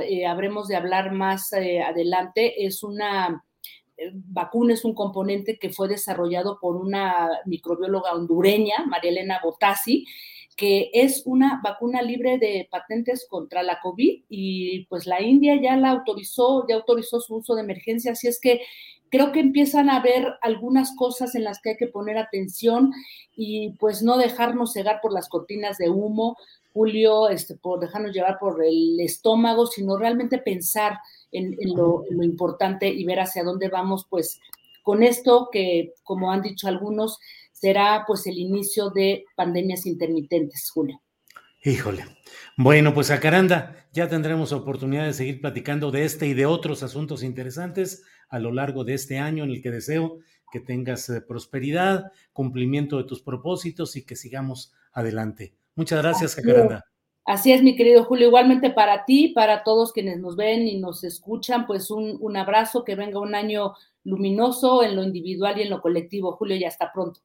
eh, 0.00 0.26
habremos 0.26 0.68
de 0.68 0.76
hablar 0.76 1.12
más 1.12 1.52
adelante. 1.52 2.64
Es 2.64 2.82
una 2.82 3.44
vacuna, 4.12 4.74
es 4.74 4.84
un 4.84 4.94
componente 4.94 5.58
que 5.58 5.70
fue 5.70 5.88
desarrollado 5.88 6.58
por 6.60 6.76
una 6.76 7.28
microbióloga 7.46 8.12
hondureña, 8.12 8.84
María 8.86 9.10
Elena 9.10 9.40
Botassi, 9.42 10.06
que 10.56 10.90
es 10.92 11.22
una 11.24 11.60
vacuna 11.62 12.02
libre 12.02 12.38
de 12.38 12.68
patentes 12.70 13.26
contra 13.28 13.62
la 13.62 13.80
COVID 13.80 14.24
y 14.28 14.84
pues 14.86 15.06
la 15.06 15.22
India 15.22 15.58
ya 15.60 15.76
la 15.76 15.90
autorizó, 15.90 16.66
ya 16.68 16.76
autorizó 16.76 17.20
su 17.20 17.36
uso 17.36 17.54
de 17.54 17.62
emergencia, 17.62 18.12
así 18.12 18.28
es 18.28 18.38
que 18.38 18.60
creo 19.12 19.30
que 19.32 19.40
empiezan 19.40 19.90
a 19.90 19.96
haber 19.96 20.26
algunas 20.40 20.94
cosas 20.96 21.34
en 21.34 21.44
las 21.44 21.60
que 21.60 21.70
hay 21.70 21.76
que 21.76 21.86
poner 21.86 22.16
atención 22.16 22.92
y 23.36 23.70
pues 23.78 24.02
no 24.02 24.16
dejarnos 24.16 24.72
cegar 24.72 25.00
por 25.02 25.12
las 25.12 25.28
cortinas 25.28 25.76
de 25.78 25.90
humo, 25.90 26.36
Julio, 26.72 27.28
este, 27.28 27.54
por 27.54 27.80
dejarnos 27.80 28.14
llevar 28.14 28.38
por 28.38 28.64
el 28.64 28.98
estómago, 29.00 29.66
sino 29.66 29.98
realmente 29.98 30.38
pensar 30.38 30.98
en, 31.32 31.56
lo, 31.74 32.04
en 32.08 32.18
lo 32.18 32.24
importante 32.24 32.88
y 32.88 33.04
ver 33.04 33.20
hacia 33.20 33.42
dónde 33.42 33.68
vamos, 33.68 34.06
pues 34.08 34.38
con 34.82 35.02
esto 35.02 35.48
que, 35.50 35.94
como 36.04 36.30
han 36.30 36.42
dicho 36.42 36.68
algunos, 36.68 37.18
será 37.52 38.04
pues 38.06 38.26
el 38.26 38.38
inicio 38.38 38.90
de 38.90 39.24
pandemias 39.36 39.86
intermitentes, 39.86 40.70
Julio. 40.70 41.00
Híjole. 41.64 42.04
Bueno, 42.56 42.92
pues 42.92 43.10
a 43.12 43.20
Caranda, 43.20 43.86
ya 43.92 44.08
tendremos 44.08 44.52
oportunidad 44.52 45.06
de 45.06 45.12
seguir 45.12 45.40
platicando 45.40 45.92
de 45.92 46.04
este 46.04 46.26
y 46.26 46.34
de 46.34 46.44
otros 46.44 46.82
asuntos 46.82 47.22
interesantes 47.22 48.04
a 48.28 48.40
lo 48.40 48.50
largo 48.50 48.84
de 48.84 48.94
este 48.94 49.18
año 49.18 49.44
en 49.44 49.50
el 49.50 49.62
que 49.62 49.70
deseo 49.70 50.18
que 50.50 50.60
tengas 50.60 51.08
eh, 51.08 51.20
prosperidad, 51.22 52.12
cumplimiento 52.32 52.98
de 52.98 53.04
tus 53.04 53.22
propósitos 53.22 53.96
y 53.96 54.04
que 54.04 54.16
sigamos 54.16 54.74
adelante. 54.92 55.54
Muchas 55.76 56.02
gracias, 56.02 56.34
Jacaranda. 56.34 56.84
Así 57.24 57.52
es, 57.52 57.62
mi 57.62 57.76
querido 57.76 58.04
Julio. 58.04 58.28
Igualmente 58.28 58.70
para 58.70 59.04
ti, 59.04 59.28
para 59.28 59.62
todos 59.62 59.92
quienes 59.92 60.18
nos 60.18 60.36
ven 60.36 60.66
y 60.66 60.78
nos 60.78 61.04
escuchan, 61.04 61.66
pues 61.66 61.90
un, 61.90 62.16
un 62.20 62.36
abrazo, 62.36 62.84
que 62.84 62.96
venga 62.96 63.20
un 63.20 63.34
año 63.34 63.74
luminoso 64.04 64.82
en 64.82 64.96
lo 64.96 65.04
individual 65.04 65.58
y 65.58 65.62
en 65.62 65.70
lo 65.70 65.80
colectivo. 65.80 66.32
Julio, 66.32 66.56
y 66.56 66.64
hasta 66.64 66.92
pronto. 66.92 67.20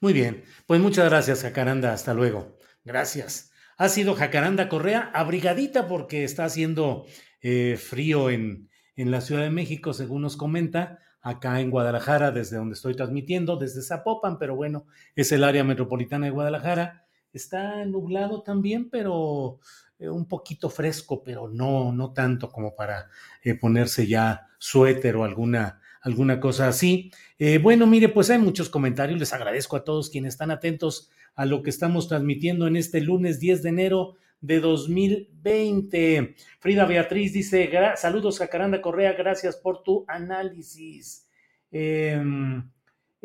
Muy 0.00 0.12
bien, 0.12 0.44
pues 0.66 0.80
muchas 0.80 1.08
gracias, 1.08 1.42
Jacaranda. 1.42 1.92
Hasta 1.92 2.14
luego. 2.14 2.58
Gracias. 2.84 3.50
Ha 3.76 3.88
sido 3.88 4.14
Jacaranda 4.14 4.68
Correa, 4.68 5.10
abrigadita 5.14 5.88
porque 5.88 6.22
está 6.22 6.44
haciendo 6.44 7.06
eh, 7.40 7.76
frío 7.76 8.30
en, 8.30 8.68
en 8.94 9.10
la 9.10 9.20
Ciudad 9.20 9.42
de 9.42 9.50
México, 9.50 9.92
según 9.92 10.22
nos 10.22 10.36
comenta, 10.36 11.00
acá 11.20 11.60
en 11.60 11.70
Guadalajara, 11.70 12.30
desde 12.30 12.56
donde 12.56 12.74
estoy 12.74 12.94
transmitiendo, 12.94 13.56
desde 13.56 13.82
Zapopan, 13.82 14.38
pero 14.38 14.54
bueno, 14.54 14.86
es 15.16 15.32
el 15.32 15.42
área 15.42 15.64
metropolitana 15.64 16.26
de 16.26 16.32
Guadalajara. 16.32 17.03
Está 17.34 17.84
nublado 17.84 18.42
también, 18.42 18.88
pero 18.88 19.58
eh, 19.98 20.08
un 20.08 20.26
poquito 20.26 20.70
fresco, 20.70 21.22
pero 21.22 21.48
no, 21.48 21.92
no 21.92 22.12
tanto 22.12 22.50
como 22.50 22.74
para 22.74 23.10
eh, 23.42 23.54
ponerse 23.54 24.06
ya 24.06 24.46
suéter 24.58 25.16
o 25.16 25.24
alguna, 25.24 25.80
alguna 26.00 26.40
cosa 26.40 26.68
así. 26.68 27.10
Eh, 27.38 27.58
bueno, 27.58 27.86
mire, 27.86 28.08
pues 28.08 28.30
hay 28.30 28.38
muchos 28.38 28.70
comentarios. 28.70 29.18
Les 29.18 29.32
agradezco 29.32 29.76
a 29.76 29.84
todos 29.84 30.10
quienes 30.10 30.34
están 30.34 30.50
atentos 30.50 31.10
a 31.34 31.44
lo 31.44 31.62
que 31.62 31.70
estamos 31.70 32.08
transmitiendo 32.08 32.66
en 32.66 32.76
este 32.76 33.00
lunes 33.00 33.40
10 33.40 33.62
de 33.62 33.68
enero 33.68 34.14
de 34.40 34.60
2020. 34.60 36.36
Frida 36.60 36.84
Beatriz 36.84 37.32
dice, 37.32 37.70
saludos 37.96 38.38
Jacaranda 38.38 38.80
Correa, 38.80 39.14
gracias 39.14 39.56
por 39.56 39.82
tu 39.82 40.04
análisis. 40.06 41.28
Em, 41.70 42.70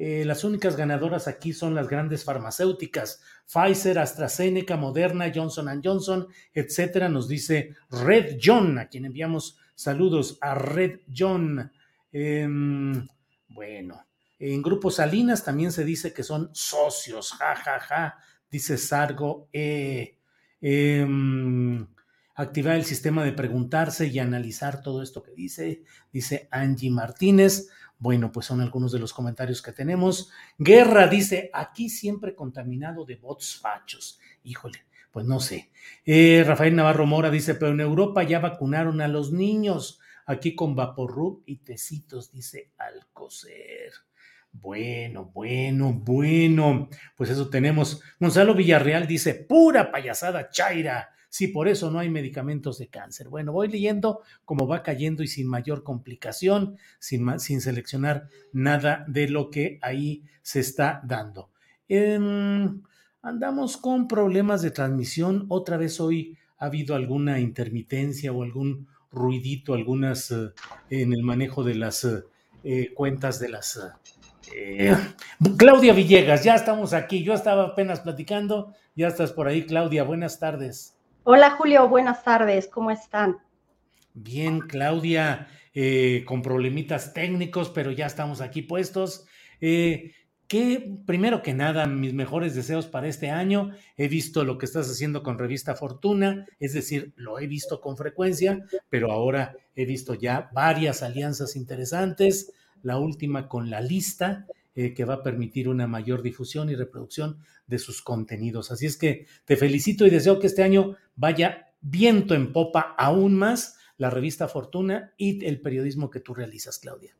eh, 0.01 0.23
las 0.23 0.45
únicas 0.45 0.77
ganadoras 0.77 1.27
aquí 1.27 1.51
son 1.51 1.75
las 1.75 1.89
grandes 1.89 2.23
farmacéuticas, 2.23 3.21
Pfizer, 3.45 3.99
AstraZeneca, 3.99 4.77
Moderna, 4.77 5.29
Johnson 5.35 5.81
Johnson, 5.83 6.29
etcétera, 6.53 7.09
nos 7.09 7.27
dice 7.27 7.75
Red 7.91 8.37
John, 8.41 8.79
a 8.79 8.87
quien 8.87 9.03
enviamos 9.03 9.57
saludos 9.75 10.37
a 10.39 10.55
Red 10.55 11.01
John. 11.13 11.69
Em, 12.13 13.05
bueno, 13.49 14.05
en 14.39 14.61
Grupo 14.61 14.89
Salinas 14.89 15.43
también 15.43 15.73
se 15.73 15.83
dice 15.83 16.13
que 16.13 16.23
son 16.23 16.49
socios, 16.53 17.33
ja, 17.33 17.57
ja, 17.57 17.81
ja, 17.81 18.17
dice 18.49 18.77
Sargo. 18.77 19.49
Eh, 19.51 20.15
activar 22.35 22.77
el 22.77 22.85
sistema 22.85 23.25
de 23.25 23.33
preguntarse 23.33 24.07
y 24.07 24.17
analizar 24.17 24.81
todo 24.81 25.03
esto 25.03 25.21
que 25.21 25.33
dice, 25.33 25.83
dice 26.13 26.47
Angie 26.51 26.89
Martínez. 26.89 27.67
Bueno, 27.99 28.31
pues 28.31 28.45
son 28.45 28.61
algunos 28.61 28.93
de 28.93 28.99
los 28.99 29.11
comentarios 29.11 29.61
que 29.61 29.73
tenemos. 29.73 30.31
Guerra 30.57 31.07
dice, 31.07 31.49
aquí 31.53 31.89
siempre 31.89 32.33
contaminado 32.33 33.03
de 33.05 33.17
bots 33.17 33.59
fachos. 33.59 34.19
Híjole, 34.43 34.79
pues 35.11 35.25
no 35.25 35.41
sé. 35.41 35.69
Eh, 36.05 36.45
Rafael 36.47 36.75
Navarro 36.75 37.05
Mora 37.05 37.29
dice, 37.29 37.55
pero 37.55 37.73
en 37.73 37.81
Europa 37.81 38.23
ya 38.23 38.39
vacunaron 38.39 39.01
a 39.01 39.09
los 39.09 39.33
niños. 39.33 39.99
Aquí 40.25 40.55
con 40.55 40.75
Vaporrub 40.75 41.43
y 41.45 41.57
tecitos, 41.57 42.31
dice 42.31 42.71
Alcocer. 42.77 43.91
Bueno, 44.51 45.25
bueno, 45.33 45.91
bueno. 45.93 46.89
Pues 47.17 47.29
eso 47.29 47.49
tenemos. 47.49 48.01
Gonzalo 48.17 48.55
Villarreal 48.55 49.07
dice, 49.07 49.33
pura 49.33 49.91
payasada 49.91 50.49
chaira. 50.49 51.09
Sí, 51.29 51.47
por 51.47 51.67
eso 51.67 51.91
no 51.91 51.99
hay 51.99 52.09
medicamentos 52.09 52.79
de 52.79 52.87
cáncer. 52.87 53.29
Bueno, 53.29 53.51
voy 53.51 53.67
leyendo 53.67 54.21
cómo 54.45 54.67
va 54.67 54.81
cayendo 54.81 55.21
y 55.21 55.27
sin 55.27 55.47
mayor 55.47 55.83
complicación, 55.83 56.77
sin, 56.97 57.39
sin 57.39 57.61
seleccionar 57.61 58.27
nada 58.51 59.05
de 59.07 59.29
lo 59.29 59.51
que 59.51 59.77
ahí 59.81 60.23
se 60.41 60.59
está 60.59 61.01
dando. 61.03 61.51
Em, 61.87 62.81
andamos 63.21 63.77
con 63.77 64.07
problemas 64.07 64.61
de 64.61 64.71
transmisión. 64.71 65.45
Otra 65.49 65.77
vez 65.77 65.99
hoy 65.99 66.37
ha 66.57 66.65
habido 66.65 66.95
alguna 66.95 67.39
intermitencia 67.39 68.31
o 68.31 68.43
algún 68.43 68.87
ruidito, 69.11 69.73
algunas 69.73 70.31
eh, 70.31 70.51
en 70.89 71.13
el 71.13 71.23
manejo 71.23 71.63
de 71.63 71.75
las 71.75 72.07
eh, 72.63 72.91
cuentas 72.93 73.39
de 73.39 73.49
las 73.49 73.79
eh, 74.55 74.95
Claudia 75.57 75.93
Villegas, 75.93 76.43
ya 76.43 76.55
estamos 76.55 76.93
aquí. 76.93 77.23
Yo 77.23 77.33
estaba 77.33 77.67
apenas 77.67 78.01
platicando. 78.01 78.73
Ya 78.95 79.07
estás 79.07 79.31
por 79.31 79.47
ahí, 79.47 79.65
Claudia. 79.65 80.03
Buenas 80.03 80.39
tardes. 80.39 80.98
Hola, 81.23 81.51
Julio. 81.51 81.87
Buenas 81.89 82.23
tardes. 82.23 82.67
¿Cómo 82.67 82.91
están? 82.91 83.37
Bien, 84.13 84.59
Claudia, 84.61 85.47
eh, 85.73 86.23
con 86.25 86.41
problemitas 86.41 87.13
técnicos, 87.13 87.69
pero 87.69 87.91
ya 87.91 88.05
estamos 88.05 88.41
aquí 88.41 88.61
puestos. 88.61 89.25
Eh, 89.61 90.13
que 90.47 90.97
primero 91.05 91.43
que 91.43 91.53
nada, 91.53 91.85
mis 91.85 92.13
mejores 92.13 92.55
deseos 92.55 92.87
para 92.87 93.07
este 93.07 93.29
año. 93.29 93.71
He 93.97 94.07
visto 94.07 94.43
lo 94.43 94.57
que 94.57 94.65
estás 94.65 94.89
haciendo 94.89 95.21
con 95.21 95.37
Revista 95.37 95.75
Fortuna, 95.75 96.47
es 96.59 96.73
decir, 96.73 97.13
lo 97.15 97.37
he 97.37 97.45
visto 97.45 97.81
con 97.81 97.97
frecuencia, 97.97 98.65
pero 98.89 99.11
ahora 99.11 99.55
he 99.75 99.85
visto 99.85 100.15
ya 100.15 100.49
varias 100.53 101.03
alianzas 101.03 101.55
interesantes 101.55 102.51
la 102.81 102.97
última 102.97 103.47
con 103.47 103.69
la 103.69 103.81
lista 103.81 104.47
eh, 104.81 104.93
que 104.93 105.03
va 105.03 105.15
a 105.15 105.23
permitir 105.23 105.67
una 105.67 105.87
mayor 105.87 106.21
difusión 106.21 106.69
y 106.69 106.75
reproducción 106.75 107.39
de 107.67 107.79
sus 107.79 108.01
contenidos. 108.01 108.71
Así 108.71 108.85
es 108.85 108.95
que 108.95 109.27
te 109.43 109.57
felicito 109.57 110.07
y 110.07 110.09
deseo 110.09 110.39
que 110.39 110.47
este 110.47 110.63
año 110.63 110.95
vaya 111.17 111.73
viento 111.81 112.33
en 112.33 112.53
popa 112.53 112.95
aún 112.97 113.35
más 113.35 113.77
la 113.97 114.09
revista 114.09 114.47
Fortuna 114.47 115.11
y 115.17 115.43
el 115.43 115.59
periodismo 115.59 116.09
que 116.09 116.21
tú 116.21 116.33
realizas, 116.33 116.79
Claudia. 116.79 117.13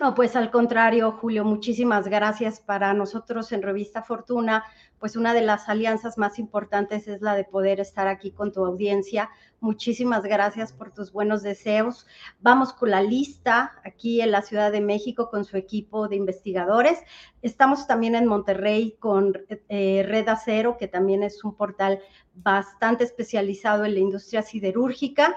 No, 0.00 0.14
pues 0.14 0.36
al 0.36 0.52
contrario, 0.52 1.10
Julio, 1.10 1.44
muchísimas 1.44 2.06
gracias. 2.06 2.60
Para 2.60 2.94
nosotros 2.94 3.50
en 3.50 3.62
Revista 3.62 4.04
Fortuna, 4.04 4.62
pues 4.98 5.16
una 5.16 5.34
de 5.34 5.42
las 5.42 5.68
alianzas 5.68 6.18
más 6.18 6.38
importantes 6.38 7.08
es 7.08 7.20
la 7.20 7.34
de 7.34 7.44
poder 7.44 7.80
estar 7.80 8.08
aquí 8.08 8.30
con 8.30 8.52
tu 8.52 8.64
audiencia. 8.64 9.30
Muchísimas 9.60 10.22
gracias 10.22 10.72
por 10.72 10.92
tus 10.92 11.12
buenos 11.12 11.42
deseos. 11.42 12.06
Vamos 12.40 12.72
con 12.72 12.90
la 12.90 13.02
lista 13.02 13.72
aquí 13.84 14.20
en 14.20 14.30
la 14.30 14.42
Ciudad 14.42 14.72
de 14.72 14.80
México 14.80 15.30
con 15.30 15.44
su 15.44 15.56
equipo 15.56 16.08
de 16.08 16.16
investigadores. 16.16 16.98
Estamos 17.42 17.86
también 17.86 18.14
en 18.14 18.26
Monterrey 18.26 18.96
con 18.98 19.34
eh, 19.68 20.04
Red 20.06 20.28
Acero, 20.28 20.76
que 20.76 20.88
también 20.88 21.22
es 21.22 21.44
un 21.44 21.54
portal 21.54 22.00
bastante 22.34 23.04
especializado 23.04 23.84
en 23.84 23.94
la 23.94 24.00
industria 24.00 24.42
siderúrgica. 24.42 25.36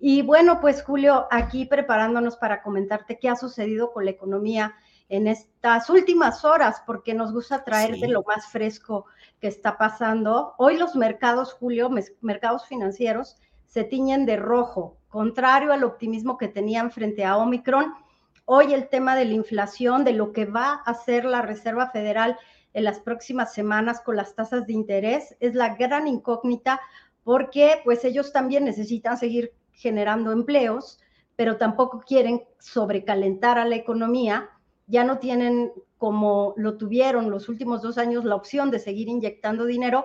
Y 0.00 0.22
bueno, 0.22 0.60
pues 0.60 0.82
Julio, 0.82 1.26
aquí 1.30 1.66
preparándonos 1.66 2.36
para 2.36 2.62
comentarte 2.62 3.18
qué 3.18 3.28
ha 3.28 3.36
sucedido 3.36 3.92
con 3.92 4.04
la 4.04 4.10
economía 4.10 4.74
en 5.08 5.26
estas 5.26 5.90
últimas 5.90 6.44
horas, 6.44 6.82
porque 6.86 7.14
nos 7.14 7.32
gusta 7.32 7.64
traerte 7.64 8.08
lo 8.08 8.22
más 8.22 8.46
fresco 8.46 9.06
que 9.40 9.48
está 9.48 9.76
pasando. 9.76 10.54
Hoy 10.58 10.76
los 10.76 10.96
mercados, 10.96 11.52
Julio, 11.52 11.90
mercados 12.20 12.66
financieros, 12.66 13.36
se 13.66 13.84
tiñen 13.84 14.24
de 14.24 14.36
rojo 14.36 14.98
contrario 15.14 15.72
al 15.72 15.84
optimismo 15.84 16.36
que 16.38 16.48
tenían 16.48 16.90
frente 16.90 17.24
a 17.24 17.36
Omicron, 17.36 17.94
hoy 18.46 18.74
el 18.74 18.88
tema 18.88 19.14
de 19.14 19.26
la 19.26 19.34
inflación, 19.34 20.02
de 20.02 20.12
lo 20.12 20.32
que 20.32 20.44
va 20.44 20.82
a 20.84 20.90
hacer 20.90 21.24
la 21.24 21.40
Reserva 21.40 21.90
Federal 21.90 22.36
en 22.72 22.82
las 22.82 22.98
próximas 22.98 23.54
semanas 23.54 24.00
con 24.00 24.16
las 24.16 24.34
tasas 24.34 24.66
de 24.66 24.72
interés, 24.72 25.36
es 25.38 25.54
la 25.54 25.76
gran 25.76 26.08
incógnita 26.08 26.80
porque 27.22 27.80
pues 27.84 28.04
ellos 28.04 28.32
también 28.32 28.64
necesitan 28.64 29.16
seguir 29.16 29.52
generando 29.70 30.32
empleos, 30.32 30.98
pero 31.36 31.58
tampoco 31.58 32.00
quieren 32.00 32.42
sobrecalentar 32.58 33.58
a 33.58 33.64
la 33.64 33.76
economía, 33.76 34.50
ya 34.86 35.04
no 35.04 35.18
tienen 35.18 35.72
como 35.98 36.54
lo 36.56 36.76
tuvieron 36.76 37.30
los 37.30 37.48
últimos 37.48 37.82
dos 37.82 37.98
años 37.98 38.24
la 38.24 38.34
opción 38.34 38.70
de 38.70 38.78
seguir 38.78 39.08
inyectando 39.08 39.64
dinero. 39.64 40.04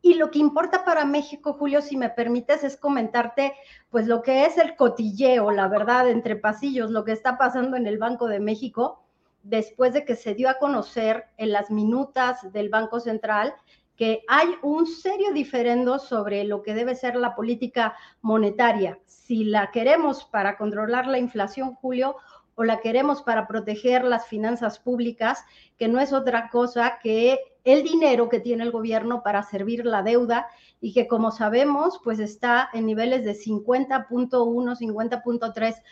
Y 0.00 0.14
lo 0.14 0.30
que 0.30 0.38
importa 0.38 0.84
para 0.84 1.04
México, 1.04 1.54
Julio, 1.54 1.80
si 1.80 1.96
me 1.96 2.10
permites, 2.10 2.62
es 2.62 2.76
comentarte 2.76 3.54
pues 3.90 4.06
lo 4.06 4.22
que 4.22 4.44
es 4.44 4.58
el 4.58 4.76
cotilleo, 4.76 5.50
la 5.50 5.68
verdad, 5.68 6.10
entre 6.10 6.36
pasillos, 6.36 6.90
lo 6.90 7.04
que 7.04 7.12
está 7.12 7.38
pasando 7.38 7.76
en 7.76 7.86
el 7.86 7.98
Banco 7.98 8.26
de 8.26 8.40
México 8.40 9.00
después 9.42 9.92
de 9.92 10.04
que 10.04 10.16
se 10.16 10.34
dio 10.34 10.48
a 10.48 10.58
conocer 10.58 11.26
en 11.36 11.52
las 11.52 11.70
minutas 11.70 12.52
del 12.52 12.70
Banco 12.70 12.98
Central 12.98 13.54
que 13.96 14.24
hay 14.26 14.48
un 14.62 14.86
serio 14.86 15.32
diferendo 15.32 15.98
sobre 15.98 16.44
lo 16.44 16.62
que 16.62 16.74
debe 16.74 16.96
ser 16.96 17.14
la 17.14 17.36
política 17.36 17.94
monetaria. 18.22 18.98
Si 19.06 19.44
la 19.44 19.70
queremos 19.70 20.24
para 20.24 20.56
controlar 20.56 21.06
la 21.06 21.18
inflación, 21.18 21.74
Julio, 21.76 22.16
o 22.54 22.64
la 22.64 22.80
queremos 22.80 23.22
para 23.22 23.46
proteger 23.46 24.04
las 24.04 24.26
finanzas 24.26 24.78
públicas, 24.78 25.44
que 25.78 25.88
no 25.88 26.00
es 26.00 26.12
otra 26.12 26.48
cosa 26.50 26.98
que 27.02 27.40
el 27.64 27.82
dinero 27.82 28.28
que 28.28 28.40
tiene 28.40 28.64
el 28.64 28.70
gobierno 28.70 29.22
para 29.22 29.42
servir 29.42 29.86
la 29.86 30.02
deuda 30.02 30.46
y 30.80 30.92
que 30.92 31.08
como 31.08 31.30
sabemos, 31.30 32.00
pues 32.04 32.18
está 32.18 32.68
en 32.72 32.86
niveles 32.86 33.24
de 33.24 33.32
50.1, 33.32 34.08
50.3 34.30 35.82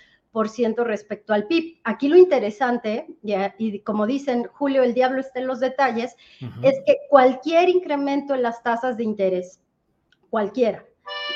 respecto 0.84 1.34
al 1.34 1.46
PIB. 1.46 1.80
Aquí 1.84 2.08
lo 2.08 2.16
interesante, 2.16 3.06
y 3.58 3.80
como 3.80 4.06
dicen 4.06 4.48
Julio, 4.52 4.82
el 4.82 4.94
diablo 4.94 5.20
está 5.20 5.40
en 5.40 5.46
los 5.46 5.60
detalles, 5.60 6.16
es 6.62 6.80
que 6.86 6.96
cualquier 7.10 7.68
incremento 7.68 8.34
en 8.34 8.42
las 8.42 8.62
tasas 8.62 8.96
de 8.96 9.04
interés, 9.04 9.60
cualquiera, 10.30 10.86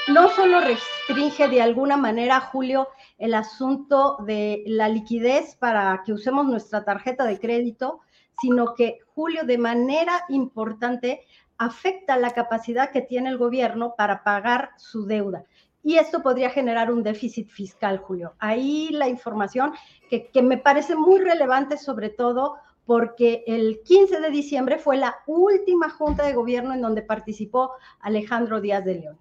no 0.08 0.28
solo 0.28 0.60
restringe 0.60 1.48
de 1.48 1.62
alguna 1.62 1.96
manera, 1.96 2.40
Julio, 2.40 2.88
el 3.18 3.34
asunto 3.34 4.18
de 4.24 4.62
la 4.66 4.88
liquidez 4.88 5.56
para 5.56 6.02
que 6.04 6.12
usemos 6.12 6.46
nuestra 6.46 6.84
tarjeta 6.84 7.24
de 7.24 7.38
crédito, 7.38 8.00
sino 8.40 8.74
que, 8.74 8.98
Julio, 9.14 9.44
de 9.44 9.58
manera 9.58 10.24
importante, 10.28 11.26
afecta 11.58 12.16
la 12.16 12.32
capacidad 12.32 12.90
que 12.90 13.00
tiene 13.00 13.30
el 13.30 13.38
gobierno 13.38 13.94
para 13.96 14.22
pagar 14.22 14.70
su 14.76 15.06
deuda 15.06 15.44
y 15.86 15.98
esto 15.98 16.20
podría 16.20 16.50
generar 16.50 16.90
un 16.90 17.04
déficit 17.04 17.48
fiscal, 17.48 17.98
Julio. 17.98 18.34
Ahí 18.40 18.88
la 18.90 19.08
información 19.08 19.72
que, 20.10 20.28
me 20.42 20.58
parece 20.58 20.96
muy 20.96 21.20
relevante, 21.20 21.78
sobre 21.78 22.08
todo 22.08 22.56
porque 22.84 23.44
el 23.46 23.82
15 23.84 24.18
de 24.18 24.30
diciembre 24.30 24.78
fue 24.78 24.96
la 24.96 25.14
última 25.28 25.88
junta 25.88 26.26
de 26.26 26.32
gobierno 26.32 26.74
en 26.74 26.82
donde 26.82 27.02
participó 27.02 27.70
Alejandro 28.00 28.60
Díaz 28.60 28.84
de 28.84 28.94
León. 28.96 29.18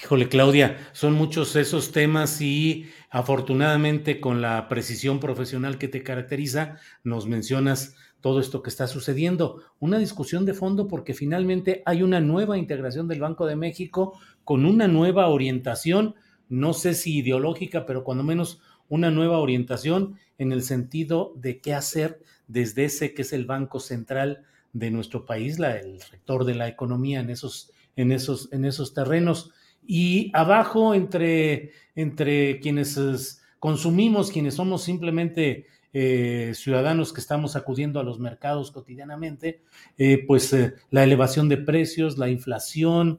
Híjole, 0.00 0.28
Claudia, 0.28 0.78
son 0.92 1.14
muchos 1.14 1.56
esos 1.56 1.90
temas 1.90 2.40
y 2.40 2.86
afortunadamente 3.10 4.20
con 4.20 4.40
la 4.40 4.68
precisión 4.68 5.18
profesional 5.18 5.76
que 5.76 5.88
te 5.88 6.04
caracteriza, 6.04 6.76
nos 7.02 7.26
mencionas 7.26 7.96
todo 8.20 8.38
esto 8.38 8.62
que 8.62 8.70
está 8.70 8.86
sucediendo. 8.86 9.60
Una 9.80 9.98
discusión 9.98 10.46
de 10.46 10.54
fondo 10.54 10.86
porque 10.86 11.14
finalmente 11.14 11.82
hay 11.84 12.04
una 12.04 12.20
nueva 12.20 12.56
integración 12.58 13.08
del 13.08 13.20
Banco 13.20 13.44
de 13.46 13.56
México 13.56 14.16
con 14.44 14.66
una 14.66 14.86
nueva 14.86 15.26
orientación, 15.26 16.14
no 16.48 16.74
sé 16.74 16.94
si 16.94 17.18
ideológica, 17.18 17.84
pero 17.84 18.04
cuando 18.04 18.22
menos 18.22 18.60
una 18.88 19.10
nueva 19.10 19.38
orientación 19.38 20.16
en 20.38 20.52
el 20.52 20.62
sentido 20.62 21.32
de 21.34 21.60
qué 21.60 21.74
hacer 21.74 22.22
desde 22.46 22.84
ese 22.84 23.14
que 23.14 23.22
es 23.22 23.32
el 23.32 23.46
Banco 23.46 23.80
Central 23.80 24.44
de 24.72 24.92
nuestro 24.92 25.26
país, 25.26 25.58
el 25.58 26.00
rector 26.12 26.44
de 26.44 26.54
la 26.54 26.68
economía 26.68 27.18
en 27.18 27.30
esos, 27.30 27.72
en 27.96 28.12
esos, 28.12 28.52
en 28.52 28.64
esos 28.64 28.94
terrenos. 28.94 29.50
Y 29.90 30.30
abajo, 30.34 30.94
entre, 30.94 31.72
entre 31.94 32.60
quienes 32.60 33.42
consumimos, 33.58 34.30
quienes 34.30 34.54
somos 34.54 34.82
simplemente 34.84 35.64
eh, 35.94 36.52
ciudadanos 36.54 37.14
que 37.14 37.22
estamos 37.22 37.56
acudiendo 37.56 37.98
a 37.98 38.02
los 38.02 38.18
mercados 38.18 38.70
cotidianamente, 38.70 39.62
eh, 39.96 40.22
pues 40.26 40.52
eh, 40.52 40.74
la 40.90 41.04
elevación 41.04 41.48
de 41.48 41.56
precios, 41.56 42.18
la 42.18 42.28
inflación. 42.28 43.18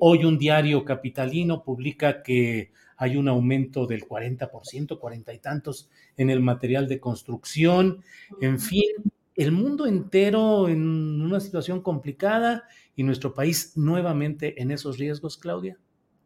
hoy 0.00 0.24
un 0.24 0.38
diario 0.38 0.84
capitalino 0.84 1.62
publica 1.62 2.24
que 2.24 2.72
hay 2.96 3.16
un 3.16 3.28
aumento 3.28 3.86
del 3.86 4.08
40%, 4.08 4.98
cuarenta 4.98 5.32
y 5.32 5.38
tantos 5.38 5.88
en 6.16 6.30
el 6.30 6.40
material 6.40 6.88
de 6.88 6.98
construcción. 6.98 8.02
En 8.40 8.58
fin, 8.58 8.90
el 9.36 9.52
mundo 9.52 9.86
entero 9.86 10.68
en 10.68 11.22
una 11.22 11.38
situación 11.38 11.80
complicada 11.80 12.64
y 12.96 13.02
nuestro 13.04 13.34
país 13.34 13.76
nuevamente 13.76 14.60
en 14.60 14.70
esos 14.72 14.98
riesgos, 14.98 15.36
Claudia. 15.36 15.78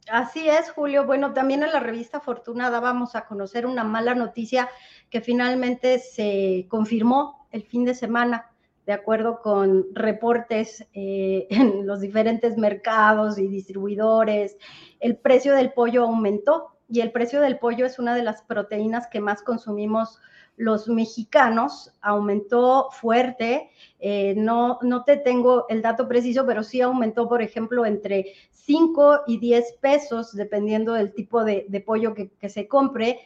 Así 0.09 0.49
es, 0.49 0.71
Julio. 0.71 1.05
Bueno, 1.05 1.35
también 1.35 1.63
en 1.63 1.73
la 1.73 1.81
revista 1.81 2.21
Fortuna 2.21 2.71
dábamos 2.71 3.15
a 3.15 3.27
conocer 3.27 3.67
una 3.67 3.85
mala 3.85 4.15
noticia 4.15 4.69
que 5.11 5.21
finalmente 5.21 5.99
se 5.99 6.67
confirmó 6.69 7.47
el 7.51 7.65
fin 7.65 7.85
de 7.85 7.95
semana, 7.95 8.51
de 8.87 8.93
acuerdo 8.93 9.41
con 9.41 9.87
reportes 9.93 10.87
eh, 10.95 11.47
en 11.51 11.87
los 11.87 12.01
diferentes 12.01 12.57
mercados 12.57 13.39
y 13.39 13.47
distribuidores. 13.49 14.57
El 15.01 15.17
precio 15.17 15.55
del 15.55 15.73
pollo 15.73 16.05
aumentó 16.05 16.79
y 16.89 17.01
el 17.01 17.13
precio 17.13 17.41
del 17.41 17.59
pollo 17.59 17.87
es 17.87 17.99
una 17.99 18.15
de 18.15 18.23
las 18.23 18.43
proteínas 18.43 19.07
que 19.07 19.21
más 19.21 19.43
consumimos 19.43 20.19
los 20.61 20.89
mexicanos, 20.89 21.91
aumentó 22.03 22.91
fuerte. 22.91 23.71
Eh, 23.99 24.35
no, 24.37 24.79
no 24.83 25.05
te 25.05 25.17
tengo 25.17 25.65
el 25.71 25.81
dato 25.81 26.07
preciso, 26.07 26.45
pero 26.47 26.63
sí 26.63 26.83
aumentó, 26.83 27.29
por 27.31 27.41
ejemplo, 27.41 27.87
entre 27.87 28.35
5 28.51 29.23
y 29.27 29.39
10 29.39 29.79
pesos, 29.81 30.35
dependiendo 30.35 30.93
del 30.93 31.15
tipo 31.15 31.45
de, 31.45 31.83
pollo 31.87 32.13
que, 32.13 32.29
que 32.33 32.51
se 32.51 32.69
compre. 32.69 33.21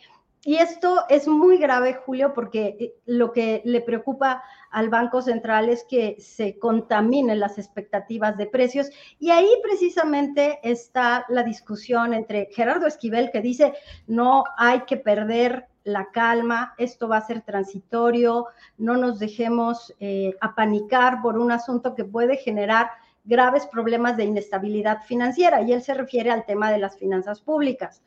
Y 0.45 0.57
esto 0.57 1.05
es 1.09 1.27
muy 1.27 1.59
grave, 1.59 1.95
Julio, 1.95 2.35
porque 2.35 2.77
eh, 2.79 2.95
lo 3.07 3.33
que 3.33 3.63
le 3.65 3.81
preocupa 3.81 4.45
al 4.71 4.89
Banco 4.89 5.21
Central 5.21 5.69
es 5.69 5.83
que 5.83 6.17
se 6.21 6.57
contaminen 6.61 7.41
las 7.41 7.59
expectativas 7.59 8.37
de 8.37 8.47
precios. 8.47 8.91
Y 9.19 9.31
ahí 9.31 9.49
precisamente 9.61 10.61
está 10.63 11.27
la 11.29 11.43
discusión 11.43 12.15
entre 12.15 12.49
Gerardo 12.53 12.87
Esquivel, 12.87 13.33
que 13.33 13.41
dice, 13.41 13.75
no 14.07 14.45
hay 14.57 14.83
que 14.83 14.99
perder 14.99 15.67
la 15.85 16.11
calma, 16.11 16.75
esto 16.79 17.09
va 17.09 17.19
a 17.19 17.27
ser 17.27 17.43
transitorio, 17.43 18.47
no 18.79 18.97
nos 18.97 19.19
dejemos 19.19 19.95
eh, 20.01 20.35
apanicar 20.41 21.23
por 21.23 21.39
un 21.39 21.53
asunto 21.53 21.95
que 21.95 22.05
puede 22.05 22.37
generar 22.37 22.91
graves 23.25 23.67
problemas 23.67 24.17
de 24.17 24.25
inestabilidad 24.25 25.03
financiera. 25.05 25.63
Y 25.63 25.73
él 25.73 25.83
se 25.83 25.95
refiere 25.95 26.31
al 26.31 26.45
tema 26.47 26.73
de 26.73 26.79
las 26.79 26.99
finanzas 26.99 27.41
públicas. 27.41 28.03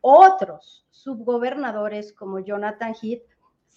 Otros 0.00 0.86
subgobernadores 0.90 2.12
como 2.12 2.38
Jonathan 2.38 2.94
Heath 2.94 3.22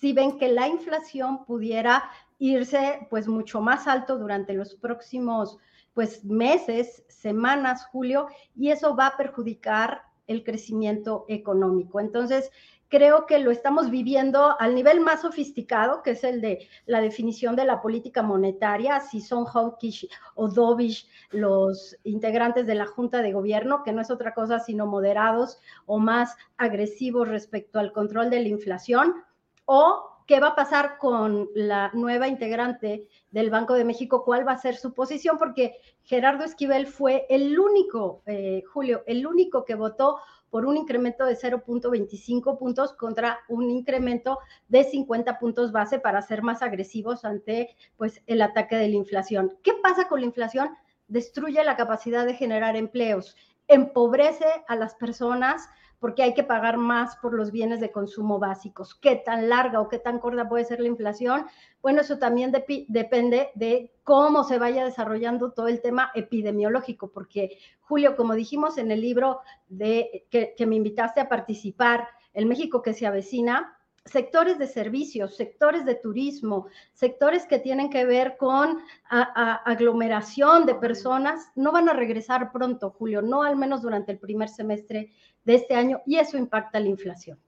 si 0.01 0.13
ven 0.13 0.39
que 0.39 0.47
la 0.47 0.67
inflación 0.67 1.45
pudiera 1.45 2.03
irse 2.39 3.05
pues 3.11 3.27
mucho 3.27 3.61
más 3.61 3.87
alto 3.87 4.17
durante 4.17 4.53
los 4.53 4.73
próximos 4.73 5.59
pues 5.93 6.25
meses, 6.25 7.03
semanas, 7.07 7.85
Julio, 7.91 8.27
y 8.55 8.71
eso 8.71 8.95
va 8.95 9.07
a 9.07 9.17
perjudicar 9.17 10.01
el 10.25 10.43
crecimiento 10.43 11.25
económico. 11.27 11.99
Entonces, 11.99 12.49
creo 12.91 13.25
que 13.25 13.39
lo 13.39 13.51
estamos 13.51 13.89
viviendo 13.89 14.59
al 14.59 14.75
nivel 14.75 14.99
más 14.99 15.21
sofisticado, 15.21 16.03
que 16.03 16.11
es 16.11 16.25
el 16.25 16.41
de 16.41 16.67
la 16.85 16.99
definición 16.99 17.55
de 17.55 17.63
la 17.63 17.81
política 17.81 18.21
monetaria, 18.21 18.99
si 18.99 19.21
son 19.21 19.45
Hawkish 19.45 20.09
o 20.35 20.49
Dovish 20.49 21.07
los 21.31 21.95
integrantes 22.03 22.67
de 22.67 22.75
la 22.75 22.85
Junta 22.85 23.21
de 23.21 23.31
Gobierno, 23.31 23.83
que 23.83 23.93
no 23.93 24.01
es 24.01 24.11
otra 24.11 24.33
cosa 24.33 24.59
sino 24.59 24.87
moderados 24.87 25.59
o 25.85 25.99
más 25.99 26.35
agresivos 26.57 27.29
respecto 27.29 27.79
al 27.79 27.93
control 27.93 28.29
de 28.29 28.41
la 28.41 28.49
inflación, 28.49 29.23
o 29.63 30.11
qué 30.27 30.41
va 30.41 30.49
a 30.49 30.55
pasar 30.55 30.97
con 30.97 31.49
la 31.55 31.91
nueva 31.93 32.27
integrante 32.27 33.07
del 33.31 33.49
Banco 33.49 33.73
de 33.73 33.85
México, 33.85 34.25
cuál 34.25 34.45
va 34.45 34.51
a 34.51 34.57
ser 34.57 34.75
su 34.75 34.93
posición, 34.93 35.37
porque 35.37 35.77
Gerardo 36.03 36.43
Esquivel 36.43 36.87
fue 36.87 37.25
el 37.29 37.57
único, 37.57 38.21
eh, 38.25 38.63
Julio, 38.73 39.03
el 39.07 39.25
único 39.25 39.63
que 39.63 39.75
votó 39.75 40.19
por 40.51 40.67
un 40.67 40.77
incremento 40.77 41.25
de 41.25 41.35
0.25 41.35 42.59
puntos 42.59 42.93
contra 42.93 43.39
un 43.47 43.71
incremento 43.71 44.37
de 44.67 44.83
50 44.83 45.39
puntos 45.39 45.71
base 45.71 45.97
para 45.97 46.21
ser 46.21 46.43
más 46.43 46.61
agresivos 46.61 47.25
ante 47.25 47.75
pues, 47.97 48.21
el 48.27 48.43
ataque 48.43 48.75
de 48.75 48.89
la 48.89 48.95
inflación. 48.95 49.57
¿Qué 49.63 49.73
pasa 49.81 50.07
con 50.07 50.19
la 50.19 50.27
inflación? 50.27 50.69
Destruye 51.07 51.63
la 51.63 51.77
capacidad 51.77 52.25
de 52.25 52.35
generar 52.35 52.75
empleos, 52.75 53.35
empobrece 53.67 54.45
a 54.67 54.75
las 54.75 54.93
personas 54.95 55.67
porque 56.01 56.23
hay 56.23 56.33
que 56.33 56.43
pagar 56.43 56.77
más 56.77 57.15
por 57.17 57.35
los 57.35 57.51
bienes 57.51 57.79
de 57.79 57.91
consumo 57.91 58.39
básicos. 58.39 58.95
¿Qué 58.95 59.17
tan 59.17 59.49
larga 59.49 59.79
o 59.79 59.87
qué 59.87 59.99
tan 59.99 60.17
corta 60.17 60.49
puede 60.49 60.65
ser 60.65 60.79
la 60.79 60.87
inflación? 60.87 61.45
Bueno, 61.79 62.01
eso 62.01 62.17
también 62.17 62.51
depende 62.51 63.51
de 63.53 63.93
cómo 64.03 64.43
se 64.43 64.57
vaya 64.57 64.83
desarrollando 64.83 65.51
todo 65.51 65.67
el 65.67 65.79
tema 65.79 66.11
epidemiológico, 66.15 67.11
porque 67.11 67.59
Julio, 67.81 68.15
como 68.15 68.33
dijimos 68.33 68.79
en 68.79 68.89
el 68.89 68.99
libro 68.99 69.41
de, 69.69 70.25
que, 70.31 70.55
que 70.57 70.65
me 70.65 70.75
invitaste 70.75 71.21
a 71.21 71.29
participar, 71.29 72.07
El 72.33 72.47
México 72.47 72.81
que 72.81 72.93
se 72.93 73.05
avecina, 73.05 73.77
sectores 74.05 74.57
de 74.57 74.67
servicios, 74.67 75.35
sectores 75.35 75.85
de 75.85 75.95
turismo, 75.95 76.67
sectores 76.93 77.45
que 77.45 77.59
tienen 77.59 77.89
que 77.89 78.05
ver 78.05 78.35
con 78.37 78.79
aglomeración 79.09 80.65
de 80.65 80.75
personas, 80.75 81.51
no 81.55 81.71
van 81.71 81.87
a 81.89 81.93
regresar 81.93 82.51
pronto, 82.51 82.89
Julio, 82.91 83.21
no 83.21 83.43
al 83.43 83.55
menos 83.55 83.81
durante 83.81 84.11
el 84.11 84.19
primer 84.19 84.49
semestre 84.49 85.11
de 85.45 85.55
este 85.55 85.75
año, 85.75 86.01
y 86.05 86.17
eso 86.17 86.37
impacta 86.37 86.79
la 86.79 86.87
inflación. 86.87 87.39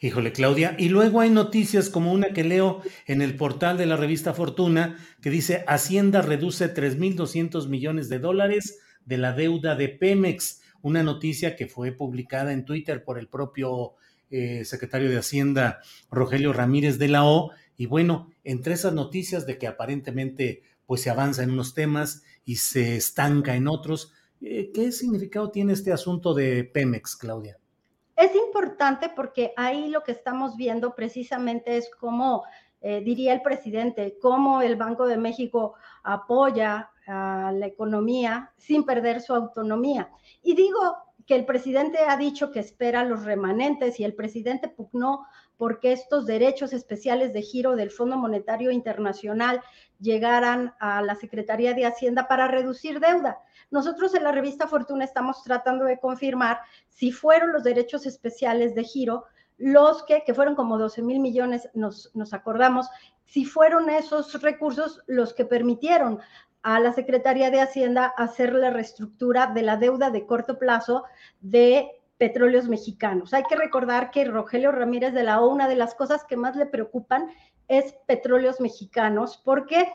Híjole, 0.00 0.32
Claudia. 0.32 0.76
Y 0.78 0.90
luego 0.90 1.20
hay 1.20 1.30
noticias 1.30 1.88
como 1.88 2.12
una 2.12 2.34
que 2.34 2.44
leo 2.44 2.82
en 3.06 3.22
el 3.22 3.36
portal 3.36 3.78
de 3.78 3.86
la 3.86 3.96
revista 3.96 4.34
Fortuna, 4.34 4.98
que 5.22 5.30
dice 5.30 5.64
Hacienda 5.66 6.20
reduce 6.20 6.74
3.200 6.74 7.68
millones 7.68 8.10
de 8.10 8.18
dólares 8.18 8.80
de 9.06 9.16
la 9.16 9.32
deuda 9.32 9.74
de 9.74 9.88
Pemex. 9.88 10.60
Una 10.82 11.02
noticia 11.02 11.56
que 11.56 11.68
fue 11.68 11.92
publicada 11.92 12.52
en 12.52 12.66
Twitter 12.66 13.02
por 13.02 13.18
el 13.18 13.28
propio 13.28 13.94
eh, 14.32 14.64
secretario 14.64 15.10
de 15.10 15.18
Hacienda 15.18 15.80
Rogelio 16.10 16.54
Ramírez 16.54 16.98
de 16.98 17.08
la 17.08 17.26
O. 17.26 17.50
Y 17.76 17.84
bueno, 17.84 18.30
entre 18.44 18.72
esas 18.72 18.94
noticias 18.94 19.46
de 19.46 19.58
que 19.58 19.66
aparentemente 19.66 20.62
pues 20.86 21.02
se 21.02 21.10
avanza 21.10 21.42
en 21.42 21.50
unos 21.50 21.74
temas 21.74 22.22
y 22.44 22.56
se 22.56 22.96
estanca 22.96 23.54
en 23.54 23.68
otros, 23.68 24.12
eh, 24.40 24.70
¿qué 24.72 24.90
significado 24.90 25.50
tiene 25.50 25.74
este 25.74 25.92
asunto 25.92 26.32
de 26.32 26.64
Pemex, 26.64 27.14
Claudia? 27.14 27.58
Es 28.16 28.34
importante 28.34 29.10
porque 29.14 29.52
ahí 29.56 29.88
lo 29.88 30.02
que 30.02 30.12
estamos 30.12 30.56
viendo 30.56 30.94
precisamente 30.94 31.76
es 31.76 31.90
cómo, 32.00 32.44
eh, 32.80 33.02
diría 33.04 33.34
el 33.34 33.42
presidente, 33.42 34.16
cómo 34.20 34.62
el 34.62 34.76
Banco 34.76 35.06
de 35.06 35.18
México 35.18 35.74
apoya 36.02 36.90
a 37.06 37.52
la 37.52 37.66
economía 37.66 38.52
sin 38.56 38.84
perder 38.84 39.20
su 39.20 39.34
autonomía. 39.34 40.10
Y 40.42 40.54
digo 40.54 40.96
que 41.26 41.34
el 41.34 41.44
presidente 41.44 41.98
ha 42.08 42.16
dicho 42.16 42.50
que 42.50 42.60
espera 42.60 43.04
los 43.04 43.24
remanentes 43.24 44.00
y 44.00 44.04
el 44.04 44.14
presidente 44.14 44.68
pugnó 44.68 45.26
porque 45.56 45.92
estos 45.92 46.26
derechos 46.26 46.72
especiales 46.72 47.32
de 47.32 47.42
giro 47.42 47.76
del 47.76 47.90
Fondo 47.90 48.16
Monetario 48.16 48.70
Internacional 48.70 49.62
llegaran 50.00 50.74
a 50.80 51.02
la 51.02 51.14
Secretaría 51.14 51.74
de 51.74 51.86
Hacienda 51.86 52.26
para 52.26 52.48
reducir 52.48 52.98
deuda. 52.98 53.38
Nosotros 53.70 54.14
en 54.14 54.24
la 54.24 54.32
revista 54.32 54.66
Fortuna 54.66 55.04
estamos 55.04 55.42
tratando 55.44 55.84
de 55.84 56.00
confirmar 56.00 56.58
si 56.88 57.12
fueron 57.12 57.52
los 57.52 57.62
derechos 57.62 58.06
especiales 58.06 58.74
de 58.74 58.84
giro 58.84 59.24
los 59.58 60.02
que, 60.02 60.24
que 60.24 60.34
fueron 60.34 60.56
como 60.56 60.76
12 60.76 61.02
mil 61.02 61.20
millones, 61.20 61.68
nos, 61.74 62.10
nos 62.14 62.32
acordamos, 62.34 62.88
si 63.24 63.44
fueron 63.44 63.88
esos 63.88 64.42
recursos 64.42 65.00
los 65.06 65.34
que 65.34 65.44
permitieron 65.44 66.18
a 66.62 66.80
la 66.80 66.92
Secretaría 66.92 67.50
de 67.50 67.60
Hacienda 67.60 68.06
hacer 68.16 68.52
la 68.52 68.70
reestructura 68.70 69.46
de 69.48 69.62
la 69.62 69.76
deuda 69.76 70.10
de 70.10 70.26
corto 70.26 70.58
plazo 70.58 71.04
de 71.40 71.90
petróleos 72.18 72.68
mexicanos. 72.68 73.34
Hay 73.34 73.42
que 73.44 73.56
recordar 73.56 74.10
que 74.10 74.24
Rogelio 74.24 74.70
Ramírez 74.70 75.12
de 75.12 75.24
la 75.24 75.40
O, 75.40 75.48
una 75.48 75.68
de 75.68 75.76
las 75.76 75.94
cosas 75.94 76.24
que 76.24 76.36
más 76.36 76.54
le 76.54 76.66
preocupan 76.66 77.28
es 77.68 77.94
petróleos 78.06 78.60
mexicanos, 78.60 79.40
porque 79.44 79.92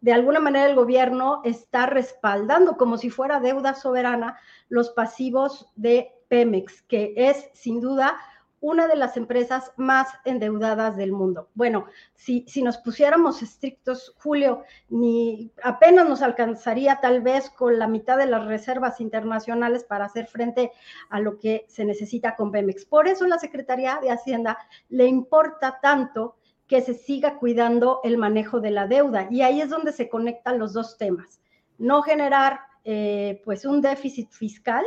de 0.00 0.12
alguna 0.12 0.40
manera 0.40 0.66
el 0.66 0.74
gobierno 0.74 1.40
está 1.44 1.86
respaldando 1.86 2.76
como 2.76 2.98
si 2.98 3.10
fuera 3.10 3.40
deuda 3.40 3.74
soberana 3.74 4.38
los 4.68 4.90
pasivos 4.90 5.72
de 5.76 6.12
Pemex, 6.28 6.82
que 6.82 7.14
es 7.16 7.48
sin 7.54 7.80
duda 7.80 8.16
una 8.60 8.86
de 8.86 8.96
las 8.96 9.16
empresas 9.16 9.72
más 9.76 10.08
endeudadas 10.24 10.96
del 10.96 11.12
mundo. 11.12 11.48
Bueno, 11.54 11.86
si, 12.14 12.44
si 12.48 12.62
nos 12.62 12.78
pusiéramos 12.78 13.42
estrictos, 13.42 14.14
Julio, 14.18 14.62
ni 14.88 15.52
apenas 15.62 16.08
nos 16.08 16.22
alcanzaría 16.22 17.00
tal 17.00 17.20
vez 17.20 17.50
con 17.50 17.78
la 17.78 17.86
mitad 17.86 18.16
de 18.16 18.26
las 18.26 18.46
reservas 18.46 19.00
internacionales 19.00 19.84
para 19.84 20.06
hacer 20.06 20.26
frente 20.26 20.72
a 21.10 21.20
lo 21.20 21.38
que 21.38 21.66
se 21.68 21.84
necesita 21.84 22.34
con 22.34 22.50
Pemex. 22.50 22.84
Por 22.84 23.08
eso 23.08 23.26
la 23.26 23.38
Secretaría 23.38 23.98
de 24.00 24.10
Hacienda 24.10 24.58
le 24.88 25.06
importa 25.06 25.78
tanto 25.80 26.36
que 26.66 26.80
se 26.80 26.94
siga 26.94 27.38
cuidando 27.38 28.00
el 28.02 28.18
manejo 28.18 28.60
de 28.60 28.70
la 28.70 28.86
deuda. 28.86 29.28
Y 29.30 29.42
ahí 29.42 29.60
es 29.60 29.70
donde 29.70 29.92
se 29.92 30.08
conectan 30.08 30.58
los 30.58 30.72
dos 30.72 30.98
temas. 30.98 31.40
No 31.78 32.02
generar 32.02 32.60
eh, 32.84 33.40
pues 33.44 33.64
un 33.64 33.80
déficit 33.80 34.30
fiscal, 34.30 34.84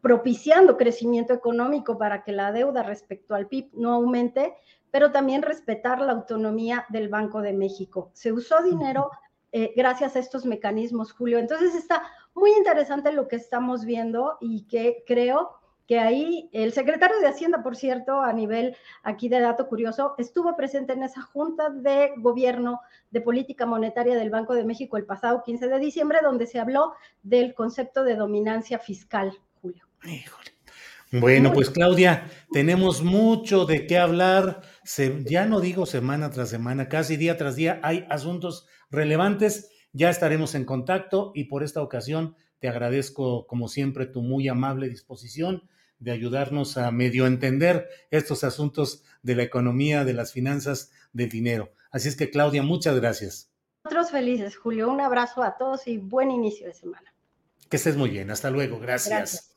propiciando 0.00 0.76
crecimiento 0.76 1.32
económico 1.32 1.98
para 1.98 2.22
que 2.22 2.32
la 2.32 2.52
deuda 2.52 2.82
respecto 2.82 3.34
al 3.34 3.48
PIB 3.48 3.70
no 3.74 3.92
aumente, 3.92 4.54
pero 4.90 5.12
también 5.12 5.42
respetar 5.42 6.00
la 6.00 6.12
autonomía 6.12 6.86
del 6.88 7.08
Banco 7.08 7.42
de 7.42 7.52
México. 7.52 8.10
Se 8.14 8.32
usó 8.32 8.62
dinero 8.62 9.10
eh, 9.52 9.72
gracias 9.76 10.14
a 10.16 10.18
estos 10.18 10.44
mecanismos, 10.44 11.12
Julio. 11.12 11.38
Entonces 11.38 11.74
está 11.74 12.02
muy 12.34 12.52
interesante 12.52 13.12
lo 13.12 13.28
que 13.28 13.36
estamos 13.36 13.84
viendo 13.84 14.36
y 14.40 14.66
que 14.66 15.04
creo 15.06 15.58
que 15.86 15.98
ahí 15.98 16.50
el 16.52 16.72
secretario 16.72 17.18
de 17.18 17.28
Hacienda, 17.28 17.62
por 17.62 17.74
cierto, 17.74 18.20
a 18.20 18.30
nivel 18.34 18.76
aquí 19.02 19.30
de 19.30 19.40
dato 19.40 19.68
curioso, 19.68 20.14
estuvo 20.18 20.54
presente 20.54 20.92
en 20.92 21.02
esa 21.02 21.22
junta 21.22 21.70
de 21.70 22.12
gobierno 22.18 22.80
de 23.10 23.22
política 23.22 23.64
monetaria 23.64 24.14
del 24.14 24.28
Banco 24.28 24.52
de 24.52 24.64
México 24.64 24.98
el 24.98 25.06
pasado 25.06 25.42
15 25.42 25.66
de 25.66 25.78
diciembre, 25.78 26.18
donde 26.22 26.46
se 26.46 26.60
habló 26.60 26.92
del 27.22 27.54
concepto 27.54 28.04
de 28.04 28.16
dominancia 28.16 28.78
fiscal. 28.78 29.32
Bueno, 31.10 31.52
pues 31.52 31.70
Claudia, 31.70 32.30
tenemos 32.52 33.02
mucho 33.02 33.64
de 33.64 33.86
qué 33.86 33.98
hablar. 33.98 34.62
ya 35.24 35.46
no 35.46 35.60
digo 35.60 35.86
semana 35.86 36.30
tras 36.30 36.50
semana, 36.50 36.88
casi 36.88 37.16
día 37.16 37.36
tras 37.36 37.56
día 37.56 37.80
hay 37.82 38.06
asuntos 38.10 38.66
relevantes. 38.90 39.70
Ya 39.92 40.10
estaremos 40.10 40.54
en 40.54 40.64
contacto 40.64 41.32
y 41.34 41.44
por 41.44 41.62
esta 41.62 41.82
ocasión 41.82 42.36
te 42.58 42.68
agradezco, 42.68 43.46
como 43.46 43.68
siempre, 43.68 44.06
tu 44.06 44.20
muy 44.20 44.48
amable 44.48 44.88
disposición 44.88 45.62
de 45.98 46.12
ayudarnos 46.12 46.76
a 46.76 46.90
medio 46.90 47.26
entender 47.26 47.88
estos 48.10 48.44
asuntos 48.44 49.02
de 49.22 49.34
la 49.34 49.42
economía, 49.42 50.04
de 50.04 50.12
las 50.12 50.32
finanzas, 50.32 50.92
del 51.12 51.28
dinero. 51.28 51.72
Así 51.90 52.08
es 52.08 52.16
que, 52.16 52.30
Claudia, 52.30 52.62
muchas 52.62 52.96
gracias. 52.96 53.50
Nosotros 53.84 54.10
felices, 54.10 54.56
Julio. 54.56 54.90
Un 54.90 55.00
abrazo 55.00 55.42
a 55.42 55.56
todos 55.56 55.86
y 55.86 55.98
buen 55.98 56.30
inicio 56.30 56.66
de 56.66 56.74
semana. 56.74 57.14
Que 57.68 57.76
estés 57.76 57.96
muy 57.96 58.10
bien. 58.10 58.30
Hasta 58.30 58.50
luego. 58.50 58.78
gracias. 58.78 59.54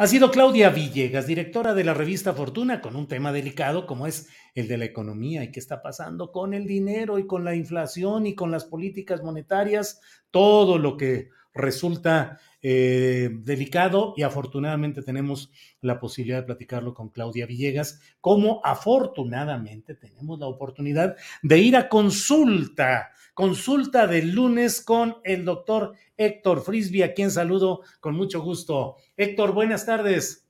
Ha 0.00 0.06
sido 0.06 0.30
Claudia 0.30 0.70
Villegas, 0.70 1.26
directora 1.26 1.74
de 1.74 1.84
la 1.84 1.92
revista 1.92 2.32
Fortuna, 2.32 2.80
con 2.80 2.96
un 2.96 3.06
tema 3.06 3.32
delicado 3.32 3.86
como 3.86 4.06
es 4.06 4.30
el 4.54 4.66
de 4.66 4.78
la 4.78 4.86
economía 4.86 5.44
y 5.44 5.52
qué 5.52 5.60
está 5.60 5.82
pasando 5.82 6.32
con 6.32 6.54
el 6.54 6.66
dinero 6.66 7.18
y 7.18 7.26
con 7.26 7.44
la 7.44 7.54
inflación 7.54 8.24
y 8.24 8.34
con 8.34 8.50
las 8.50 8.64
políticas 8.64 9.22
monetarias, 9.22 10.00
todo 10.30 10.78
lo 10.78 10.96
que 10.96 11.28
resulta 11.60 12.38
eh, 12.62 13.30
delicado 13.42 14.12
y 14.16 14.22
afortunadamente 14.22 15.02
tenemos 15.02 15.50
la 15.80 15.98
posibilidad 15.98 16.38
de 16.38 16.46
platicarlo 16.46 16.92
con 16.92 17.08
Claudia 17.08 17.46
Villegas, 17.46 18.00
como 18.20 18.60
afortunadamente 18.64 19.94
tenemos 19.94 20.38
la 20.38 20.46
oportunidad 20.46 21.16
de 21.42 21.58
ir 21.58 21.76
a 21.76 21.88
consulta, 21.88 23.12
consulta 23.32 24.06
del 24.06 24.32
lunes 24.32 24.82
con 24.82 25.16
el 25.24 25.44
doctor 25.44 25.94
Héctor 26.16 26.60
Frisby, 26.60 27.02
a 27.02 27.14
quien 27.14 27.30
saludo 27.30 27.80
con 28.00 28.14
mucho 28.14 28.42
gusto. 28.42 28.96
Héctor, 29.16 29.52
buenas 29.52 29.86
tardes. 29.86 30.46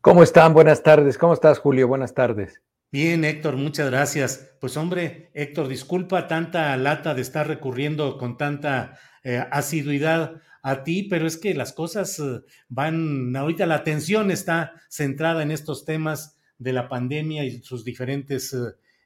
¿Cómo 0.00 0.22
están? 0.22 0.54
Buenas 0.54 0.82
tardes. 0.82 1.18
¿Cómo 1.18 1.34
estás, 1.34 1.58
Julio? 1.58 1.86
Buenas 1.86 2.14
tardes. 2.14 2.62
Bien, 2.90 3.24
Héctor, 3.24 3.56
muchas 3.56 3.90
gracias. 3.90 4.54
Pues 4.60 4.76
hombre, 4.76 5.30
Héctor, 5.32 5.68
disculpa 5.68 6.28
tanta 6.28 6.76
lata 6.76 7.14
de 7.14 7.22
estar 7.22 7.46
recurriendo 7.46 8.18
con 8.18 8.36
tanta 8.36 8.98
eh, 9.24 9.44
asiduidad 9.50 10.40
a 10.62 10.84
ti, 10.84 11.04
pero 11.04 11.26
es 11.26 11.36
que 11.36 11.54
las 11.54 11.72
cosas 11.72 12.18
eh, 12.18 12.40
van, 12.68 13.34
ahorita 13.36 13.66
la 13.66 13.76
atención 13.76 14.30
está 14.30 14.72
centrada 14.88 15.42
en 15.42 15.50
estos 15.50 15.84
temas 15.84 16.38
de 16.58 16.72
la 16.72 16.88
pandemia 16.88 17.44
y 17.44 17.62
sus 17.62 17.84
diferentes 17.84 18.56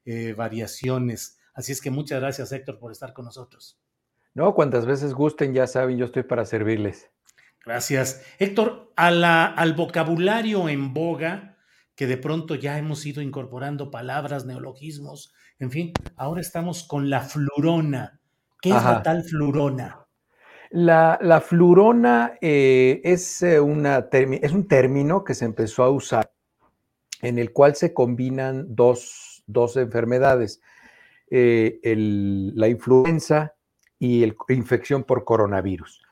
eh, 0.05 0.35
variaciones. 0.35 1.39
Así 1.55 1.73
es 1.73 1.81
que 1.81 1.91
muchas 1.91 2.21
gracias, 2.21 2.53
Héctor, 2.53 2.79
por 2.79 2.93
estar 2.93 3.13
con 3.13 3.25
nosotros. 3.25 3.81
No, 4.35 4.55
cuantas 4.55 4.85
veces 4.85 5.15
gusten, 5.15 5.55
ya 5.55 5.67
saben, 5.67 5.97
yo 5.97 6.05
estoy 6.05 6.23
para 6.23 6.45
servirles. 6.45 7.11
Gracias. 7.65 8.23
Héctor, 8.39 8.93
a 8.95 9.11
la, 9.11 9.47
al 9.47 9.73
vocabulario 9.73 10.69
en 10.69 10.93
boga, 10.93 11.57
que 11.95 12.07
de 12.07 12.19
pronto 12.19 12.55
ya 12.55 12.79
hemos 12.79 13.05
ido 13.07 13.23
incorporando 13.23 13.91
palabras, 13.91 14.45
neologismos, 14.45 15.33
en 15.59 15.71
fin, 15.71 15.93
ahora 16.17 16.43
estamos 16.43 16.85
con 16.85 17.09
la 17.09 17.23
flurona. 17.23 18.21
¿Qué 18.61 18.69
es 18.71 18.85
la 18.85 19.03
tal 19.03 19.23
flurona? 19.25 20.06
La, 20.71 21.19
la 21.23 21.41
flurona 21.41 22.39
eh, 22.41 23.01
es, 23.05 23.43
eh, 23.43 23.61
una 23.61 24.09
es 24.11 24.53
un 24.53 24.67
término 24.67 25.25
que 25.25 25.35
se 25.35 25.45
empezó 25.45 25.85
a 25.85 25.91
usar 25.91 26.33
en 27.23 27.39
el 27.39 27.53
cual 27.53 27.77
se 27.77 27.95
combinan 27.95 28.67
dos, 28.75 29.43
dos 29.47 29.77
enfermedades, 29.77 30.61
eh, 31.31 31.81
la 32.55 32.69
influenza 32.69 33.55
y 33.99 34.27
la 34.27 34.35
infección 34.49 35.05
por 35.05 35.25
coronavirus. 35.25 36.03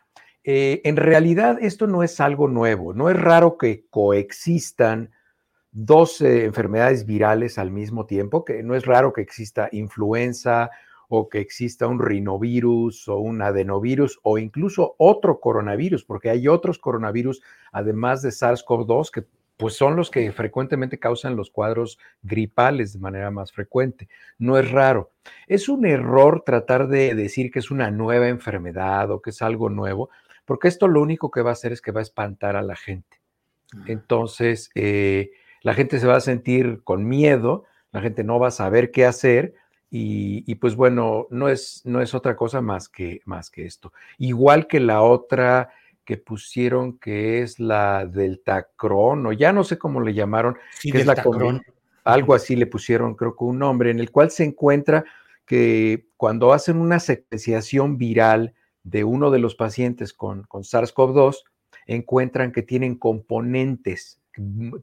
En 0.46 0.96
realidad 0.96 1.58
esto 1.60 1.86
no 1.86 2.02
es 2.02 2.20
algo 2.20 2.48
nuevo, 2.48 2.92
no 2.92 3.08
es 3.08 3.18
raro 3.18 3.56
que 3.56 3.86
coexistan 3.88 5.10
dos 5.70 6.20
enfermedades 6.20 7.06
virales 7.06 7.58
al 7.58 7.70
mismo 7.70 8.04
tiempo, 8.06 8.44
que 8.44 8.62
no 8.62 8.74
es 8.74 8.84
raro 8.84 9.12
que 9.12 9.22
exista 9.22 9.68
influenza 9.72 10.70
o 11.08 11.28
que 11.28 11.40
exista 11.40 11.86
un 11.86 11.98
rinovirus 11.98 13.08
o 13.08 13.16
un 13.16 13.42
adenovirus 13.42 14.18
o 14.22 14.38
incluso 14.38 14.94
otro 14.98 15.40
coronavirus, 15.40 16.04
porque 16.04 16.30
hay 16.30 16.48
otros 16.48 16.78
coronavirus 16.78 17.42
además 17.72 18.22
de 18.22 18.30
SARS-CoV-2 18.30 19.10
que 19.10 19.24
pues 19.56 19.74
son 19.76 19.94
los 19.96 20.10
que 20.10 20.32
frecuentemente 20.32 20.98
causan 20.98 21.36
los 21.36 21.50
cuadros 21.50 21.98
gripales 22.22 22.92
de 22.92 22.98
manera 22.98 23.30
más 23.30 23.52
frecuente. 23.52 24.08
No 24.38 24.58
es 24.58 24.70
raro. 24.70 25.12
Es 25.46 25.68
un 25.68 25.86
error 25.86 26.42
tratar 26.44 26.88
de 26.88 27.14
decir 27.14 27.50
que 27.50 27.60
es 27.60 27.70
una 27.70 27.90
nueva 27.90 28.28
enfermedad 28.28 29.10
o 29.10 29.22
que 29.22 29.30
es 29.30 29.42
algo 29.42 29.70
nuevo, 29.70 30.10
porque 30.44 30.68
esto 30.68 30.88
lo 30.88 31.00
único 31.00 31.30
que 31.30 31.42
va 31.42 31.50
a 31.50 31.54
hacer 31.54 31.72
es 31.72 31.80
que 31.80 31.92
va 31.92 32.00
a 32.00 32.02
espantar 32.02 32.56
a 32.56 32.62
la 32.62 32.76
gente. 32.76 33.20
Entonces, 33.86 34.70
eh, 34.74 35.30
la 35.62 35.74
gente 35.74 35.98
se 35.98 36.06
va 36.06 36.16
a 36.16 36.20
sentir 36.20 36.82
con 36.84 37.06
miedo, 37.06 37.64
la 37.92 38.00
gente 38.00 38.24
no 38.24 38.38
va 38.38 38.48
a 38.48 38.52
saber 38.52 38.90
qué 38.90 39.06
hacer 39.06 39.54
y, 39.96 40.54
pues 40.56 40.74
bueno, 40.74 41.28
no 41.30 41.48
es, 41.48 41.82
no 41.84 42.00
es 42.00 42.14
otra 42.14 42.34
cosa 42.34 42.60
más 42.60 42.88
que, 42.88 43.20
más 43.26 43.48
que 43.48 43.64
esto. 43.64 43.92
Igual 44.18 44.66
que 44.66 44.80
la 44.80 45.02
otra 45.02 45.70
que 46.04 46.16
pusieron 46.16 46.98
que 46.98 47.42
es 47.42 47.60
la 47.60 48.04
Deltacron, 48.04 49.24
o 49.24 49.32
ya 49.32 49.52
no 49.52 49.62
sé 49.62 49.78
cómo 49.78 50.00
le 50.00 50.12
llamaron, 50.12 50.56
que 50.82 50.98
es 50.98 51.06
la 51.06 51.22
algo 52.02 52.34
así 52.34 52.56
le 52.56 52.66
pusieron, 52.66 53.14
creo 53.14 53.36
que 53.36 53.44
un 53.44 53.60
nombre, 53.60 53.92
en 53.92 54.00
el 54.00 54.10
cual 54.10 54.32
se 54.32 54.42
encuentra 54.42 55.04
que 55.46 56.08
cuando 56.16 56.52
hacen 56.52 56.78
una 56.78 56.98
secuenciación 56.98 57.96
viral 57.96 58.52
de 58.82 59.04
uno 59.04 59.30
de 59.30 59.38
los 59.38 59.54
pacientes 59.54 60.12
con, 60.12 60.42
con 60.42 60.64
SARS-CoV-2, 60.64 61.44
encuentran 61.86 62.50
que 62.50 62.62
tienen 62.62 62.96
componentes 62.96 64.20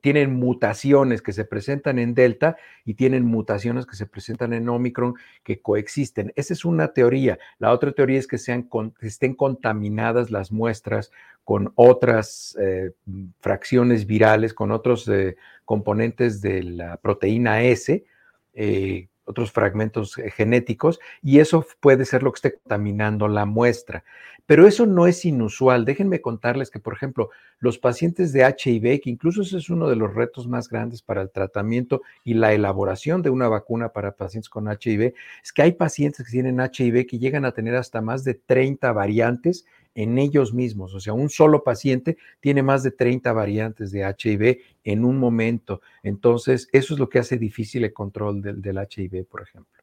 tienen 0.01 0.33
mutaciones 0.33 1.21
que 1.21 1.33
se 1.33 1.45
presentan 1.45 1.99
en 1.99 2.13
Delta 2.13 2.57
y 2.85 2.93
tienen 2.93 3.25
mutaciones 3.25 3.85
que 3.85 3.95
se 3.95 4.05
presentan 4.05 4.53
en 4.53 4.69
Omicron 4.69 5.15
que 5.43 5.61
coexisten. 5.61 6.31
Esa 6.35 6.53
es 6.53 6.63
una 6.65 6.93
teoría. 6.93 7.37
La 7.59 7.71
otra 7.71 7.91
teoría 7.91 8.19
es 8.19 8.27
que, 8.27 8.37
sean 8.37 8.69
estén 9.01 9.35
contaminadas 9.35 10.31
las 10.31 10.51
muestras 10.51 11.11
con 11.43 11.71
otras 11.75 12.57
eh, 12.61 12.91
fracciones 13.39 14.05
virales, 14.05 14.53
con 14.53 14.71
otros 14.71 15.07
eh, 15.07 15.35
componentes 15.65 16.41
de 16.41 16.63
la 16.63 16.97
proteína 16.97 17.63
S, 17.63 18.05
eh, 18.53 19.07
otros 19.31 19.51
fragmentos 19.51 20.15
genéticos, 20.35 20.99
y 21.21 21.39
eso 21.39 21.65
puede 21.79 22.05
ser 22.05 22.23
lo 22.23 22.31
que 22.31 22.37
esté 22.37 22.53
contaminando 22.53 23.27
la 23.27 23.45
muestra. 23.45 24.03
Pero 24.45 24.67
eso 24.67 24.85
no 24.85 25.07
es 25.07 25.23
inusual. 25.23 25.85
Déjenme 25.85 26.19
contarles 26.19 26.69
que, 26.71 26.79
por 26.79 26.93
ejemplo, 26.93 27.29
los 27.59 27.77
pacientes 27.77 28.33
de 28.33 28.41
HIV, 28.41 28.99
que 28.99 29.09
incluso 29.09 29.43
ese 29.43 29.57
es 29.57 29.69
uno 29.69 29.87
de 29.87 29.95
los 29.95 30.13
retos 30.13 30.47
más 30.47 30.67
grandes 30.67 31.01
para 31.01 31.21
el 31.21 31.29
tratamiento 31.29 32.01
y 32.23 32.33
la 32.33 32.51
elaboración 32.51 33.21
de 33.21 33.29
una 33.29 33.47
vacuna 33.47 33.89
para 33.89 34.11
pacientes 34.11 34.49
con 34.49 34.67
HIV, 34.67 35.13
es 35.43 35.53
que 35.53 35.61
hay 35.61 35.71
pacientes 35.73 36.25
que 36.25 36.31
tienen 36.31 36.59
HIV 36.59 37.05
que 37.05 37.19
llegan 37.19 37.45
a 37.45 37.53
tener 37.53 37.75
hasta 37.75 38.01
más 38.01 38.23
de 38.23 38.33
30 38.33 38.91
variantes 38.91 39.65
en 39.95 40.17
ellos 40.17 40.53
mismos. 40.53 40.93
O 40.93 40.99
sea, 40.99 41.13
un 41.13 41.29
solo 41.29 41.63
paciente 41.63 42.17
tiene 42.39 42.63
más 42.63 42.83
de 42.83 42.91
30 42.91 43.31
variantes 43.33 43.91
de 43.91 44.01
HIV 44.01 44.59
en 44.83 45.05
un 45.05 45.17
momento. 45.17 45.81
Entonces, 46.03 46.69
eso 46.71 46.93
es 46.93 46.99
lo 46.99 47.09
que 47.09 47.19
hace 47.19 47.37
difícil 47.37 47.83
el 47.83 47.93
control 47.93 48.41
del, 48.41 48.77
HIV, 48.77 49.25
por 49.25 49.41
ejemplo. 49.41 49.81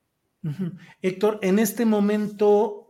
Héctor, 1.02 1.38
en 1.42 1.58
este 1.58 1.84
momento 1.84 2.88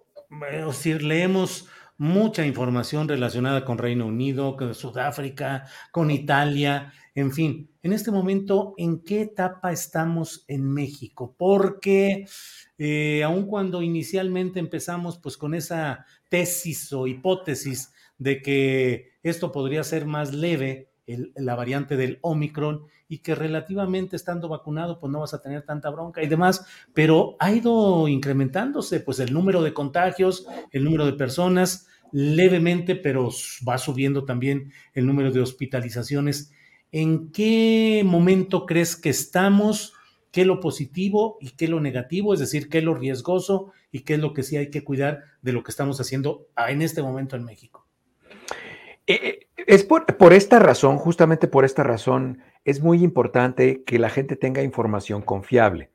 es 0.53 0.67
decir, 0.67 1.03
leemos 1.03 1.69
mucha 1.97 2.47
información 2.47 3.09
relacionada 3.09 3.65
con 3.65 3.79
Reino 3.79 4.07
Unido, 4.07 4.57
con 4.57 4.75
Sudáfrica, 4.75 5.67
con 5.91 6.11
Italia, 6.11 6.93
en 7.15 7.33
fin. 7.33 7.71
En 7.83 7.93
este 7.93 8.11
momento, 8.11 8.75
¿en 8.77 9.03
qué 9.03 9.23
etapa 9.23 9.73
estamos 9.73 10.45
en 10.47 10.73
México? 10.73 11.35
Porque 11.37 12.27
eh, 12.77 13.25
aun 13.25 13.47
cuando 13.47 13.83
inicialmente 13.83 14.61
empezamos 14.61 15.19
pues 15.19 15.37
con 15.37 15.55
esa 15.55 16.07
tesis 16.29 16.93
o 16.93 17.07
hipótesis 17.07 17.93
de 18.19 18.43
que 18.43 19.13
esto 19.23 19.53
podría 19.53 19.85
ser 19.85 20.07
más 20.07 20.33
leve, 20.35 20.89
la 21.37 21.55
variante 21.55 21.97
del 21.97 22.19
Omicron 22.21 22.83
y 23.09 23.19
que 23.19 23.35
relativamente 23.35 24.15
estando 24.15 24.49
vacunado 24.49 25.01
pues 25.01 25.11
no 25.11 25.21
vas 25.21 25.33
a 25.33 25.41
tener 25.41 25.63
tanta 25.63 25.89
bronca 25.89 26.23
y 26.23 26.27
demás, 26.27 26.67
pero 26.93 27.37
ha 27.39 27.51
ido 27.51 28.09
incrementándose 28.09 29.01
pues 29.01 29.19
el 29.21 29.33
número 29.33 29.63
de 29.63 29.73
contagios, 29.73 30.47
el 30.71 30.85
número 30.85 31.07
de 31.07 31.15
personas 31.15 31.87
levemente, 32.13 32.95
pero 32.95 33.31
va 33.67 33.79
subiendo 33.79 34.25
también 34.25 34.73
el 34.95 35.07
número 35.07 35.31
de 35.31 35.41
hospitalizaciones. 35.41 36.53
¿En 36.93 37.31
qué 37.33 38.03
momento 38.05 38.67
crees 38.67 38.97
que 38.97 39.11
estamos? 39.11 39.95
¿Qué 40.31 40.43
es 40.43 40.47
lo 40.47 40.61
positivo 40.61 41.39
y 41.41 41.51
qué 41.51 41.67
es 41.67 41.71
lo 41.71 41.81
negativo? 41.81 42.35
Es 42.35 42.41
decir, 42.41 42.69
qué 42.69 42.79
es 42.79 42.85
lo 42.85 42.95
riesgoso 42.95 43.73
y 43.91 44.01
qué 44.01 44.15
es 44.15 44.21
lo 44.21 44.35
que 44.35 44.43
sí 44.43 44.57
hay 44.57 44.71
que 44.71 44.85
cuidar 44.85 45.25
de 45.43 45.53
lo 45.53 45.63
que 45.63 45.71
estamos 45.71 46.01
haciendo 46.01 46.47
en 46.57 46.83
este 46.83 47.03
momento 47.03 47.37
en 47.37 47.45
México. 47.45 47.87
Eh, 49.09 49.21
eh, 49.23 49.47
es 49.67 49.85
por, 49.85 50.05
esta 50.35 50.59
razón, 50.59 50.99
justamente 50.99 51.49
por 51.49 51.65
esta 51.65 51.83
razón, 51.83 52.43
es 52.65 52.83
muy 52.83 53.03
importante 53.03 53.83
que 53.85 53.99
la 53.99 54.11
gente 54.11 54.37
tenga 54.37 54.63
información 54.63 55.23
confiable. 55.23 55.91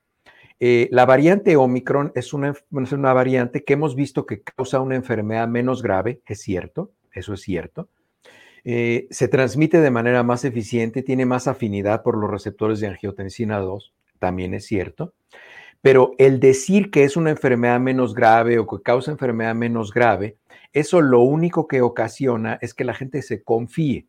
Eh, 0.59 0.87
la 0.91 1.05
variante 1.05 1.55
Omicron 1.55 2.11
es 2.15 2.33
una, 2.33 2.55
una, 2.71 3.13
variante 3.13 3.63
que 3.63 3.73
hemos 3.73 3.95
visto 3.95 4.25
que 4.25 4.41
causa 4.41 4.79
una 4.79 4.95
enfermedad 4.95 5.47
menos 5.47 5.83
grave, 5.83 6.21
es 6.25 6.41
cierto, 6.41 6.91
eso 7.11 7.33
es 7.33 7.41
cierto. 7.41 7.89
se 8.63 9.27
transmite 9.29 9.81
de 9.81 9.91
manera 9.91 10.23
más 10.23 10.45
eficiente, 10.45 11.03
tiene 11.03 11.25
más 11.25 11.47
afinidad 11.47 12.01
por 12.01 12.17
los 12.17 12.31
receptores 12.31 12.79
de 12.79 12.87
angiotensina 12.87 13.59
2, 13.59 13.93
también 14.19 14.53
es 14.53 14.65
cierto. 14.65 15.13
Pero 15.84 16.13
el 16.17 16.39
decir 16.39 16.89
que 16.89 17.03
es 17.03 17.15
una 17.15 17.29
enfermedad 17.29 17.79
menos 17.79 18.15
grave 18.15 18.57
o 18.57 18.65
que 18.65 18.81
causa 18.81 19.11
enfermedad 19.11 19.53
menos 19.53 19.93
grave 19.93 20.38
eso 20.73 21.01
lo 21.01 21.21
único 21.21 21.67
que 21.67 21.81
ocasiona 21.81 22.57
es 22.61 22.73
que 22.73 22.84
la 22.84 22.95
gente 22.95 23.21
se 23.21 23.43
confíe. 23.43 24.07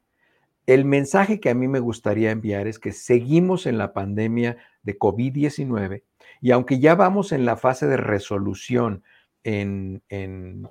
El 0.66 0.86
mensaje 0.86 1.40
que 1.40 1.50
a 1.50 1.54
mí 1.54 1.68
me 1.68 1.78
gustaría 1.78 2.30
enviar 2.30 2.66
es 2.66 2.78
que 2.78 2.92
seguimos 2.92 3.66
en 3.66 3.76
la 3.76 3.92
pandemia 3.92 4.56
de 4.82 4.98
COVID-19 4.98 6.02
y 6.40 6.50
aunque 6.52 6.78
ya 6.80 6.94
vamos 6.94 7.32
en 7.32 7.44
la 7.44 7.58
fase 7.58 7.86
de 7.86 7.98
resolución 7.98 9.02
en, 9.46 10.00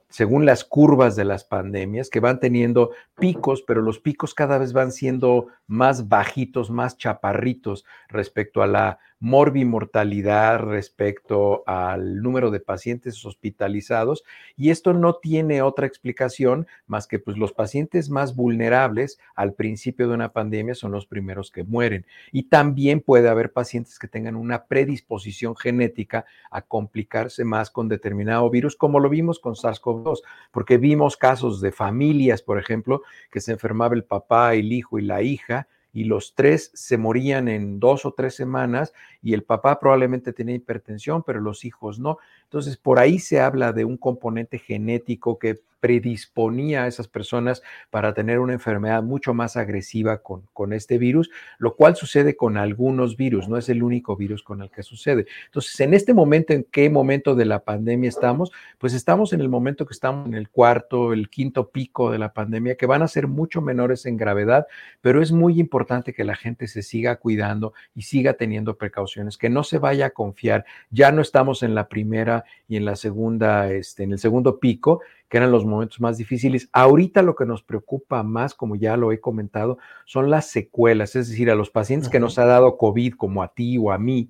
según 0.10 0.48
las 0.48 0.64
curvas 0.64 1.16
de 1.16 1.26
las 1.26 1.44
pandemias, 1.44 2.10
que 2.10 2.20
van 2.20 2.40
teniendo 2.40 2.90
picos, 3.20 3.62
pero 3.62 3.84
los 3.84 4.00
picos 4.00 4.34
cada 4.34 4.58
vez 4.58 4.74
van 4.74 4.92
siendo 4.92 5.50
más 5.68 6.08
bajitos, 6.10 6.72
más 6.72 6.98
chaparritos 6.98 7.86
respecto 8.10 8.64
a 8.64 8.68
la 8.68 8.98
morbimortalidad 9.24 10.60
respecto 10.60 11.64
al 11.66 12.22
número 12.22 12.52
de 12.52 12.60
pacientes 12.60 13.24
hospitalizados 13.24 14.26
y 14.58 14.70
esto 14.70 14.92
no 14.94 15.16
tiene 15.16 15.62
otra 15.62 15.88
explicación 15.88 16.68
más 16.88 17.08
que 17.08 17.20
pues 17.20 17.38
los 17.38 17.54
pacientes 17.54 18.10
más 18.10 18.36
vulnerables 18.36 19.20
al 19.34 19.54
principio 19.54 20.10
de 20.10 20.16
una 20.16 20.34
pandemia 20.34 20.76
son 20.76 20.92
los 20.92 21.06
primeros 21.06 21.52
que 21.52 21.64
mueren. 21.64 22.06
Y 22.34 22.50
también 22.50 23.00
puede 23.00 23.30
haber 23.30 23.54
pacientes 23.54 23.98
que 23.98 24.10
tengan 24.10 24.36
una 24.36 24.66
predisposición 24.66 25.56
genética 25.56 26.26
a 26.52 26.62
complicarse 26.62 27.46
más 27.46 27.72
con 27.72 27.88
determinado 27.88 28.50
virus 28.50 28.76
como 28.76 29.00
lo 29.00 29.08
vimos 29.08 29.40
con 29.40 29.54
SARS-CoV-2 29.54 30.20
porque 30.52 30.78
vimos 30.78 31.16
casos 31.16 31.62
de 31.62 31.72
familias 31.72 32.42
por 32.42 32.60
ejemplo 32.60 33.04
que 33.32 33.40
se 33.40 33.54
enfermaba 33.54 33.96
el 33.96 34.04
papá, 34.04 34.54
el 34.54 34.74
hijo 34.74 35.00
y 35.00 35.04
la 35.04 35.22
hija 35.22 35.70
y 35.94 36.06
los 36.06 36.34
tres 36.34 36.72
se 36.74 36.98
morían 36.98 37.48
en 37.48 37.80
dos 37.80 38.06
o 38.06 38.14
tres 38.14 38.36
semanas 38.36 38.94
y 39.22 39.34
el 39.34 39.44
papá 39.44 39.80
probablemente 39.80 40.34
tenía 40.34 40.56
hipertensión, 40.56 41.24
pero 41.24 41.40
los 41.40 41.64
hijos 41.66 42.00
no. 42.00 42.18
Entonces, 42.44 42.78
por 42.78 43.00
ahí 43.00 43.20
se 43.20 43.40
habla 43.40 43.72
de 43.72 43.86
un 43.86 43.98
componente 43.98 44.58
genético 44.58 45.38
que 45.38 45.60
predisponía 45.84 46.84
a 46.84 46.88
esas 46.88 47.10
personas 47.10 47.62
para 47.90 48.14
tener 48.14 48.40
una 48.40 48.54
enfermedad 48.54 49.04
mucho 49.04 49.34
más 49.34 49.58
agresiva 49.58 50.20
con, 50.20 50.48
con, 50.54 50.72
este 50.72 50.98
virus, 50.98 51.30
lo 51.58 51.76
cual 51.76 51.98
sucede 51.98 52.38
con 52.38 52.56
algunos 52.56 53.18
virus, 53.18 53.50
no 53.50 53.58
es 53.58 53.68
el 53.68 53.84
único 53.84 54.16
virus 54.16 54.44
con 54.44 54.62
el 54.62 54.72
que 54.72 54.82
sucede. 54.82 55.26
Entonces, 55.48 55.78
en 55.82 55.94
este 55.94 56.14
momento, 56.14 56.54
¿en 56.54 56.66
qué 56.72 56.90
momento 56.90 57.36
de 57.36 57.44
la 57.44 57.66
pandemia 57.66 58.08
estamos? 58.08 58.54
Pues 58.78 58.94
estamos 58.94 59.34
en 59.34 59.42
el 59.42 59.50
momento 59.50 59.86
que 59.86 59.92
estamos 59.92 60.26
en 60.26 60.36
el 60.36 60.48
cuarto, 60.48 61.12
el 61.12 61.30
quinto 61.30 61.70
pico 61.70 62.12
de 62.12 62.18
la 62.18 62.32
pandemia, 62.32 62.78
que 62.78 62.86
van 62.86 63.02
a 63.02 63.10
ser 63.10 63.28
mucho 63.28 63.60
menores 63.62 64.06
en 64.06 64.16
gravedad, 64.16 64.68
pero 65.02 65.22
es 65.22 65.34
muy 65.34 65.60
importante 65.60 66.14
que 66.14 66.24
la 66.24 66.38
gente 66.38 66.70
se 66.70 66.82
siga 66.82 67.18
cuidando 67.18 67.74
y 67.94 68.04
siga 68.04 68.36
teniendo 68.36 68.78
precauciones, 68.78 69.38
que 69.38 69.50
no 69.50 69.66
se 69.66 69.80
vaya 69.80 70.06
a 70.06 70.10
confiar. 70.12 70.64
Ya 70.92 71.12
no 71.12 71.22
estamos 71.22 71.62
en 71.62 71.76
la 71.76 71.90
primera 71.90 72.46
y 72.70 72.78
en 72.78 72.86
la 72.86 72.96
segunda, 72.96 73.70
este, 73.70 74.04
en 74.04 74.14
el 74.14 74.20
segundo 74.20 74.62
pico, 74.62 75.02
que 75.34 75.38
eran 75.38 75.52
los 75.52 75.66
momentos 75.66 76.00
más 76.00 76.20
difíciles. 76.20 76.70
Ahorita 76.74 77.24
lo 77.24 77.34
que 77.34 77.48
nos 77.48 77.64
preocupa 77.64 78.22
más, 78.22 78.54
como 78.54 78.76
ya 78.76 78.98
lo 78.98 79.12
he 79.12 79.20
comentado, 79.20 79.80
son 80.06 80.30
las 80.30 80.46
secuelas, 80.46 81.16
es 81.16 81.28
decir, 81.28 81.50
a 81.50 81.56
los 81.56 81.72
pacientes 81.72 82.08
que 82.08 82.20
nos 82.20 82.38
ha 82.38 82.46
dado 82.46 82.78
COVID, 82.78 83.16
como 83.16 83.42
a 83.42 83.48
ti 83.48 83.80
o 83.80 83.92
a 83.92 83.98
mí, 83.98 84.30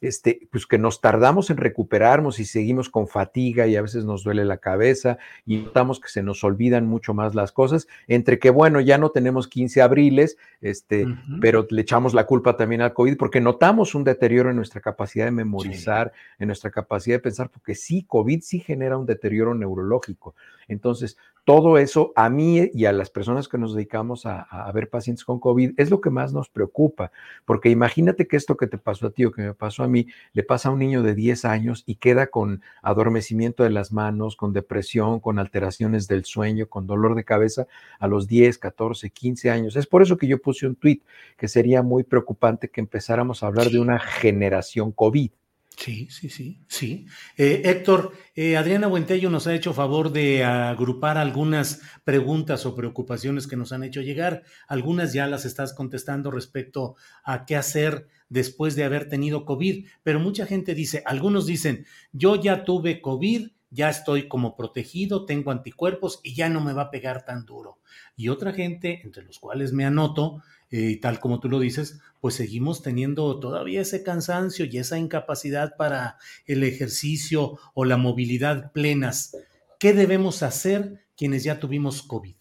este, 0.00 0.48
pues 0.50 0.66
que 0.66 0.78
nos 0.78 1.00
tardamos 1.00 1.50
en 1.50 1.56
recuperarnos 1.56 2.40
y 2.40 2.44
seguimos 2.44 2.88
con 2.88 3.06
fatiga 3.06 3.66
y 3.66 3.76
a 3.76 3.82
veces 3.82 4.04
nos 4.04 4.24
duele 4.24 4.44
la 4.44 4.58
cabeza 4.58 5.18
y 5.46 5.58
notamos 5.58 6.00
que 6.00 6.08
se 6.08 6.22
nos 6.22 6.42
olvidan 6.44 6.86
mucho 6.86 7.14
más 7.14 7.34
las 7.34 7.52
cosas, 7.52 7.86
entre 8.08 8.38
que, 8.38 8.50
bueno, 8.50 8.80
ya 8.80 8.98
no 8.98 9.10
tenemos 9.10 9.48
15 9.48 9.82
abriles, 9.82 10.36
este, 10.60 11.06
pero 11.40 11.66
le 11.70 11.82
echamos 11.82 12.14
la 12.14 12.26
culpa 12.26 12.56
también 12.56 12.82
al 12.82 12.94
COVID 12.94 13.16
porque 13.16 13.40
notamos 13.40 13.94
un 13.94 14.04
deterioro 14.04 14.50
en 14.50 14.56
nuestra 14.56 14.80
capacidad 14.80 15.26
de 15.26 15.32
memorizar, 15.32 16.12
en 16.38 16.46
nuestra 16.46 16.70
capacidad 16.70 17.16
de 17.16 17.20
pensar, 17.20 17.50
porque 17.50 17.74
sí, 17.74 18.04
COVID 18.04 18.40
sí 18.42 18.60
genera 18.60 18.96
un 18.96 19.06
deterioro 19.06 19.54
neurológico. 19.54 20.34
Entonces, 20.68 21.16
todo 21.50 21.78
eso 21.78 22.12
a 22.14 22.30
mí 22.30 22.70
y 22.72 22.84
a 22.84 22.92
las 22.92 23.10
personas 23.10 23.48
que 23.48 23.58
nos 23.58 23.74
dedicamos 23.74 24.24
a, 24.24 24.70
ver 24.72 24.88
pacientes 24.88 25.24
con 25.24 25.40
COVID 25.40 25.72
es 25.78 25.90
lo 25.90 26.00
que 26.00 26.08
más 26.08 26.32
nos 26.32 26.48
preocupa, 26.48 27.10
porque 27.44 27.70
imagínate 27.70 28.28
que 28.28 28.36
esto 28.36 28.56
que 28.56 28.68
te 28.68 28.78
pasó 28.78 29.08
a 29.08 29.10
ti 29.10 29.24
o 29.24 29.32
que 29.32 29.42
me 29.42 29.52
pasó 29.52 29.82
a 29.82 29.88
mí, 29.88 30.06
le 30.32 30.44
pasa 30.44 30.68
a 30.68 30.72
un 30.72 30.78
niño 30.78 31.02
de 31.02 31.16
10 31.16 31.44
años 31.46 31.82
y 31.86 31.96
queda 31.96 32.28
con 32.28 32.62
adormecimiento 32.82 33.64
de 33.64 33.70
las 33.70 33.90
manos, 33.90 34.36
con 34.36 34.52
depresión, 34.52 35.18
con 35.18 35.40
alteraciones 35.40 36.06
del 36.06 36.24
sueño, 36.24 36.68
con 36.68 36.86
dolor 36.86 37.16
de 37.16 37.24
cabeza 37.24 37.66
a 37.98 38.06
los 38.06 38.28
10, 38.28 38.56
14, 38.58 39.10
15 39.10 39.50
años. 39.50 39.74
Es 39.74 39.88
por 39.88 40.02
eso 40.02 40.16
que 40.16 40.28
yo 40.28 40.40
puse 40.40 40.68
un 40.68 40.76
tweet 40.76 41.00
que 41.36 41.48
sería 41.48 41.82
muy 41.82 42.04
preocupante 42.04 42.70
que 42.70 42.80
empezáramos 42.80 43.42
a 43.42 43.48
hablar 43.48 43.70
de 43.70 43.80
una 43.80 43.98
generación 43.98 44.92
COVID. 44.92 45.32
Sí, 45.76 46.08
sí, 46.10 46.28
sí, 46.28 46.62
sí. 46.68 47.06
Eh, 47.38 47.62
Héctor, 47.64 48.12
eh, 48.34 48.58
Adriana 48.58 48.86
Buentello 48.86 49.30
nos 49.30 49.46
ha 49.46 49.54
hecho 49.54 49.72
favor 49.72 50.12
de 50.12 50.44
agrupar 50.44 51.16
algunas 51.16 51.80
preguntas 52.04 52.66
o 52.66 52.74
preocupaciones 52.74 53.46
que 53.46 53.56
nos 53.56 53.72
han 53.72 53.82
hecho 53.82 54.02
llegar. 54.02 54.42
Algunas 54.68 55.14
ya 55.14 55.26
las 55.26 55.46
estás 55.46 55.72
contestando 55.72 56.30
respecto 56.30 56.96
a 57.24 57.46
qué 57.46 57.56
hacer 57.56 58.08
después 58.28 58.76
de 58.76 58.84
haber 58.84 59.08
tenido 59.08 59.46
COVID, 59.46 59.86
pero 60.02 60.20
mucha 60.20 60.44
gente 60.44 60.74
dice, 60.74 61.02
algunos 61.06 61.46
dicen, 61.46 61.86
yo 62.12 62.36
ya 62.36 62.64
tuve 62.64 63.00
COVID, 63.00 63.48
ya 63.70 63.88
estoy 63.88 64.28
como 64.28 64.56
protegido, 64.56 65.26
tengo 65.26 65.50
anticuerpos 65.50 66.20
y 66.22 66.34
ya 66.34 66.48
no 66.48 66.60
me 66.60 66.72
va 66.72 66.82
a 66.82 66.90
pegar 66.90 67.24
tan 67.24 67.46
duro. 67.46 67.78
Y 68.16 68.28
otra 68.28 68.52
gente, 68.52 69.00
entre 69.04 69.22
los 69.22 69.38
cuales 69.38 69.72
me 69.72 69.84
anoto, 69.84 70.42
y 70.70 70.96
tal 70.96 71.20
como 71.20 71.40
tú 71.40 71.48
lo 71.48 71.58
dices, 71.58 72.00
pues 72.20 72.34
seguimos 72.34 72.82
teniendo 72.82 73.40
todavía 73.40 73.80
ese 73.80 74.02
cansancio 74.02 74.66
y 74.66 74.78
esa 74.78 74.98
incapacidad 74.98 75.76
para 75.76 76.18
el 76.46 76.62
ejercicio 76.62 77.58
o 77.74 77.84
la 77.84 77.96
movilidad 77.96 78.72
plenas. 78.72 79.36
¿Qué 79.78 79.92
debemos 79.92 80.42
hacer 80.42 81.06
quienes 81.16 81.44
ya 81.44 81.58
tuvimos 81.58 82.02
COVID? 82.02 82.39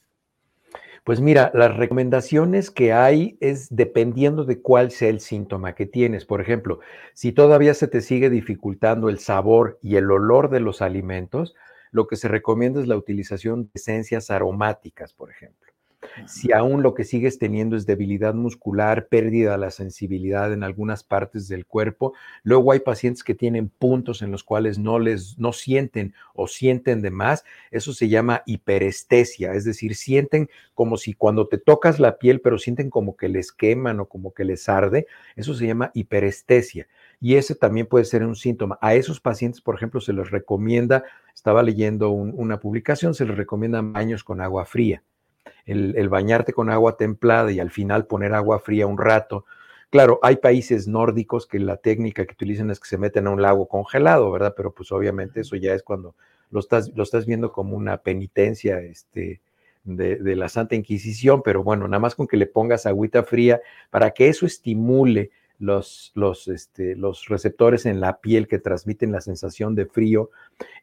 Pues 1.04 1.22
mira, 1.22 1.52
las 1.54 1.76
recomendaciones 1.76 2.72
que 2.72 2.94
hay 2.94 3.38
es 3.42 3.68
dependiendo 3.76 4.44
de 4.46 4.62
cuál 4.62 4.92
sea 4.92 5.10
el 5.10 5.20
síntoma 5.20 5.74
que 5.76 5.86
tienes. 5.86 6.26
Por 6.26 6.42
ejemplo, 6.42 6.80
si 7.14 7.32
todavía 7.32 7.74
se 7.74 7.88
te 7.88 8.02
sigue 8.02 8.30
dificultando 8.30 9.10
el 9.10 9.20
sabor 9.20 9.80
y 9.82 9.96
el 9.96 10.12
olor 10.12 10.50
de 10.50 10.60
los 10.60 10.82
alimentos, 10.82 11.56
lo 11.92 12.08
que 12.08 12.16
se 12.16 12.28
recomienda 12.28 12.82
es 12.82 12.88
la 12.88 12.98
utilización 12.98 13.64
de 13.64 13.72
esencias 13.76 14.30
aromáticas, 14.30 15.14
por 15.14 15.32
ejemplo. 15.32 15.69
Si 16.26 16.52
aún 16.52 16.84
lo 16.84 16.94
que 16.94 17.04
sigues 17.04 17.40
teniendo 17.40 17.76
es 17.76 17.86
debilidad 17.86 18.34
muscular, 18.34 19.08
pérdida 19.08 19.54
de 19.54 19.58
la 19.58 19.72
sensibilidad 19.72 20.52
en 20.54 20.64
algunas 20.64 21.04
partes 21.04 21.48
del 21.48 21.66
cuerpo, 21.66 22.14
luego 22.44 22.72
hay 22.72 22.80
pacientes 22.80 23.24
que 23.24 23.36
tienen 23.36 23.70
puntos 23.70 24.22
en 24.22 24.32
los 24.32 24.44
cuales 24.44 24.80
no 24.80 25.00
les 25.00 25.38
no 25.38 25.54
sienten 25.54 26.14
o 26.34 26.48
sienten 26.48 27.02
de 27.02 27.12
más, 27.12 27.44
eso 27.72 27.94
se 27.94 28.10
llama 28.10 28.44
hiperestesia, 28.46 29.54
es 29.54 29.66
decir, 29.66 29.96
sienten 29.96 30.50
como 30.74 30.98
si 30.98 31.14
cuando 31.14 31.48
te 31.48 31.58
tocas 31.58 32.00
la 32.00 32.18
piel, 32.18 32.42
pero 32.42 32.58
sienten 32.58 32.90
como 32.90 33.16
que 33.16 33.30
les 33.30 33.52
queman 33.52 34.00
o 34.00 34.06
como 34.06 34.34
que 34.34 34.46
les 34.46 34.70
arde, 34.70 35.08
eso 35.36 35.54
se 35.54 35.68
llama 35.68 35.92
hiperestesia. 35.94 36.88
Y 37.22 37.36
ese 37.36 37.56
también 37.56 37.86
puede 37.86 38.06
ser 38.06 38.24
un 38.24 38.36
síntoma. 38.36 38.78
A 38.82 38.96
esos 38.96 39.20
pacientes, 39.20 39.60
por 39.60 39.76
ejemplo, 39.76 40.00
se 40.00 40.14
les 40.14 40.32
recomienda, 40.32 41.04
estaba 41.36 41.64
leyendo 41.64 42.12
una 42.12 42.60
publicación, 42.60 43.14
se 43.14 43.26
les 43.26 43.36
recomienda 43.36 43.82
baños 43.82 44.24
con 44.24 44.40
agua 44.40 44.66
fría 44.66 45.04
el, 45.66 46.10
bañarte 46.10 46.54
con 46.54 46.70
agua 46.70 46.98
templada 46.98 47.52
y 47.52 47.60
al 47.60 47.72
final 47.72 48.06
poner 48.06 48.34
agua 48.34 48.60
fría 48.60 48.88
un 48.88 48.98
rato. 48.98 49.46
Claro, 49.90 50.20
hay 50.22 50.38
países 50.38 50.88
nórdicos 50.88 51.48
que 51.48 51.60
la 51.60 51.78
técnica 51.78 52.26
que 52.26 52.34
utilizan 52.34 52.70
es 52.70 52.80
que 52.80 52.88
se 52.88 52.98
meten 52.98 53.28
a 53.28 53.32
un 53.32 53.42
lago 53.42 53.68
congelado, 53.68 54.32
¿verdad? 54.32 54.54
Pero 54.56 54.72
pues 54.72 54.92
obviamente 54.92 55.42
eso 55.42 55.56
ya 55.56 55.74
es 55.74 55.84
cuando 55.84 56.16
lo 56.52 56.60
estás, 56.60 56.92
lo 56.96 57.04
estás 57.04 57.26
viendo 57.26 57.52
como 57.52 57.76
una 57.76 57.98
penitencia 57.98 58.80
este, 58.80 59.42
de, 59.84 60.18
de, 60.18 60.36
la 60.36 60.50
Santa 60.50 60.76
Inquisición, 60.76 61.42
pero 61.44 61.64
bueno, 61.64 61.88
nada 61.88 62.00
más 62.00 62.16
con 62.16 62.28
que 62.28 62.38
le 62.38 62.46
pongas 62.46 62.86
agüita 62.86 63.24
fría 63.24 63.62
para 63.90 64.12
que 64.12 64.28
eso 64.28 64.46
estimule 64.46 65.32
los, 65.60 66.14
los, 66.16 66.48
este, 66.48 66.96
los 66.96 67.28
receptores 67.28 67.86
en 67.86 68.00
la 68.00 68.20
piel 68.20 68.48
que 68.48 68.60
transmiten 68.60 69.12
la 69.12 69.22
sensación 69.22 69.76
de 69.76 69.86
frío. 69.86 70.32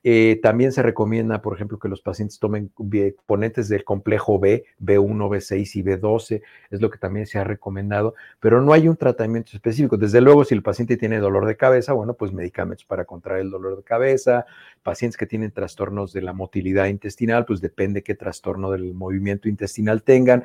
Eh, 0.05 0.39
también 0.43 0.73
se 0.73 0.83
recomienda, 0.83 1.41
por 1.43 1.55
ejemplo, 1.55 1.79
que 1.79 1.89
los 1.89 2.03
pacientes 2.03 2.39
tomen 2.39 2.69
componentes 2.69 3.69
del 3.69 3.85
complejo 3.85 4.39
B, 4.39 4.65
B1, 4.81 5.29
B6 5.29 5.77
y 5.77 5.83
B12, 5.83 6.43
es 6.71 6.81
lo 6.81 6.91
que 6.91 6.99
también 6.99 7.27
se 7.27 7.39
ha 7.39 7.45
recomendado, 7.45 8.15
pero 8.39 8.61
no 8.61 8.73
hay 8.73 8.87
un 8.87 8.97
tratamiento 8.97 9.53
específico. 9.55 9.97
Desde 9.97 10.21
luego, 10.21 10.45
si 10.45 10.55
el 10.55 10.63
paciente 10.63 10.97
tiene 10.97 11.19
dolor 11.19 11.47
de 11.47 11.57
cabeza, 11.57 11.95
bueno, 11.95 12.15
pues 12.15 12.33
medicamentos 12.33 12.85
para 12.85 13.07
contraer 13.07 13.41
el 13.41 13.51
dolor 13.51 13.79
de 13.79 13.83
cabeza, 13.83 14.47
pacientes 14.83 15.17
que 15.17 15.27
tienen 15.27 15.51
trastornos 15.51 16.13
de 16.13 16.23
la 16.23 16.35
motilidad 16.35 16.87
intestinal, 16.87 17.47
pues 17.47 17.61
depende 17.61 18.03
qué 18.03 18.15
trastorno 18.15 18.71
del 18.71 18.93
movimiento 18.95 19.49
intestinal 19.49 20.03
tengan 20.03 20.45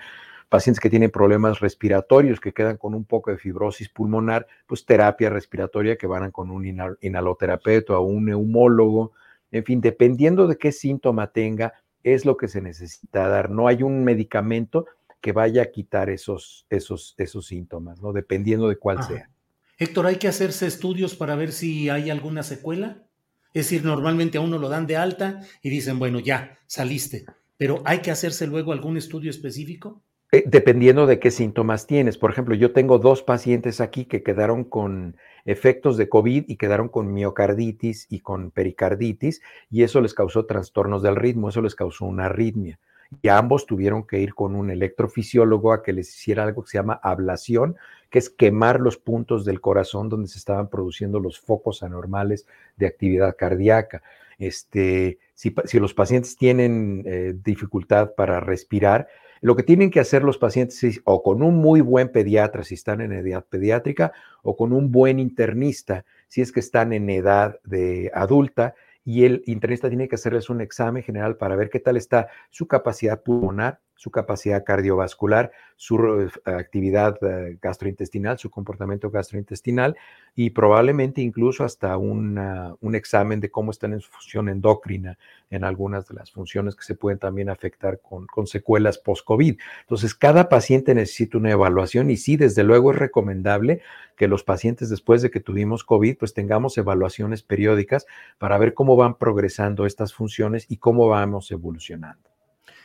pacientes 0.51 0.81
que 0.81 0.89
tienen 0.89 1.11
problemas 1.11 1.61
respiratorios, 1.61 2.41
que 2.41 2.51
quedan 2.51 2.75
con 2.75 2.93
un 2.93 3.05
poco 3.05 3.31
de 3.31 3.37
fibrosis 3.37 3.87
pulmonar, 3.87 4.47
pues 4.67 4.85
terapia 4.85 5.29
respiratoria 5.29 5.95
que 5.95 6.07
van 6.07 6.29
con 6.29 6.51
un 6.51 6.65
inhaloterapeuta 6.99 7.97
o 7.97 8.01
un 8.01 8.25
neumólogo, 8.25 9.13
en 9.49 9.63
fin, 9.63 9.79
dependiendo 9.79 10.47
de 10.47 10.57
qué 10.57 10.73
síntoma 10.73 11.31
tenga, 11.31 11.75
es 12.03 12.25
lo 12.25 12.35
que 12.35 12.49
se 12.49 12.59
necesita 12.59 13.29
dar. 13.29 13.49
No 13.49 13.69
hay 13.69 13.81
un 13.81 14.03
medicamento 14.03 14.87
que 15.21 15.31
vaya 15.31 15.61
a 15.61 15.65
quitar 15.67 16.09
esos, 16.09 16.65
esos, 16.69 17.15
esos 17.17 17.47
síntomas, 17.47 18.01
¿no? 18.01 18.11
Dependiendo 18.11 18.67
de 18.67 18.75
cuál 18.75 19.01
sea. 19.03 19.29
Héctor, 19.77 20.05
¿hay 20.05 20.17
que 20.17 20.27
hacerse 20.27 20.67
estudios 20.67 21.15
para 21.15 21.37
ver 21.37 21.53
si 21.53 21.89
hay 21.89 22.09
alguna 22.09 22.43
secuela? 22.43 23.05
Es 23.53 23.67
decir, 23.67 23.85
normalmente 23.85 24.37
a 24.37 24.41
uno 24.41 24.57
lo 24.57 24.67
dan 24.67 24.85
de 24.85 24.97
alta 24.97 25.39
y 25.61 25.69
dicen, 25.69 25.97
bueno, 25.97 26.19
ya, 26.19 26.57
saliste, 26.67 27.23
pero 27.55 27.81
¿hay 27.85 27.99
que 27.99 28.11
hacerse 28.11 28.47
luego 28.47 28.73
algún 28.73 28.97
estudio 28.97 29.29
específico? 29.29 30.03
Eh, 30.33 30.45
dependiendo 30.47 31.07
de 31.07 31.19
qué 31.19 31.29
síntomas 31.29 31.87
tienes. 31.87 32.17
Por 32.17 32.31
ejemplo, 32.31 32.55
yo 32.55 32.71
tengo 32.71 32.99
dos 32.99 33.21
pacientes 33.21 33.81
aquí 33.81 34.05
que 34.05 34.23
quedaron 34.23 34.63
con 34.63 35.17
efectos 35.43 35.97
de 35.97 36.07
COVID 36.07 36.45
y 36.47 36.55
quedaron 36.55 36.87
con 36.87 37.13
miocarditis 37.13 38.07
y 38.09 38.21
con 38.21 38.49
pericarditis 38.49 39.41
y 39.69 39.83
eso 39.83 39.99
les 39.99 40.13
causó 40.13 40.45
trastornos 40.45 41.03
del 41.03 41.17
ritmo, 41.17 41.49
eso 41.49 41.61
les 41.61 41.75
causó 41.75 42.05
una 42.05 42.27
arritmia. 42.27 42.79
Y 43.21 43.27
ambos 43.27 43.65
tuvieron 43.65 44.07
que 44.07 44.19
ir 44.19 44.33
con 44.33 44.55
un 44.55 44.71
electrofisiólogo 44.71 45.73
a 45.73 45.83
que 45.83 45.91
les 45.91 46.07
hiciera 46.07 46.43
algo 46.43 46.63
que 46.63 46.69
se 46.69 46.77
llama 46.77 47.01
ablación, 47.03 47.75
que 48.09 48.19
es 48.19 48.29
quemar 48.29 48.79
los 48.79 48.95
puntos 48.95 49.43
del 49.43 49.59
corazón 49.59 50.07
donde 50.07 50.29
se 50.29 50.37
estaban 50.37 50.69
produciendo 50.69 51.19
los 51.19 51.41
focos 51.41 51.83
anormales 51.83 52.47
de 52.77 52.87
actividad 52.87 53.35
cardíaca. 53.35 54.01
Este, 54.39 55.19
si, 55.35 55.53
los 55.79 55.93
pacientes 55.93 56.37
tienen 56.37 57.03
eh, 57.05 57.35
dificultad 57.43 58.13
para 58.15 58.39
respirar, 58.39 59.09
lo 59.41 59.55
que 59.55 59.63
tienen 59.63 59.89
que 59.89 59.99
hacer 59.99 60.23
los 60.23 60.37
pacientes 60.37 60.83
es 60.83 61.01
o 61.03 61.23
con 61.23 61.43
un 61.43 61.57
muy 61.57 61.81
buen 61.81 62.11
pediatra 62.11 62.63
si 62.63 62.75
están 62.75 63.01
en 63.01 63.11
edad 63.11 63.43
pediátrica 63.43 64.13
o 64.43 64.55
con 64.55 64.71
un 64.71 64.91
buen 64.91 65.19
internista 65.19 66.05
si 66.27 66.41
es 66.41 66.51
que 66.51 66.59
están 66.59 66.93
en 66.93 67.09
edad 67.09 67.59
de 67.63 68.11
adulta 68.13 68.75
y 69.03 69.25
el 69.25 69.43
internista 69.45 69.89
tiene 69.89 70.07
que 70.07 70.15
hacerles 70.15 70.49
un 70.49 70.61
examen 70.61 71.03
general 71.03 71.37
para 71.37 71.55
ver 71.55 71.69
qué 71.69 71.79
tal 71.79 71.97
está 71.97 72.27
su 72.49 72.67
capacidad 72.67 73.23
pulmonar, 73.23 73.79
su 74.01 74.09
capacidad 74.09 74.63
cardiovascular, 74.63 75.51
su 75.75 75.95
eh, 76.23 76.29
actividad 76.45 77.19
eh, 77.21 77.59
gastrointestinal, 77.61 78.39
su 78.39 78.49
comportamiento 78.49 79.11
gastrointestinal 79.11 79.95
y 80.35 80.49
probablemente 80.49 81.21
incluso 81.21 81.63
hasta 81.63 81.97
un 81.97 82.95
examen 82.95 83.39
de 83.39 83.51
cómo 83.51 83.69
están 83.69 83.93
en 83.93 83.99
su 83.99 84.09
función 84.09 84.49
endocrina, 84.49 85.19
en 85.51 85.63
algunas 85.63 86.07
de 86.07 86.15
las 86.15 86.31
funciones 86.31 86.75
que 86.75 86.81
se 86.83 86.95
pueden 86.95 87.19
también 87.19 87.47
afectar 87.47 87.99
con, 87.99 88.25
con 88.25 88.47
secuelas 88.47 88.97
post-COVID. 88.97 89.59
Entonces, 89.81 90.15
cada 90.15 90.49
paciente 90.49 90.95
necesita 90.95 91.37
una 91.37 91.51
evaluación 91.51 92.09
y 92.09 92.17
sí, 92.17 92.37
desde 92.37 92.63
luego 92.63 92.93
es 92.93 92.97
recomendable 92.97 93.81
que 94.15 94.27
los 94.27 94.43
pacientes 94.43 94.89
después 94.89 95.21
de 95.21 95.29
que 95.29 95.41
tuvimos 95.41 95.83
COVID, 95.83 96.17
pues 96.17 96.33
tengamos 96.33 96.75
evaluaciones 96.79 97.43
periódicas 97.43 98.07
para 98.39 98.57
ver 98.57 98.73
cómo 98.73 98.95
van 98.95 99.19
progresando 99.19 99.85
estas 99.85 100.11
funciones 100.11 100.65
y 100.69 100.77
cómo 100.77 101.07
vamos 101.07 101.51
evolucionando. 101.51 102.30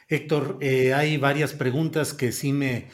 Héctor, 0.08 0.58
eh, 0.60 0.94
hay 0.94 1.16
varias 1.16 1.52
preguntas 1.52 2.14
que 2.14 2.32
sí 2.32 2.52
me 2.52 2.76
eh, 2.76 2.88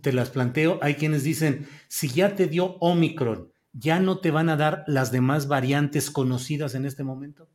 te 0.00 0.12
las 0.12 0.30
planteo. 0.30 0.78
Hay 0.82 0.94
quienes 0.94 1.24
dicen, 1.24 1.66
si 1.88 2.08
ya 2.08 2.34
te 2.36 2.46
dio 2.46 2.76
Omicron, 2.80 3.52
¿ya 3.72 3.98
no 3.98 4.18
te 4.18 4.30
van 4.30 4.48
a 4.48 4.56
dar 4.56 4.84
las 4.86 5.10
demás 5.12 5.48
variantes 5.48 6.10
conocidas 6.10 6.74
en 6.74 6.86
este 6.86 7.02
momento? 7.04 7.48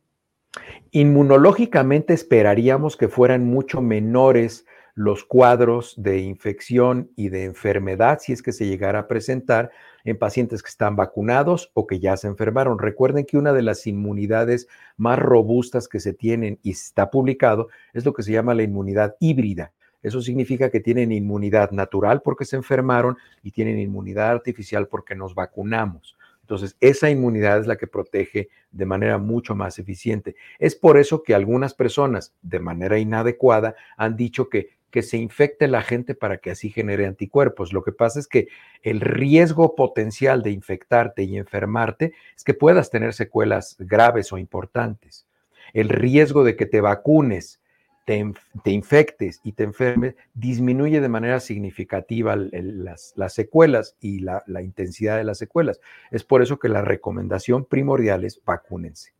Inmunológicamente 0.90 2.12
esperaríamos 2.12 2.96
que 2.96 3.08
fueran 3.08 3.46
mucho 3.46 3.80
menores 3.80 4.66
los 4.94 5.24
cuadros 5.24 5.94
de 5.96 6.18
infección 6.18 7.10
y 7.16 7.30
de 7.30 7.44
enfermedad 7.44 8.18
si 8.20 8.32
es 8.32 8.42
que 8.42 8.52
se 8.52 8.66
llegara 8.66 9.00
a 9.00 9.08
presentar 9.08 9.70
en 10.04 10.18
pacientes 10.18 10.62
que 10.62 10.68
están 10.68 10.96
vacunados 10.96 11.70
o 11.74 11.86
que 11.86 12.00
ya 12.00 12.16
se 12.16 12.26
enfermaron. 12.26 12.78
Recuerden 12.78 13.24
que 13.24 13.38
una 13.38 13.52
de 13.52 13.62
las 13.62 13.86
inmunidades 13.86 14.68
más 14.96 15.18
robustas 15.18 15.88
que 15.88 16.00
se 16.00 16.12
tienen 16.12 16.58
y 16.62 16.70
está 16.70 17.10
publicado 17.10 17.68
es 17.92 18.04
lo 18.04 18.12
que 18.12 18.22
se 18.22 18.32
llama 18.32 18.54
la 18.54 18.62
inmunidad 18.62 19.16
híbrida. 19.20 19.72
Eso 20.02 20.20
significa 20.20 20.70
que 20.70 20.80
tienen 20.80 21.12
inmunidad 21.12 21.70
natural 21.70 22.22
porque 22.22 22.44
se 22.44 22.56
enfermaron 22.56 23.16
y 23.42 23.52
tienen 23.52 23.78
inmunidad 23.78 24.30
artificial 24.30 24.88
porque 24.88 25.14
nos 25.14 25.34
vacunamos. 25.34 26.16
Entonces, 26.40 26.76
esa 26.80 27.08
inmunidad 27.08 27.60
es 27.60 27.66
la 27.66 27.76
que 27.76 27.86
protege 27.86 28.48
de 28.72 28.84
manera 28.84 29.16
mucho 29.18 29.54
más 29.54 29.78
eficiente. 29.78 30.34
Es 30.58 30.74
por 30.74 30.98
eso 30.98 31.22
que 31.22 31.34
algunas 31.34 31.72
personas, 31.72 32.34
de 32.42 32.58
manera 32.58 32.98
inadecuada, 32.98 33.76
han 33.96 34.16
dicho 34.16 34.48
que, 34.48 34.70
que 34.92 35.02
se 35.02 35.16
infecte 35.16 35.66
la 35.66 35.82
gente 35.82 36.14
para 36.14 36.36
que 36.36 36.50
así 36.50 36.70
genere 36.70 37.06
anticuerpos. 37.06 37.72
Lo 37.72 37.82
que 37.82 37.92
pasa 37.92 38.20
es 38.20 38.28
que 38.28 38.48
el 38.82 39.00
riesgo 39.00 39.74
potencial 39.74 40.42
de 40.42 40.50
infectarte 40.50 41.22
y 41.22 41.38
enfermarte 41.38 42.12
es 42.36 42.44
que 42.44 42.54
puedas 42.54 42.90
tener 42.90 43.14
secuelas 43.14 43.74
graves 43.78 44.32
o 44.32 44.38
importantes. 44.38 45.26
El 45.72 45.88
riesgo 45.88 46.44
de 46.44 46.56
que 46.56 46.66
te 46.66 46.82
vacunes 46.82 47.58
te, 48.04 48.70
infectes 48.70 49.40
y 49.42 49.52
te 49.52 49.64
enfermes, 49.64 50.14
disminuye 50.34 51.00
de 51.00 51.08
manera 51.08 51.40
significativa 51.40 52.36
las, 52.36 53.14
secuelas 53.28 53.96
y 54.00 54.20
la, 54.20 54.42
intensidad 54.62 55.16
de 55.16 55.24
las 55.24 55.38
secuelas. 55.38 55.80
Es 56.10 56.22
por 56.22 56.42
eso 56.42 56.58
que 56.58 56.68
la 56.68 56.82
recomendación 56.82 57.64
primordial 57.64 58.24
es 58.24 58.42
vacúnense. 58.44 59.14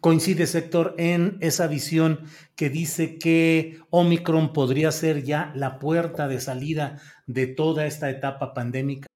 Coincide, 0.00 0.46
sector 0.46 0.94
en 0.98 1.38
esa 1.40 1.66
visión 1.66 2.20
que 2.54 2.70
dice 2.70 3.18
que 3.18 3.80
Omicron 3.90 4.52
podría 4.52 4.92
ser 4.92 5.24
ya 5.24 5.52
la 5.54 5.78
puerta 5.78 6.28
de 6.28 6.40
salida 6.40 7.00
de 7.26 7.46
toda 7.46 7.86
esta 7.86 8.10
etapa 8.10 8.54
pandémica. 8.54 9.06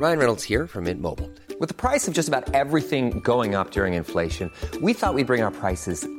Ryan 0.00 0.18
Reynolds 0.18 0.44
here 0.44 0.68
from 0.68 0.84
Mint 0.84 1.00
Mobile. 1.00 1.28
With 1.58 1.68
the 1.68 1.74
price 1.74 2.06
of 2.06 2.14
just 2.14 2.28
about 2.28 2.54
everything 2.54 3.20
going 3.24 3.56
up 3.56 3.72
during 3.72 3.94
inflation, 3.94 4.48
we 4.80 4.92
thought 4.92 5.14
we'd 5.14 5.26
bring 5.26 5.42
our 5.42 5.50
prices 5.50 6.06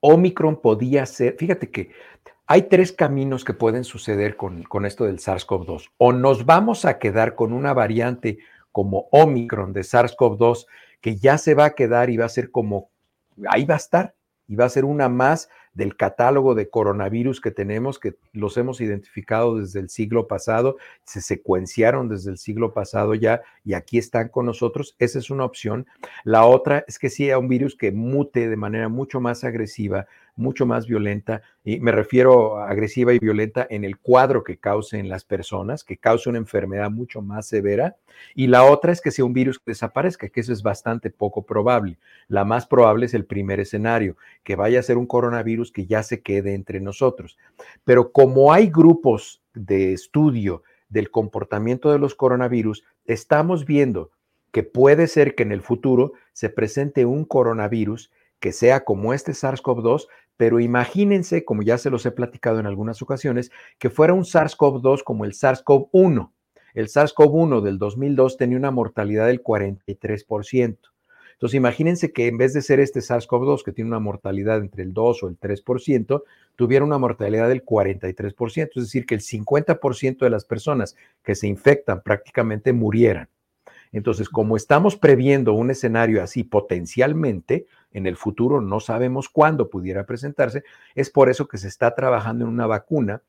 Omicron 0.00 0.60
podía 0.60 1.06
ser, 1.06 1.36
fíjate 1.38 1.70
que 1.70 1.90
hay 2.46 2.62
tres 2.62 2.92
caminos 2.92 3.44
que 3.44 3.52
pueden 3.52 3.84
suceder 3.84 4.36
con, 4.36 4.62
con 4.62 4.86
esto 4.86 5.04
del 5.04 5.18
SARS-CoV-2. 5.18 5.90
O 5.98 6.12
nos 6.12 6.46
vamos 6.46 6.84
a 6.84 6.98
quedar 6.98 7.34
con 7.34 7.52
una 7.52 7.74
variante 7.74 8.38
como 8.72 9.08
Omicron 9.10 9.72
de 9.72 9.82
SARS-CoV-2 9.82 10.66
que 11.00 11.16
ya 11.16 11.38
se 11.38 11.54
va 11.54 11.66
a 11.66 11.74
quedar 11.74 12.10
y 12.10 12.16
va 12.16 12.24
a 12.24 12.30
ser 12.30 12.50
como, 12.50 12.90
ahí 13.48 13.64
va 13.64 13.74
a 13.74 13.78
estar, 13.78 14.14
y 14.48 14.56
va 14.56 14.64
a 14.64 14.70
ser 14.70 14.84
una 14.84 15.08
más 15.08 15.50
del 15.78 15.94
catálogo 15.94 16.56
de 16.56 16.68
coronavirus 16.68 17.40
que 17.40 17.52
tenemos, 17.52 18.00
que 18.00 18.16
los 18.32 18.56
hemos 18.56 18.80
identificado 18.80 19.58
desde 19.58 19.78
el 19.78 19.90
siglo 19.90 20.26
pasado, 20.26 20.76
se 21.04 21.20
secuenciaron 21.20 22.08
desde 22.08 22.32
el 22.32 22.38
siglo 22.38 22.74
pasado 22.74 23.14
ya 23.14 23.42
y 23.64 23.74
aquí 23.74 23.96
están 23.96 24.28
con 24.28 24.44
nosotros. 24.44 24.96
Esa 24.98 25.20
es 25.20 25.30
una 25.30 25.44
opción. 25.44 25.86
La 26.24 26.44
otra 26.44 26.84
es 26.88 26.98
que 26.98 27.10
sea 27.10 27.38
un 27.38 27.46
virus 27.46 27.76
que 27.76 27.92
mute 27.92 28.48
de 28.48 28.56
manera 28.56 28.88
mucho 28.88 29.20
más 29.20 29.44
agresiva, 29.44 30.08
mucho 30.38 30.64
más 30.64 30.86
violenta, 30.86 31.42
y 31.64 31.80
me 31.80 31.92
refiero 31.92 32.58
a 32.58 32.70
agresiva 32.70 33.12
y 33.12 33.18
violenta 33.18 33.66
en 33.68 33.84
el 33.84 33.98
cuadro 33.98 34.44
que 34.44 34.56
cause 34.56 34.98
en 34.98 35.08
las 35.08 35.24
personas, 35.24 35.84
que 35.84 35.98
cause 35.98 36.28
una 36.28 36.38
enfermedad 36.38 36.90
mucho 36.90 37.20
más 37.20 37.46
severa, 37.46 37.96
y 38.34 38.46
la 38.46 38.64
otra 38.64 38.92
es 38.92 39.00
que 39.00 39.10
sea 39.10 39.24
un 39.24 39.32
virus 39.32 39.58
que 39.58 39.72
desaparezca, 39.72 40.28
que 40.28 40.40
eso 40.40 40.52
es 40.52 40.62
bastante 40.62 41.10
poco 41.10 41.42
probable. 41.42 41.98
La 42.28 42.44
más 42.44 42.66
probable 42.66 43.06
es 43.06 43.14
el 43.14 43.24
primer 43.24 43.60
escenario, 43.60 44.16
que 44.44 44.56
vaya 44.56 44.78
a 44.80 44.84
ser 44.84 44.96
un 44.96 45.06
coronavirus 45.06 45.72
que 45.72 45.86
ya 45.86 46.02
se 46.02 46.22
quede 46.22 46.54
entre 46.54 46.80
nosotros. 46.80 47.36
Pero 47.84 48.12
como 48.12 48.52
hay 48.52 48.68
grupos 48.68 49.42
de 49.54 49.92
estudio 49.92 50.62
del 50.88 51.10
comportamiento 51.10 51.90
de 51.90 51.98
los 51.98 52.14
coronavirus, 52.14 52.84
estamos 53.04 53.66
viendo 53.66 54.10
que 54.52 54.62
puede 54.62 55.08
ser 55.08 55.34
que 55.34 55.42
en 55.42 55.52
el 55.52 55.62
futuro 55.62 56.12
se 56.32 56.48
presente 56.48 57.04
un 57.04 57.24
coronavirus 57.24 58.10
que 58.40 58.52
sea 58.52 58.84
como 58.84 59.12
este 59.12 59.32
SARS-CoV-2, 59.32 60.06
pero 60.38 60.60
imagínense, 60.60 61.44
como 61.44 61.62
ya 61.62 61.76
se 61.78 61.90
los 61.90 62.06
he 62.06 62.12
platicado 62.12 62.60
en 62.60 62.66
algunas 62.66 63.02
ocasiones, 63.02 63.50
que 63.78 63.90
fuera 63.90 64.14
un 64.14 64.22
SARS-CoV-2 64.22 65.02
como 65.02 65.24
el 65.24 65.32
SARS-CoV-1. 65.32 66.30
El 66.74 66.86
SARS-CoV-1 66.86 67.60
del 67.60 67.78
2002 67.78 68.36
tenía 68.36 68.56
una 68.56 68.70
mortalidad 68.70 69.26
del 69.26 69.42
43%. 69.42 70.78
Entonces, 71.32 71.56
imagínense 71.56 72.12
que 72.12 72.28
en 72.28 72.38
vez 72.38 72.52
de 72.54 72.62
ser 72.62 72.78
este 72.78 73.00
SARS-CoV-2, 73.00 73.64
que 73.64 73.72
tiene 73.72 73.88
una 73.88 73.98
mortalidad 73.98 74.58
entre 74.58 74.84
el 74.84 74.94
2 74.94 75.24
o 75.24 75.28
el 75.28 75.40
3%, 75.40 76.22
tuviera 76.54 76.84
una 76.84 76.98
mortalidad 76.98 77.48
del 77.48 77.64
43%, 77.64 78.70
es 78.76 78.84
decir, 78.84 79.06
que 79.06 79.16
el 79.16 79.20
50% 79.20 80.18
de 80.18 80.30
las 80.30 80.44
personas 80.44 80.94
que 81.24 81.34
se 81.34 81.48
infectan 81.48 82.00
prácticamente 82.02 82.72
murieran. 82.72 83.28
Entonces, 83.92 84.28
como 84.28 84.56
estamos 84.56 84.96
previendo 84.96 85.52
un 85.52 85.70
escenario 85.70 86.22
así 86.22 86.44
potencialmente, 86.44 87.66
en 87.92 88.06
el 88.06 88.16
futuro 88.16 88.60
no 88.60 88.80
sabemos 88.80 89.28
cuándo 89.28 89.70
pudiera 89.70 90.04
presentarse, 90.04 90.64
es 90.94 91.10
por 91.10 91.30
eso 91.30 91.48
que 91.48 91.58
se 91.58 91.68
está 91.68 91.94
trabajando 91.94 92.44
en 92.44 92.50
una 92.50 92.66
vacuna 92.66 93.22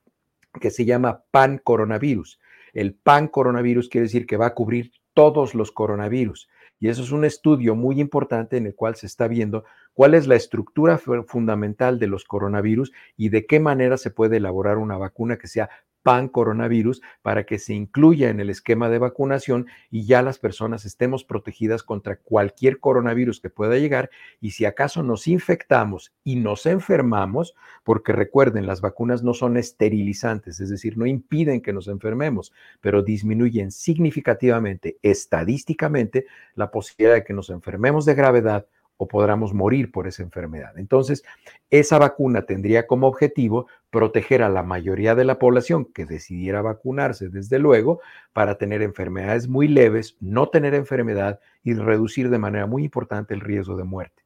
que 0.59 0.71
se 0.71 0.85
llama 0.85 1.23
pan 1.31 1.59
coronavirus. 1.63 2.39
El 2.73 2.93
pan 2.93 3.27
coronavirus 3.27 3.89
quiere 3.89 4.05
decir 4.05 4.25
que 4.25 4.37
va 4.37 4.47
a 4.47 4.53
cubrir 4.53 4.91
todos 5.13 5.55
los 5.55 5.71
coronavirus. 5.71 6.49
Y 6.79 6.87
eso 6.87 7.03
es 7.03 7.11
un 7.11 7.25
estudio 7.25 7.75
muy 7.75 7.99
importante 7.99 8.55
en 8.57 8.65
el 8.65 8.75
cual 8.75 8.95
se 8.95 9.05
está 9.05 9.27
viendo 9.27 9.65
cuál 9.93 10.13
es 10.13 10.27
la 10.27 10.35
estructura 10.35 10.97
fundamental 10.97 11.99
de 11.99 12.07
los 12.07 12.23
coronavirus 12.23 12.93
y 13.17 13.29
de 13.29 13.45
qué 13.45 13.59
manera 13.59 13.97
se 13.97 14.11
puede 14.11 14.37
elaborar 14.37 14.77
una 14.77 14.97
vacuna 14.97 15.37
que 15.37 15.47
sea 15.47 15.69
pan 16.03 16.27
coronavirus 16.27 17.01
para 17.21 17.45
que 17.45 17.59
se 17.59 17.73
incluya 17.73 18.29
en 18.29 18.39
el 18.39 18.49
esquema 18.49 18.89
de 18.89 18.99
vacunación 18.99 19.67
y 19.89 20.05
ya 20.05 20.21
las 20.21 20.39
personas 20.39 20.85
estemos 20.85 21.23
protegidas 21.23 21.83
contra 21.83 22.17
cualquier 22.17 22.79
coronavirus 22.79 23.39
que 23.39 23.49
pueda 23.49 23.77
llegar. 23.77 24.09
Y 24.39 24.51
si 24.51 24.65
acaso 24.65 25.03
nos 25.03 25.27
infectamos 25.27 26.13
y 26.23 26.35
nos 26.35 26.65
enfermamos, 26.65 27.55
porque 27.83 28.13
recuerden, 28.13 28.65
las 28.65 28.81
vacunas 28.81 29.23
no 29.23 29.33
son 29.33 29.57
esterilizantes, 29.57 30.59
es 30.59 30.69
decir, 30.69 30.97
no 30.97 31.05
impiden 31.05 31.61
que 31.61 31.73
nos 31.73 31.87
enfermemos, 31.87 32.53
pero 32.81 33.03
disminuyen 33.03 33.71
significativamente, 33.71 34.97
estadísticamente, 35.01 36.25
la 36.55 36.71
posibilidad 36.71 37.15
de 37.15 37.23
que 37.23 37.33
nos 37.33 37.49
enfermemos 37.49 38.05
de 38.05 38.15
gravedad 38.15 38.67
o 39.01 39.07
podamos 39.07 39.53
morir 39.53 39.93
por 39.93 40.07
esa 40.07 40.23
enfermedad. 40.23 40.77
Entonces, 40.77 41.23
esa 41.69 41.97
vacuna 41.97 42.41
tendría 42.41 42.85
como 42.85 43.07
objetivo 43.07 43.67
proteger 43.89 44.43
a 44.43 44.49
la 44.49 44.61
mayoría 44.61 45.15
de 45.15 45.23
la 45.23 45.39
población 45.39 45.85
que 45.85 46.05
decidiera 46.05 46.61
vacunarse, 46.61 47.29
desde 47.29 47.59
luego, 47.59 48.01
para 48.33 48.57
tener 48.57 48.81
enfermedades 48.81 49.47
muy 49.47 49.69
leves, 49.69 50.17
no 50.19 50.49
tener 50.49 50.73
enfermedad 50.73 51.39
y 51.63 51.75
reducir 51.75 52.29
de 52.29 52.39
manera 52.39 52.65
muy 52.65 52.83
importante 52.83 53.33
el 53.33 53.39
riesgo 53.39 53.77
de 53.77 53.85
muerte. 53.85 54.21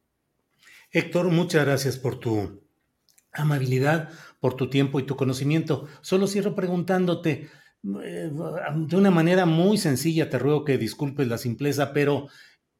Héctor, 0.90 1.30
muchas 1.30 1.64
gracias 1.64 1.96
por 1.96 2.16
tu 2.16 2.60
amabilidad, 3.32 4.10
por 4.40 4.54
tu 4.54 4.68
tiempo 4.68 4.98
y 4.98 5.04
tu 5.04 5.14
conocimiento. 5.14 5.86
Solo 6.00 6.26
cierro 6.26 6.56
preguntándote, 6.56 7.48
eh, 8.02 8.30
de 8.74 8.96
una 8.96 9.12
manera 9.12 9.46
muy 9.46 9.78
sencilla, 9.78 10.28
te 10.28 10.38
ruego 10.40 10.64
que 10.64 10.78
disculpes 10.78 11.28
la 11.28 11.38
simpleza, 11.38 11.92
pero 11.92 12.26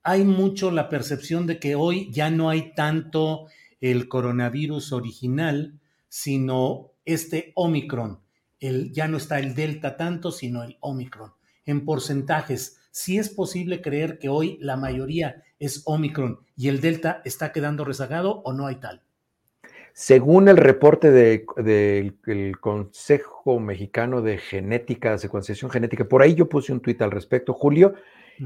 hay 0.04 0.24
mucho 0.24 0.70
la 0.70 0.90
percepción 0.90 1.46
de 1.46 1.58
que 1.58 1.74
hoy 1.74 2.10
ya 2.12 2.30
no 2.30 2.50
hay 2.50 2.74
tanto 2.74 3.46
el 3.80 4.06
coronavirus 4.06 4.92
original, 4.92 5.80
sino 6.08 6.92
este 7.06 7.52
Omicron. 7.54 8.20
El, 8.60 8.92
ya 8.92 9.08
no 9.08 9.16
está 9.16 9.38
el 9.38 9.54
Delta 9.54 9.96
tanto, 9.96 10.30
sino 10.30 10.62
el 10.62 10.76
Omicron. 10.80 11.32
En 11.64 11.86
porcentajes, 11.86 12.78
si 12.90 13.18
es 13.18 13.30
posible 13.30 13.80
creer 13.80 14.18
que 14.18 14.28
hoy 14.28 14.58
la 14.60 14.76
mayoría 14.76 15.42
es 15.58 15.82
Omicron 15.86 16.40
y 16.54 16.68
el 16.68 16.82
Delta 16.82 17.22
está 17.24 17.50
quedando 17.50 17.84
rezagado 17.84 18.42
o 18.44 18.52
no 18.52 18.66
hay 18.66 18.76
tal. 18.76 19.02
Según 19.94 20.48
el 20.48 20.58
reporte 20.58 21.12
del 21.12 22.58
Consejo 22.60 23.58
Mexicano 23.58 24.20
de 24.20 24.38
Genética, 24.38 25.16
Secuenciación 25.16 25.70
Genética, 25.70 26.04
por 26.04 26.20
ahí 26.20 26.34
yo 26.34 26.48
puse 26.48 26.72
un 26.72 26.80
tuit 26.80 27.00
al 27.00 27.12
respecto, 27.12 27.54
Julio, 27.54 27.94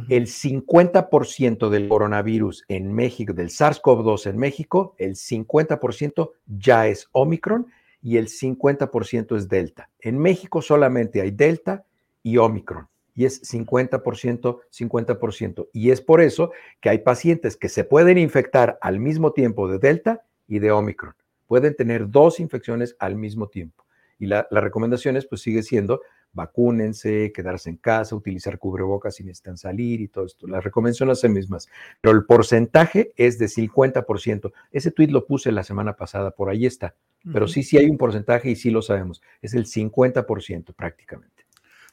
el 0.08 0.26
50% 0.26 1.68
del 1.68 1.88
coronavirus 1.88 2.64
en 2.68 2.92
México, 2.92 3.32
del 3.32 3.48
SARS-CoV-2 3.48 4.30
en 4.30 4.38
México, 4.38 4.94
el 4.98 5.14
50% 5.14 6.30
ya 6.46 6.86
es 6.86 7.08
Omicron 7.12 7.66
y 8.02 8.16
el 8.16 8.28
50% 8.28 9.36
es 9.36 9.48
Delta. 9.48 9.90
En 10.00 10.18
México 10.18 10.62
solamente 10.62 11.20
hay 11.20 11.30
Delta 11.30 11.84
y 12.22 12.36
Omicron 12.36 12.88
y 13.18 13.24
es 13.24 13.42
50%, 13.52 14.60
50%. 14.70 15.68
Y 15.72 15.90
es 15.90 16.00
por 16.00 16.20
eso 16.20 16.52
que 16.80 16.88
hay 16.88 16.98
pacientes 16.98 17.56
que 17.56 17.68
se 17.68 17.82
pueden 17.82 18.16
infectar 18.16 18.78
al 18.80 19.00
mismo 19.00 19.32
tiempo 19.32 19.68
de 19.68 19.80
Delta 19.80 20.22
y 20.46 20.60
de 20.60 20.70
Omicron. 20.70 21.14
Pueden 21.48 21.74
tener 21.74 22.08
dos 22.08 22.38
infecciones 22.38 22.94
al 23.00 23.16
mismo 23.16 23.48
tiempo. 23.48 23.84
Y 24.20 24.26
la, 24.26 24.46
las 24.52 24.62
recomendaciones 24.62 25.26
pues 25.26 25.40
sigue 25.40 25.64
siendo 25.64 26.00
vacúnense, 26.32 27.32
quedarse 27.32 27.70
en 27.70 27.76
casa, 27.76 28.14
utilizar 28.14 28.58
cubrebocas 28.58 29.16
si 29.16 29.24
necesitan 29.24 29.56
salir 29.56 30.00
y 30.00 30.08
todo 30.08 30.26
esto. 30.26 30.46
Las 30.46 30.62
recomendaciones 30.64 31.18
son 31.18 31.28
las 31.30 31.34
mismas, 31.34 31.68
pero 32.00 32.14
el 32.14 32.24
porcentaje 32.24 33.12
es 33.16 33.38
de 33.38 33.46
50%. 33.46 34.52
Ese 34.72 34.90
tweet 34.90 35.08
lo 35.08 35.26
puse 35.26 35.52
la 35.52 35.64
semana 35.64 35.96
pasada, 35.96 36.30
por 36.30 36.50
ahí 36.50 36.66
está. 36.66 36.94
Pero 37.32 37.48
sí, 37.48 37.62
sí 37.62 37.76
hay 37.76 37.90
un 37.90 37.98
porcentaje 37.98 38.50
y 38.50 38.56
sí 38.56 38.70
lo 38.70 38.80
sabemos. 38.80 39.20
Es 39.42 39.54
el 39.54 39.66
50% 39.66 40.74
prácticamente. 40.74 41.38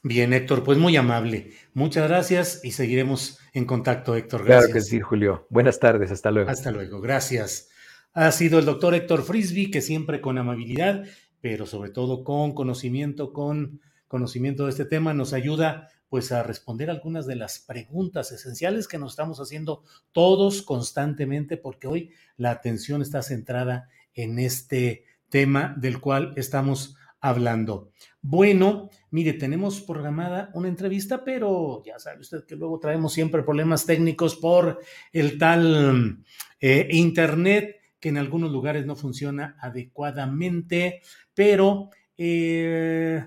Bien, 0.03 0.33
Héctor, 0.33 0.63
pues 0.63 0.77
muy 0.77 0.95
amable. 0.97 1.51
Muchas 1.73 2.07
gracias 2.07 2.61
y 2.63 2.71
seguiremos 2.71 3.39
en 3.53 3.65
contacto, 3.65 4.15
Héctor. 4.15 4.45
Gracias. 4.45 4.65
Claro 4.65 4.73
que 4.73 4.81
sí, 4.81 4.99
Julio. 4.99 5.47
Buenas 5.49 5.79
tardes, 5.79 6.11
hasta 6.11 6.29
luego. 6.29 6.49
Hasta 6.49 6.71
luego, 6.71 7.01
gracias. 7.01 7.69
Ha 8.13 8.31
sido 8.31 8.59
el 8.59 8.65
doctor 8.65 8.93
Héctor 8.93 9.23
Frisby, 9.23 9.71
que 9.71 9.81
siempre 9.81 10.21
con 10.21 10.37
amabilidad, 10.37 11.05
pero 11.41 11.65
sobre 11.65 11.89
todo 11.89 12.23
con 12.23 12.53
conocimiento, 12.53 13.33
con 13.33 13.81
conocimiento 14.15 14.63
de 14.63 14.69
este 14.69 14.85
tema, 14.85 15.13
nos 15.13 15.33
ayuda 15.33 15.89
pues 16.07 16.31
a 16.31 16.41
responder 16.41 16.89
algunas 16.89 17.27
de 17.27 17.35
las 17.35 17.59
preguntas 17.59 18.31
esenciales 18.31 18.87
que 18.87 18.97
nos 18.97 19.11
estamos 19.11 19.41
haciendo 19.41 19.83
todos 20.13 20.61
constantemente, 20.61 21.57
porque 21.57 21.87
hoy 21.87 22.13
la 22.37 22.51
atención 22.51 23.01
está 23.01 23.21
centrada 23.21 23.89
en 24.13 24.39
este 24.39 25.03
tema 25.27 25.75
del 25.77 25.99
cual 25.99 26.31
estamos 26.37 26.95
hablando. 27.19 27.91
Bueno, 28.21 28.89
mire, 29.11 29.33
tenemos 29.33 29.81
programada 29.81 30.49
una 30.53 30.69
entrevista, 30.69 31.25
pero 31.25 31.83
ya 31.85 31.99
sabe 31.99 32.21
usted 32.21 32.45
que 32.45 32.55
luego 32.55 32.79
traemos 32.79 33.11
siempre 33.11 33.43
problemas 33.43 33.85
técnicos 33.85 34.37
por 34.37 34.79
el 35.11 35.37
tal 35.37 36.23
eh, 36.61 36.87
Internet 36.91 37.81
que 37.99 38.07
en 38.07 38.17
algunos 38.17 38.49
lugares 38.49 38.85
no 38.85 38.95
funciona 38.95 39.57
adecuadamente, 39.59 41.01
pero 41.33 41.89
eh, 42.17 43.25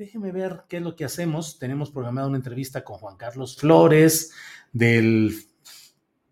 déjeme 0.00 0.32
ver 0.32 0.62
qué 0.66 0.78
es 0.78 0.82
lo 0.82 0.96
que 0.96 1.04
hacemos. 1.04 1.58
Tenemos 1.58 1.90
programada 1.90 2.26
una 2.26 2.38
entrevista 2.38 2.82
con 2.82 2.96
Juan 2.96 3.18
Carlos 3.18 3.56
Flores 3.56 4.32
del 4.72 5.34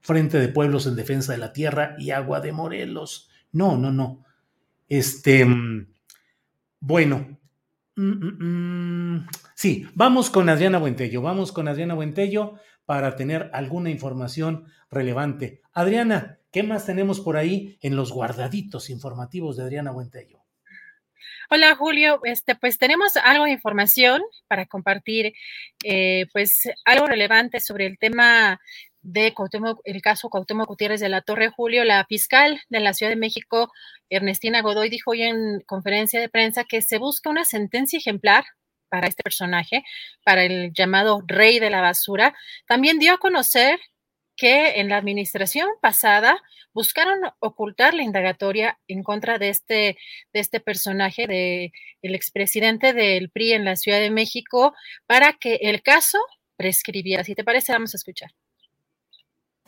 Frente 0.01 0.39
de 0.39 0.49
Pueblos 0.49 0.86
en 0.86 0.97
Defensa 0.97 1.32
de 1.32 1.39
la 1.39 1.53
Tierra 1.53 1.95
y 1.99 2.11
Agua 2.11 2.40
de 2.40 2.51
Morelos. 2.51 3.28
No, 3.53 3.77
no, 3.77 3.93
no. 3.93 4.24
Este, 4.89 5.45
mm, 5.45 5.86
bueno, 6.81 7.39
mm, 7.97 9.16
mm, 9.16 9.27
sí, 9.55 9.86
vamos 9.95 10.31
con 10.31 10.49
Adriana 10.49 10.78
Buentello, 10.78 11.20
vamos 11.20 11.53
con 11.53 11.69
Adriana 11.69 11.93
Buentello 11.93 12.55
para 12.86 13.16
tener 13.16 13.51
alguna 13.53 13.90
información 13.90 14.65
relevante. 14.90 15.61
Adriana, 15.74 16.39
¿qué 16.53 16.62
más 16.62 16.86
tenemos 16.86 17.20
por 17.20 17.36
ahí 17.36 17.77
en 17.82 17.97
los 17.97 18.12
guardaditos 18.12 18.89
informativos 18.89 19.59
de 19.59 19.65
Adriana 19.65 19.90
Buentello? 19.90 20.38
Hola 21.51 21.75
Julio, 21.77 22.20
este, 22.25 22.57
pues 22.57 22.77
tenemos 22.77 23.16
algo 23.16 23.45
de 23.45 23.53
información 23.53 24.20
para 24.49 24.66
compartir, 24.66 25.33
eh, 25.83 26.27
pues 26.35 26.69
algo 26.85 27.07
relevante 27.07 27.59
sobre 27.61 27.87
el 27.87 27.99
tema 27.99 28.61
de 29.01 29.33
el 29.85 30.03
caso 30.03 30.29
Cuauhtémoc 30.29 30.69
Gutiérrez 30.69 31.01
de 31.01 31.09
la 31.09 31.23
Torre 31.23 31.49
Julio, 31.49 31.85
la 31.85 32.05
fiscal 32.05 32.61
de 32.69 32.81
la 32.81 32.93
Ciudad 32.93 33.11
de 33.11 33.16
México, 33.16 33.73
Ernestina 34.11 34.61
Godoy, 34.61 34.91
dijo 34.91 35.12
hoy 35.12 35.23
en 35.23 35.61
conferencia 35.66 36.20
de 36.20 36.29
prensa 36.29 36.65
que 36.65 36.83
se 36.83 36.99
busca 36.99 37.31
una 37.31 37.47
sentencia 37.47 37.99
ejemplar 37.99 38.45
para 38.91 39.07
este 39.07 39.23
personaje, 39.23 39.85
para 40.25 40.45
el 40.45 40.75
llamado 40.75 41.23
rey 41.27 41.61
de 41.61 41.70
la 41.70 41.81
basura. 41.81 42.35
También 42.66 42.99
dio 42.99 43.15
a 43.15 43.19
conocer 43.19 43.81
que 44.39 44.81
en 44.81 44.89
la 44.89 44.97
administración 44.97 45.69
pasada 45.82 46.40
buscaron 46.73 47.19
ocultar 47.40 47.93
la 47.93 48.05
indagatoria 48.05 48.78
en 48.86 49.02
contra 49.02 49.39
de 49.39 49.48
este, 49.48 49.98
de 50.32 50.40
este 50.40 50.60
personaje, 50.60 51.27
de 51.27 51.73
el 52.02 52.15
expresidente 52.15 52.93
del 52.93 53.31
PRI 53.31 53.55
en 53.55 53.65
la 53.65 53.74
Ciudad 53.77 53.98
de 53.98 54.10
México, 54.10 54.73
para 55.06 55.32
que 55.32 55.56
el 55.62 55.82
caso 55.82 56.19
prescribiera. 56.56 57.24
Si 57.24 57.35
te 57.35 57.44
parece, 57.44 57.73
vamos 57.73 57.94
a 57.94 57.97
escuchar. 57.97 58.31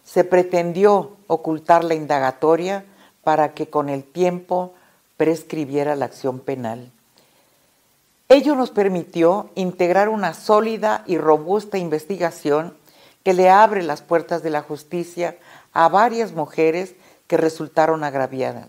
Se 0.05 0.22
pretendió 0.24 1.18
ocultar 1.26 1.82
la 1.84 1.94
indagatoria 1.94 2.84
para 3.24 3.55
que 3.55 3.68
con 3.68 3.88
el 3.88 4.05
tiempo 4.05 4.74
prescribiera 5.16 5.97
la 5.97 6.06
acción 6.06 6.40
penal. 6.40 6.90
Ello 8.28 8.55
nos 8.55 8.70
permitió 8.70 9.51
integrar 9.56 10.09
una 10.09 10.34
sólida 10.34 11.02
y 11.09 11.18
robusta 11.18 11.78
investigación 11.78 12.76
que 13.24 13.34
le 13.34 13.51
abre 13.51 13.82
las 13.82 14.02
puertas 14.02 14.42
de 14.42 14.51
la 14.51 14.62
justicia 14.62 15.36
a 15.72 15.88
varias 15.88 16.32
mujeres 16.32 16.94
que 17.26 17.36
resultaron 17.36 18.02
agraviadas. 18.05 18.68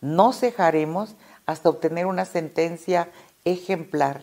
No 0.00 0.32
cejaremos 0.32 1.16
hasta 1.46 1.68
obtener 1.68 2.06
una 2.06 2.24
sentencia 2.24 3.08
ejemplar. 3.44 4.22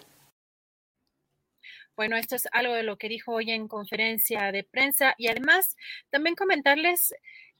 Bueno, 1.95 2.15
esto 2.17 2.35
es 2.35 2.47
algo 2.51 2.73
de 2.73 2.83
lo 2.83 2.97
que 2.97 3.09
dijo 3.09 3.33
hoy 3.33 3.51
en 3.51 3.67
conferencia 3.67 4.51
de 4.51 4.63
prensa 4.63 5.13
y 5.17 5.27
además 5.27 5.75
también 6.09 6.35
comentarles 6.35 7.13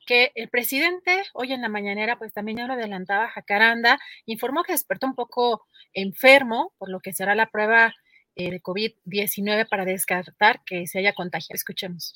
que 0.05 0.31
el 0.35 0.49
presidente 0.49 1.23
hoy 1.33 1.53
en 1.53 1.61
la 1.61 1.69
mañanera, 1.69 2.17
pues 2.17 2.33
también 2.33 2.57
ya 2.57 2.67
lo 2.67 2.73
adelantaba 2.73 3.29
Jacaranda, 3.29 3.99
informó 4.25 4.63
que 4.63 4.73
despertó 4.73 5.07
un 5.07 5.15
poco 5.15 5.67
enfermo, 5.93 6.73
por 6.77 6.89
lo 6.89 7.01
que 7.01 7.13
será 7.13 7.35
la 7.35 7.47
prueba 7.47 7.93
eh, 8.47 8.51
de 8.51 8.61
COVID-19 8.61 9.67
para 9.69 9.85
descartar 9.85 10.61
que 10.65 10.87
se 10.87 10.99
haya 10.99 11.13
contagiado. 11.13 11.55
Escuchemos. 11.55 12.15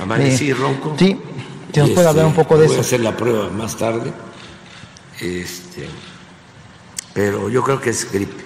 Amanecí 0.00 0.52
ronco. 0.52 0.96
Sí, 0.98 1.18
te 1.72 1.80
nos 1.80 1.90
puede 1.90 2.08
hablar 2.08 2.26
un 2.26 2.34
poco 2.34 2.56
de 2.58 2.66
voy 2.66 2.72
eso. 2.74 2.78
a 2.78 2.80
hacer 2.80 3.00
la 3.00 3.16
prueba 3.16 3.50
más 3.50 3.76
tarde. 3.76 4.12
Este, 5.20 5.86
pero 7.14 7.48
yo 7.48 7.62
creo 7.62 7.80
que 7.80 7.90
es 7.90 8.10
gripe. 8.10 8.44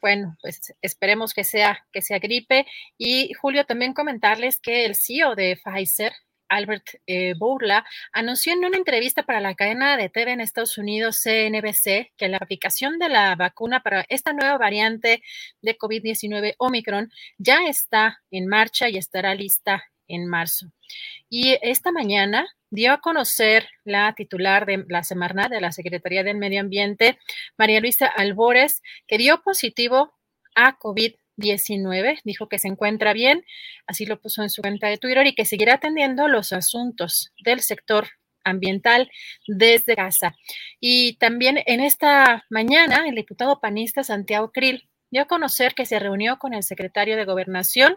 Bueno, 0.00 0.36
pues 0.42 0.74
esperemos 0.82 1.32
que 1.32 1.44
sea, 1.44 1.86
que 1.92 2.02
sea 2.02 2.18
gripe. 2.18 2.66
Y 2.98 3.32
Julio, 3.34 3.64
también 3.64 3.94
comentarles 3.94 4.58
que 4.60 4.84
el 4.84 4.96
CEO 4.96 5.36
de 5.36 5.58
Pfizer, 5.62 6.12
Albert 6.52 6.84
eh, 7.06 7.34
Bourla, 7.36 7.84
anunció 8.12 8.52
en 8.52 8.64
una 8.64 8.76
entrevista 8.76 9.22
para 9.22 9.40
la 9.40 9.54
cadena 9.54 9.96
de 9.96 10.10
TV 10.10 10.32
en 10.32 10.40
Estados 10.40 10.76
Unidos, 10.76 11.20
CNBC, 11.22 12.12
que 12.16 12.28
la 12.28 12.36
aplicación 12.36 12.98
de 12.98 13.08
la 13.08 13.34
vacuna 13.36 13.80
para 13.80 14.04
esta 14.08 14.32
nueva 14.32 14.58
variante 14.58 15.22
de 15.62 15.78
COVID-19 15.78 16.54
Omicron 16.58 17.10
ya 17.38 17.60
está 17.66 18.20
en 18.30 18.46
marcha 18.46 18.88
y 18.88 18.98
estará 18.98 19.34
lista 19.34 19.82
en 20.08 20.26
marzo. 20.26 20.66
Y 21.30 21.56
esta 21.62 21.90
mañana 21.90 22.46
dio 22.70 22.92
a 22.92 23.00
conocer 23.00 23.68
la 23.84 24.14
titular 24.14 24.66
de 24.66 24.84
la 24.88 25.02
Semarnat 25.02 25.50
de 25.50 25.60
la 25.60 25.72
Secretaría 25.72 26.22
del 26.22 26.36
Medio 26.36 26.60
Ambiente, 26.60 27.18
María 27.56 27.80
Luisa 27.80 28.06
Albores, 28.06 28.82
que 29.06 29.18
dio 29.18 29.40
positivo 29.42 30.12
a 30.54 30.78
COVID-19 30.78 31.21
19, 31.36 32.20
dijo 32.24 32.48
que 32.48 32.58
se 32.58 32.68
encuentra 32.68 33.12
bien, 33.12 33.44
así 33.86 34.06
lo 34.06 34.20
puso 34.20 34.42
en 34.42 34.50
su 34.50 34.62
cuenta 34.62 34.88
de 34.88 34.98
Twitter 34.98 35.26
y 35.26 35.34
que 35.34 35.44
seguirá 35.44 35.74
atendiendo 35.74 36.28
los 36.28 36.52
asuntos 36.52 37.32
del 37.44 37.60
sector 37.60 38.08
ambiental 38.44 39.10
desde 39.46 39.96
casa. 39.96 40.34
Y 40.80 41.16
también 41.18 41.62
en 41.66 41.80
esta 41.80 42.44
mañana, 42.50 43.08
el 43.08 43.14
diputado 43.14 43.60
panista 43.60 44.02
Santiago 44.02 44.50
Krill 44.52 44.88
dio 45.10 45.22
a 45.22 45.26
conocer 45.26 45.74
que 45.74 45.86
se 45.86 45.98
reunió 45.98 46.38
con 46.38 46.54
el 46.54 46.62
secretario 46.62 47.16
de 47.16 47.24
Gobernación, 47.24 47.96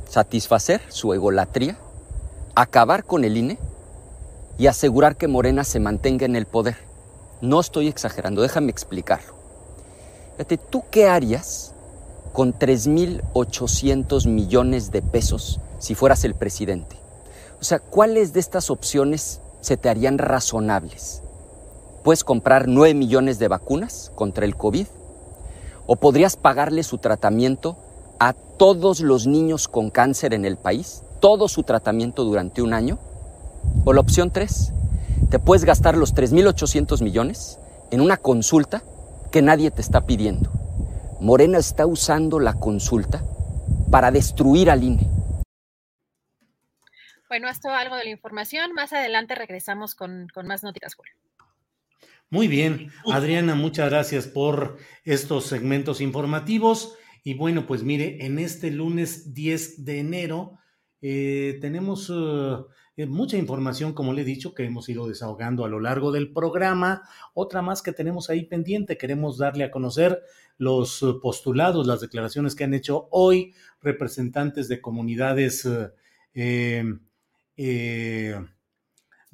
satisfacer 0.10 0.82
su 0.90 1.14
egolatría, 1.14 1.78
acabar 2.56 3.04
con 3.04 3.26
el 3.26 3.38
INE 3.38 3.58
y 4.58 4.68
asegurar 4.68 5.18
que 5.18 5.28
Morena 5.28 5.64
se 5.64 5.80
mantenga 5.80 6.26
en 6.26 6.36
el 6.36 6.46
poder. 6.46 6.78
No 7.42 7.60
estoy 7.60 7.88
exagerando, 7.88 8.42
déjame 8.42 8.72
explicarlo. 8.72 9.34
Fíjate, 10.38 10.58
¿tú 10.58 10.84
qué 10.90 11.08
harías 11.08 11.74
con 12.34 12.54
3.800 12.54 14.28
millones 14.28 14.92
de 14.92 15.02
pesos 15.02 15.60
si 15.80 15.96
fueras 15.96 16.24
el 16.24 16.36
presidente? 16.36 16.98
O 17.60 17.64
sea, 17.64 17.80
¿cuáles 17.80 18.34
de 18.34 18.40
estas 18.40 18.70
opciones 18.70 19.42
se 19.62 19.78
te 19.78 19.90
harían 19.90 20.18
razonables? 20.18 21.22
Puedes 22.04 22.24
comprar 22.24 22.68
9 22.68 22.94
millones 22.94 23.40
de 23.40 23.48
vacunas 23.48 24.12
contra 24.16 24.46
el 24.46 24.56
COVID 24.56 24.88
o 25.88 25.96
podrías 25.96 26.38
pagarle 26.38 26.84
su 26.84 26.98
tratamiento 26.98 27.78
a 28.20 28.34
todos 28.34 29.02
los 29.02 29.28
niños 29.28 29.68
con 29.68 29.90
cáncer 29.90 30.34
en 30.34 30.46
el 30.46 30.58
país, 30.58 31.04
todo 31.20 31.48
su 31.48 31.64
tratamiento 31.64 32.24
durante 32.24 32.62
un 32.62 32.74
año. 32.74 33.00
O 33.84 33.94
la 33.94 34.02
opción 34.02 34.32
3, 34.32 34.74
te 35.30 35.40
puedes 35.40 35.66
gastar 35.66 35.98
los 35.98 36.16
3.800 36.16 37.04
millones 37.04 37.60
en 37.92 38.02
una 38.02 38.18
consulta 38.18 38.84
que 39.32 39.42
nadie 39.42 39.72
te 39.72 39.82
está 39.82 40.06
pidiendo. 40.06 40.50
Morena 41.20 41.58
está 41.58 41.86
usando 41.86 42.40
la 42.40 42.54
consulta 42.54 43.24
para 43.92 44.12
destruir 44.12 44.70
al 44.70 44.84
INE. 44.84 45.08
Bueno, 47.28 47.50
esto 47.50 47.70
algo 47.70 47.96
de 47.96 48.04
la 48.04 48.10
información. 48.12 48.74
Más 48.74 48.94
adelante 48.94 49.36
regresamos 49.36 49.96
con, 49.96 50.28
con 50.34 50.48
más 50.48 50.64
noticias, 50.64 50.96
Julio. 50.96 51.14
Muy 52.32 52.48
bien, 52.48 52.92
Adriana, 53.12 53.54
muchas 53.54 53.90
gracias 53.90 54.28
por 54.28 54.78
estos 55.04 55.46
segmentos 55.46 56.02
informativos. 56.02 56.98
Y 57.24 57.36
bueno, 57.36 57.68
pues 57.68 57.84
mire, 57.84 58.26
en 58.26 58.40
este 58.40 58.72
lunes 58.72 59.34
10 59.34 59.86
de 59.86 60.00
enero 60.00 60.60
eh, 61.02 61.60
tenemos 61.62 62.10
uh, 62.10 62.68
eh, 62.98 63.06
mucha 63.06 63.38
información, 63.38 63.94
como 63.94 64.12
le 64.12 64.24
he 64.24 64.26
dicho, 64.26 64.56
que 64.56 64.64
hemos 64.64 64.90
ido 64.90 65.08
desahogando 65.08 65.66
a 65.66 65.70
lo 65.70 65.80
largo 65.80 66.12
del 66.12 66.34
programa. 66.34 67.04
Otra 67.36 67.62
más 67.62 67.84
que 67.84 67.94
tenemos 67.94 68.32
ahí 68.32 68.46
pendiente, 68.46 68.98
queremos 68.98 69.38
darle 69.38 69.64
a 69.64 69.72
conocer 69.72 70.24
los 70.58 71.06
postulados, 71.22 71.86
las 71.86 72.02
declaraciones 72.02 72.56
que 72.56 72.64
han 72.64 72.74
hecho 72.74 73.08
hoy 73.12 73.54
representantes 73.82 74.68
de 74.68 74.82
comunidades. 74.82 75.68
Eh, 76.34 76.84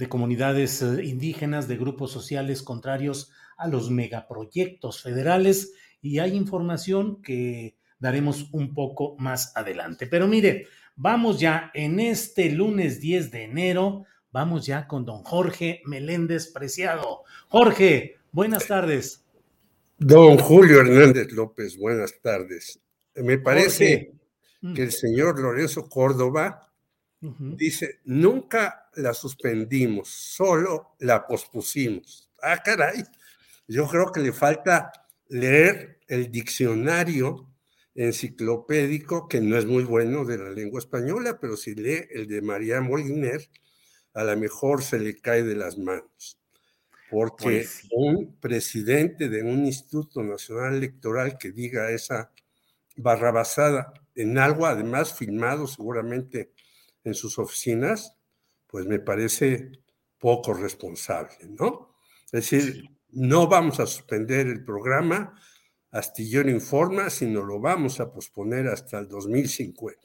de 0.01 0.09
comunidades 0.09 0.81
indígenas, 0.81 1.67
de 1.67 1.77
grupos 1.77 2.11
sociales 2.11 2.63
contrarios 2.63 3.29
a 3.55 3.67
los 3.67 3.91
megaproyectos 3.91 5.03
federales 5.03 5.73
y 6.01 6.17
hay 6.17 6.35
información 6.35 7.21
que 7.21 7.77
daremos 7.99 8.49
un 8.51 8.73
poco 8.73 9.15
más 9.19 9.55
adelante. 9.55 10.07
Pero 10.07 10.27
mire, 10.27 10.65
vamos 10.95 11.39
ya 11.39 11.69
en 11.75 11.99
este 11.99 12.49
lunes 12.49 12.99
10 12.99 13.29
de 13.29 13.43
enero, 13.43 14.05
vamos 14.31 14.65
ya 14.65 14.87
con 14.87 15.05
don 15.05 15.21
Jorge 15.21 15.83
Meléndez 15.85 16.51
Preciado. 16.51 17.21
Jorge, 17.47 18.15
buenas 18.31 18.65
tardes. 18.65 19.23
Don 19.99 20.39
Julio 20.39 20.81
Hernández 20.81 21.31
López, 21.31 21.77
buenas 21.77 22.19
tardes. 22.23 22.81
Me 23.13 23.37
parece 23.37 24.15
mm. 24.61 24.73
que 24.73 24.81
el 24.81 24.91
señor 24.91 25.39
Lorenzo 25.39 25.87
Córdoba 25.87 26.70
dice, 27.21 27.99
nunca 28.05 28.89
la 28.95 29.13
suspendimos, 29.13 30.09
solo 30.09 30.95
la 30.99 31.27
pospusimos. 31.27 32.29
Ah, 32.41 32.61
caray, 32.63 33.03
yo 33.67 33.87
creo 33.87 34.11
que 34.11 34.21
le 34.21 34.33
falta 34.33 34.91
leer 35.29 35.99
el 36.07 36.31
diccionario 36.31 37.47
enciclopédico, 37.95 39.27
que 39.27 39.41
no 39.41 39.57
es 39.57 39.65
muy 39.65 39.83
bueno 39.83 40.25
de 40.25 40.37
la 40.37 40.49
lengua 40.49 40.79
española, 40.79 41.39
pero 41.39 41.55
si 41.55 41.75
lee 41.75 42.07
el 42.09 42.27
de 42.27 42.41
María 42.41 42.81
Moliner, 42.81 43.49
a 44.13 44.23
lo 44.23 44.37
mejor 44.37 44.81
se 44.81 44.99
le 44.99 45.19
cae 45.19 45.43
de 45.43 45.55
las 45.55 45.77
manos. 45.77 46.39
Porque 47.09 47.43
pues 47.43 47.87
un 47.91 48.37
presidente 48.39 49.29
de 49.29 49.43
un 49.43 49.65
Instituto 49.65 50.23
Nacional 50.23 50.75
Electoral 50.75 51.37
que 51.37 51.51
diga 51.51 51.91
esa 51.91 52.31
barrabasada 52.95 53.93
en 54.15 54.37
algo, 54.37 54.65
además 54.65 55.13
filmado 55.13 55.67
seguramente 55.67 56.51
en 57.03 57.13
sus 57.13 57.39
oficinas, 57.39 58.17
pues 58.67 58.85
me 58.85 58.99
parece 58.99 59.71
poco 60.17 60.53
responsable, 60.53 61.35
¿no? 61.59 61.95
Es 62.25 62.31
decir, 62.31 62.89
no 63.11 63.47
vamos 63.47 63.79
a 63.79 63.87
suspender 63.87 64.47
el 64.47 64.63
programa, 64.63 65.35
Astillero 65.91 66.49
informa, 66.49 67.09
sino 67.09 67.43
lo 67.43 67.59
vamos 67.59 67.99
a 67.99 68.11
posponer 68.11 68.67
hasta 68.67 68.99
el 68.99 69.09
2050. 69.09 69.99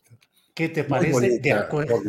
¿Qué 0.52 0.68
te 0.70 0.84
parece? 0.84 1.38
de 1.38 1.52
acuerdo. 1.52 2.00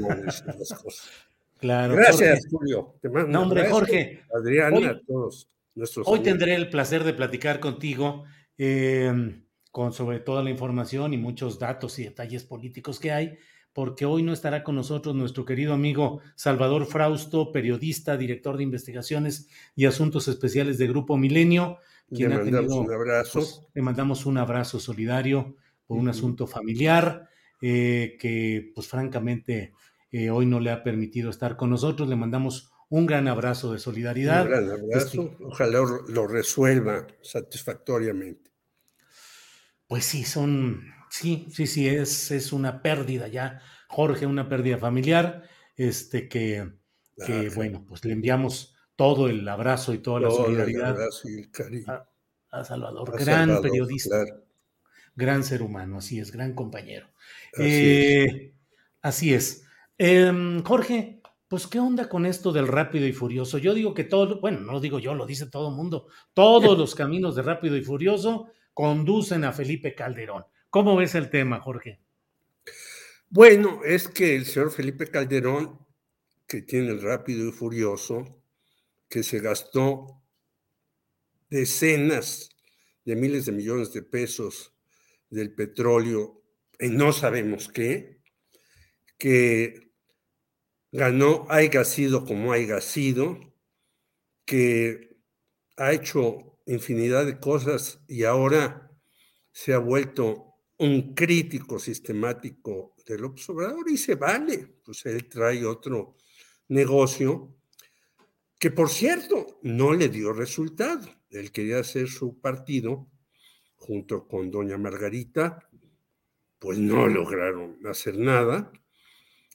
Claro. 1.60 1.96
Gracias, 1.96 2.46
Julio. 2.52 3.00
Te 3.02 3.10
mando 3.10 3.30
no, 3.30 3.42
hombre, 3.42 3.68
Jorge. 3.68 4.22
Adriana, 4.32 4.78
hoy, 4.78 4.86
a 4.86 5.02
todos 5.08 5.50
nuestros. 5.74 6.08
Hoy 6.08 6.20
tendré 6.20 6.54
el 6.54 6.70
placer 6.70 7.04
de 7.04 7.16
platicar 7.16 7.60
contigo 7.60 8.26
em, 8.60 9.44
con 9.72 9.92
sobre 9.92 10.20
toda 10.20 10.44
la 10.44 10.52
información 10.52 11.16
y 11.16 11.18
muchos 11.18 11.58
datos 11.58 11.98
y 11.98 12.04
detalles 12.04 12.44
políticos 12.44 13.00
que 13.00 13.12
hay, 13.12 13.40
porque 13.78 14.06
hoy 14.06 14.24
no 14.24 14.34
estará 14.34 14.64
con 14.64 14.74
nosotros 14.74 15.14
nuestro 15.14 15.46
querido 15.46 15.72
amigo 15.72 16.20
Salvador 16.34 16.88
Frausto, 16.88 17.52
periodista, 17.52 18.18
director 18.18 18.58
de 18.58 18.64
investigaciones 18.64 19.50
y 19.76 19.86
asuntos 19.86 20.28
especiales 20.28 20.80
de 20.80 20.88
Grupo 20.88 21.16
Milenio 21.16 21.78
le 22.10 22.28
mandamos 22.28 22.74
un 22.74 22.92
abrazo. 22.92 23.34
Pues, 23.34 23.62
le 23.76 23.82
mandamos 23.84 24.26
un 24.26 24.40
abrazo 24.40 24.80
solidario 24.80 25.58
por 25.86 26.00
un 26.00 26.10
asunto 26.10 26.48
familiar 26.48 27.30
eh, 27.62 28.18
que, 28.20 28.72
pues 28.74 28.88
francamente, 28.88 29.74
eh, 30.12 30.32
hoy 30.32 30.48
no 30.48 30.60
le 30.60 30.72
ha 30.72 30.82
permitido 30.82 31.30
estar 31.30 31.56
con 31.56 31.70
nosotros. 31.70 32.10
Le 32.10 32.16
mandamos 32.16 32.72
un 32.90 33.06
gran 33.06 33.28
abrazo 33.28 33.74
de 33.74 33.78
solidaridad. 33.78 34.46
Un 34.46 34.50
gran 34.50 34.72
abrazo. 34.72 35.22
Este 35.22 35.44
Ojalá 35.44 35.82
lo 36.08 36.26
resuelva 36.26 37.06
satisfactoriamente. 37.22 38.50
Pues 39.88 40.04
sí, 40.04 40.24
son, 40.24 40.97
sí, 41.18 41.48
sí, 41.50 41.68
sí, 41.68 41.88
es, 41.88 42.32
es 42.32 42.54
una 42.54 42.82
pérdida 42.82 43.28
ya, 43.28 43.62
Jorge, 43.88 44.26
una 44.26 44.48
pérdida 44.50 44.78
familiar, 44.78 45.44
este 45.76 46.28
que, 46.28 46.72
que 47.26 47.50
bueno, 47.50 47.86
pues 47.88 48.06
le 48.06 48.14
enviamos 48.14 48.76
todo 48.96 49.28
el 49.30 49.48
abrazo 49.48 49.94
y 49.94 50.00
toda 50.00 50.20
la 50.20 50.32
solidaridad 50.32 50.98
a, 52.50 52.64
Salvador, 52.64 53.18
gran 53.20 53.62
periodista, 53.62 54.26
gran 55.16 55.44
ser 55.44 55.62
humano, 55.62 55.98
así 55.98 56.20
es, 56.20 56.32
gran 56.32 56.54
compañero. 56.54 57.08
Así 59.02 59.34
es. 59.34 59.64
Eh, 59.98 60.26
em, 60.28 60.64
Jorge, 60.64 61.22
pues 61.48 61.68
qué 61.68 61.80
onda 61.80 62.10
con 62.10 62.26
esto 62.26 62.52
del 62.52 62.68
rápido 62.68 63.08
y 63.08 63.14
furioso. 63.14 63.58
Yo 63.58 63.74
digo 63.74 63.94
que 63.94 64.04
todo, 64.04 64.40
bueno, 64.40 64.60
no 64.60 64.74
lo 64.74 64.80
digo 64.80 65.00
yo, 65.00 65.14
lo 65.14 65.26
dice 65.26 65.48
todo 65.48 65.70
el 65.70 65.76
mundo, 65.76 66.08
todos 66.34 66.78
los 66.78 66.96
caminos 66.96 67.36
de 67.36 67.42
rápido 67.42 67.78
y 67.78 67.84
furioso 67.84 68.48
conducen 68.74 69.44
a 69.44 69.54
Felipe 69.54 69.96
Calderón. 69.96 70.46
¿Cómo 70.70 70.96
ves 70.96 71.16
el 71.16 71.30
tema, 71.30 71.60
Jorge? 71.62 72.00
Bueno, 73.30 73.82
es 73.84 74.08
que 74.08 74.36
el 74.36 74.46
señor 74.46 74.72
Felipe 74.72 75.08
Calderón, 75.08 75.86
que 76.48 76.62
tiene 76.62 76.90
el 76.90 77.02
rápido 77.02 77.48
y 77.48 77.52
furioso, 77.52 78.42
que 79.10 79.24
se 79.24 79.40
gastó 79.40 80.22
decenas 81.50 82.50
de 83.06 83.16
miles 83.16 83.46
de 83.46 83.54
millones 83.54 83.94
de 83.94 84.02
pesos 84.02 84.74
del 85.30 85.54
petróleo 85.56 86.44
en 86.80 86.98
no 86.98 87.14
sabemos 87.14 87.70
qué, 87.70 88.22
que 89.18 89.92
ganó 90.92 91.48
haya 91.50 91.84
sido 91.86 92.26
como 92.26 92.52
haya 92.52 92.82
sido, 92.82 93.54
que 94.46 95.18
ha 95.78 95.92
hecho 95.92 96.60
infinidad 96.66 97.26
de 97.26 97.40
cosas 97.40 98.02
y 98.08 98.24
ahora 98.24 98.92
se 99.52 99.74
ha 99.74 99.80
vuelto 99.80 100.47
un 100.80 101.14
crítico 101.14 101.80
sistemático 101.80 102.96
del 103.06 103.26
observador 103.26 103.90
y 103.90 103.98
se 103.98 104.16
vale, 104.16 104.76
pues 104.84 105.06
él 105.06 105.28
trae 105.28 105.66
otro 105.66 106.18
negocio 106.68 107.56
que 108.60 108.72
por 108.72 108.90
cierto 108.90 109.60
no 109.64 109.94
le 109.94 110.10
dio 110.10 110.34
resultado. 110.34 111.08
Él 111.30 111.52
quería 111.52 111.80
hacer 111.80 112.08
su 112.08 112.40
partido 112.40 113.08
junto 113.76 114.28
con 114.28 114.52
doña 114.52 114.78
Margarita, 114.78 115.70
pues 116.60 116.80
no 116.80 117.08
lograron 117.08 117.80
hacer 117.86 118.18
nada. 118.18 118.72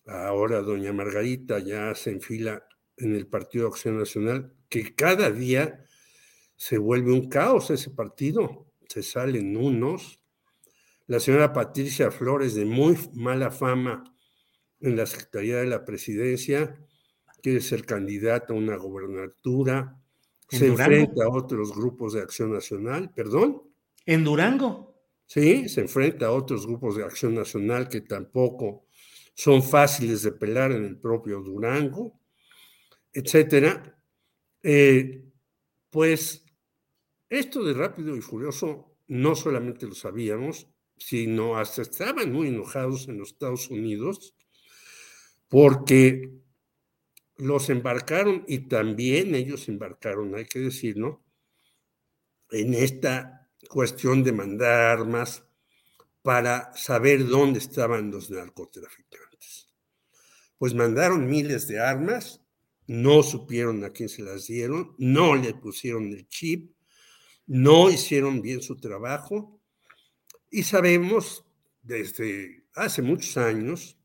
Ahora 0.06 0.60
doña 0.62 0.92
Margarita 0.92 1.58
ya 1.58 1.94
se 1.94 2.10
enfila 2.10 2.66
en 2.96 3.14
el 3.14 3.26
Partido 3.26 3.68
Acción 3.68 3.98
Nacional, 3.98 4.54
que 4.68 4.94
cada 4.94 5.30
día 5.30 5.84
se 6.56 6.78
vuelve 6.78 7.12
un 7.12 7.28
caos 7.28 7.70
ese 7.70 7.90
partido, 7.90 8.72
se 8.88 9.02
salen 9.02 9.56
unos. 9.56 10.21
La 11.12 11.20
señora 11.20 11.52
Patricia 11.52 12.10
Flores, 12.10 12.54
de 12.54 12.64
muy 12.64 12.96
mala 13.12 13.50
fama 13.50 14.02
en 14.80 14.96
la 14.96 15.04
Secretaría 15.04 15.58
de 15.58 15.66
la 15.66 15.84
Presidencia, 15.84 16.74
quiere 17.42 17.60
ser 17.60 17.84
candidata 17.84 18.54
a 18.54 18.56
una 18.56 18.76
gobernatura, 18.76 20.00
se 20.48 20.68
enfrenta 20.68 21.24
a 21.24 21.28
otros 21.28 21.76
grupos 21.76 22.14
de 22.14 22.22
acción 22.22 22.50
nacional, 22.50 23.12
perdón. 23.12 23.60
¿En 24.06 24.24
Durango? 24.24 25.02
Sí, 25.26 25.68
se 25.68 25.82
enfrenta 25.82 26.28
a 26.28 26.32
otros 26.32 26.66
grupos 26.66 26.96
de 26.96 27.04
acción 27.04 27.34
nacional 27.34 27.90
que 27.90 28.00
tampoco 28.00 28.86
son 29.34 29.62
fáciles 29.62 30.22
de 30.22 30.32
pelar 30.32 30.72
en 30.72 30.86
el 30.86 30.96
propio 30.96 31.42
Durango, 31.42 32.22
etcétera. 33.12 34.02
Eh, 34.62 35.26
pues 35.90 36.46
esto 37.28 37.62
de 37.62 37.74
rápido 37.74 38.16
y 38.16 38.22
furioso 38.22 38.96
no 39.08 39.34
solamente 39.34 39.86
lo 39.86 39.94
sabíamos, 39.94 40.71
sino 41.04 41.56
hasta 41.56 41.82
estaban 41.82 42.32
muy 42.32 42.48
enojados 42.48 43.08
en 43.08 43.18
los 43.18 43.30
Estados 43.30 43.68
Unidos 43.70 44.34
porque 45.48 46.30
los 47.36 47.70
embarcaron 47.70 48.44
y 48.46 48.68
también 48.68 49.34
ellos 49.34 49.68
embarcaron, 49.68 50.34
hay 50.34 50.46
que 50.46 50.60
decirlo, 50.60 51.24
en 52.50 52.74
esta 52.74 53.50
cuestión 53.68 54.22
de 54.22 54.32
mandar 54.32 54.98
armas 54.98 55.44
para 56.22 56.72
saber 56.76 57.26
dónde 57.26 57.58
estaban 57.58 58.10
los 58.10 58.30
narcotraficantes. 58.30 59.68
Pues 60.56 60.72
mandaron 60.72 61.28
miles 61.28 61.66
de 61.66 61.80
armas, 61.80 62.40
no 62.86 63.24
supieron 63.24 63.82
a 63.84 63.90
quién 63.90 64.08
se 64.08 64.22
las 64.22 64.46
dieron, 64.46 64.94
no 64.98 65.34
le 65.34 65.54
pusieron 65.54 66.12
el 66.12 66.28
chip, 66.28 66.76
no 67.46 67.90
hicieron 67.90 68.40
bien 68.40 68.62
su 68.62 68.76
trabajo 68.76 69.61
y 70.52 70.62
sabemos 70.64 71.44
desde 71.82 72.66
hace 72.74 73.00
muchos 73.00 73.38
años 73.38 73.98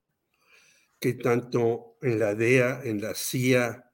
que 0.99 1.13
tanto 1.13 1.97
en 2.01 2.17
la 2.19 2.33
DEA, 2.33 2.81
en 2.85 3.01
la 3.01 3.13
CIA, 3.13 3.91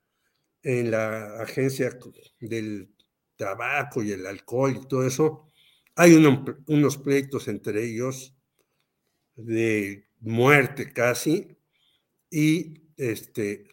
en 0.61 0.91
la 0.91 1.41
Agencia 1.41 1.97
del 2.39 2.93
Tabaco 3.35 4.03
y 4.03 4.11
el 4.11 4.25
Alcohol 4.27 4.79
y 4.81 4.87
todo 4.87 5.05
eso, 5.05 5.51
hay 5.95 6.13
unos 6.13 6.97
pleitos 6.99 7.47
entre 7.47 7.83
ellos 7.83 8.35
de 9.35 10.07
muerte 10.19 10.93
casi 10.93 11.57
y 12.29 12.83
este, 12.97 13.67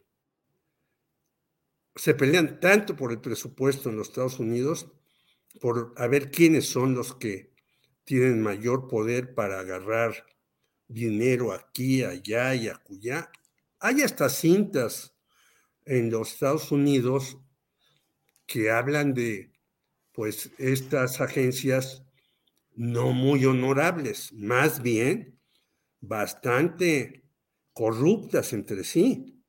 se 1.96 2.14
pelean 2.14 2.60
tanto 2.60 2.96
por 2.96 3.12
el 3.12 3.20
presupuesto 3.20 3.90
en 3.90 3.96
los 3.96 4.08
Estados 4.08 4.40
Unidos, 4.40 4.90
por 5.60 5.92
a 5.98 6.06
ver 6.06 6.30
quiénes 6.30 6.66
son 6.66 6.94
los 6.94 7.14
que 7.14 7.49
tienen 8.10 8.42
mayor 8.42 8.88
poder 8.88 9.36
para 9.36 9.60
agarrar 9.60 10.26
dinero 10.88 11.52
aquí, 11.52 12.02
allá 12.02 12.56
y 12.56 12.66
acullá. 12.66 13.30
Hay 13.78 14.02
hasta 14.02 14.28
cintas 14.28 15.14
en 15.84 16.10
los 16.10 16.32
Estados 16.32 16.72
Unidos 16.72 17.38
que 18.48 18.68
hablan 18.68 19.14
de, 19.14 19.52
pues, 20.10 20.50
estas 20.58 21.20
agencias 21.20 22.02
no 22.74 23.12
muy 23.12 23.44
honorables, 23.44 24.32
más 24.32 24.82
bien 24.82 25.38
bastante 26.00 27.22
corruptas 27.72 28.52
entre 28.52 28.82
sí. 28.82 29.40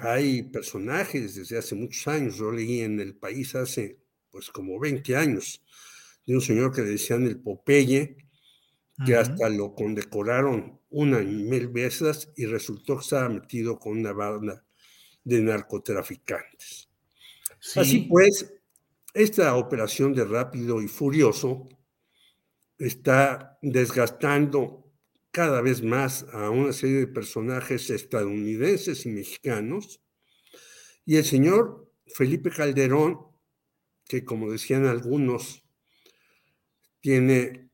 Hay 0.00 0.42
personajes 0.42 1.36
desde 1.36 1.58
hace 1.58 1.76
muchos 1.76 2.08
años, 2.08 2.38
yo 2.38 2.50
leí 2.50 2.80
en 2.80 2.98
el 2.98 3.14
país 3.14 3.54
hace 3.54 4.00
pues 4.30 4.50
como 4.50 4.80
20 4.80 5.14
años, 5.14 5.62
de 6.26 6.34
un 6.34 6.40
señor 6.40 6.72
que 6.72 6.82
le 6.82 6.90
decían 6.90 7.26
el 7.26 7.40
Popeye, 7.40 8.16
que 9.04 9.16
hasta 9.16 9.48
lo 9.48 9.74
condecoraron 9.74 10.80
una 10.90 11.20
y 11.20 11.26
mil 11.26 11.68
veces 11.68 12.30
y 12.36 12.46
resultó 12.46 12.96
que 12.96 13.02
estaba 13.02 13.28
metido 13.28 13.78
con 13.78 13.98
una 13.98 14.12
banda 14.12 14.64
de 15.24 15.40
narcotraficantes. 15.42 16.88
Así 17.74 18.00
pues, 18.00 18.54
esta 19.14 19.56
operación 19.56 20.12
de 20.14 20.24
rápido 20.24 20.80
y 20.82 20.86
furioso 20.88 21.68
está 22.78 23.58
desgastando 23.62 24.92
cada 25.30 25.60
vez 25.60 25.82
más 25.82 26.26
a 26.32 26.50
una 26.50 26.72
serie 26.72 27.00
de 27.00 27.06
personajes 27.08 27.90
estadounidenses 27.90 29.04
y 29.06 29.08
mexicanos. 29.08 30.00
Y 31.04 31.16
el 31.16 31.24
señor 31.24 31.90
Felipe 32.06 32.50
Calderón, 32.50 33.18
que 34.06 34.24
como 34.24 34.52
decían 34.52 34.86
algunos, 34.86 35.63
tiene 37.04 37.68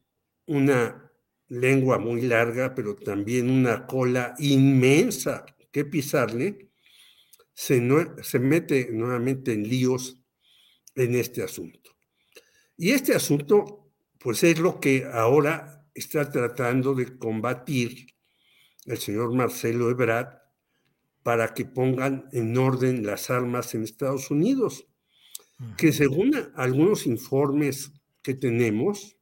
una 0.47 1.09
lengua 1.47 2.01
muy 2.01 2.23
larga, 2.23 2.74
pero 2.74 2.97
también 2.97 3.48
una 3.48 3.86
cola 3.86 4.35
inmensa 4.40 5.47
que 5.70 5.85
pisarle, 5.85 6.73
se, 7.55 7.81
se 8.24 8.39
mete 8.40 8.89
nuevamente 8.90 9.52
en 9.52 9.69
líos 9.69 10.20
en 10.97 11.15
este 11.15 11.44
asunto. 11.44 11.97
Y 12.77 12.90
este 12.90 13.15
asunto 13.15 13.93
pues 14.19 14.43
es 14.43 14.59
lo 14.59 14.81
que 14.81 15.05
ahora 15.05 15.86
está 15.94 16.28
tratando 16.28 16.97
de 16.97 17.16
combatir 17.16 18.09
el 18.85 18.98
señor 18.98 19.32
Marcelo 19.32 19.90
Ebrard 19.90 20.40
para 21.23 21.55
que 21.55 21.66
pongan 21.66 22.28
en 22.32 22.59
orden 22.59 23.07
las 23.07 23.31
armas 23.31 23.77
en 23.77 23.85
Estados 23.85 24.32
Unidos, 24.32 24.89
que 25.77 25.93
según 25.93 26.32
algunos 26.57 27.07
informes 27.07 27.93
que 28.23 28.35
tenemos, 28.35 29.20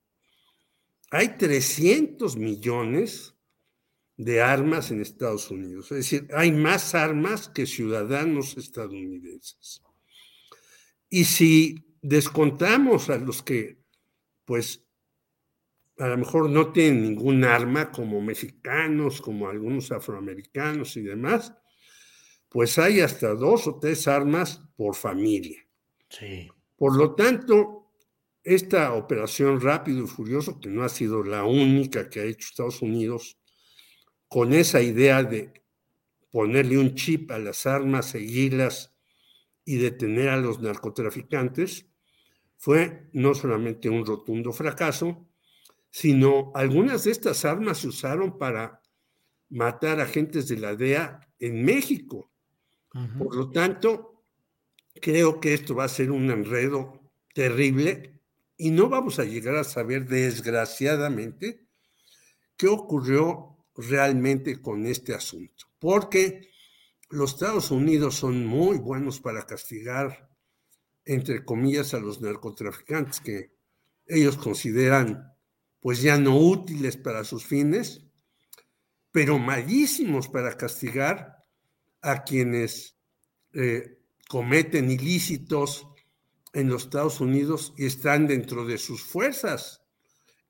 hay 1.10 1.36
300 1.38 2.36
millones 2.36 3.34
de 4.16 4.42
armas 4.42 4.90
en 4.90 5.00
Estados 5.00 5.50
Unidos. 5.50 5.90
Es 5.92 5.98
decir, 5.98 6.28
hay 6.34 6.52
más 6.52 6.94
armas 6.94 7.48
que 7.48 7.66
ciudadanos 7.66 8.56
estadounidenses. 8.56 9.82
Y 11.08 11.24
si 11.24 11.96
descontamos 12.02 13.08
a 13.10 13.16
los 13.16 13.42
que, 13.42 13.78
pues, 14.44 14.84
a 15.98 16.08
lo 16.08 16.18
mejor 16.18 16.50
no 16.50 16.72
tienen 16.72 17.02
ningún 17.02 17.44
arma 17.44 17.90
como 17.90 18.20
mexicanos, 18.20 19.20
como 19.20 19.48
algunos 19.48 19.90
afroamericanos 19.90 20.96
y 20.96 21.02
demás, 21.02 21.54
pues 22.48 22.78
hay 22.78 23.00
hasta 23.00 23.34
dos 23.34 23.66
o 23.66 23.78
tres 23.78 24.08
armas 24.08 24.62
por 24.76 24.94
familia. 24.94 25.66
Sí. 26.08 26.48
Por 26.76 26.96
lo 26.96 27.14
tanto, 27.14 27.77
esta 28.48 28.94
operación 28.94 29.60
rápido 29.60 30.04
y 30.04 30.06
furioso, 30.06 30.58
que 30.58 30.70
no 30.70 30.82
ha 30.82 30.88
sido 30.88 31.22
la 31.22 31.44
única 31.44 32.08
que 32.08 32.20
ha 32.20 32.24
hecho 32.24 32.48
Estados 32.48 32.80
Unidos, 32.80 33.38
con 34.26 34.54
esa 34.54 34.80
idea 34.80 35.22
de 35.22 35.52
ponerle 36.30 36.78
un 36.78 36.94
chip 36.94 37.30
a 37.30 37.38
las 37.38 37.66
armas, 37.66 38.06
seguirlas 38.06 38.94
y 39.66 39.76
detener 39.76 40.30
a 40.30 40.38
los 40.38 40.60
narcotraficantes, 40.60 41.90
fue 42.56 43.10
no 43.12 43.34
solamente 43.34 43.90
un 43.90 44.06
rotundo 44.06 44.52
fracaso, 44.52 45.28
sino 45.90 46.50
algunas 46.54 47.04
de 47.04 47.10
estas 47.10 47.44
armas 47.44 47.78
se 47.78 47.88
usaron 47.88 48.38
para 48.38 48.80
matar 49.50 50.00
agentes 50.00 50.48
de 50.48 50.56
la 50.56 50.74
DEA 50.74 51.20
en 51.38 51.64
México. 51.66 52.32
Por 53.18 53.36
lo 53.36 53.50
tanto, 53.50 54.24
creo 55.02 55.38
que 55.38 55.52
esto 55.52 55.74
va 55.74 55.84
a 55.84 55.88
ser 55.88 56.10
un 56.10 56.30
enredo 56.30 57.12
terrible 57.34 58.17
y 58.58 58.72
no 58.72 58.88
vamos 58.88 59.20
a 59.20 59.24
llegar 59.24 59.56
a 59.56 59.64
saber 59.64 60.06
desgraciadamente 60.06 61.64
qué 62.56 62.66
ocurrió 62.66 63.56
realmente 63.76 64.60
con 64.60 64.84
este 64.84 65.14
asunto, 65.14 65.66
porque 65.78 66.50
los 67.08 67.34
Estados 67.34 67.70
Unidos 67.70 68.16
son 68.16 68.44
muy 68.44 68.76
buenos 68.78 69.20
para 69.20 69.46
castigar, 69.46 70.28
entre 71.04 71.44
comillas, 71.44 71.94
a 71.94 72.00
los 72.00 72.20
narcotraficantes 72.20 73.20
que 73.20 73.52
ellos 74.06 74.36
consideran 74.36 75.32
pues 75.80 76.02
ya 76.02 76.18
no 76.18 76.36
útiles 76.36 76.96
para 76.96 77.22
sus 77.22 77.44
fines, 77.46 78.04
pero 79.12 79.38
malísimos 79.38 80.28
para 80.28 80.56
castigar 80.56 81.44
a 82.02 82.24
quienes 82.24 82.96
eh, 83.52 84.00
cometen 84.28 84.90
ilícitos 84.90 85.86
en 86.52 86.68
los 86.68 86.84
Estados 86.84 87.20
Unidos 87.20 87.74
y 87.76 87.86
están 87.86 88.26
dentro 88.26 88.64
de 88.64 88.78
sus 88.78 89.02
fuerzas 89.02 89.82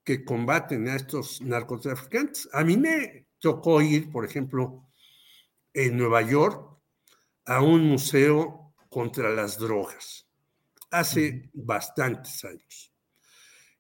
que 0.05 0.25
combaten 0.25 0.89
a 0.89 0.97
estos 0.97 1.41
narcotraficantes. 1.43 2.49
A 2.53 2.65
mí 2.65 2.77
me 2.77 3.27
tocó 3.39 3.83
ir, 3.83 4.11
por 4.11 4.25
ejemplo, 4.25 4.89
en 5.75 5.97
Nueva 5.97 6.23
York 6.23 6.79
a 7.45 7.63
un 7.63 7.85
museo 7.87 8.75
contra 8.89 9.31
las 9.31 9.59
drogas 9.59 10.27
hace 10.91 11.51
bastantes 11.53 12.45
años. 12.45 12.93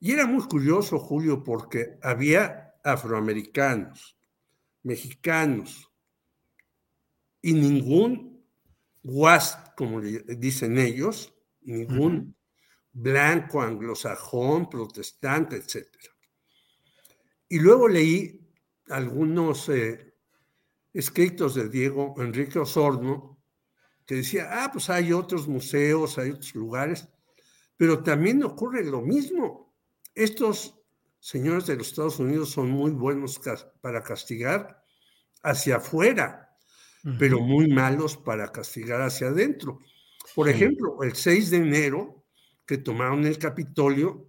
Y 0.01 0.13
era 0.13 0.27
muy 0.27 0.47
curioso, 0.47 0.99
Julio, 0.99 1.43
porque 1.43 1.99
había 2.03 2.75
afroamericanos, 2.85 4.17
mexicanos 4.83 5.91
y 7.43 7.53
ningún 7.53 8.45
WASP, 9.03 9.75
como 9.77 10.01
dicen 10.01 10.79
ellos, 10.79 11.35
ningún 11.73 12.35
blanco, 12.93 13.63
anglosajón, 13.63 14.69
protestante, 14.69 15.57
etc. 15.57 15.87
Y 17.49 17.59
luego 17.59 17.89
leí 17.89 18.41
algunos 18.89 19.69
eh, 19.69 20.15
escritos 20.93 21.55
de 21.55 21.69
Diego 21.69 22.15
Enrique 22.19 22.59
Osorno 22.59 23.39
que 24.07 24.17
decía, 24.17 24.49
ah, 24.51 24.71
pues 24.73 24.89
hay 24.89 25.13
otros 25.13 25.47
museos, 25.47 26.19
hay 26.19 26.31
otros 26.31 26.55
lugares, 26.55 27.09
pero 27.77 28.03
también 28.03 28.43
ocurre 28.43 28.83
lo 28.85 29.03
mismo. 29.03 29.75
Estos 30.15 30.81
señores 31.21 31.67
de 31.67 31.77
los 31.77 31.89
Estados 31.89 32.19
Unidos 32.19 32.51
son 32.51 32.71
muy 32.71 32.91
buenos 32.91 33.41
para 33.83 34.03
castigar 34.03 34.83
hacia 35.43 35.77
afuera, 35.77 36.57
pero 37.19 37.41
muy 37.41 37.69
malos 37.69 38.17
para 38.17 38.51
castigar 38.51 39.03
hacia 39.03 39.29
adentro. 39.29 39.81
Por 40.35 40.49
ejemplo, 40.49 41.03
el 41.03 41.15
6 41.15 41.51
de 41.51 41.57
enero 41.59 42.25
que 42.67 42.79
tomaron 42.79 43.27
el 43.27 43.39
Capitolio, 43.39 44.29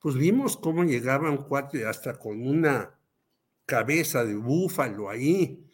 pues 0.00 0.14
vimos 0.14 0.56
cómo 0.56 0.84
llegaba 0.84 1.30
un 1.30 1.38
cuate 1.38 1.86
hasta 1.86 2.18
con 2.18 2.46
una 2.46 2.98
cabeza 3.66 4.24
de 4.24 4.34
búfalo 4.34 5.10
ahí. 5.10 5.64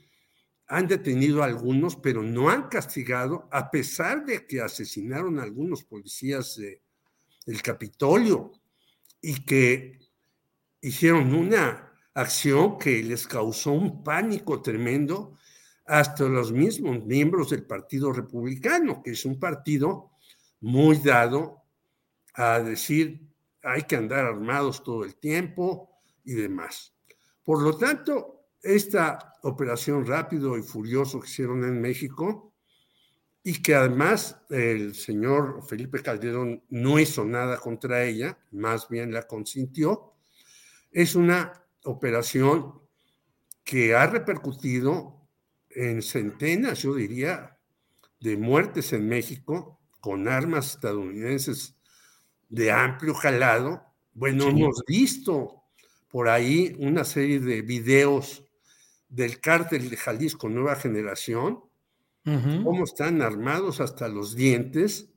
Han 0.67 0.89
detenido 0.89 1.43
a 1.43 1.47
algunos, 1.47 1.97
pero 1.97 2.23
no 2.23 2.51
han 2.51 2.69
castigado, 2.69 3.49
a 3.53 3.71
pesar 3.71 4.25
de 4.25 4.47
que 4.47 4.61
asesinaron 4.61 5.39
a 5.39 5.43
algunos 5.43 5.85
policías 5.85 6.61
del 7.47 7.63
Capitolio 7.63 8.53
y 9.21 9.45
que 9.45 9.99
hicieron 10.81 11.35
una 11.35 11.93
acción 12.15 12.79
que 12.79 13.03
les 13.03 13.27
causó 13.27 13.73
un 13.73 14.03
pánico 14.05 14.63
tremendo 14.63 15.39
hasta 15.87 16.25
los 16.25 16.53
mismos 16.53 17.05
miembros 17.05 17.51
del 17.51 17.65
Partido 17.65 18.13
Republicano, 18.13 19.03
que 19.03 19.13
es 19.13 19.25
un 19.25 19.39
partido 19.39 20.11
muy 20.61 20.99
dado 20.99 21.63
a 22.35 22.61
decir 22.61 23.35
hay 23.63 23.83
que 23.83 23.97
andar 23.97 24.27
armados 24.27 24.83
todo 24.85 25.05
el 25.05 25.17
tiempo 25.17 25.91
y 26.25 26.35
demás. 26.35 26.95
Por 27.43 27.63
lo 27.63 27.77
tanto, 27.77 28.47
esta 28.63 29.35
operación 29.43 30.07
rápido 30.07 30.57
y 30.57 30.63
furioso 30.63 31.21
que 31.21 31.29
hicieron 31.29 31.65
en 31.65 31.81
México 31.81 32.55
y 33.43 33.61
que 33.61 33.75
además 33.75 34.41
el 34.49 34.95
señor 34.95 35.63
Felipe 35.67 36.03
Calderón 36.03 36.63
no 36.71 36.99
hizo 36.99 37.25
nada 37.25 37.59
contra 37.59 38.05
ella, 38.05 38.39
más 38.53 38.89
bien 38.89 39.13
la 39.13 39.27
consintió, 39.27 40.15
es 40.91 41.15
una 41.15 41.65
operación 41.85 42.81
que 43.65 43.95
ha 43.95 44.07
repercutido 44.07 45.24
en 45.75 46.03
centenas, 46.03 46.83
yo 46.83 46.95
diría, 46.95 47.59
de 48.21 48.37
muertes 48.37 48.93
en 48.93 49.09
México 49.09 49.81
con 50.01 50.29
armas 50.29 50.75
estadounidenses 50.75 51.77
de 52.49 52.73
amplio 52.73 53.15
jalado. 53.15 53.83
Bueno, 54.13 54.49
hemos 54.49 54.83
visto 54.87 55.65
por 56.09 56.29
ahí 56.29 56.77
una 56.79 57.05
serie 57.05 57.41
de 57.41 57.63
videos 57.63 58.45
del 59.09 59.41
cártel 59.41 59.91
de 59.91 59.97
Jalisco 59.97 60.49
Nueva 60.49 60.77
Generación, 60.77 61.61
cómo 62.25 62.85
están 62.85 63.21
armados 63.21 63.81
hasta 63.81 64.09
los 64.09 64.35
dientes 64.35 65.14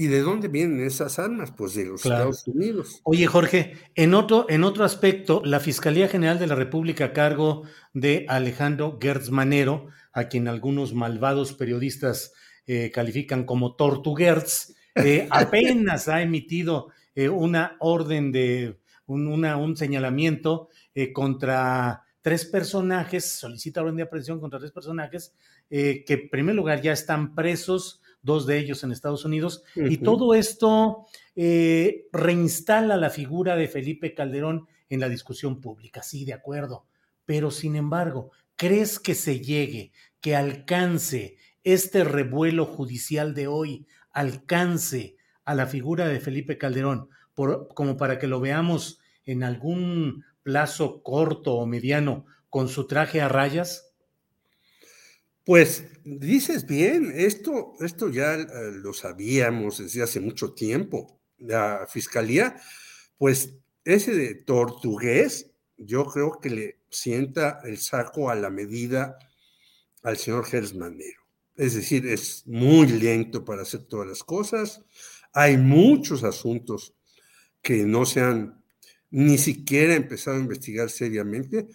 ¿Y 0.00 0.06
de 0.06 0.20
dónde 0.20 0.46
vienen 0.46 0.86
esas 0.86 1.18
armas? 1.18 1.50
Pues 1.50 1.74
de 1.74 1.84
los 1.84 2.06
Estados 2.06 2.46
Unidos. 2.46 3.00
Oye, 3.02 3.26
Jorge, 3.26 3.72
en 3.96 4.14
otro, 4.14 4.46
en 4.48 4.62
otro 4.62 4.84
aspecto, 4.84 5.42
la 5.44 5.58
Fiscalía 5.58 6.06
General 6.06 6.38
de 6.38 6.46
la 6.46 6.54
República 6.54 7.06
a 7.06 7.12
cargo 7.12 7.64
de 7.94 8.24
Alejandro 8.28 8.96
Gertz 9.02 9.30
Manero, 9.30 9.88
a 10.12 10.28
quien 10.28 10.46
algunos 10.46 10.94
malvados 10.94 11.52
periodistas 11.52 12.32
eh, 12.68 12.92
califican 12.92 13.42
como 13.42 13.74
Tortuguerz, 13.74 14.76
eh, 14.94 15.26
apenas 15.32 16.06
ha 16.06 16.22
emitido 16.22 16.92
eh, 17.16 17.28
una 17.28 17.76
orden 17.80 18.30
de 18.30 18.78
un, 19.06 19.26
un 19.26 19.76
señalamiento 19.76 20.68
contra 21.12 22.04
tres 22.22 22.44
personajes, 22.44 23.28
solicita 23.32 23.82
orden 23.82 23.96
de 23.96 24.04
aprehensión 24.04 24.38
contra 24.38 24.60
tres 24.60 24.70
personajes 24.70 25.34
que 25.68 26.04
en 26.06 26.30
primer 26.30 26.54
lugar 26.54 26.80
ya 26.82 26.92
están 26.92 27.34
presos 27.34 28.00
dos 28.22 28.46
de 28.46 28.58
ellos 28.58 28.82
en 28.84 28.92
Estados 28.92 29.24
Unidos, 29.24 29.62
y 29.74 29.98
todo 29.98 30.34
esto 30.34 31.06
eh, 31.36 32.06
reinstala 32.12 32.96
la 32.96 33.10
figura 33.10 33.56
de 33.56 33.68
Felipe 33.68 34.14
Calderón 34.14 34.66
en 34.88 35.00
la 35.00 35.08
discusión 35.08 35.60
pública, 35.60 36.02
sí, 36.02 36.24
de 36.24 36.34
acuerdo, 36.34 36.86
pero 37.24 37.50
sin 37.50 37.76
embargo, 37.76 38.30
¿crees 38.56 38.98
que 38.98 39.14
se 39.14 39.40
llegue, 39.40 39.92
que 40.20 40.34
alcance 40.34 41.36
este 41.62 42.04
revuelo 42.04 42.64
judicial 42.64 43.34
de 43.34 43.46
hoy, 43.46 43.86
alcance 44.10 45.16
a 45.44 45.54
la 45.54 45.66
figura 45.66 46.08
de 46.08 46.20
Felipe 46.20 46.58
Calderón, 46.58 47.08
por, 47.34 47.68
como 47.74 47.96
para 47.96 48.18
que 48.18 48.26
lo 48.26 48.40
veamos 48.40 49.00
en 49.24 49.44
algún 49.44 50.24
plazo 50.42 51.02
corto 51.02 51.54
o 51.54 51.66
mediano 51.66 52.26
con 52.50 52.68
su 52.68 52.86
traje 52.86 53.20
a 53.20 53.28
rayas? 53.28 53.87
Pues 55.48 55.84
dices 56.04 56.66
bien, 56.66 57.10
esto, 57.16 57.72
esto 57.80 58.10
ya 58.10 58.34
eh, 58.34 58.46
lo 58.70 58.92
sabíamos 58.92 59.78
desde 59.78 60.02
hace 60.02 60.20
mucho 60.20 60.52
tiempo. 60.52 61.22
La 61.38 61.86
fiscalía, 61.88 62.60
pues 63.16 63.54
ese 63.82 64.14
de 64.14 64.34
tortugués, 64.34 65.50
yo 65.78 66.04
creo 66.04 66.38
que 66.38 66.50
le 66.50 66.80
sienta 66.90 67.60
el 67.64 67.78
saco 67.78 68.28
a 68.28 68.34
la 68.34 68.50
medida 68.50 69.18
al 70.02 70.18
señor 70.18 70.44
Gersmanero. 70.44 71.22
Es 71.56 71.72
decir, 71.72 72.06
es 72.06 72.46
muy 72.46 72.86
lento 72.86 73.42
para 73.42 73.62
hacer 73.62 73.84
todas 73.84 74.06
las 74.06 74.22
cosas. 74.22 74.84
Hay 75.32 75.56
muchos 75.56 76.24
asuntos 76.24 76.92
que 77.62 77.84
no 77.84 78.04
se 78.04 78.20
han 78.20 78.62
ni 79.10 79.38
siquiera 79.38 79.94
empezado 79.94 80.36
a 80.36 80.40
investigar 80.40 80.90
seriamente. 80.90 81.68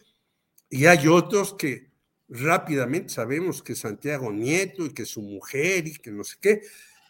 Y 0.70 0.86
hay 0.86 1.08
otros 1.08 1.56
que 1.56 1.93
rápidamente 2.30 3.14
sabemos 3.14 3.62
que 3.62 3.76
Santiago 3.76 4.32
Nieto 4.32 4.86
y 4.86 4.94
que 4.94 5.06
su 5.06 5.22
mujer 5.22 5.88
y 5.88 5.94
que 5.94 6.12
no 6.12 6.24
sé 6.24 6.38
qué, 6.42 6.62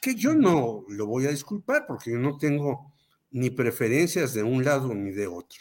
que 0.02 0.16
yo 0.16 0.34
no 0.34 0.86
lo 0.90 1.06
voy 1.06 1.26
a 1.26 1.32
disculpar 1.32 1.86
porque 1.88 2.12
yo 2.12 2.18
no 2.18 2.38
tengo 2.38 2.94
ni 3.32 3.50
preferencias 3.50 4.34
de 4.34 4.44
un 4.44 4.64
lado 4.64 4.94
ni 4.94 5.12
de 5.12 5.28
otro. 5.28 5.60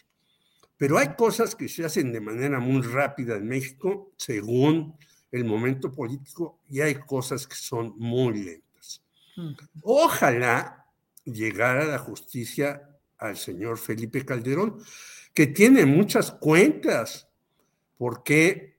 Pero 0.76 0.98
hay 0.98 1.14
cosas 1.14 1.54
que 1.54 1.68
se 1.68 1.84
hacen 1.84 2.12
de 2.12 2.20
manera 2.20 2.58
muy 2.58 2.82
rápida 2.82 3.36
en 3.36 3.46
México 3.46 4.12
según 4.16 4.96
el 5.30 5.44
momento 5.44 5.92
político 5.92 6.58
y 6.68 6.80
hay 6.80 6.96
cosas 6.96 7.46
que 7.46 7.54
son 7.54 7.94
muy 7.98 8.34
lentas. 8.44 9.02
Ojalá 9.82 10.86
llegara 11.24 11.84
la 11.84 11.98
justicia 11.98 12.82
al 13.18 13.36
señor 13.36 13.78
Felipe 13.78 14.24
Calderón, 14.24 14.82
que 15.32 15.46
tiene 15.46 15.86
muchas 15.86 16.32
cuentas, 16.32 17.28
porque 17.96 18.71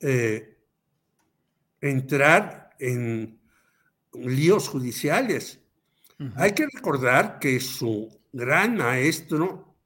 eh, 0.00 0.58
entrar 1.80 2.70
en 2.78 3.38
líos 4.12 4.68
judiciales. 4.68 5.60
Hay 6.36 6.52
que 6.52 6.66
recordar 6.66 7.38
que 7.38 7.60
su 7.60 8.08
gran 8.32 8.76
maestro, 8.76 9.76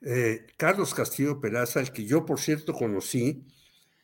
eh, 0.00 0.46
Carlos 0.56 0.94
Castillo 0.94 1.40
Peraza, 1.40 1.80
el 1.80 1.90
que 1.90 2.04
yo 2.04 2.24
por 2.24 2.38
cierto 2.38 2.72
conocí, 2.72 3.44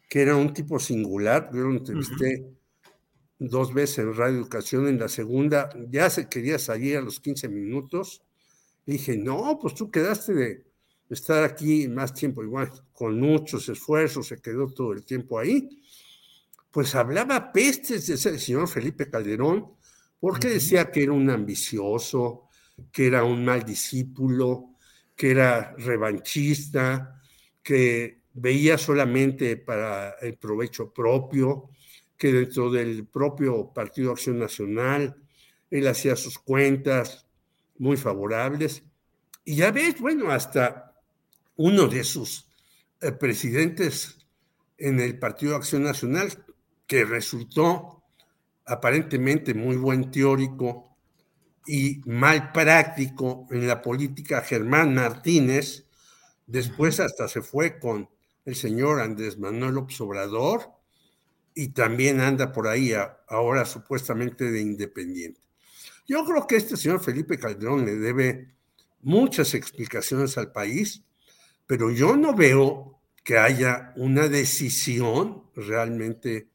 que 0.09 0.23
era 0.23 0.35
un 0.35 0.53
tipo 0.53 0.79
singular, 0.81 1.51
yo 1.53 1.61
lo 1.61 1.71
entrevisté 1.71 2.53
dos 3.39 3.73
veces 3.73 3.99
en 3.99 4.15
Radio 4.15 4.39
Educación, 4.39 4.89
en 4.89 4.99
la 4.99 5.09
segunda 5.09 5.71
ya 5.89 6.11
se 6.11 6.29
quería 6.29 6.59
salir 6.59 6.97
a 6.97 7.01
los 7.01 7.21
15 7.21 7.49
minutos. 7.49 8.23
dije, 8.85 9.17
no, 9.17 9.59
pues 9.61 9.75
tú 9.75 9.91
quedaste 9.91 10.35
de 10.35 10.72
estar 11.15 11.45
aquí 11.45 11.89
más 11.89 12.15
tiempo, 12.15 12.43
igual, 12.43 12.71
con 12.93 13.19
muchos 13.21 13.69
esfuerzos, 13.69 14.29
se 14.29 14.41
quedó 14.41 14.69
todo 14.69 14.93
el 14.93 15.05
tiempo 15.05 15.39
ahí. 15.39 15.69
Pues 16.71 16.95
hablaba 16.95 17.53
pestes 17.53 18.07
de 18.07 18.15
ese 18.15 18.39
señor 18.39 18.69
Felipe 18.69 19.11
Calderón, 19.11 19.73
porque 20.19 20.49
decía 20.49 20.91
que 20.91 21.03
era 21.03 21.13
un 21.13 21.29
ambicioso, 21.31 22.49
que 22.91 23.07
era 23.07 23.25
un 23.25 23.45
mal 23.45 23.65
discípulo, 23.65 24.77
que 25.15 25.33
era 25.33 25.75
revanchista, 25.79 27.21
que 27.63 28.23
veía 28.35 28.79
solamente 28.79 29.57
para 29.57 30.13
el 30.21 30.37
provecho 30.37 30.93
propio, 30.93 31.71
que 32.17 32.33
dentro 32.33 32.71
del 32.71 33.07
propio 33.07 33.73
Partido 33.73 34.13
Acción 34.13 34.39
Nacional 34.39 35.17
él 35.71 35.89
hacía 35.89 36.17
sus 36.17 36.39
cuentas 36.39 37.27
muy 37.79 37.97
favorables. 37.97 38.83
Y 39.45 39.57
ya 39.57 39.73
ves, 39.73 40.01
bueno, 40.01 40.31
hasta 40.31 40.92
uno 41.57 41.89
de 41.89 42.05
sus 42.05 42.49
eh, 43.01 43.13
presidentes 43.13 44.19
en 44.79 45.01
el 45.01 45.19
Partido 45.19 45.57
Acción 45.57 45.85
Nacional, 45.85 46.45
que 46.87 47.05
resultó 47.05 48.03
aparentemente 48.65 49.55
muy 49.55 49.77
buen 49.77 50.11
teórico 50.11 50.97
y 51.67 52.01
mal 52.07 52.53
práctico 52.53 53.47
en 53.51 53.67
la 53.67 53.83
política, 53.83 54.43
Germán 54.43 54.95
Martínez, 54.95 55.87
después 56.47 57.01
hasta 57.01 57.29
se 57.29 57.43
fue 57.43 57.79
con 57.79 58.09
el 58.45 58.57
señor 58.57 59.01
Andrés 59.01 59.39
Manuel 59.39 59.87
Obrador 60.01 60.71
y 61.55 61.69
también 61.69 62.21
anda 62.21 62.53
por 62.53 62.67
ahí 62.67 62.93
ahora 63.29 63.65
supuestamente 63.65 64.51
de 64.51 64.61
independiente. 64.61 65.41
Yo 66.07 66.25
creo 66.25 66.47
que 66.47 66.57
este 66.57 66.77
señor 66.77 67.01
Felipe 67.01 67.39
Calderón 67.39 67.85
le 67.85 67.97
debe 67.97 68.55
muchas 69.01 69.55
explicaciones 69.55 70.37
al 70.39 70.51
país, 70.51 71.05
pero 71.67 71.91
yo 71.91 72.17
no 72.17 72.35
veo 72.35 73.01
que 73.25 73.39
haya 73.39 73.93
una 73.97 74.29
decisión 74.29 75.45
realmente 75.55 76.49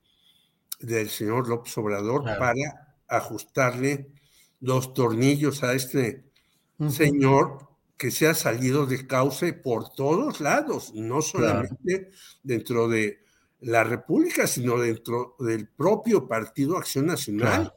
del 0.79 1.09
señor 1.09 1.47
López 1.47 1.77
Obrador 1.77 2.23
para 2.37 2.97
ajustarle 3.07 4.11
los 4.59 4.93
tornillos 4.93 5.63
a 5.63 5.73
este 5.73 6.25
señor 6.89 7.67
que 7.97 8.11
se 8.11 8.27
ha 8.27 8.33
salido 8.33 8.85
de 8.85 9.07
cauce 9.07 9.53
por 9.53 9.93
todos 9.93 10.39
lados, 10.39 10.93
no 10.93 11.21
solamente 11.21 12.11
dentro 12.43 12.87
de 12.87 13.23
la 13.61 13.83
República, 13.83 14.45
sino 14.45 14.77
dentro 14.77 15.35
del 15.39 15.67
propio 15.67 16.27
Partido 16.27 16.77
Acción 16.77 17.07
Nacional. 17.07 17.73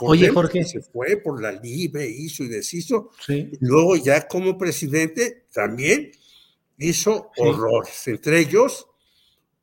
Oye, 0.00 0.28
Jorge. 0.28 0.64
se 0.64 0.82
fue 0.82 1.16
por 1.18 1.40
la 1.40 1.52
libre, 1.52 2.06
hizo 2.06 2.42
y 2.42 2.48
deshizo. 2.48 3.10
Luego 3.60 3.96
ya 3.96 4.26
como 4.26 4.58
presidente 4.58 5.46
también 5.52 6.10
hizo 6.78 7.30
horrores, 7.36 8.08
entre 8.08 8.40
ellos 8.40 8.86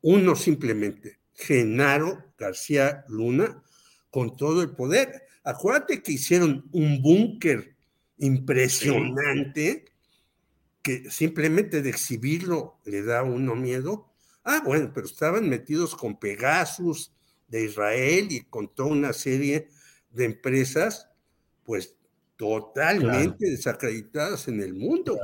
uno 0.02 0.36
simplemente, 0.36 1.20
Genaro 1.34 2.34
García 2.38 3.06
Luna, 3.08 3.64
con 4.12 4.38
todo 4.38 4.62
el 4.62 4.76
poder. 4.76 5.24
Acuérdate 5.44 6.04
que 6.04 6.12
hicieron 6.12 6.70
un 6.72 7.02
búnker 7.02 7.76
impresionante 8.20 9.86
que 10.82 11.10
simplemente 11.10 11.82
de 11.82 11.90
exhibirlo 11.90 12.80
le 12.86 13.02
da 13.02 13.24
uno 13.24 13.56
miedo. 13.56 14.14
Ah, 14.44 14.62
bueno, 14.64 14.92
pero 14.94 15.08
estaban 15.08 15.50
metidos 15.50 15.96
con 15.96 16.20
Pegasus 16.20 17.12
de 17.48 17.66
Israel 17.66 18.28
y 18.30 18.42
con 18.42 18.74
toda 18.74 18.90
una 18.90 19.12
serie 19.12 19.70
de 20.12 20.26
empresas, 20.26 21.10
pues 21.64 21.96
totalmente 22.38 23.50
desacreditadas 23.50 24.48
en 24.48 24.62
el 24.62 24.76
mundo. 24.76 25.18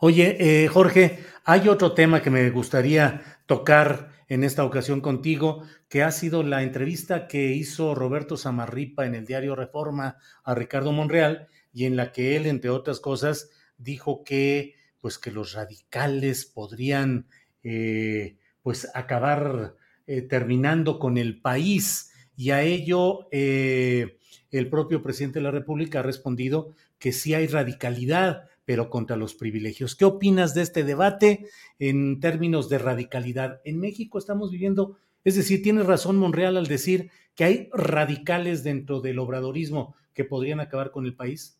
Oye, 0.00 0.36
eh, 0.38 0.68
Jorge, 0.68 1.18
hay 1.44 1.68
otro 1.68 1.92
tema 1.92 2.22
que 2.22 2.30
me 2.30 2.48
gustaría 2.50 3.40
tocar 3.46 4.12
en 4.28 4.44
esta 4.44 4.64
ocasión 4.64 5.00
contigo, 5.00 5.64
que 5.88 6.04
ha 6.04 6.12
sido 6.12 6.44
la 6.44 6.62
entrevista 6.62 7.26
que 7.26 7.52
hizo 7.52 7.96
Roberto 7.96 8.36
Samarripa 8.36 9.06
en 9.06 9.16
el 9.16 9.26
diario 9.26 9.56
Reforma 9.56 10.18
a 10.44 10.54
Ricardo 10.54 10.92
Monreal, 10.92 11.48
y 11.72 11.86
en 11.86 11.96
la 11.96 12.12
que 12.12 12.36
él, 12.36 12.46
entre 12.46 12.70
otras 12.70 13.00
cosas, 13.00 13.50
dijo 13.76 14.22
que, 14.22 14.74
pues, 15.00 15.18
que 15.18 15.32
los 15.32 15.54
radicales 15.54 16.44
podrían, 16.44 17.26
eh, 17.64 18.36
pues, 18.62 18.88
acabar 18.94 19.74
eh, 20.06 20.22
terminando 20.22 21.00
con 21.00 21.18
el 21.18 21.40
país. 21.40 22.12
Y 22.36 22.50
a 22.50 22.62
ello, 22.62 23.28
eh, 23.32 24.18
el 24.52 24.68
propio 24.68 25.02
presidente 25.02 25.40
de 25.40 25.44
la 25.44 25.50
República 25.50 26.00
ha 26.00 26.02
respondido 26.02 26.74
que 26.98 27.12
sí 27.12 27.34
hay 27.34 27.48
radicalidad, 27.48 28.44
pero 28.68 28.90
contra 28.90 29.16
los 29.16 29.34
privilegios. 29.34 29.96
¿Qué 29.96 30.04
opinas 30.04 30.52
de 30.52 30.60
este 30.60 30.84
debate 30.84 31.48
en 31.78 32.20
términos 32.20 32.68
de 32.68 32.76
radicalidad? 32.76 33.62
En 33.64 33.80
México 33.80 34.18
estamos 34.18 34.50
viviendo, 34.50 34.98
es 35.24 35.36
decir, 35.36 35.62
tiene 35.62 35.82
razón 35.84 36.18
Monreal 36.18 36.58
al 36.58 36.66
decir 36.66 37.10
que 37.34 37.44
hay 37.44 37.70
radicales 37.72 38.64
dentro 38.64 39.00
del 39.00 39.20
obradorismo 39.20 39.96
que 40.12 40.24
podrían 40.24 40.60
acabar 40.60 40.90
con 40.90 41.06
el 41.06 41.16
país. 41.16 41.58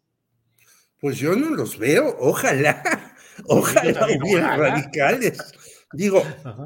Pues 1.00 1.16
yo 1.16 1.34
no 1.34 1.48
los 1.48 1.78
veo, 1.78 2.14
ojalá, 2.20 2.82
ojalá 3.46 4.06
hubiera 4.22 4.58
radicales. 4.58 5.38
Digo, 5.94 6.22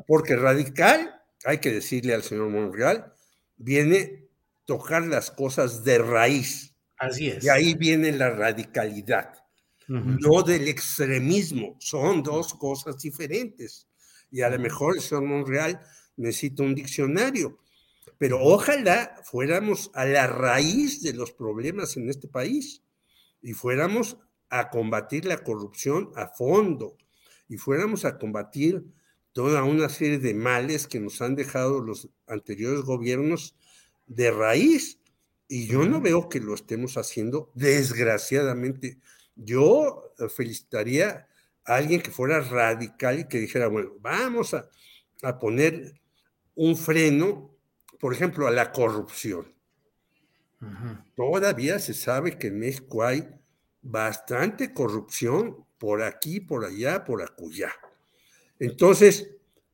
porque 0.09 0.35
radical, 0.35 1.21
hay 1.45 1.59
que 1.59 1.71
decirle 1.71 2.15
al 2.15 2.25
señor 2.25 2.49
Monreal, 2.49 3.13
viene 3.59 4.27
tocar 4.65 5.07
las 5.07 5.31
cosas 5.31 5.85
de 5.85 5.99
raíz. 5.99 6.75
Así 6.99 7.29
es. 7.29 7.45
Y 7.45 7.49
ahí 7.49 7.75
viene 7.75 8.11
la 8.11 8.31
radicalidad, 8.31 9.42
no 10.01 10.43
del 10.43 10.69
extremismo. 10.69 11.77
Son 11.79 12.23
dos 12.23 12.55
cosas 12.55 12.99
diferentes. 12.99 13.87
Y 14.31 14.41
a 14.41 14.49
lo 14.49 14.59
mejor 14.59 14.97
el 14.97 15.03
señor 15.03 15.25
Monreal 15.25 15.81
necesita 16.17 16.63
un 16.63 16.75
diccionario. 16.75 17.59
Pero 18.19 18.41
ojalá 18.41 19.17
fuéramos 19.25 19.91
a 19.95 20.05
la 20.05 20.27
raíz 20.27 21.03
de 21.03 21.13
los 21.13 21.33
problemas 21.33 21.97
en 21.97 22.09
este 22.09 22.29
país 22.29 22.83
y 23.43 23.53
fuéramos 23.53 24.17
a 24.49 24.71
combatir 24.71 25.25
la 25.25 25.43
corrupción 25.43 26.11
a 26.15 26.29
fondo 26.29 26.97
y 27.49 27.57
fuéramos 27.57 28.05
a 28.05 28.19
combatir 28.19 28.85
toda 29.33 29.65
una 29.65 29.89
serie 29.89 30.19
de 30.19 30.35
males 30.35 30.87
que 30.87 31.01
nos 31.01 31.21
han 31.21 31.35
dejado 31.35 31.81
los 31.81 32.09
anteriores 32.27 32.83
gobiernos 32.83 33.57
de 34.07 34.31
raíz. 34.31 34.99
Y 35.49 35.67
yo 35.67 35.85
no 35.87 36.01
veo 36.01 36.29
que 36.29 36.41
lo 36.41 36.55
estemos 36.55 36.97
haciendo, 36.97 37.51
desgraciadamente. 37.55 38.99
Yo 39.37 40.15
felicitaría 40.35 41.29
a 41.65 41.77
alguien 41.77 42.01
que 42.01 42.11
fuera 42.11 42.41
radical 42.41 43.21
y 43.21 43.29
que 43.29 43.39
dijera, 43.39 43.69
bueno, 43.69 43.93
vamos 44.01 44.55
a, 44.55 44.69
a 45.23 45.39
poner 45.39 46.01
un 46.55 46.77
freno, 46.77 47.55
por 47.99 48.13
ejemplo, 48.13 48.47
a 48.47 48.51
la 48.51 48.73
corrupción. 48.73 49.53
Todavía 51.17 51.79
se 51.79 51.93
sabe 51.93 52.39
que 52.39 52.49
en 52.49 52.59
México 52.59 53.03
hay 53.03 53.29
bastante 53.81 54.73
corrupción 54.73 55.67
por 55.79 56.03
aquí, 56.03 56.41
por 56.41 56.65
allá, 56.65 57.05
por 57.05 57.21
acullá. 57.23 57.73
Entonces, 58.61 59.29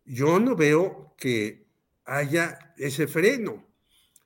yo 0.07 0.39
no 0.41 0.57
veo 0.57 1.15
que 1.19 1.67
haya 2.07 2.75
ese 2.79 3.07
freno. 3.07 3.67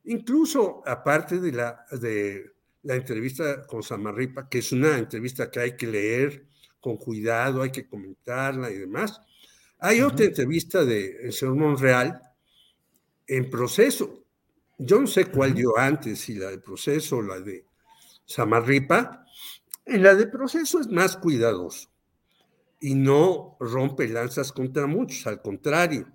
Incluso 0.05 0.83
aparte 0.87 1.41
de 1.41 1.53
la, 1.53 1.85
de 1.91 2.53
la 2.83 2.95
entrevista 2.95 3.67
con 3.67 3.83
Samarripa, 3.83 4.49
que 4.49 4.59
es 4.59 4.73
una 4.73 4.99
entrevista 4.99 5.51
que 5.51 5.61
hay 5.61 5.77
que 5.77 5.87
leer 5.87 6.47
con 6.81 6.97
cuidado, 6.97 7.63
hay 7.63 7.71
que 7.71 7.87
comentarla 7.87 8.71
y 8.71 8.79
demás, 8.79 9.21
hay 9.79 10.01
otra 10.01 10.27
entrevista 10.27 10.85
de 10.85 11.27
el 11.27 11.33
señor 11.33 11.57
Monreal 11.57 12.21
en 13.27 13.51
proceso, 13.51 14.23
yo 14.79 15.01
no 15.01 15.07
sé 15.07 15.27
cuál 15.27 15.55
dio 15.55 15.79
antes, 15.79 16.21
si 16.21 16.35
la 16.35 16.51
de 16.51 16.59
proceso 16.59 17.19
o 17.19 17.23
la 17.23 17.39
de 17.39 17.67
Samarripa. 18.25 19.25
En 19.85 20.03
la 20.03 20.15
de 20.15 20.27
proceso 20.27 20.81
es 20.81 20.89
más 20.89 21.17
cuidadoso 21.17 21.89
y 22.81 22.95
no 22.95 23.57
rompe 23.61 24.09
lanzas 24.09 24.53
contra 24.53 24.87
muchos, 24.87 25.27
al 25.27 25.41
contrario. 25.41 26.09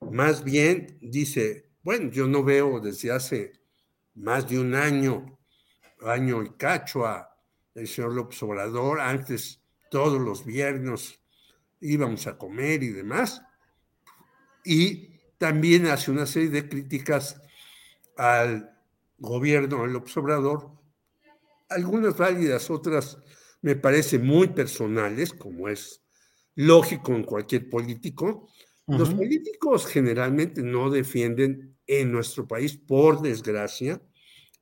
Más 0.00 0.42
bien 0.42 0.98
dice, 1.00 1.68
bueno, 1.82 2.10
yo 2.10 2.26
no 2.26 2.42
veo 2.42 2.80
desde 2.80 3.12
hace 3.12 3.52
más 4.14 4.48
de 4.48 4.58
un 4.58 4.74
año, 4.74 5.38
año 6.08 6.42
y 6.42 6.50
cacho 6.50 7.06
a 7.06 7.36
el 7.74 7.88
señor 7.88 8.12
López 8.12 8.42
Obrador, 8.42 9.00
antes 9.00 9.60
todos 9.90 10.20
los 10.20 10.44
viernes 10.44 11.18
íbamos 11.80 12.26
a 12.26 12.36
comer 12.36 12.82
y 12.82 12.90
demás. 12.90 13.42
Y 14.64 15.18
también 15.38 15.86
hace 15.86 16.10
una 16.10 16.26
serie 16.26 16.50
de 16.50 16.68
críticas 16.68 17.40
al 18.16 18.76
gobierno 19.18 19.82
del 19.82 19.96
observador, 19.96 20.70
algunas 21.68 22.16
válidas, 22.16 22.70
otras 22.70 23.18
me 23.62 23.76
parecen 23.76 24.26
muy 24.26 24.48
personales, 24.48 25.32
como 25.32 25.68
es 25.68 26.02
lógico 26.54 27.12
en 27.12 27.24
cualquier 27.24 27.70
político, 27.70 28.48
Los 28.86 29.14
políticos 29.14 29.86
generalmente 29.86 30.60
no 30.62 30.90
defienden 30.90 31.78
en 31.86 32.12
nuestro 32.12 32.46
país, 32.46 32.76
por 32.76 33.22
desgracia, 33.22 34.02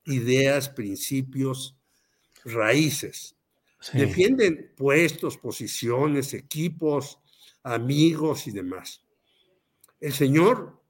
ideas, 0.05 0.69
principios, 0.69 1.77
raíces. 2.45 3.37
Defienden 3.93 4.73
puestos, 4.77 5.39
posiciones, 5.39 6.35
equipos, 6.35 7.19
amigos 7.63 8.47
y 8.47 8.51
demás. 8.51 9.07
El 10.01 10.13
señor 10.13 10.83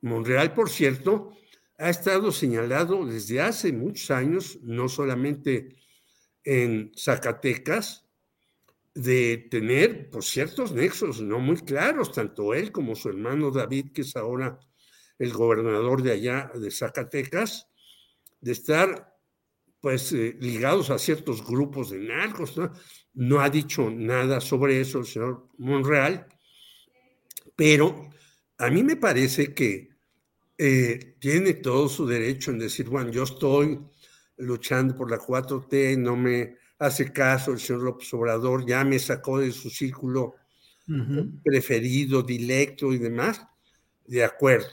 Monreal, 0.00 0.52
por 0.52 0.68
cierto, 0.68 1.36
ha 1.78 1.90
estado 1.90 2.32
señalado 2.32 3.06
desde 3.06 3.40
hace 3.40 3.72
muchos 3.72 4.10
años, 4.10 4.58
no 4.62 4.88
solamente 4.88 5.76
en 6.44 6.92
Zacatecas, 6.96 8.04
de 8.94 9.48
tener 9.50 10.08
pues, 10.10 10.26
ciertos 10.26 10.72
nexos 10.72 11.20
no 11.20 11.40
muy 11.40 11.56
claros, 11.56 12.12
tanto 12.12 12.54
él 12.54 12.70
como 12.70 12.94
su 12.94 13.08
hermano 13.08 13.50
David, 13.50 13.92
que 13.92 14.02
es 14.02 14.14
ahora 14.14 14.60
el 15.18 15.32
gobernador 15.32 16.02
de 16.02 16.12
allá 16.12 16.52
de 16.54 16.70
Zacatecas, 16.70 17.68
de 18.44 18.52
estar 18.52 19.16
pues 19.80 20.12
eh, 20.12 20.36
ligados 20.40 20.90
a 20.90 20.98
ciertos 20.98 21.44
grupos 21.44 21.90
de 21.90 21.98
narcos. 21.98 22.56
¿no? 22.56 22.72
no 23.14 23.40
ha 23.40 23.48
dicho 23.48 23.90
nada 23.90 24.40
sobre 24.40 24.80
eso 24.80 24.98
el 24.98 25.06
señor 25.06 25.48
Monreal, 25.58 26.26
pero 27.56 28.10
a 28.58 28.70
mí 28.70 28.82
me 28.82 28.96
parece 28.96 29.54
que 29.54 29.88
eh, 30.58 31.16
tiene 31.18 31.54
todo 31.54 31.88
su 31.88 32.06
derecho 32.06 32.50
en 32.50 32.58
decir, 32.58 32.88
bueno, 32.88 33.10
yo 33.10 33.22
estoy 33.22 33.80
luchando 34.36 34.96
por 34.96 35.10
la 35.10 35.18
4T, 35.18 35.98
no 35.98 36.16
me 36.16 36.56
hace 36.78 37.12
caso 37.12 37.52
el 37.52 37.60
señor 37.60 37.82
López 37.82 38.12
Obrador, 38.14 38.66
ya 38.66 38.84
me 38.84 38.98
sacó 38.98 39.38
de 39.38 39.52
su 39.52 39.70
círculo 39.70 40.34
preferido, 41.42 42.22
directo 42.22 42.92
y 42.92 42.98
demás, 42.98 43.42
de 44.06 44.22
acuerdo. 44.22 44.68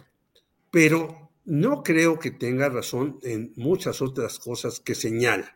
Pero 0.70 1.21
no 1.46 1.84
creo 1.84 2.20
que 2.20 2.32
tenga 2.32 2.70
razón 2.70 3.20
en 3.24 3.54
muchas 3.56 4.02
otras 4.02 4.40
cosas 4.40 4.80
que 4.80 4.96
señala. 4.96 5.56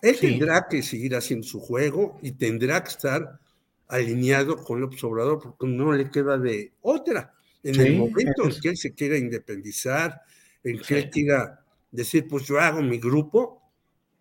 Él 0.00 0.18
tendrá 0.18 0.66
que 0.68 0.82
seguir 0.82 1.14
haciendo 1.14 1.46
su 1.46 1.60
juego 1.60 2.18
y 2.22 2.32
tendrá 2.32 2.82
que 2.82 2.90
estar 2.90 3.40
alineado 3.88 4.56
con 4.56 4.80
López 4.80 5.02
Obrador 5.04 5.40
porque 5.40 5.66
no 5.66 5.92
le 5.92 6.10
queda 6.10 6.38
de 6.38 6.72
otra. 6.80 7.34
En 7.62 7.80
el 7.80 7.96
momento 7.96 8.44
en 8.44 8.60
que 8.60 8.70
él 8.70 8.76
se 8.76 8.94
quiera 8.94 9.16
independizar, 9.16 10.22
en 10.64 10.80
que 10.80 10.98
él 10.98 11.10
quiera 11.10 11.64
decir, 11.92 12.26
pues 12.28 12.44
yo 12.46 12.58
hago 12.58 12.82
mi 12.82 12.98
grupo, 12.98 13.62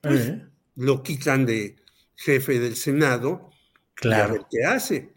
pues 0.01 0.33
lo 0.75 1.01
quitan 1.01 1.45
de 1.45 1.77
jefe 2.15 2.59
del 2.59 2.75
Senado 2.75 3.49
claro. 3.95 4.21
y 4.21 4.29
a 4.29 4.33
ver 4.33 4.47
qué 4.51 4.63
hace. 4.65 5.13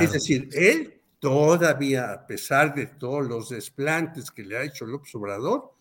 Es 0.00 0.12
decir, 0.12 0.48
él 0.52 1.01
todavía, 1.22 2.10
a 2.10 2.26
pesar 2.26 2.74
de 2.74 2.86
todos 2.86 3.24
los 3.24 3.50
desplantes 3.50 4.32
que 4.32 4.42
le 4.42 4.56
ha 4.56 4.64
hecho 4.64 4.84
López 4.86 5.14
Obrador, 5.14 5.72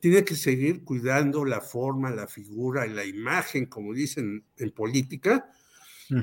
tiene 0.00 0.24
que 0.24 0.34
seguir 0.34 0.82
cuidando 0.82 1.44
la 1.44 1.60
forma, 1.60 2.10
la 2.10 2.26
figura 2.26 2.86
y 2.86 2.94
la 2.94 3.04
imagen, 3.04 3.66
como 3.66 3.92
dicen 3.92 4.46
en 4.56 4.70
política, 4.70 5.52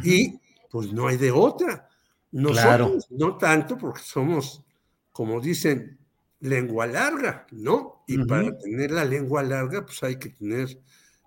y 0.03 0.39
pues 0.71 0.91
no 0.91 1.07
hay 1.07 1.17
de 1.17 1.29
otra. 1.29 1.87
Nosotros 2.31 3.05
no 3.11 3.37
tanto 3.37 3.77
porque 3.77 4.01
somos, 4.01 4.63
como 5.11 5.39
dicen, 5.39 5.99
lengua 6.39 6.87
larga, 6.87 7.45
¿no? 7.51 8.03
Y 8.07 8.17
para 8.25 8.57
tener 8.57 8.89
la 8.89 9.05
lengua 9.05 9.43
larga, 9.43 9.85
pues 9.85 10.01
hay 10.01 10.17
que 10.17 10.29
tener 10.29 10.79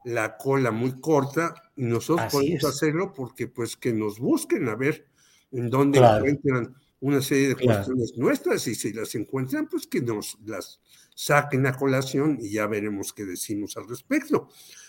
la 0.04 0.36
cola 0.36 0.72
muy 0.72 1.00
corta 1.00 1.54
y 1.76 1.84
nosotros 1.84 2.32
podemos 2.32 2.64
hacerlo 2.64 3.12
porque 3.12 3.46
pues 3.46 3.76
que 3.76 3.92
nos 3.92 4.18
busquen 4.18 4.68
a 4.68 4.74
ver 4.74 5.06
en 5.52 5.70
dónde 5.70 6.00
encuentran 6.00 6.74
una 7.00 7.22
serie 7.22 7.48
de 7.48 7.56
cuestiones 7.56 8.16
nuestras 8.16 8.66
y 8.66 8.74
si 8.74 8.92
las 8.92 9.14
encuentran, 9.14 9.68
pues 9.68 9.86
que 9.86 10.00
nos 10.00 10.38
las 10.44 10.80
saquen 11.14 11.66
a 11.66 11.74
colación 11.74 12.38
y 12.40 12.50
ya 12.50 12.66
veremos 12.66 13.12
qué 13.12 13.24
decimos 13.24 13.76
al 13.76 13.88
respecto. 13.88 14.48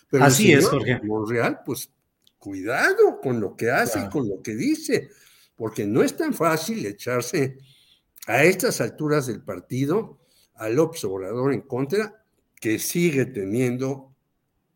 Pero 0.10 0.24
Así 0.24 0.52
es, 0.52 0.68
Jorge. 0.68 1.00
Monreal, 1.04 1.60
pues 1.66 1.92
cuidado 2.38 3.20
con 3.22 3.40
lo 3.40 3.56
que 3.56 3.70
hace 3.70 4.00
y 4.00 4.10
con 4.10 4.28
lo 4.28 4.42
que 4.42 4.56
dice, 4.56 5.10
porque 5.56 5.86
no 5.86 6.02
es 6.02 6.16
tan 6.16 6.34
fácil 6.34 6.86
echarse 6.86 7.58
a 8.28 8.44
estas 8.44 8.82
alturas 8.82 9.28
del 9.28 9.42
partido 9.42 10.20
al 10.56 10.78
Obrador 10.80 11.54
en 11.54 11.62
contra, 11.62 12.24
que 12.60 12.80
sigue 12.80 13.26
teniendo 13.26 14.14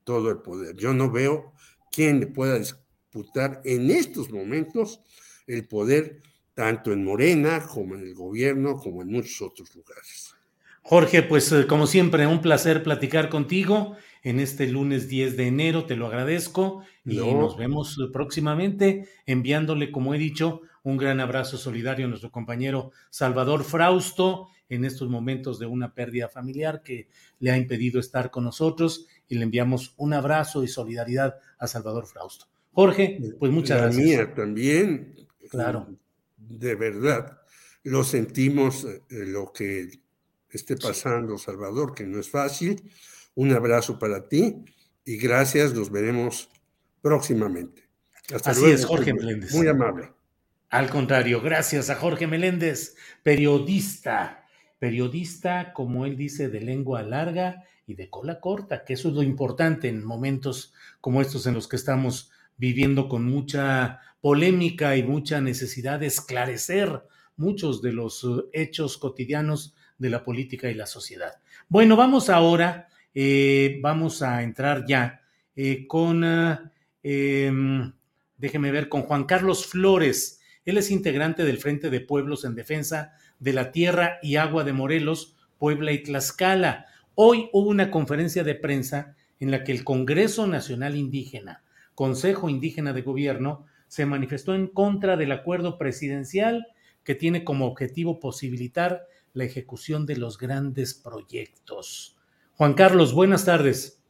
todo 0.03 0.29
el 0.29 0.37
poder. 0.37 0.75
Yo 0.75 0.93
no 0.93 1.11
veo 1.11 1.53
quién 1.91 2.19
le 2.19 2.27
pueda 2.27 2.57
disputar 2.57 3.61
en 3.65 3.91
estos 3.91 4.31
momentos 4.31 5.01
el 5.47 5.67
poder 5.67 6.21
tanto 6.53 6.91
en 6.91 7.03
Morena 7.03 7.65
como 7.65 7.95
en 7.95 8.01
el 8.01 8.13
gobierno, 8.13 8.77
como 8.77 9.01
en 9.01 9.09
muchos 9.11 9.41
otros 9.41 9.75
lugares. 9.75 10.35
Jorge, 10.81 11.23
pues 11.23 11.51
eh, 11.51 11.65
como 11.65 11.87
siempre, 11.87 12.27
un 12.27 12.41
placer 12.41 12.83
platicar 12.83 13.29
contigo 13.29 13.95
en 14.21 14.39
este 14.39 14.67
lunes 14.67 15.07
10 15.07 15.37
de 15.37 15.47
enero, 15.47 15.85
te 15.85 15.95
lo 15.95 16.07
agradezco 16.07 16.83
y 17.05 17.15
nos 17.15 17.57
vemos 17.57 17.97
próximamente 18.11 19.07
enviándole, 19.25 19.91
como 19.91 20.13
he 20.13 20.17
dicho, 20.17 20.61
un 20.83 20.97
gran 20.97 21.19
abrazo 21.21 21.57
solidario 21.57 22.05
a 22.05 22.09
nuestro 22.09 22.31
compañero 22.31 22.91
Salvador 23.09 23.63
Frausto 23.63 24.49
en 24.67 24.83
estos 24.85 25.09
momentos 25.09 25.59
de 25.59 25.65
una 25.65 25.93
pérdida 25.93 26.27
familiar 26.27 26.83
que 26.83 27.07
le 27.39 27.51
ha 27.51 27.57
impedido 27.57 27.99
estar 27.99 28.29
con 28.31 28.43
nosotros 28.43 29.07
y 29.29 29.35
le 29.35 29.43
enviamos 29.43 29.93
un 29.97 30.13
abrazo 30.13 30.63
y 30.63 30.67
solidaridad 30.67 31.35
a 31.57 31.67
Salvador 31.67 32.07
Frausto. 32.07 32.47
Jorge, 32.71 33.19
pues 33.39 33.51
muchas 33.51 33.77
La 33.77 33.83
gracias. 33.85 34.05
Mía 34.05 34.33
también. 34.33 35.15
Claro 35.49 35.87
de 36.49 36.75
verdad 36.75 37.39
lo 37.83 38.03
sentimos 38.03 38.85
eh, 38.85 39.01
lo 39.09 39.51
que 39.51 39.89
esté 40.49 40.77
pasando, 40.77 41.37
Salvador, 41.37 41.93
que 41.93 42.05
no 42.05 42.19
es 42.19 42.29
fácil. 42.29 42.91
Un 43.35 43.51
abrazo 43.51 43.99
para 43.99 44.27
ti 44.27 44.63
y 45.05 45.17
gracias, 45.17 45.73
nos 45.73 45.91
veremos 45.91 46.49
próximamente. 47.01 47.83
Hasta 48.33 48.51
Así 48.51 48.65
es, 48.65 48.85
Jorge 48.85 49.13
Meléndez. 49.13 49.53
Muy 49.53 49.67
amable. 49.67 50.11
Al 50.69 50.89
contrario, 50.89 51.41
gracias 51.41 51.89
a 51.89 51.95
Jorge 51.95 52.25
Meléndez, 52.25 52.95
periodista, 53.21 54.45
periodista, 54.79 55.73
como 55.73 56.05
él 56.05 56.15
dice, 56.15 56.49
de 56.49 56.61
lengua 56.61 57.03
larga 57.03 57.65
y 57.85 57.95
de 57.95 58.09
cola 58.09 58.39
corta, 58.39 58.85
que 58.85 58.93
eso 58.93 59.09
es 59.09 59.13
lo 59.13 59.23
importante 59.23 59.89
en 59.89 60.03
momentos 60.03 60.73
como 61.01 61.21
estos 61.21 61.45
en 61.47 61.53
los 61.53 61.67
que 61.67 61.75
estamos 61.75 62.31
viviendo 62.57 63.09
con 63.09 63.25
mucha 63.25 63.99
polémica 64.21 64.95
y 64.95 65.03
mucha 65.03 65.41
necesidad 65.41 65.99
de 65.99 66.07
esclarecer 66.07 67.03
muchos 67.35 67.81
de 67.81 67.93
los 67.93 68.23
uh, 68.23 68.49
hechos 68.53 68.97
cotidianos 68.97 69.73
de 69.97 70.09
la 70.09 70.23
política 70.23 70.69
y 70.69 70.73
la 70.73 70.85
sociedad. 70.85 71.33
Bueno, 71.69 71.95
vamos 71.95 72.29
ahora, 72.29 72.87
eh, 73.13 73.79
vamos 73.81 74.21
a 74.21 74.43
entrar 74.43 74.85
ya 74.85 75.21
eh, 75.55 75.85
con, 75.87 76.23
em, 77.03 77.93
déjeme 78.37 78.71
ver, 78.71 78.89
con 78.89 79.03
Juan 79.03 79.25
Carlos 79.25 79.67
Flores. 79.67 80.41
Él 80.65 80.77
es 80.77 80.91
integrante 80.91 81.43
del 81.43 81.57
Frente 81.57 81.89
de 81.89 82.01
Pueblos 82.01 82.45
en 82.45 82.55
Defensa 82.55 83.13
de 83.39 83.53
la 83.53 83.71
Tierra 83.71 84.19
y 84.21 84.37
Agua 84.37 84.63
de 84.63 84.73
Morelos, 84.73 85.35
Puebla 85.57 85.91
y 85.91 86.03
Tlaxcala. 86.03 86.87
Hoy 87.15 87.49
hubo 87.53 87.69
una 87.69 87.91
conferencia 87.91 88.43
de 88.43 88.55
prensa 88.55 89.15
en 89.39 89.51
la 89.51 89.63
que 89.63 89.71
el 89.71 89.83
Congreso 89.83 90.47
Nacional 90.47 90.95
Indígena, 90.95 91.63
Consejo 91.95 92.49
Indígena 92.49 92.93
de 92.93 93.01
Gobierno, 93.01 93.65
se 93.87 94.05
manifestó 94.05 94.55
en 94.55 94.67
contra 94.67 95.17
del 95.17 95.31
acuerdo 95.31 95.77
presidencial 95.77 96.65
que 97.03 97.15
tiene 97.15 97.43
como 97.43 97.67
objetivo 97.67 98.19
posibilitar 98.19 99.07
la 99.33 99.43
ejecución 99.43 100.05
de 100.05 100.17
los 100.17 100.37
grandes 100.37 100.93
proyectos. 100.93 102.17
Juan 102.53 102.73
Carlos, 102.73 103.13
buenas 103.13 103.45
tardes. 103.45 104.01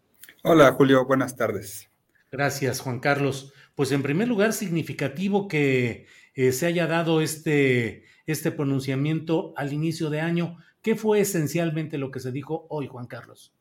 Hola 0.43 0.71
Julio, 0.73 1.05
buenas 1.05 1.35
tardes. 1.35 1.89
Gracias, 2.31 2.79
Juan 2.79 2.99
Carlos. 2.99 3.53
Pues 3.75 3.91
en 3.91 4.03
primer 4.03 4.27
lugar, 4.27 4.53
significativo 4.53 5.47
que 5.47 6.07
eh, 6.35 6.51
se 6.51 6.65
haya 6.65 6.87
dado 6.87 7.21
este, 7.21 8.05
este 8.25 8.51
pronunciamiento 8.51 9.53
al 9.55 9.71
inicio 9.73 10.09
de 10.09 10.21
año. 10.21 10.57
¿Qué 10.81 10.95
fue 10.95 11.21
esencialmente 11.21 11.97
lo 11.97 12.11
que 12.11 12.19
se 12.19 12.31
dijo 12.31 12.67
hoy, 12.69 12.87
Juan 12.87 13.07
Carlos? 13.07 13.53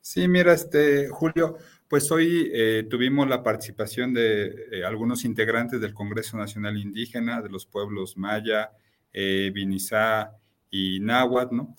Sí, 0.00 0.28
mira, 0.28 0.54
este, 0.54 1.08
Julio, 1.08 1.58
pues 1.88 2.12
hoy 2.12 2.50
eh, 2.52 2.86
tuvimos 2.88 3.28
la 3.28 3.42
participación 3.42 4.12
de 4.12 4.66
eh, 4.70 4.84
algunos 4.84 5.24
integrantes 5.24 5.80
del 5.80 5.94
Congreso 5.94 6.36
Nacional 6.36 6.76
Indígena, 6.76 7.40
de 7.40 7.48
los 7.48 7.64
pueblos 7.64 8.16
Maya, 8.18 8.72
eh, 9.12 9.50
Vinizá 9.54 10.32
y 10.70 11.00
Náhuatl, 11.00 11.56
¿no? 11.56 11.74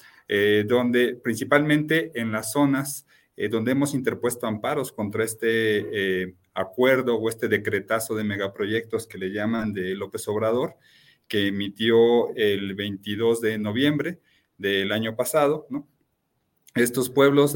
donde 0.67 1.15
principalmente 1.15 2.11
en 2.13 2.31
las 2.31 2.51
zonas 2.51 3.07
donde 3.49 3.71
hemos 3.71 3.95
interpuesto 3.95 4.45
amparos 4.45 4.91
contra 4.91 5.23
este 5.23 6.35
acuerdo 6.53 7.15
o 7.15 7.29
este 7.29 7.47
decretazo 7.47 8.13
de 8.13 8.23
megaproyectos 8.23 9.07
que 9.07 9.17
le 9.17 9.31
llaman 9.31 9.73
de 9.73 9.95
López 9.95 10.27
Obrador, 10.27 10.75
que 11.27 11.47
emitió 11.47 12.35
el 12.35 12.75
22 12.75 13.41
de 13.41 13.57
noviembre 13.57 14.19
del 14.59 14.91
año 14.91 15.15
pasado, 15.15 15.65
¿no? 15.71 15.87
Estos 16.75 17.09
pueblos 17.09 17.55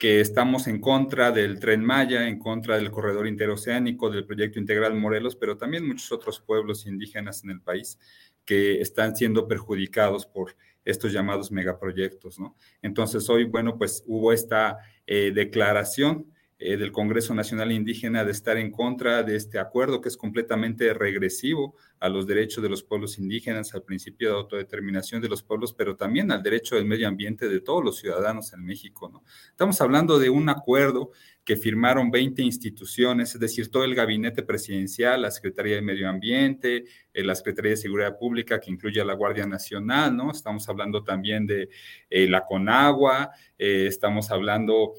que 0.00 0.22
estamos 0.22 0.66
en 0.66 0.80
contra 0.80 1.30
del 1.30 1.60
tren 1.60 1.84
Maya, 1.84 2.26
en 2.26 2.38
contra 2.38 2.76
del 2.76 2.90
corredor 2.90 3.26
interoceánico, 3.26 4.08
del 4.08 4.24
proyecto 4.24 4.58
integral 4.58 4.94
Morelos, 4.94 5.36
pero 5.36 5.58
también 5.58 5.86
muchos 5.86 6.10
otros 6.10 6.40
pueblos 6.40 6.86
indígenas 6.86 7.44
en 7.44 7.50
el 7.50 7.60
país 7.60 7.98
que 8.46 8.80
están 8.80 9.14
siendo 9.14 9.46
perjudicados 9.46 10.24
por 10.24 10.56
estos 10.86 11.12
llamados 11.12 11.52
megaproyectos, 11.52 12.38
¿no? 12.38 12.56
Entonces 12.80 13.28
hoy, 13.28 13.44
bueno, 13.44 13.76
pues 13.76 14.02
hubo 14.06 14.32
esta 14.32 14.78
eh, 15.06 15.32
declaración 15.34 16.32
eh, 16.62 16.76
del 16.76 16.92
Congreso 16.92 17.34
Nacional 17.34 17.72
Indígena 17.72 18.22
de 18.22 18.32
estar 18.32 18.58
en 18.58 18.70
contra 18.70 19.22
de 19.22 19.34
este 19.34 19.58
acuerdo 19.58 20.02
que 20.02 20.10
es 20.10 20.16
completamente 20.18 20.92
regresivo 20.92 21.74
a 21.98 22.10
los 22.10 22.26
derechos 22.26 22.62
de 22.62 22.68
los 22.68 22.82
pueblos 22.82 23.18
indígenas, 23.18 23.74
al 23.74 23.82
principio 23.82 24.28
de 24.28 24.36
autodeterminación 24.36 25.22
de 25.22 25.30
los 25.30 25.42
pueblos, 25.42 25.72
pero 25.72 25.96
también 25.96 26.30
al 26.30 26.42
derecho 26.42 26.76
del 26.76 26.84
medio 26.84 27.08
ambiente 27.08 27.48
de 27.48 27.62
todos 27.62 27.82
los 27.82 27.96
ciudadanos 27.96 28.52
en 28.52 28.62
México. 28.62 29.08
¿no? 29.08 29.24
Estamos 29.48 29.80
hablando 29.80 30.18
de 30.18 30.28
un 30.28 30.50
acuerdo 30.50 31.12
que 31.44 31.56
firmaron 31.56 32.10
20 32.10 32.42
instituciones, 32.42 33.34
es 33.34 33.40
decir, 33.40 33.70
todo 33.70 33.84
el 33.84 33.94
gabinete 33.94 34.42
presidencial, 34.42 35.22
la 35.22 35.30
Secretaría 35.30 35.76
de 35.76 35.82
Medio 35.82 36.10
Ambiente, 36.10 36.84
eh, 37.14 37.24
la 37.24 37.34
Secretaría 37.34 37.70
de 37.70 37.78
Seguridad 37.78 38.18
Pública, 38.18 38.60
que 38.60 38.70
incluye 38.70 39.00
a 39.00 39.06
la 39.06 39.14
Guardia 39.14 39.46
Nacional, 39.46 40.14
¿no? 40.14 40.30
Estamos 40.30 40.68
hablando 40.68 41.02
también 41.02 41.46
de 41.46 41.70
eh, 42.10 42.28
la 42.28 42.44
CONAGUA, 42.44 43.30
estamos 43.56 44.30
hablando 44.30 44.92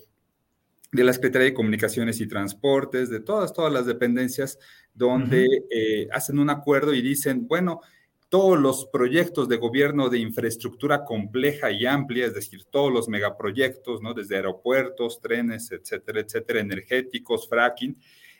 de 0.92 1.04
la 1.04 1.14
Secretaría 1.14 1.46
de 1.46 1.54
Comunicaciones 1.54 2.20
y 2.20 2.28
Transportes, 2.28 3.10
de 3.10 3.22
todas, 3.22 3.54
todas 3.54 3.72
las 3.72 3.86
dependencias, 3.86 4.60
donde 4.94 5.48
eh, 5.70 6.08
hacen 6.12 6.38
un 6.38 6.50
acuerdo 6.50 6.94
y 6.94 7.02
dicen, 7.02 7.48
bueno, 7.48 7.82
todos 8.28 8.60
los 8.60 8.86
proyectos 8.86 9.50
de 9.50 9.58
gobierno 9.58 10.10
de 10.10 10.20
infraestructura 10.20 11.04
compleja 11.04 11.72
y 11.72 11.86
amplia, 11.86 12.26
es 12.26 12.34
decir, 12.34 12.64
todos 12.64 12.92
los 12.92 13.10
megaproyectos, 13.10 14.02
¿no? 14.02 14.14
Desde 14.14 14.38
aeropuertos, 14.38 15.20
trenes, 15.20 15.72
etcétera, 15.72 16.22
etcétera, 16.22 16.62
energéticos, 16.62 17.50
fracking, 17.50 17.98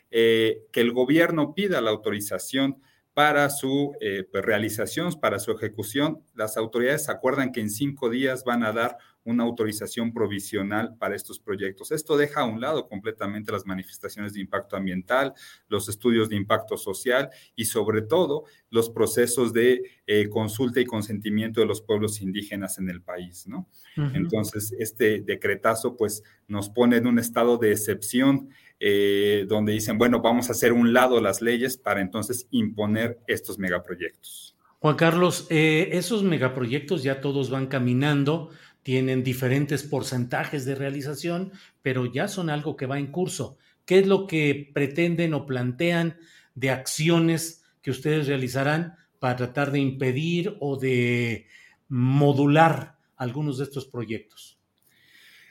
eh, 0.10 0.64
que 0.72 0.82
el 0.82 0.94
gobierno 0.94 1.54
pida 1.54 1.82
la 1.82 1.92
autorización 1.92 2.82
para 3.14 3.50
su 3.50 3.94
eh, 4.00 4.26
pues, 4.32 4.44
realización, 4.46 5.20
para 5.20 5.40
su 5.40 5.52
ejecución. 5.52 6.24
Las 6.36 6.56
autoridades 6.58 7.10
acuerdan 7.10 7.52
que 7.52 7.60
en 7.60 7.70
cinco 7.70 8.10
días 8.10 8.44
van 8.46 8.64
a 8.64 8.72
dar 8.72 8.98
una 9.24 9.44
autorización 9.44 10.14
provisional 10.14 10.96
para 10.98 11.16
estos 11.16 11.40
proyectos. 11.40 11.92
Esto 11.92 12.18
deja 12.18 12.42
a 12.42 12.46
un 12.46 12.60
lado 12.60 12.88
completamente 12.88 13.52
las 13.52 13.66
manifestaciones 13.66 14.34
de 14.34 14.42
impacto 14.42 14.76
ambiental, 14.76 15.34
los 15.68 15.90
estudios 15.90 16.30
de 16.30 16.36
impacto 16.36 16.78
social 16.78 17.30
y 17.56 17.66
sobre 17.66 18.02
todo 18.02 18.46
los 18.70 18.90
procesos 18.90 19.54
de 19.54 19.82
eh, 20.08 20.30
consulta 20.30 20.80
y 20.80 20.86
consentimiento 20.86 21.62
de 21.62 21.68
los 21.68 21.82
pueblos 21.82 22.22
indígenas 22.22 22.78
en 22.80 22.90
el 22.90 23.02
país, 23.02 23.48
¿no? 23.48 23.68
Entonces, 23.96 24.74
este 24.80 25.22
decretazo 25.22 25.98
pues 25.98 26.24
nos 26.48 26.70
pone 26.70 26.98
en 26.98 27.08
un 27.08 27.20
estado 27.20 27.58
de 27.58 27.72
excepción 27.72 28.50
eh, 28.80 29.46
donde 29.48 29.74
dicen, 29.74 29.98
bueno, 29.98 30.22
vamos 30.22 30.50
a 30.50 30.54
hacer 30.54 30.74
un 30.74 30.94
lado 30.94 31.22
las 31.22 31.42
leyes 31.42 31.78
para 31.78 32.02
entonces 32.02 32.48
imponer 32.50 33.20
estos 33.28 33.60
megaproyectos. 33.60 34.56
Juan 34.80 34.96
Carlos, 34.96 35.46
eh, 35.52 35.90
esos 35.92 36.24
megaproyectos 36.24 37.04
ya 37.04 37.22
todos 37.22 37.52
van 37.52 37.68
caminando, 37.68 38.50
tienen 38.84 39.24
diferentes 39.24 39.84
porcentajes 39.84 40.66
de 40.66 40.76
realización, 40.76 41.52
pero 41.82 42.06
ya 42.06 42.28
son 42.28 42.50
algo 42.50 42.76
que 42.76 42.86
va 42.86 43.00
en 43.00 43.12
curso. 43.12 43.58
¿Qué 43.86 44.00
es 44.00 44.08
lo 44.08 44.28
que 44.28 44.72
pretenden 44.74 45.34
o 45.34 45.46
plantean 45.46 46.18
de 46.56 46.70
acciones 46.70 47.64
que 47.82 47.92
ustedes 47.92 48.28
realizarán 48.28 48.96
para 49.20 49.36
tratar 49.36 49.72
de 49.72 49.80
impedir 49.80 50.56
o 50.60 50.78
de 50.78 51.48
modular 51.90 52.98
algunos 53.18 53.58
de 53.58 53.66
estos 53.66 53.86
proyectos? 53.86 54.58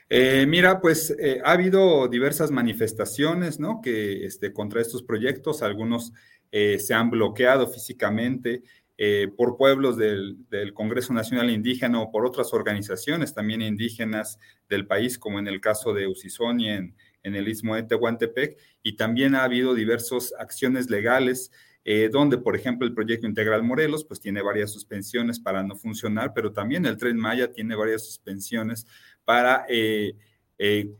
Eh, 0.09 0.45
mira, 0.45 0.81
pues 0.81 1.15
eh, 1.17 1.39
ha 1.45 1.53
habido 1.53 2.09
diversas 2.09 2.51
manifestaciones, 2.51 3.61
¿no? 3.61 3.79
Que 3.81 4.25
este, 4.25 4.51
contra 4.51 4.81
estos 4.81 5.03
proyectos, 5.03 5.61
algunos 5.61 6.11
eh, 6.51 6.79
se 6.79 6.93
han 6.93 7.09
bloqueado 7.09 7.65
físicamente, 7.65 8.63
eh, 9.03 9.29
por 9.35 9.57
pueblos 9.57 9.97
del, 9.97 10.45
Congreso 10.75 11.11
Nacional 11.11 11.49
Indígena 11.49 11.99
o 11.99 12.11
por 12.11 12.23
otras 12.23 12.53
organizaciones 12.53 13.33
también 13.33 13.63
indígenas 13.63 14.37
del 14.69 14.85
país, 14.85 15.17
como 15.17 15.39
en 15.39 15.47
el 15.47 15.59
caso 15.59 15.91
de 15.91 16.05
Usizoni 16.05 16.69
en, 16.69 16.95
el 17.23 17.47
istmo 17.47 17.75
de 17.75 17.81
Tehuantepec, 17.81 18.59
y 18.83 18.95
también 18.97 19.33
ha 19.33 19.43
habido 19.43 19.73
diversas 19.73 20.35
acciones 20.37 20.91
legales 20.91 21.51
eh, 21.83 22.09
donde, 22.11 22.37
por 22.37 22.55
ejemplo, 22.55 22.85
el 22.85 22.93
proyecto 22.93 23.25
integral 23.25 23.63
Morelos, 23.63 24.05
pues 24.05 24.19
tiene 24.19 24.43
varias 24.43 24.69
suspensiones 24.69 25.39
para 25.39 25.63
no 25.63 25.75
funcionar, 25.75 26.33
pero 26.35 26.53
también 26.53 26.85
el 26.85 26.97
tren 26.97 27.17
Maya 27.17 27.51
tiene 27.51 27.73
varias 27.73 28.05
suspensiones 28.05 28.85
para 29.25 29.65
eh, 29.67 30.13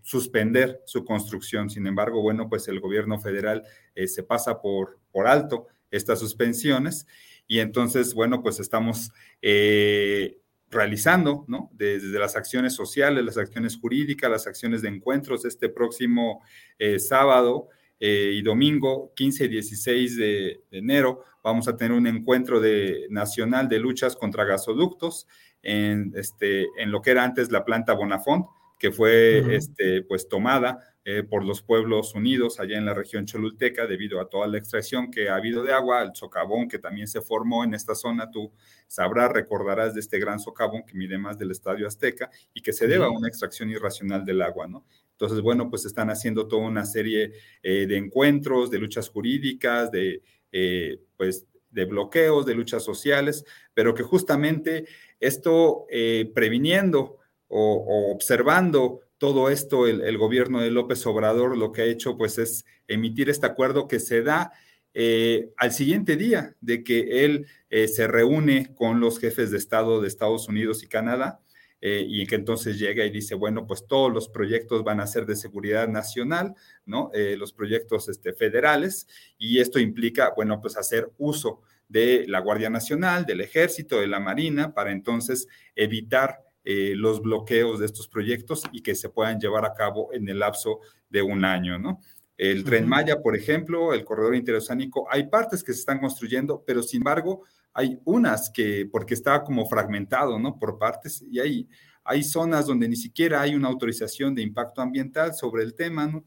suspender 0.01 0.81
su 0.85 1.05
construcción. 1.05 1.69
Sin 1.69 1.85
embargo, 1.85 2.23
bueno, 2.23 2.49
pues 2.49 2.67
el 2.67 2.79
gobierno 2.79 3.19
federal 3.19 3.61
se 4.07 4.23
pasa 4.23 4.59
por 4.59 4.97
alto 5.27 5.67
estas 5.91 6.19
suspensiones 6.19 7.05
y 7.51 7.59
entonces, 7.59 8.13
bueno, 8.13 8.41
pues 8.41 8.61
estamos 8.61 9.11
eh, 9.41 10.37
realizando, 10.69 11.43
¿no? 11.49 11.69
Desde, 11.73 12.17
las 12.17 12.37
acciones 12.37 12.73
sociales, 12.73 13.25
las 13.25 13.37
acciones 13.37 13.75
jurídicas, 13.75 14.31
las 14.31 14.47
acciones 14.47 14.81
de 14.81 14.87
encuentros 14.87 15.43
este 15.43 15.67
próximo 15.67 16.41
eh, 16.79 16.97
sábado 16.97 17.67
eh, 17.99 18.31
y 18.35 18.41
domingo, 18.41 19.11
15 19.17 19.43
y 19.43 19.47
16 19.49 20.15
de, 20.15 20.61
enero, 20.71 21.25
vamos 21.43 21.67
a 21.67 21.75
tener 21.75 21.91
un 21.91 22.07
encuentro 22.07 22.61
de, 22.61 23.07
nacional 23.09 23.67
de 23.67 23.79
luchas 23.79 24.15
contra 24.15 24.45
gasoductos 24.45 25.27
en, 25.61 26.13
este, 26.15 26.67
en 26.77 26.89
lo 26.89 27.01
que 27.01 27.11
era 27.11 27.25
antes 27.25 27.51
la 27.51 27.65
planta 27.65 27.91
Bonafont, 27.91 28.45
que 28.79 28.93
fue 28.93 29.57
este, 29.57 30.03
pues 30.03 30.29
tomada 30.29 30.90
eh, 31.03 31.23
por 31.23 31.43
los 31.43 31.63
pueblos 31.63 32.13
unidos 32.13 32.59
allá 32.59 32.77
en 32.77 32.85
la 32.85 32.93
región 32.93 33.25
cholulteca 33.25 33.87
debido 33.87 34.21
a 34.21 34.29
toda 34.29 34.45
la 34.45 34.59
extracción 34.59 35.09
que 35.09 35.29
ha 35.29 35.35
habido 35.35 35.63
de 35.63 35.73
agua, 35.73 36.03
el 36.03 36.13
socavón 36.13 36.67
que 36.67 36.77
también 36.77 37.07
se 37.07 37.21
formó 37.21 37.63
en 37.63 37.73
esta 37.73 37.95
zona, 37.95 38.29
tú 38.29 38.51
sabrás, 38.85 39.31
recordarás 39.31 39.95
de 39.95 39.99
este 39.99 40.19
gran 40.19 40.39
socavón 40.39 40.83
que 40.85 40.95
mide 40.95 41.17
más 41.17 41.39
del 41.39 41.49
Estadio 41.49 41.87
Azteca 41.87 42.29
y 42.53 42.61
que 42.61 42.71
se 42.71 42.85
debe 42.85 43.05
a 43.05 43.09
una 43.09 43.27
extracción 43.27 43.71
irracional 43.71 44.23
del 44.23 44.43
agua, 44.43 44.67
¿no? 44.67 44.85
Entonces, 45.13 45.41
bueno, 45.41 45.71
pues 45.71 45.85
están 45.85 46.11
haciendo 46.11 46.47
toda 46.47 46.67
una 46.67 46.85
serie 46.85 47.33
eh, 47.63 47.87
de 47.87 47.97
encuentros, 47.97 48.69
de 48.69 48.77
luchas 48.77 49.09
jurídicas, 49.09 49.89
de, 49.89 50.21
eh, 50.51 51.01
pues, 51.17 51.47
de 51.71 51.85
bloqueos, 51.85 52.45
de 52.45 52.53
luchas 52.53 52.83
sociales, 52.83 53.43
pero 53.73 53.95
que 53.95 54.03
justamente 54.03 54.85
esto 55.19 55.87
previniendo 56.33 57.17
o 57.47 58.11
observando 58.11 59.01
todo 59.21 59.51
esto, 59.51 59.85
el, 59.85 60.17
gobierno 60.17 60.61
de 60.61 60.71
López 60.71 61.05
Obrador 61.05 61.55
lo 61.55 61.71
que 61.71 61.83
ha 61.83 61.85
hecho 61.85 62.17
pues 62.17 62.39
es 62.39 62.65
emitir 62.87 63.29
este 63.29 63.45
acuerdo 63.45 63.87
que 63.87 63.99
se 63.99 64.23
da 64.23 64.51
eh, 64.95 65.51
al 65.57 65.71
siguiente 65.73 66.15
día 66.15 66.55
de 66.59 66.83
que 66.83 67.23
él 67.23 67.45
eh, 67.69 67.87
se 67.87 68.07
reúne 68.07 68.73
con 68.73 68.99
los 68.99 69.19
jefes 69.19 69.51
de 69.51 69.59
Estado 69.59 70.01
de 70.01 70.07
Estados 70.07 70.47
Unidos 70.47 70.81
y 70.81 70.87
Canadá 70.87 71.39
eh, 71.81 72.03
y 72.03 72.25
que 72.25 72.33
entonces 72.33 72.79
llega 72.79 73.05
y 73.05 73.11
dice, 73.11 73.35
bueno, 73.35 73.67
pues 73.67 73.85
todos 73.85 74.11
los 74.11 74.27
proyectos 74.27 74.83
van 74.83 74.99
a 74.99 75.05
ser 75.05 75.27
de 75.27 75.35
seguridad 75.35 75.87
nacional, 75.87 76.55
¿no? 76.87 77.11
los 77.13 77.53
proyectos 77.53 78.09
este, 78.09 78.33
federales 78.33 79.05
y 79.37 79.59
esto 79.59 79.77
implica, 79.77 80.33
bueno, 80.35 80.59
pues 80.59 80.77
hacer 80.77 81.11
uso 81.19 81.61
de 81.87 82.25
la 82.27 82.39
Guardia 82.39 82.71
Nacional, 82.71 83.27
del 83.27 83.41
Ejército, 83.41 83.99
de 83.99 84.07
la 84.07 84.19
Marina, 84.19 84.73
para 84.73 84.91
entonces 84.91 85.47
evitar 85.75 86.39
eh, 86.63 86.93
los 86.95 87.21
bloqueos 87.21 87.79
de 87.79 87.85
estos 87.85 88.07
proyectos 88.07 88.63
y 88.71 88.81
que 88.81 88.95
se 88.95 89.09
puedan 89.09 89.39
llevar 89.39 89.65
a 89.65 89.73
cabo 89.73 90.13
en 90.13 90.29
el 90.29 90.39
lapso 90.39 90.79
de 91.09 91.21
un 91.21 91.43
año, 91.43 91.79
¿no? 91.79 91.99
El 92.37 92.63
tren 92.63 92.87
Maya, 92.87 93.21
por 93.21 93.35
ejemplo, 93.35 93.93
el 93.93 94.03
corredor 94.03 94.35
interoceánico, 94.35 95.07
hay 95.11 95.27
partes 95.27 95.63
que 95.63 95.73
se 95.73 95.79
están 95.79 95.99
construyendo, 95.99 96.63
pero 96.65 96.81
sin 96.81 97.01
embargo 97.01 97.43
hay 97.73 97.99
unas 98.03 98.49
que, 98.49 98.89
porque 98.91 99.13
está 99.13 99.43
como 99.43 99.67
fragmentado, 99.67 100.39
¿no? 100.39 100.57
Por 100.57 100.77
partes, 100.77 101.23
y 101.29 101.39
hay, 101.39 101.69
hay 102.03 102.23
zonas 102.23 102.65
donde 102.65 102.89
ni 102.89 102.95
siquiera 102.95 103.41
hay 103.41 103.53
una 103.53 103.67
autorización 103.67 104.33
de 104.33 104.41
impacto 104.41 104.81
ambiental 104.81 105.35
sobre 105.35 105.63
el 105.63 105.75
tema, 105.75 106.07
¿no? 106.07 106.23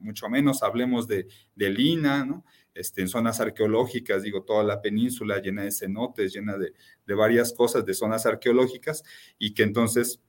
Mucho 0.00 0.28
menos 0.28 0.62
hablemos 0.62 1.06
de, 1.06 1.28
de 1.54 1.70
Lina, 1.70 2.24
¿no? 2.24 2.44
Este, 2.74 3.02
en 3.02 3.08
zonas 3.08 3.40
arqueológicas, 3.40 4.22
digo, 4.22 4.44
toda 4.44 4.64
la 4.64 4.80
península 4.80 5.40
llena 5.40 5.62
de 5.62 5.72
cenotes, 5.72 6.32
llena 6.32 6.56
de, 6.56 6.72
varias 7.14 7.52
cosas, 7.52 7.84
de 7.84 7.92
zonas 7.92 8.24
arqueológicas, 8.24 9.04
y 9.38 9.52
que 9.52 9.62
entonces 9.62 10.20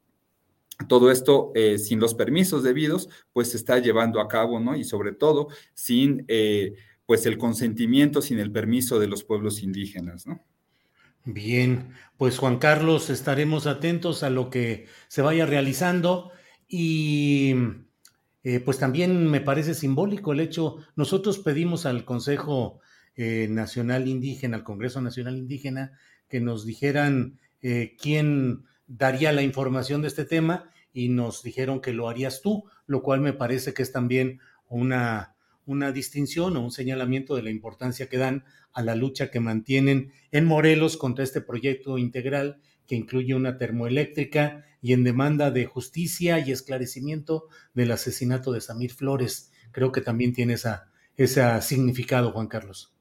todo 0.90 1.11
esto 1.11 1.52
eh, 1.56 1.78
sin 1.78 1.99
los 1.99 2.15
permisos 2.15 2.64
debidos, 2.64 3.07
pues 3.32 3.52
se 3.52 3.57
está 3.57 3.80
llevando 3.80 4.20
a 4.20 4.28
cabo, 4.28 4.60
¿no? 4.60 4.76
Y 4.76 4.84
sobre 4.84 5.14
todo 5.14 5.48
sin, 5.74 6.26
eh, 6.28 6.74
pues, 7.06 7.26
el 7.26 7.38
consentimiento, 7.38 8.22
sin 8.22 8.40
el 8.40 8.52
permiso 8.52 8.99
de 8.99 9.07
los 9.07 9.24
pueblos 9.24 9.64
indígenas, 9.64 10.28
¿no? 10.28 10.44
Bien, 11.26 11.94
pues 12.18 12.38
Juan 12.38 12.57
Carlos, 12.57 13.10
estaremos 13.10 13.65
atentos 13.65 14.24
a 14.24 14.30
lo 14.30 14.49
que 14.49 14.88
se 15.07 15.22
vaya 15.22 15.45
realizando 15.45 16.32
y 16.68 17.56
eh, 18.44 18.60
pues 18.60 18.78
también 18.78 19.28
me 19.30 19.40
parece 19.40 19.74
simbólico 19.74 20.34
el 20.34 20.41
hecho, 20.41 20.78
nosotros 20.95 21.40
pedimos 21.40 21.86
al 21.86 22.03
Consejo 22.03 22.82
eh, 23.15 23.48
Nacional 23.49 24.07
Indígena, 24.07 24.57
al 24.57 24.64
Congreso 24.64 24.99
Nacional 24.99 25.38
Indígena, 25.38 25.94
que 26.28 26.41
nos 26.41 26.65
dijeran 26.65 27.40
eh, 27.61 27.95
quién 27.99 28.65
daría 28.88 29.32
la 29.32 29.44
información 29.44 30.02
de 30.02 30.10
este 30.10 30.26
tema 30.26 30.70
y 30.91 31.07
nos 31.07 31.41
dijeron 31.41 31.80
que 31.80 31.94
lo 31.94 32.10
harías 32.10 32.41
tú, 32.41 32.65
lo 32.86 33.02
cual 33.02 33.22
me 33.22 33.32
parece 33.32 33.74
que 33.74 33.82
es 33.82 33.94
también 33.94 34.41
una, 34.68 35.36
una 35.65 35.94
distinción 35.94 36.57
o 36.57 36.61
un 36.61 36.72
señalamiento 36.72 37.36
de 37.36 37.44
la 37.44 37.49
importancia 37.49 38.10
que 38.10 38.18
dan 38.18 38.44
a 38.74 38.82
la 38.82 38.95
lucha 38.95 39.32
que 39.32 39.40
mantienen 39.40 40.11
en 40.32 40.45
Morelos 40.45 40.98
contra 40.98 41.24
este 41.24 41.40
proyecto 41.40 41.98
integral 41.98 42.60
que 42.88 42.96
incluye 42.96 43.36
una 43.36 43.58
termoeléctrica 43.58 44.66
y 44.82 44.94
en 44.94 45.04
demanda 45.04 45.52
de 45.52 45.66
justicia 45.66 46.40
y 46.40 46.52
esclarecimiento 46.52 47.48
del 47.74 47.92
asesinato 47.92 48.52
de 48.52 48.62
Samir 48.62 48.94
Flores. 48.94 49.52
Creo 49.72 49.92
que 49.92 50.02
también 50.02 50.34
tiene 50.34 50.54
esa, 50.54 50.92
ese 51.16 51.62
significado, 51.62 52.32
Juan 52.32 52.48
Carlos. 52.48 52.94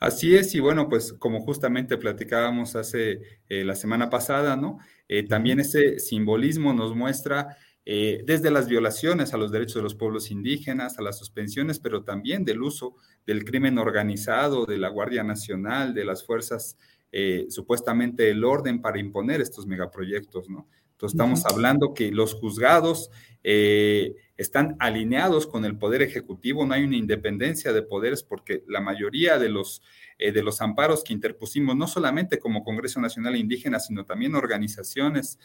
Así 0.00 0.34
es, 0.34 0.54
y 0.54 0.60
bueno, 0.60 0.88
pues 0.88 1.12
como 1.12 1.40
justamente 1.40 1.96
platicábamos 1.96 2.74
hace 2.74 3.20
eh, 3.48 3.64
la 3.64 3.76
semana 3.76 4.10
pasada, 4.10 4.56
¿no? 4.56 4.78
Eh, 5.08 5.22
también 5.28 5.60
ese 5.60 6.00
simbolismo 6.00 6.74
nos 6.74 6.96
muestra 6.96 7.56
eh, 7.84 8.22
desde 8.24 8.50
las 8.50 8.68
violaciones 8.68 9.34
a 9.34 9.36
los 9.36 9.50
derechos 9.50 9.76
de 9.76 9.82
los 9.82 9.94
pueblos 9.94 10.30
indígenas, 10.30 10.98
a 10.98 11.02
las 11.02 11.18
suspensiones, 11.18 11.78
pero 11.80 12.04
también 12.04 12.44
del 12.44 12.62
uso 12.62 12.96
del 13.26 13.44
crimen 13.44 13.78
organizado, 13.78 14.66
de 14.66 14.78
la 14.78 14.88
Guardia 14.88 15.24
Nacional, 15.24 15.94
de 15.94 16.04
las 16.04 16.24
fuerzas 16.24 16.78
eh, 17.14 17.44
supuestamente 17.50 18.30
el 18.30 18.42
orden 18.42 18.80
para 18.80 18.98
imponer 18.98 19.42
estos 19.42 19.66
megaproyectos, 19.66 20.48
¿no? 20.48 20.66
Entonces 20.92 21.14
estamos 21.14 21.44
hablando 21.44 21.92
que 21.92 22.10
los 22.10 22.32
juzgados 22.32 23.10
eh, 23.44 24.14
están 24.38 24.76
alineados 24.78 25.46
con 25.46 25.66
el 25.66 25.76
poder 25.76 26.00
ejecutivo, 26.00 26.64
no 26.64 26.72
hay 26.72 26.84
una 26.84 26.96
independencia 26.96 27.74
de 27.74 27.82
poderes 27.82 28.22
porque 28.22 28.64
la 28.66 28.80
mayoría 28.80 29.38
de 29.38 29.50
los, 29.50 29.82
eh, 30.16 30.32
de 30.32 30.42
los 30.42 30.62
amparos 30.62 31.04
que 31.04 31.12
interpusimos, 31.12 31.76
no 31.76 31.86
solamente 31.86 32.38
como 32.38 32.64
Congreso 32.64 32.98
Nacional 32.98 33.36
Indígena, 33.36 33.78
sino 33.78 34.06
también 34.06 34.34
organizaciones 34.34 35.38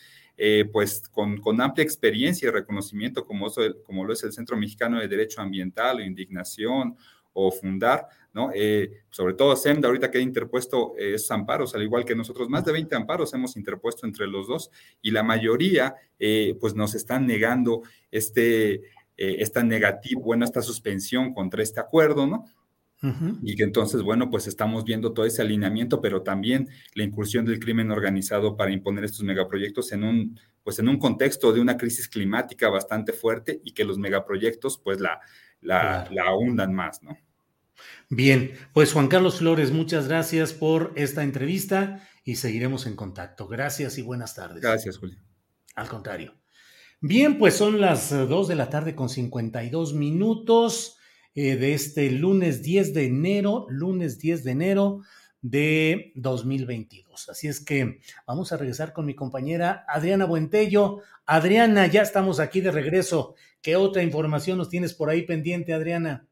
pues 0.71 1.01
con, 1.09 1.37
con, 1.37 1.59
amplia 1.59 1.83
experiencia 1.83 2.47
y 2.47 2.51
reconocimiento 2.51 3.25
como, 3.25 3.47
como 3.83 4.05
lo 4.05 4.13
es 4.13 4.21
el 4.21 4.31
Centro 4.31 4.55
Mexicano 4.55 4.99
de 4.99 5.07
Derecho 5.07 5.41
Ambiental 5.41 5.97
o 5.97 6.01
Indignación 6.01 6.95
o 7.39 7.51
Fundar, 7.51 8.07
¿no? 8.33 8.49
Eh, 8.53 9.03
sobre 9.11 9.35
todo 9.35 9.55
SEMDA, 9.55 9.87
ahorita 9.87 10.09
que 10.09 10.17
ha 10.17 10.21
interpuesto 10.21 10.95
eh, 10.97 11.13
esos 11.13 11.29
amparos, 11.29 11.75
al 11.75 11.83
igual 11.83 12.03
que 12.03 12.15
nosotros, 12.15 12.49
más 12.49 12.65
de 12.65 12.71
20 12.71 12.95
amparos 12.95 13.31
hemos 13.35 13.55
interpuesto 13.55 14.07
entre 14.07 14.25
los 14.25 14.47
dos 14.47 14.71
y 15.03 15.11
la 15.11 15.21
mayoría, 15.21 15.95
eh, 16.17 16.57
pues 16.59 16.73
nos 16.73 16.95
están 16.95 17.27
negando 17.27 17.83
este, 18.09 18.81
esta 19.15 19.63
negativa, 19.63 20.21
bueno, 20.23 20.45
esta 20.45 20.63
suspensión 20.63 21.33
contra 21.33 21.61
este 21.61 21.79
acuerdo, 21.79 22.25
¿no? 22.25 22.45
Y 23.43 23.55
que 23.55 23.63
entonces, 23.63 24.01
bueno, 24.01 24.31
pues 24.31 24.47
estamos 24.47 24.83
viendo 24.83 25.13
todo 25.13 25.27
ese 25.27 25.43
alineamiento, 25.43 26.01
pero 26.01 26.23
también 26.23 26.67
la 26.95 27.03
incursión 27.03 27.45
del 27.45 27.59
crimen 27.59 27.91
organizado 27.91 28.57
para 28.57 28.71
imponer 28.71 29.03
estos 29.03 29.21
megaproyectos 29.21 29.91
en 29.91 30.03
un, 30.03 30.39
pues 30.63 30.79
en 30.79 30.89
un 30.89 30.97
contexto 30.97 31.53
de 31.53 31.61
una 31.61 31.77
crisis 31.77 32.07
climática 32.07 32.69
bastante 32.69 33.13
fuerte 33.13 33.61
y 33.63 33.73
que 33.73 33.85
los 33.85 33.99
megaproyectos, 33.99 34.79
pues 34.79 34.99
la, 34.99 35.19
la, 35.61 36.07
la 36.11 36.35
hundan 36.35 36.73
más, 36.73 37.03
¿no? 37.03 37.17
Bien, 38.09 38.53
pues 38.73 38.93
Juan 38.93 39.07
Carlos 39.07 39.39
Flores, 39.39 39.71
muchas 39.71 40.07
gracias 40.07 40.53
por 40.53 40.93
esta 40.95 41.23
entrevista 41.23 42.07
y 42.23 42.35
seguiremos 42.35 42.85
en 42.85 42.95
contacto. 42.95 43.47
Gracias 43.47 43.97
y 43.97 44.01
buenas 44.01 44.35
tardes. 44.35 44.61
Gracias, 44.61 44.97
Julio. 44.97 45.17
Al 45.75 45.87
contrario. 45.87 46.35
Bien, 46.99 47.37
pues 47.37 47.53
son 47.53 47.79
las 47.79 48.09
2 48.09 48.47
de 48.47 48.55
la 48.55 48.69
tarde 48.69 48.95
con 48.95 49.09
52 49.09 49.93
minutos 49.93 50.97
eh, 51.35 51.55
de 51.55 51.73
este 51.73 52.09
lunes 52.09 52.63
10 52.63 52.93
de 52.95 53.05
enero, 53.05 53.67
lunes 53.69 54.17
10 54.17 54.43
de 54.43 54.51
enero 54.51 55.01
de 55.41 56.11
2022. 56.15 57.29
Así 57.29 57.47
es 57.47 57.63
que 57.63 57.99
vamos 58.25 58.51
a 58.51 58.57
regresar 58.57 58.93
con 58.93 59.05
mi 59.05 59.15
compañera 59.15 59.85
Adriana 59.87 60.25
Buentello. 60.25 61.01
Adriana, 61.25 61.87
ya 61.87 62.01
estamos 62.01 62.39
aquí 62.39 62.61
de 62.61 62.71
regreso. 62.71 63.35
¿Qué 63.61 63.75
otra 63.75 64.03
información 64.03 64.57
nos 64.57 64.69
tienes 64.69 64.93
por 64.93 65.09
ahí 65.09 65.23
pendiente, 65.23 65.73
Adriana? 65.73 66.26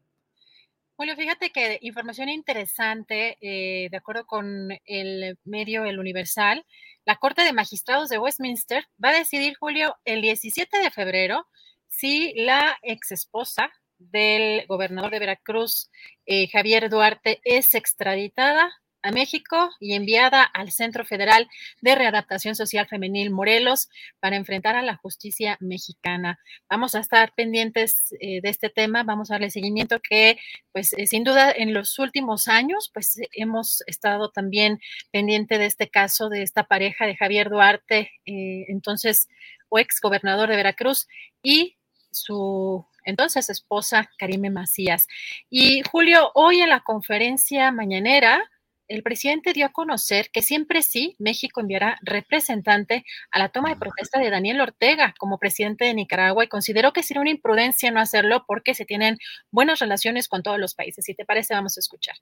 Julio, 0.97 1.17
fíjate 1.17 1.49
que 1.49 1.77
información 1.81 2.30
interesante, 2.30 3.38
eh, 3.41 3.89
de 3.91 3.97
acuerdo 3.97 4.26
con 4.26 4.69
el 4.85 5.38
medio 5.43 5.84
El 5.84 5.99
Universal, 5.99 6.65
la 7.03 7.17
Corte 7.17 7.43
de 7.43 7.51
Magistrados 7.51 8.07
de 8.07 8.17
Westminster 8.17 8.85
va 9.03 9.09
a 9.09 9.17
decidir, 9.17 9.55
Julio, 9.59 9.97
el 10.05 10.22
17 10.22 10.77
de 10.77 10.91
febrero, 10.91 11.47
si 11.88 12.34
la 12.35 12.77
ex 12.81 13.11
esposa 13.11 13.73
del 13.97 14.65
gobernador 14.67 15.11
de 15.11 15.19
Veracruz, 15.19 15.89
eh, 16.26 16.47
Javier 16.47 16.89
Duarte, 16.89 17.41
es 17.43 17.73
extraditada 17.73 18.72
a 19.06 19.11
México 19.11 19.69
y 19.80 19.94
enviada 19.94 20.41
al 20.41 20.72
Centro 20.72 21.06
Federal 21.06 21.48
de 21.82 21.94
Readaptación 21.94 22.56
Social 22.56 22.88
Femenil 22.88 23.30
Morelos 23.30 23.88
para 24.19 24.36
enfrentar 24.36 24.76
a 24.76 24.82
la 24.82 24.95
justicia 24.95 25.57
mexicana. 25.60 26.40
Vamos 26.69 26.95
a 26.95 27.02
estar 27.02 27.34
pendientes 27.36 28.15
eh, 28.19 28.41
de 28.41 28.49
este 28.49 28.69
tema, 28.69 29.03
vamos 29.03 29.30
a 29.30 29.36
darle 29.36 29.52
seguimiento 29.52 29.99
que, 29.99 30.40
pues, 30.72 30.94
eh, 30.94 31.06
sin 31.06 31.23
duda, 31.23 31.52
en 31.52 31.73
los 31.73 31.99
últimos 31.99 32.48
años, 32.48 32.90
pues, 32.91 33.22
hemos 33.34 33.84
estado 33.86 34.32
también 34.32 34.80
pendiente 35.11 35.60
de 35.60 35.68
este 35.68 35.88
caso 35.88 36.30
de 36.30 36.41
esta 36.41 36.64
pareja 36.64 37.06
de 37.06 37.15
Javier 37.15 37.52
Duarte, 37.52 38.11
eh, 38.26 38.65
entonces, 38.69 39.27
o 39.69 39.77
ex 39.77 40.02
gobernador 40.02 40.49
de 40.49 40.56
Veracruz, 40.56 41.07
y 41.44 41.77
su 42.11 42.84
entonces 43.03 43.52
esposa 43.52 44.10
Karime 44.18 44.49
Macías. 44.49 45.06
Y 45.49 45.84
Julio, 45.91 46.32
hoy 46.34 46.61
en 46.61 46.69
la 46.69 46.80
conferencia 46.80 47.72
mañanera, 47.72 48.44
el 48.88 49.03
presidente 49.03 49.53
dio 49.53 49.66
a 49.66 49.72
conocer 49.72 50.30
que 50.32 50.41
siempre 50.41 50.82
sí 50.84 51.16
México 51.20 51.60
enviará 51.60 51.98
representante 52.02 53.03
a 53.32 53.40
la 53.40 53.49
toma 53.49 53.70
de 53.70 53.78
protesta 53.78 54.20
de 54.20 54.30
Daniel 54.30 54.62
Ortega 54.62 55.14
como 55.18 55.40
presidente 55.40 55.86
de 55.86 55.94
Nicaragua 55.94 56.44
y 56.44 56.48
consideró 56.48 56.94
que 56.94 57.03
sería 57.03 57.22
una 57.22 57.32
imprudencia 57.32 57.91
no 57.91 57.99
hacerlo 57.99 58.44
porque 58.48 58.76
se 58.76 58.86
tienen 58.86 59.18
buenas 59.52 59.80
relaciones 59.80 60.28
con 60.28 60.44
todos 60.44 60.60
los 60.60 60.76
países. 60.76 61.06
Si 61.06 61.16
te 61.16 61.26
parece, 61.26 61.53
vamos 61.53 61.78
a 61.78 61.80
escuchar. 61.80 62.16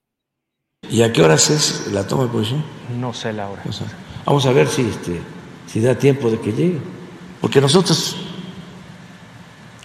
¿Y 0.90 1.02
a 1.02 1.12
qué 1.12 1.22
horas 1.22 1.50
es 1.50 1.88
la 1.92 2.08
toma 2.08 2.24
de 2.24 2.30
posición? 2.30 2.64
No 2.98 3.14
sé 3.14 3.34
la 3.34 3.50
hora. 3.50 3.64
vamos 4.26 4.46
a 4.46 4.52
ver 4.52 4.68
si, 4.68 4.82
este, 4.82 5.22
si 5.68 5.82
da 5.82 5.98
tiempo 5.98 6.30
de 6.30 6.40
que 6.40 6.52
llegue. 6.52 6.80
Porque 7.42 7.60
nosotros 7.60 8.16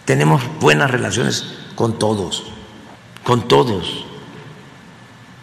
tenemos 0.04 0.42
buenas 0.60 0.90
relaciones 0.90 1.44
con 1.74 1.98
todos, 1.98 2.52
con 3.24 3.46
todos 3.48 4.07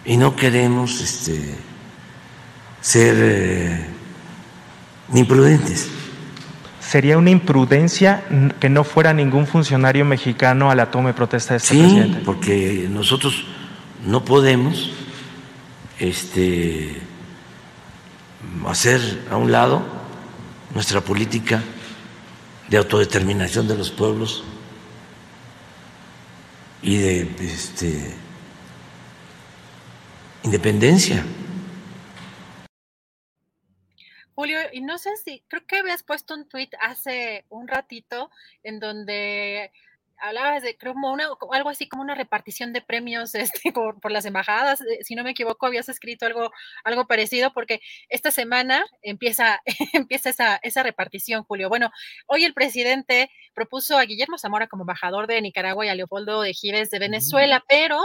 y 0.06 0.18
no 0.18 0.36
queremos 0.36 1.02
este, 1.02 1.56
ser 2.82 3.16
eh, 3.18 3.86
imprudentes. 5.14 5.90
¿Sería 6.80 7.18
una 7.18 7.32
imprudencia 7.32 8.24
que 8.60 8.70
no 8.70 8.84
fuera 8.84 9.14
ningún 9.14 9.48
funcionario 9.48 10.06
mexicano 10.06 10.70
a 10.70 10.76
la 10.76 10.92
toma 10.92 11.10
de 11.10 11.14
protesta 11.16 11.56
de 11.56 11.58
este 11.58 11.74
sí, 11.74 11.80
presidente? 11.80 12.22
porque 12.24 12.88
nosotros 12.90 13.46
no 14.06 14.24
podemos 14.24 14.92
este, 15.98 17.02
hacer 18.68 19.26
a 19.32 19.38
un 19.38 19.52
lado 19.52 19.84
nuestra 20.76 21.02
política 21.02 21.64
de 22.70 22.78
autodeterminación 22.78 23.68
de 23.68 23.78
los 23.78 23.90
pueblos 23.90 24.44
y 26.84 26.98
de 26.98 27.30
este, 27.40 28.16
independencia. 30.46 31.26
Julio, 34.36 34.60
y 34.72 34.82
no 34.82 34.98
sé 34.98 35.16
si, 35.18 35.44
creo 35.48 35.66
que 35.66 35.78
habías 35.78 36.04
puesto 36.04 36.36
un 36.36 36.48
tweet 36.48 36.70
hace 36.80 37.46
un 37.50 37.68
ratito 37.68 38.30
en 38.64 38.80
donde 38.80 39.72
hablabas 40.20 40.64
de, 40.64 40.78
creo, 40.78 40.94
como 40.94 41.12
una, 41.12 41.28
algo 41.52 41.70
así 41.70 41.88
como 41.88 42.02
una 42.02 42.16
repartición 42.16 42.74
de 42.74 42.82
premios 42.82 43.36
este, 43.36 43.72
por, 43.72 44.00
por, 44.00 44.12
las 44.12 44.26
embajadas. 44.26 44.82
Eh, 44.82 45.04
si 45.04 45.16
no 45.16 45.24
me 45.24 45.32
equivoco, 45.32 45.66
habías 45.66 45.90
escrito 45.90 46.26
algo, 46.26 46.52
algo 46.84 47.08
parecido, 47.08 47.54
porque 47.54 47.82
esta 48.10 48.32
semana 48.32 48.86
empieza, 49.02 49.62
empieza 49.94 50.30
esa, 50.30 50.58
esa 50.58 50.84
repartición, 50.84 51.44
Julio. 51.44 51.70
Bueno, 51.70 51.92
hoy 52.28 52.44
el 52.44 52.54
presidente 52.54 53.30
propuso 53.54 53.98
a 53.98 54.04
Guillermo 54.06 54.38
Zamora 54.38 54.68
como 54.68 54.84
embajador 54.84 55.28
de 55.28 55.42
Nicaragua 55.42 55.86
y 55.86 55.90
a 55.90 55.96
Leopoldo 55.96 56.42
de 56.42 56.54
Gives 56.54 56.90
de 56.90 57.00
Venezuela, 57.00 57.64
pero 57.68 58.02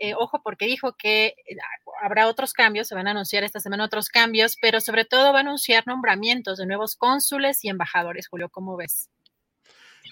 eh, 0.00 0.14
ojo, 0.14 0.40
porque 0.42 0.66
dijo 0.66 0.94
que 0.96 1.26
eh, 1.26 1.56
habrá 2.02 2.28
otros 2.28 2.52
cambios, 2.52 2.86
se 2.88 2.94
van 2.94 3.08
a 3.08 3.10
anunciar 3.10 3.42
esta 3.42 3.60
semana 3.60 3.84
otros 3.84 4.08
cambios, 4.08 4.56
pero 4.60 4.80
sobre 4.80 5.04
todo 5.04 5.32
va 5.32 5.38
a 5.38 5.42
anunciar 5.42 5.86
nombramientos 5.86 6.58
de 6.58 6.66
nuevos 6.66 6.94
cónsules 6.96 7.64
y 7.64 7.68
embajadores, 7.68 8.28
Julio, 8.28 8.48
¿cómo 8.48 8.76
ves? 8.76 9.10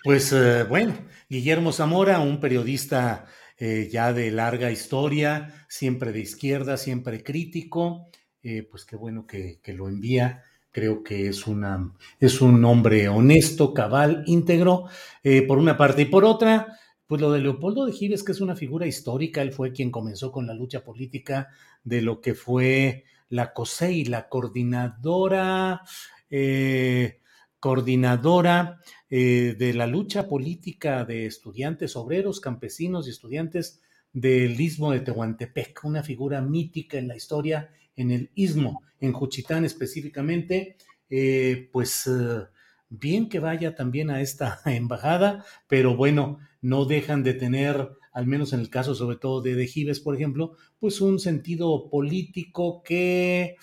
Pues 0.02 0.32
eh, 0.32 0.64
bueno, 0.64 0.94
Guillermo 1.28 1.72
Zamora, 1.72 2.20
un 2.20 2.40
periodista 2.40 3.26
eh, 3.58 3.88
ya 3.90 4.12
de 4.12 4.30
larga 4.30 4.70
historia, 4.70 5.66
siempre 5.68 6.12
de 6.12 6.20
izquierda, 6.20 6.76
siempre 6.76 7.22
crítico, 7.22 8.08
eh, 8.42 8.62
pues 8.70 8.84
qué 8.84 8.96
bueno 8.96 9.26
que, 9.26 9.60
lo 9.66 9.88
envía. 9.88 10.42
Creo 10.70 11.02
que 11.02 11.28
es, 11.28 11.46
una, 11.46 11.92
es 12.20 12.40
un 12.40 12.64
hombre 12.64 13.08
honesto, 13.08 13.72
cabal, 13.72 14.24
íntegro, 14.26 14.84
por 15.48 15.56
una 15.56 15.76
parte. 15.78 16.02
Y 16.02 16.04
por 16.04 16.26
otra, 16.26 16.78
pues 17.06 17.20
lo 17.20 17.32
de 17.32 17.40
Leopoldo 17.40 17.86
de 17.86 17.92
Gives, 17.92 18.22
que 18.22 18.32
es 18.32 18.42
una 18.42 18.54
figura 18.54 18.86
histórica, 18.86 19.40
él 19.40 19.52
fue 19.52 19.72
quien 19.72 19.90
comenzó 19.90 20.30
con 20.30 20.46
la 20.46 20.52
lucha 20.52 20.84
política 20.84 21.48
de 21.82 22.02
lo 22.02 22.20
que 22.20 22.34
fue 22.34 23.04
la 23.30 23.54
COSEI, 23.54 24.04
la 24.04 24.28
coordinadora 24.28 25.82
coordinadora 27.66 28.78
eh, 29.08 29.54
de 29.58 29.74
la 29.74 29.86
lucha 29.86 30.28
política 30.28 31.04
de 31.04 31.26
estudiantes 31.26 31.96
obreros, 31.96 32.40
campesinos 32.40 33.06
y 33.06 33.10
estudiantes 33.10 33.80
del 34.12 34.60
istmo 34.60 34.92
de 34.92 35.00
Tehuantepec, 35.00 35.84
una 35.84 36.02
figura 36.02 36.40
mítica 36.40 36.98
en 36.98 37.08
la 37.08 37.16
historia 37.16 37.70
en 37.96 38.10
el 38.10 38.30
istmo, 38.34 38.82
en 39.00 39.12
Juchitán 39.12 39.64
específicamente, 39.64 40.76
eh, 41.08 41.68
pues 41.72 42.06
eh, 42.06 42.46
bien 42.88 43.28
que 43.28 43.40
vaya 43.40 43.74
también 43.74 44.10
a 44.10 44.20
esta 44.20 44.60
embajada, 44.66 45.44
pero 45.68 45.96
bueno, 45.96 46.38
no 46.60 46.84
dejan 46.84 47.22
de 47.22 47.34
tener, 47.34 47.90
al 48.12 48.26
menos 48.26 48.52
en 48.52 48.60
el 48.60 48.70
caso 48.70 48.94
sobre 48.94 49.16
todo 49.16 49.40
de 49.40 49.54
Dejibes, 49.54 50.00
por 50.00 50.14
ejemplo, 50.14 50.56
pues 50.78 51.00
un 51.00 51.18
sentido 51.18 51.88
político 51.90 52.82
que 52.82 53.56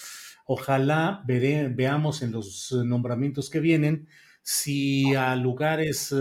ojalá 0.45 1.23
veamos 1.25 2.21
en 2.21 2.31
los 2.31 2.71
nombramientos 2.71 3.49
que 3.49 3.59
vienen, 3.59 4.07
si 4.43 5.15
a 5.15 5.35
lugares 5.35 6.13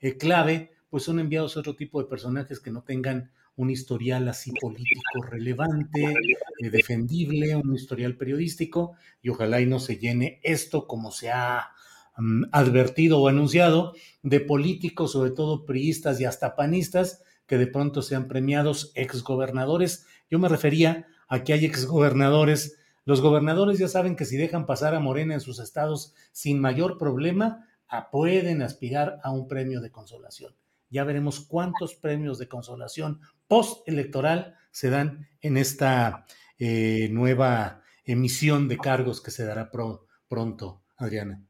eh, 0.00 0.16
clave, 0.18 0.72
pues 0.88 1.04
son 1.04 1.20
enviados 1.20 1.56
otro 1.56 1.76
tipo 1.76 2.02
de 2.02 2.08
personajes 2.08 2.58
que 2.58 2.72
no 2.72 2.82
tengan 2.82 3.30
un 3.56 3.70
historial 3.70 4.26
así 4.28 4.52
político 4.58 5.22
relevante, 5.28 6.14
eh, 6.58 6.70
defendible, 6.70 7.54
un 7.56 7.74
historial 7.74 8.16
periodístico, 8.16 8.94
y 9.22 9.28
ojalá 9.28 9.60
y 9.60 9.66
no 9.66 9.78
se 9.78 9.98
llene 9.98 10.40
esto 10.42 10.86
como 10.86 11.12
se 11.12 11.30
ha 11.30 11.70
mm, 12.16 12.44
advertido 12.52 13.20
o 13.20 13.28
anunciado, 13.28 13.94
de 14.22 14.40
políticos, 14.40 15.12
sobre 15.12 15.30
todo 15.30 15.66
priistas 15.66 16.20
y 16.20 16.24
hasta 16.24 16.56
panistas, 16.56 17.22
que 17.46 17.58
de 17.58 17.66
pronto 17.66 18.00
sean 18.00 18.28
premiados 18.28 18.92
exgobernadores. 18.94 20.06
Yo 20.30 20.38
me 20.38 20.48
refería 20.48 21.06
a 21.28 21.44
que 21.44 21.52
hay 21.52 21.64
exgobernadores. 21.66 22.78
Los 23.04 23.20
gobernadores 23.20 23.78
ya 23.78 23.88
saben 23.88 24.16
que 24.16 24.24
si 24.24 24.36
dejan 24.36 24.66
pasar 24.66 24.94
a 24.94 25.00
Morena 25.00 25.34
en 25.34 25.40
sus 25.40 25.58
estados 25.58 26.14
sin 26.32 26.60
mayor 26.60 26.98
problema, 26.98 27.66
pueden 28.10 28.62
aspirar 28.62 29.20
a 29.22 29.30
un 29.30 29.48
premio 29.48 29.80
de 29.80 29.90
consolación. 29.90 30.54
Ya 30.90 31.04
veremos 31.04 31.40
cuántos 31.40 31.94
premios 31.94 32.38
de 32.38 32.48
consolación 32.48 33.20
postelectoral 33.48 34.56
se 34.70 34.90
dan 34.90 35.28
en 35.40 35.56
esta 35.56 36.26
eh, 36.58 37.08
nueva 37.10 37.82
emisión 38.04 38.68
de 38.68 38.78
cargos 38.78 39.20
que 39.20 39.30
se 39.30 39.44
dará 39.44 39.70
pronto, 39.70 40.82
Adriana. 40.96 41.42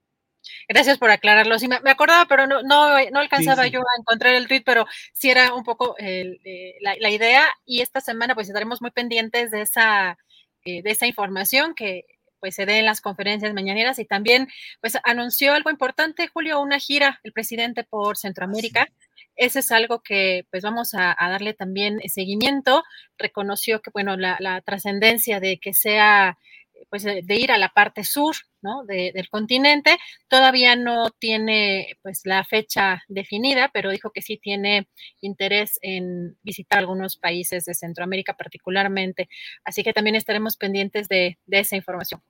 Gracias 0.69 0.99
por 0.99 1.11
aclararlo. 1.11 1.59
Sí, 1.59 1.69
me, 1.69 1.91
acordaba, 1.91 2.27
pero 2.27 2.47
no, 2.47 2.63
no, 2.63 2.95
alcanzaba 3.19 3.67
yo 3.67 3.81
a 3.81 4.01
encontrar 4.01 4.35
el 4.35 4.49
tweet, 4.49 4.63
pero 4.65 4.87
sí 5.13 5.31
era 5.31 5.55
un 5.55 5.65
poco 5.65 5.95
eh, 5.99 6.39
la, 6.81 7.11
idea. 7.11 7.45
Y 7.65 7.83
esta 7.83 8.01
semana, 8.01 8.35
pues 8.35 8.49
estaremos 8.49 8.81
muy 8.81 8.91
pendientes 8.91 9.51
de 9.51 9.63
esa, 9.63 10.19
eh, 10.65 10.83
de 10.83 10.91
esa 10.91 11.07
información 11.07 11.75
que 11.75 12.05
pues 12.41 12.55
se 12.55 12.67
dé 12.67 12.79
en 12.79 12.87
las 12.87 13.01
conferencias 13.01 13.53
mañaneras 13.55 13.99
y 13.99 14.07
también 14.07 14.49
pues 14.81 14.97
anunció 15.05 15.53
algo 15.53 15.71
importante, 15.71 16.29
Julio, 16.29 16.61
una 16.61 16.79
gira 16.79 17.21
el 17.23 17.33
presidente 17.33 17.85
por 17.85 18.17
Centroamérica. 18.17 18.89
Ese 19.37 19.61
es 19.61 19.71
algo 19.71 20.03
que 20.03 20.47
pues 20.51 20.63
vamos 20.63 20.95
a, 20.95 21.17
darle 21.19 21.55
también 21.55 22.01
seguimiento. 22.09 22.83
Reconoció 23.19 23.81
que, 23.81 23.91
bueno, 23.93 24.17
la, 24.17 24.61
trascendencia 24.65 25.41
de 25.41 25.59
que 25.59 25.73
sea 25.73 26.37
pues 26.91 27.05
de, 27.05 27.25
ir 27.29 27.53
a 27.53 27.59
la 27.59 27.71
parte 27.71 28.05
sur 28.05 28.37
¿no? 28.61 28.85
del 28.85 29.29
continente. 29.31 29.97
Todavía 30.29 30.77
no 30.77 31.11
tiene 31.11 31.97
pues 32.03 32.23
la 32.25 32.45
fecha 32.45 33.03
definida, 33.09 33.71
pero 33.73 33.91
dijo 33.91 34.11
que 34.11 34.23
sí 34.23 34.37
tiene 34.37 34.89
interés 35.21 35.79
en 35.81 36.37
visitar 36.43 36.81
algunos 36.81 37.17
países 37.17 37.65
de 37.65 37.75
Centroamérica 37.75 38.35
particularmente. 38.35 39.29
Así 39.65 39.83
que 39.83 39.93
también 39.93 40.17
estaremos 40.17 40.57
pendientes 40.57 41.09
de, 41.09 41.39
esa 41.49 41.77
información. 41.77 42.21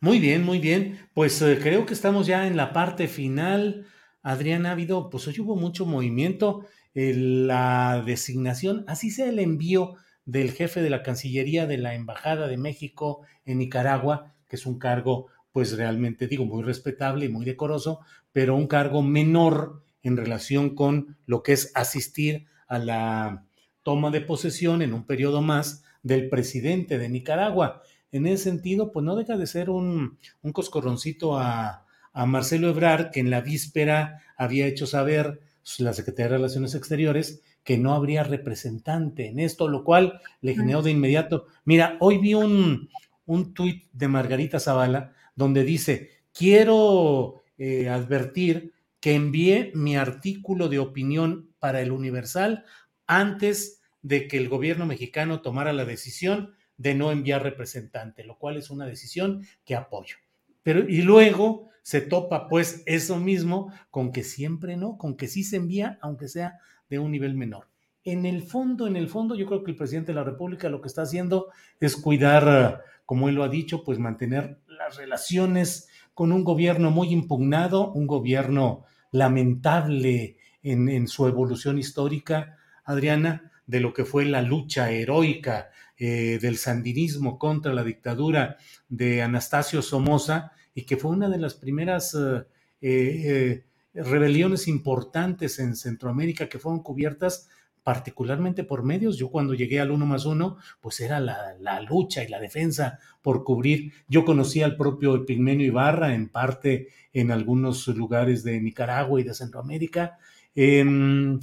Muy 0.00 0.18
bien, 0.18 0.42
muy 0.42 0.58
bien. 0.58 1.08
Pues 1.14 1.40
eh, 1.42 1.58
creo 1.62 1.86
que 1.86 1.94
estamos 1.94 2.26
ya 2.26 2.46
en 2.46 2.56
la 2.56 2.72
parte 2.72 3.06
final 3.06 3.86
Adrián, 4.24 4.64
ha 4.64 4.72
habido, 4.72 5.10
pues 5.10 5.28
hoy 5.28 5.38
hubo 5.38 5.54
mucho 5.54 5.86
movimiento. 5.86 6.66
la 6.94 8.02
designación, 8.06 8.84
así 8.86 9.10
sea 9.10 9.28
el 9.28 9.40
envío 9.40 9.96
del 10.26 10.52
jefe 10.52 10.82
de 10.82 10.90
la 10.90 11.02
Cancillería 11.02 11.66
de 11.66 11.78
la 11.78 11.94
Embajada 11.94 12.46
de 12.46 12.56
México 12.56 13.22
en 13.44 13.58
Nicaragua, 13.58 14.32
que 14.48 14.56
es 14.56 14.66
un 14.66 14.78
cargo, 14.78 15.26
pues 15.52 15.76
realmente 15.76 16.26
digo, 16.26 16.44
muy 16.44 16.62
respetable 16.62 17.26
y 17.26 17.28
muy 17.28 17.44
decoroso, 17.44 18.00
pero 18.32 18.56
un 18.56 18.66
cargo 18.66 19.02
menor 19.02 19.82
en 20.02 20.16
relación 20.16 20.74
con 20.74 21.16
lo 21.26 21.42
que 21.42 21.52
es 21.52 21.72
asistir 21.74 22.46
a 22.66 22.78
la 22.78 23.44
toma 23.82 24.10
de 24.10 24.20
posesión 24.20 24.82
en 24.82 24.94
un 24.94 25.06
periodo 25.06 25.42
más 25.42 25.84
del 26.02 26.28
presidente 26.28 26.98
de 26.98 27.08
Nicaragua. 27.08 27.82
En 28.12 28.26
ese 28.26 28.44
sentido, 28.44 28.92
pues 28.92 29.04
no 29.04 29.16
deja 29.16 29.36
de 29.36 29.46
ser 29.46 29.70
un, 29.70 30.18
un 30.42 30.52
coscorroncito 30.52 31.36
a, 31.36 31.86
a 32.12 32.26
Marcelo 32.26 32.68
Ebrard, 32.68 33.10
que 33.10 33.20
en 33.20 33.30
la 33.30 33.40
víspera 33.40 34.22
había 34.36 34.66
hecho 34.66 34.86
saber 34.86 35.40
la 35.78 35.92
Secretaría 35.92 36.30
de 36.30 36.36
Relaciones 36.36 36.74
Exteriores 36.74 37.42
que 37.64 37.78
no 37.78 37.94
habría 37.94 38.22
representante 38.22 39.26
en 39.26 39.40
esto, 39.40 39.68
lo 39.68 39.82
cual 39.82 40.20
le 40.42 40.54
generó 40.54 40.82
de 40.82 40.90
inmediato. 40.90 41.46
Mira, 41.64 41.96
hoy 42.00 42.18
vi 42.18 42.34
un, 42.34 42.90
un 43.26 43.54
tuit 43.54 43.86
de 43.92 44.06
Margarita 44.06 44.60
Zavala 44.60 45.12
donde 45.34 45.64
dice, 45.64 46.10
quiero 46.32 47.42
eh, 47.58 47.88
advertir 47.88 48.72
que 49.00 49.14
envié 49.14 49.72
mi 49.74 49.96
artículo 49.96 50.68
de 50.68 50.78
opinión 50.78 51.50
para 51.58 51.80
el 51.80 51.90
Universal 51.90 52.64
antes 53.06 53.80
de 54.02 54.28
que 54.28 54.36
el 54.36 54.48
gobierno 54.48 54.86
mexicano 54.86 55.40
tomara 55.40 55.72
la 55.72 55.84
decisión 55.84 56.54
de 56.76 56.94
no 56.94 57.12
enviar 57.12 57.42
representante, 57.42 58.24
lo 58.24 58.38
cual 58.38 58.56
es 58.56 58.70
una 58.70 58.86
decisión 58.86 59.46
que 59.64 59.74
apoyo. 59.74 60.16
Pero, 60.62 60.88
y 60.88 61.02
luego 61.02 61.68
se 61.82 62.00
topa 62.00 62.48
pues 62.48 62.82
eso 62.86 63.18
mismo 63.18 63.72
con 63.90 64.10
que 64.10 64.24
siempre 64.24 64.76
no, 64.76 64.96
con 64.96 65.16
que 65.16 65.28
sí 65.28 65.44
se 65.44 65.56
envía, 65.56 65.98
aunque 66.00 66.28
sea 66.28 66.58
de 66.88 66.98
un 66.98 67.10
nivel 67.10 67.34
menor. 67.34 67.68
En 68.04 68.26
el 68.26 68.42
fondo, 68.42 68.86
en 68.86 68.96
el 68.96 69.08
fondo, 69.08 69.34
yo 69.34 69.46
creo 69.46 69.64
que 69.64 69.70
el 69.70 69.76
presidente 69.76 70.12
de 70.12 70.16
la 70.16 70.24
República 70.24 70.68
lo 70.68 70.80
que 70.80 70.88
está 70.88 71.02
haciendo 71.02 71.48
es 71.80 71.96
cuidar, 71.96 72.82
como 73.06 73.28
él 73.28 73.34
lo 73.34 73.44
ha 73.44 73.48
dicho, 73.48 73.82
pues 73.82 73.98
mantener 73.98 74.58
las 74.66 74.96
relaciones 74.96 75.88
con 76.12 76.30
un 76.30 76.44
gobierno 76.44 76.90
muy 76.90 77.08
impugnado, 77.08 77.92
un 77.92 78.06
gobierno 78.06 78.84
lamentable 79.10 80.36
en, 80.62 81.08
su 81.08 81.26
evolución 81.26 81.78
histórica, 81.78 82.56
Adriana, 82.84 83.52
de 83.66 83.80
lo 83.80 83.92
que 83.92 84.04
fue 84.04 84.24
la 84.24 84.42
lucha 84.42 84.90
heroica 84.90 85.70
eh, 85.96 86.38
del 86.40 86.56
sandinismo 86.56 87.38
contra 87.38 87.72
la 87.72 87.84
dictadura 87.84 88.56
de 88.88 89.22
Anastasio 89.22 89.82
Somoza 89.82 90.52
y 90.74 90.82
que 90.82 90.96
fue 90.96 91.12
una 91.12 91.28
de 91.28 91.38
las 91.38 91.54
primeras 91.54 92.14
eh, 92.14 92.44
eh, 92.80 93.64
rebeliones 93.94 94.68
importantes 94.68 95.58
en 95.58 95.76
Centroamérica 95.76 96.48
que 96.48 96.58
fueron 96.58 96.82
cubiertas 96.82 97.48
particularmente 97.84 98.64
por 98.64 98.82
medios. 98.82 99.18
Yo 99.18 99.30
cuando 99.30 99.54
llegué 99.54 99.78
al 99.78 99.90
uno 99.92 100.06
más 100.06 100.24
uno, 100.24 100.56
pues 100.80 101.00
era 101.00 101.20
la, 101.20 101.80
lucha 101.82 102.24
y 102.24 102.28
la 102.28 102.40
defensa 102.40 102.98
por 103.22 103.44
cubrir. 103.44 103.92
Yo 104.08 104.24
conocí 104.24 104.62
al 104.62 104.76
propio 104.76 105.14
Epigmenio 105.14 105.66
Ibarra, 105.66 106.14
en 106.14 106.30
parte 106.30 106.88
en 107.12 107.30
algunos 107.30 107.86
lugares 107.88 108.42
de 108.42 108.60
Nicaragua 108.60 109.20
y 109.20 109.24
de 109.24 109.34
Centroamérica. 109.34 110.18
Em, 110.54 111.38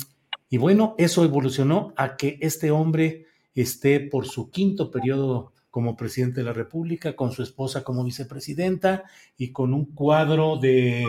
y 0.50 0.58
bueno, 0.58 0.96
eso 0.98 1.24
evolucionó 1.24 1.94
a 1.96 2.18
que 2.18 2.38
este 2.42 2.72
hombre 2.72 3.28
esté 3.54 4.00
por 4.00 4.26
su 4.26 4.50
quinto 4.50 4.90
periodo 4.90 5.54
como 5.70 5.96
presidente 5.96 6.42
de 6.42 6.46
la 6.46 6.54
República, 6.54 7.16
con 7.16 7.32
su 7.32 7.44
esposa 7.44 7.84
como 7.84 8.04
vicepresidenta 8.04 9.04
y 9.38 9.52
con 9.52 9.74
un 9.74 9.86
cuadro 9.86 10.58
de 10.58 11.06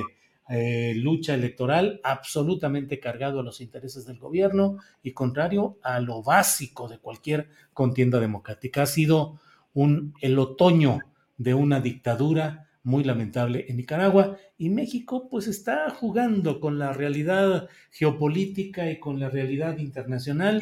eh, 0.55 0.93
lucha 0.95 1.33
electoral 1.33 1.99
absolutamente 2.05 3.01
cargado 3.01 3.41
a 3.41 3.43
los 3.43 3.62
intereses 3.62 4.05
del 4.05 4.19
gobierno 4.19 4.77
y 5.03 5.12
contrario 5.12 5.79
a 5.83 5.99
lo 5.99 6.23
básico 6.23 6.89
de 6.89 6.99
cualquier 6.99 7.49
contienda 7.73 8.20
democrática. 8.20 8.83
Ha 8.83 8.87
sido 8.87 9.41
un, 9.73 10.12
el 10.20 10.39
otoño 10.39 10.99
de 11.39 11.55
una 11.55 11.81
dictadura 11.81 12.69
muy 12.83 13.03
lamentable 13.03 13.65
en 13.69 13.79
Nicaragua 13.79 14.37
y 14.59 14.69
México 14.69 15.27
pues 15.31 15.47
está 15.47 15.89
jugando 15.89 16.61
con 16.61 16.79
la 16.79 16.93
realidad 16.93 17.70
geopolítica 17.91 18.91
y 18.91 19.01
con 19.01 19.20
la 19.20 19.31
realidad 19.31 19.79
internacional, 19.79 20.61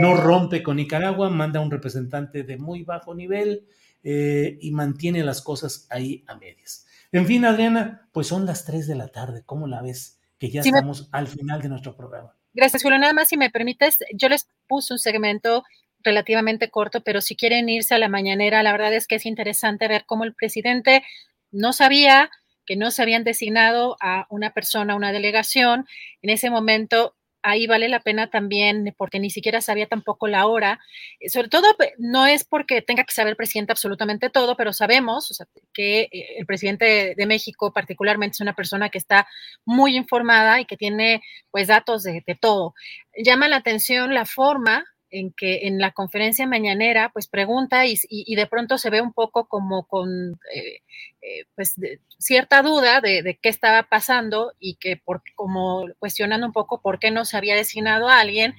no 0.00 0.14
rompe 0.14 0.62
con 0.62 0.76
Nicaragua, 0.76 1.30
manda 1.30 1.58
un 1.58 1.72
representante 1.72 2.44
de 2.44 2.58
muy 2.58 2.84
bajo 2.84 3.12
nivel 3.12 3.64
eh, 4.04 4.56
y 4.60 4.70
mantiene 4.70 5.24
las 5.24 5.42
cosas 5.42 5.88
ahí 5.90 6.22
a 6.28 6.36
medias. 6.36 6.81
En 7.12 7.26
fin, 7.26 7.44
Adriana, 7.44 8.08
pues 8.12 8.26
son 8.26 8.46
las 8.46 8.64
3 8.64 8.86
de 8.86 8.94
la 8.94 9.08
tarde, 9.08 9.42
¿cómo 9.44 9.66
la 9.66 9.82
ves? 9.82 10.18
Que 10.38 10.50
ya 10.50 10.62
estamos 10.62 11.08
al 11.12 11.28
final 11.28 11.60
de 11.60 11.68
nuestro 11.68 11.94
programa. 11.94 12.34
Gracias, 12.54 12.82
Julio. 12.82 12.98
Nada 12.98 13.12
más, 13.12 13.28
si 13.28 13.36
me 13.36 13.50
permites, 13.50 13.98
yo 14.14 14.28
les 14.28 14.48
puse 14.66 14.94
un 14.94 14.98
segmento 14.98 15.62
relativamente 16.02 16.70
corto, 16.70 17.02
pero 17.02 17.20
si 17.20 17.36
quieren 17.36 17.68
irse 17.68 17.94
a 17.94 17.98
la 17.98 18.08
mañanera, 18.08 18.62
la 18.62 18.72
verdad 18.72 18.92
es 18.94 19.06
que 19.06 19.16
es 19.16 19.26
interesante 19.26 19.88
ver 19.88 20.04
cómo 20.06 20.24
el 20.24 20.34
presidente 20.34 21.04
no 21.50 21.72
sabía 21.72 22.30
que 22.64 22.76
no 22.76 22.90
se 22.90 23.02
habían 23.02 23.24
designado 23.24 23.96
a 24.00 24.26
una 24.30 24.52
persona, 24.52 24.94
una 24.94 25.12
delegación. 25.12 25.86
En 26.22 26.30
ese 26.30 26.50
momento 26.50 27.14
ahí 27.42 27.66
vale 27.66 27.88
la 27.88 28.00
pena 28.00 28.30
también, 28.30 28.94
porque 28.96 29.18
ni 29.18 29.30
siquiera 29.30 29.60
sabía 29.60 29.86
tampoco 29.86 30.28
la 30.28 30.46
hora, 30.46 30.80
eh, 31.20 31.28
sobre 31.28 31.48
todo 31.48 31.66
no 31.98 32.26
es 32.26 32.44
porque 32.44 32.82
tenga 32.82 33.04
que 33.04 33.12
saber 33.12 33.36
presidente 33.36 33.72
absolutamente 33.72 34.30
todo, 34.30 34.56
pero 34.56 34.72
sabemos 34.72 35.42
que 35.72 36.02
eh, 36.12 36.36
el 36.38 36.46
presidente 36.46 37.14
de 37.16 37.26
México 37.26 37.72
particularmente 37.72 38.34
es 38.34 38.40
una 38.40 38.54
persona 38.54 38.88
que 38.88 38.98
está 38.98 39.26
muy 39.64 39.96
informada 39.96 40.60
y 40.60 40.64
que 40.66 40.76
tiene 40.76 41.22
pues 41.50 41.68
datos 41.68 42.02
de, 42.02 42.22
de 42.26 42.34
todo. 42.34 42.74
Llama 43.16 43.48
la 43.48 43.56
atención 43.56 44.14
la 44.14 44.24
forma 44.24 44.84
en 45.12 45.30
que 45.30 45.66
en 45.66 45.78
la 45.78 45.92
conferencia 45.92 46.46
mañanera 46.46 47.10
pues 47.12 47.28
pregunta 47.28 47.84
y, 47.86 48.34
de 48.34 48.46
pronto 48.46 48.78
se 48.78 48.90
ve 48.90 49.02
un 49.02 49.12
poco 49.12 49.46
como 49.46 49.86
con 49.86 50.40
eh, 50.54 50.80
eh, 51.20 51.44
pues 51.54 51.76
cierta 52.18 52.62
duda 52.62 53.00
de, 53.00 53.38
qué 53.40 53.48
estaba 53.50 53.84
pasando 53.84 54.54
y 54.58 54.76
que 54.76 54.96
por, 54.96 55.22
como 55.34 55.84
cuestionando 55.98 56.46
un 56.46 56.52
poco 56.52 56.80
por 56.80 56.98
qué 56.98 57.10
no 57.10 57.26
se 57.26 57.36
había 57.36 57.54
designado 57.54 58.08
a 58.08 58.20
alguien. 58.20 58.54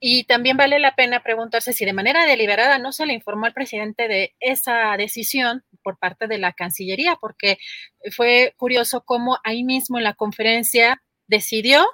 Y 0.00 0.24
también 0.24 0.56
vale 0.58 0.80
la 0.80 0.96
pena 0.96 1.22
preguntarse 1.22 1.72
si 1.72 1.84
de 1.86 1.94
manera 1.94 2.26
deliberada 2.26 2.78
no 2.78 2.92
se 2.92 3.06
le 3.06 3.14
informó 3.14 3.46
al 3.46 3.54
presidente 3.54 4.06
de 4.08 4.34
esa 4.40 4.94
decisión 4.98 5.64
por 5.82 5.98
parte 5.98 6.26
de 6.26 6.36
la 6.38 6.52
Cancillería, 6.52 7.16
porque 7.20 7.56
fue 8.14 8.52
curioso 8.58 9.02
cómo 9.04 9.38
ahí 9.44 9.64
mismo 9.64 9.96
en 9.96 10.04
la 10.04 10.12
conferencia 10.14 11.02
decidió, 11.26 11.86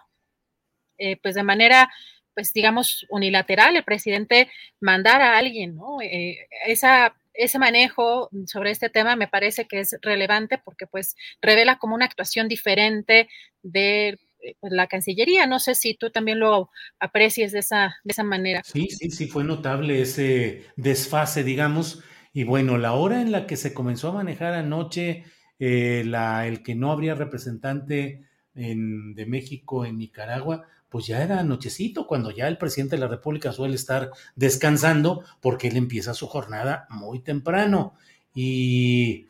eh, 0.98 1.18
pues 1.22 1.34
de 1.34 1.44
manera 1.44 1.88
pues 2.34 2.52
digamos, 2.52 3.06
unilateral, 3.10 3.76
el 3.76 3.84
presidente 3.84 4.48
mandar 4.80 5.20
a 5.22 5.36
alguien, 5.38 5.76
¿no? 5.76 6.00
Eh, 6.00 6.36
esa, 6.66 7.14
ese 7.34 7.58
manejo 7.58 8.28
sobre 8.46 8.70
este 8.70 8.90
tema 8.90 9.16
me 9.16 9.28
parece 9.28 9.66
que 9.66 9.80
es 9.80 9.96
relevante 10.02 10.58
porque 10.58 10.86
pues 10.86 11.16
revela 11.40 11.78
como 11.78 11.94
una 11.94 12.04
actuación 12.04 12.48
diferente 12.48 13.28
de 13.62 14.08
eh, 14.42 14.56
pues, 14.60 14.72
la 14.72 14.86
Cancillería. 14.86 15.46
No 15.46 15.58
sé 15.58 15.74
si 15.74 15.94
tú 15.94 16.10
también 16.10 16.38
lo 16.38 16.70
aprecies 16.98 17.52
de 17.52 17.60
esa, 17.60 17.96
de 18.04 18.12
esa 18.12 18.24
manera. 18.24 18.62
Sí, 18.64 18.88
sí, 18.90 19.10
sí, 19.10 19.26
fue 19.26 19.44
notable 19.44 20.02
ese 20.02 20.64
desfase, 20.76 21.44
digamos. 21.44 22.02
Y 22.32 22.44
bueno, 22.44 22.78
la 22.78 22.92
hora 22.92 23.20
en 23.20 23.32
la 23.32 23.46
que 23.46 23.56
se 23.56 23.74
comenzó 23.74 24.08
a 24.08 24.14
manejar 24.14 24.54
anoche 24.54 25.24
eh, 25.58 26.04
la, 26.06 26.46
el 26.46 26.62
que 26.62 26.74
no 26.74 26.92
habría 26.92 27.14
representante 27.14 28.26
de 28.52 29.26
México 29.26 29.86
en 29.86 29.96
Nicaragua, 29.96 30.66
pues 30.90 31.06
ya 31.06 31.22
era 31.22 31.42
nochecito, 31.44 32.06
cuando 32.06 32.32
ya 32.32 32.48
el 32.48 32.58
presidente 32.58 32.96
de 32.96 33.00
la 33.00 33.08
República 33.08 33.52
suele 33.52 33.76
estar 33.76 34.10
descansando 34.34 35.24
porque 35.40 35.68
él 35.68 35.76
empieza 35.76 36.14
su 36.14 36.26
jornada 36.26 36.86
muy 36.90 37.20
temprano. 37.20 37.94
Y 38.34 39.28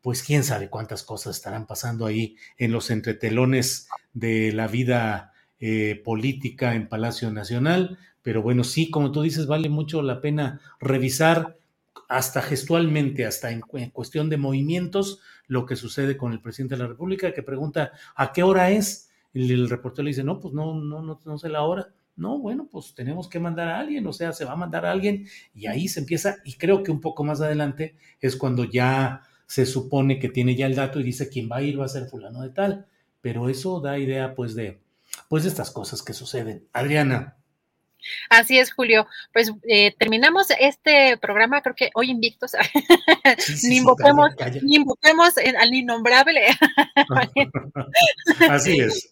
pues 0.00 0.22
quién 0.22 0.42
sabe 0.42 0.70
cuántas 0.70 1.02
cosas 1.02 1.36
estarán 1.36 1.66
pasando 1.66 2.06
ahí 2.06 2.36
en 2.56 2.72
los 2.72 2.90
entretelones 2.90 3.88
de 4.14 4.52
la 4.52 4.68
vida 4.68 5.32
eh, 5.60 6.00
política 6.02 6.74
en 6.74 6.88
Palacio 6.88 7.30
Nacional. 7.30 7.98
Pero 8.22 8.40
bueno, 8.40 8.64
sí, 8.64 8.90
como 8.90 9.12
tú 9.12 9.20
dices, 9.20 9.46
vale 9.46 9.68
mucho 9.68 10.00
la 10.00 10.20
pena 10.20 10.60
revisar 10.80 11.58
hasta 12.08 12.40
gestualmente, 12.40 13.26
hasta 13.26 13.50
en, 13.50 13.62
en, 13.74 13.90
cuestión 13.90 14.30
de 14.30 14.38
movimientos, 14.38 15.20
lo 15.46 15.66
que 15.66 15.76
sucede 15.76 16.16
con 16.16 16.32
el 16.32 16.40
presidente 16.40 16.74
de 16.74 16.82
la 16.82 16.88
República, 16.88 17.32
que 17.32 17.42
pregunta 17.42 17.92
a 18.16 18.32
qué 18.32 18.42
hora 18.42 18.70
es 18.70 19.10
el, 19.34 19.68
reportero 19.68 20.04
le 20.04 20.10
dice, 20.10 20.24
no, 20.24 20.40
pues 20.40 20.54
no, 20.54 20.74
no, 20.74 21.02
no, 21.02 21.20
no 21.24 21.38
sé 21.38 21.48
la 21.48 21.62
hora. 21.62 21.92
No, 22.14 22.38
bueno, 22.38 22.68
pues 22.70 22.94
tenemos 22.94 23.28
que 23.28 23.40
mandar 23.40 23.68
a 23.68 23.78
alguien, 23.78 24.06
o 24.06 24.12
sea, 24.12 24.32
se 24.32 24.44
va 24.44 24.52
a 24.52 24.56
mandar 24.56 24.84
a 24.84 24.92
alguien 24.92 25.26
y 25.54 25.66
ahí 25.66 25.88
se 25.88 26.00
empieza, 26.00 26.36
y 26.44 26.54
creo 26.54 26.82
que 26.82 26.90
un 26.90 27.00
poco 27.00 27.24
más 27.24 27.40
adelante 27.40 27.96
es 28.20 28.36
cuando 28.36 28.64
ya 28.64 29.22
se 29.46 29.64
supone 29.64 30.18
que 30.18 30.28
tiene 30.28 30.54
ya 30.54 30.66
el 30.66 30.74
dato 30.74 31.00
y 31.00 31.04
dice 31.04 31.28
quién 31.30 31.48
va 31.50 31.56
a 31.56 31.62
ir 31.62 31.80
va 31.80 31.86
a 31.86 31.88
ser 31.88 32.06
fulano 32.08 32.42
de 32.42 32.50
tal, 32.50 32.86
pero 33.22 33.48
eso 33.48 33.80
da 33.80 33.98
idea 33.98 34.34
pues 34.34 34.54
de, 34.54 34.80
pues 35.28 35.44
de 35.44 35.48
estas 35.48 35.70
cosas 35.70 36.02
que 36.02 36.12
suceden. 36.12 36.66
Adriana. 36.72 37.36
Así 38.28 38.58
es, 38.58 38.72
Julio. 38.72 39.06
Pues 39.32 39.52
eh, 39.68 39.94
terminamos 39.98 40.48
este 40.58 41.16
programa, 41.18 41.62
creo 41.62 41.74
que 41.74 41.90
hoy 41.94 42.10
invictos. 42.10 42.52
ni, 43.64 43.76
invoquemos, 43.76 44.30
ni 44.62 44.76
invoquemos 44.76 45.34
al 45.36 45.74
innombrable. 45.74 46.46
Así 48.50 48.80
es. 48.80 49.11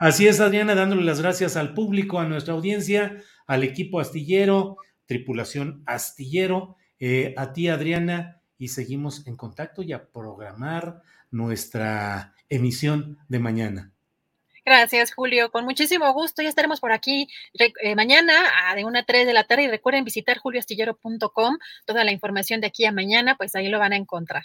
Así 0.00 0.26
es, 0.26 0.40
Adriana, 0.40 0.74
dándole 0.74 1.04
las 1.04 1.20
gracias 1.20 1.58
al 1.58 1.74
público, 1.74 2.20
a 2.20 2.24
nuestra 2.24 2.54
audiencia, 2.54 3.22
al 3.46 3.64
equipo 3.64 4.00
astillero, 4.00 4.78
tripulación 5.04 5.82
astillero, 5.84 6.76
eh, 6.98 7.34
a 7.36 7.52
ti, 7.52 7.68
Adriana, 7.68 8.40
y 8.56 8.68
seguimos 8.68 9.26
en 9.26 9.36
contacto 9.36 9.82
y 9.82 9.92
a 9.92 10.10
programar 10.10 11.02
nuestra 11.30 12.34
emisión 12.48 13.18
de 13.28 13.40
mañana. 13.40 13.92
Gracias, 14.64 15.12
Julio. 15.12 15.50
Con 15.50 15.66
muchísimo 15.66 16.10
gusto. 16.14 16.40
Ya 16.40 16.48
estaremos 16.48 16.80
por 16.80 16.92
aquí 16.92 17.28
eh, 17.82 17.94
mañana 17.94 18.32
a 18.70 18.74
de 18.74 18.86
1 18.86 19.00
a 19.00 19.02
3 19.02 19.26
de 19.26 19.34
la 19.34 19.44
tarde 19.44 19.64
y 19.64 19.68
recuerden 19.68 20.04
visitar 20.04 20.38
julioastillero.com. 20.38 21.58
Toda 21.84 22.04
la 22.04 22.12
información 22.12 22.62
de 22.62 22.68
aquí 22.68 22.86
a 22.86 22.92
mañana, 22.92 23.36
pues 23.36 23.54
ahí 23.54 23.68
lo 23.68 23.78
van 23.78 23.92
a 23.92 23.96
encontrar. 23.96 24.44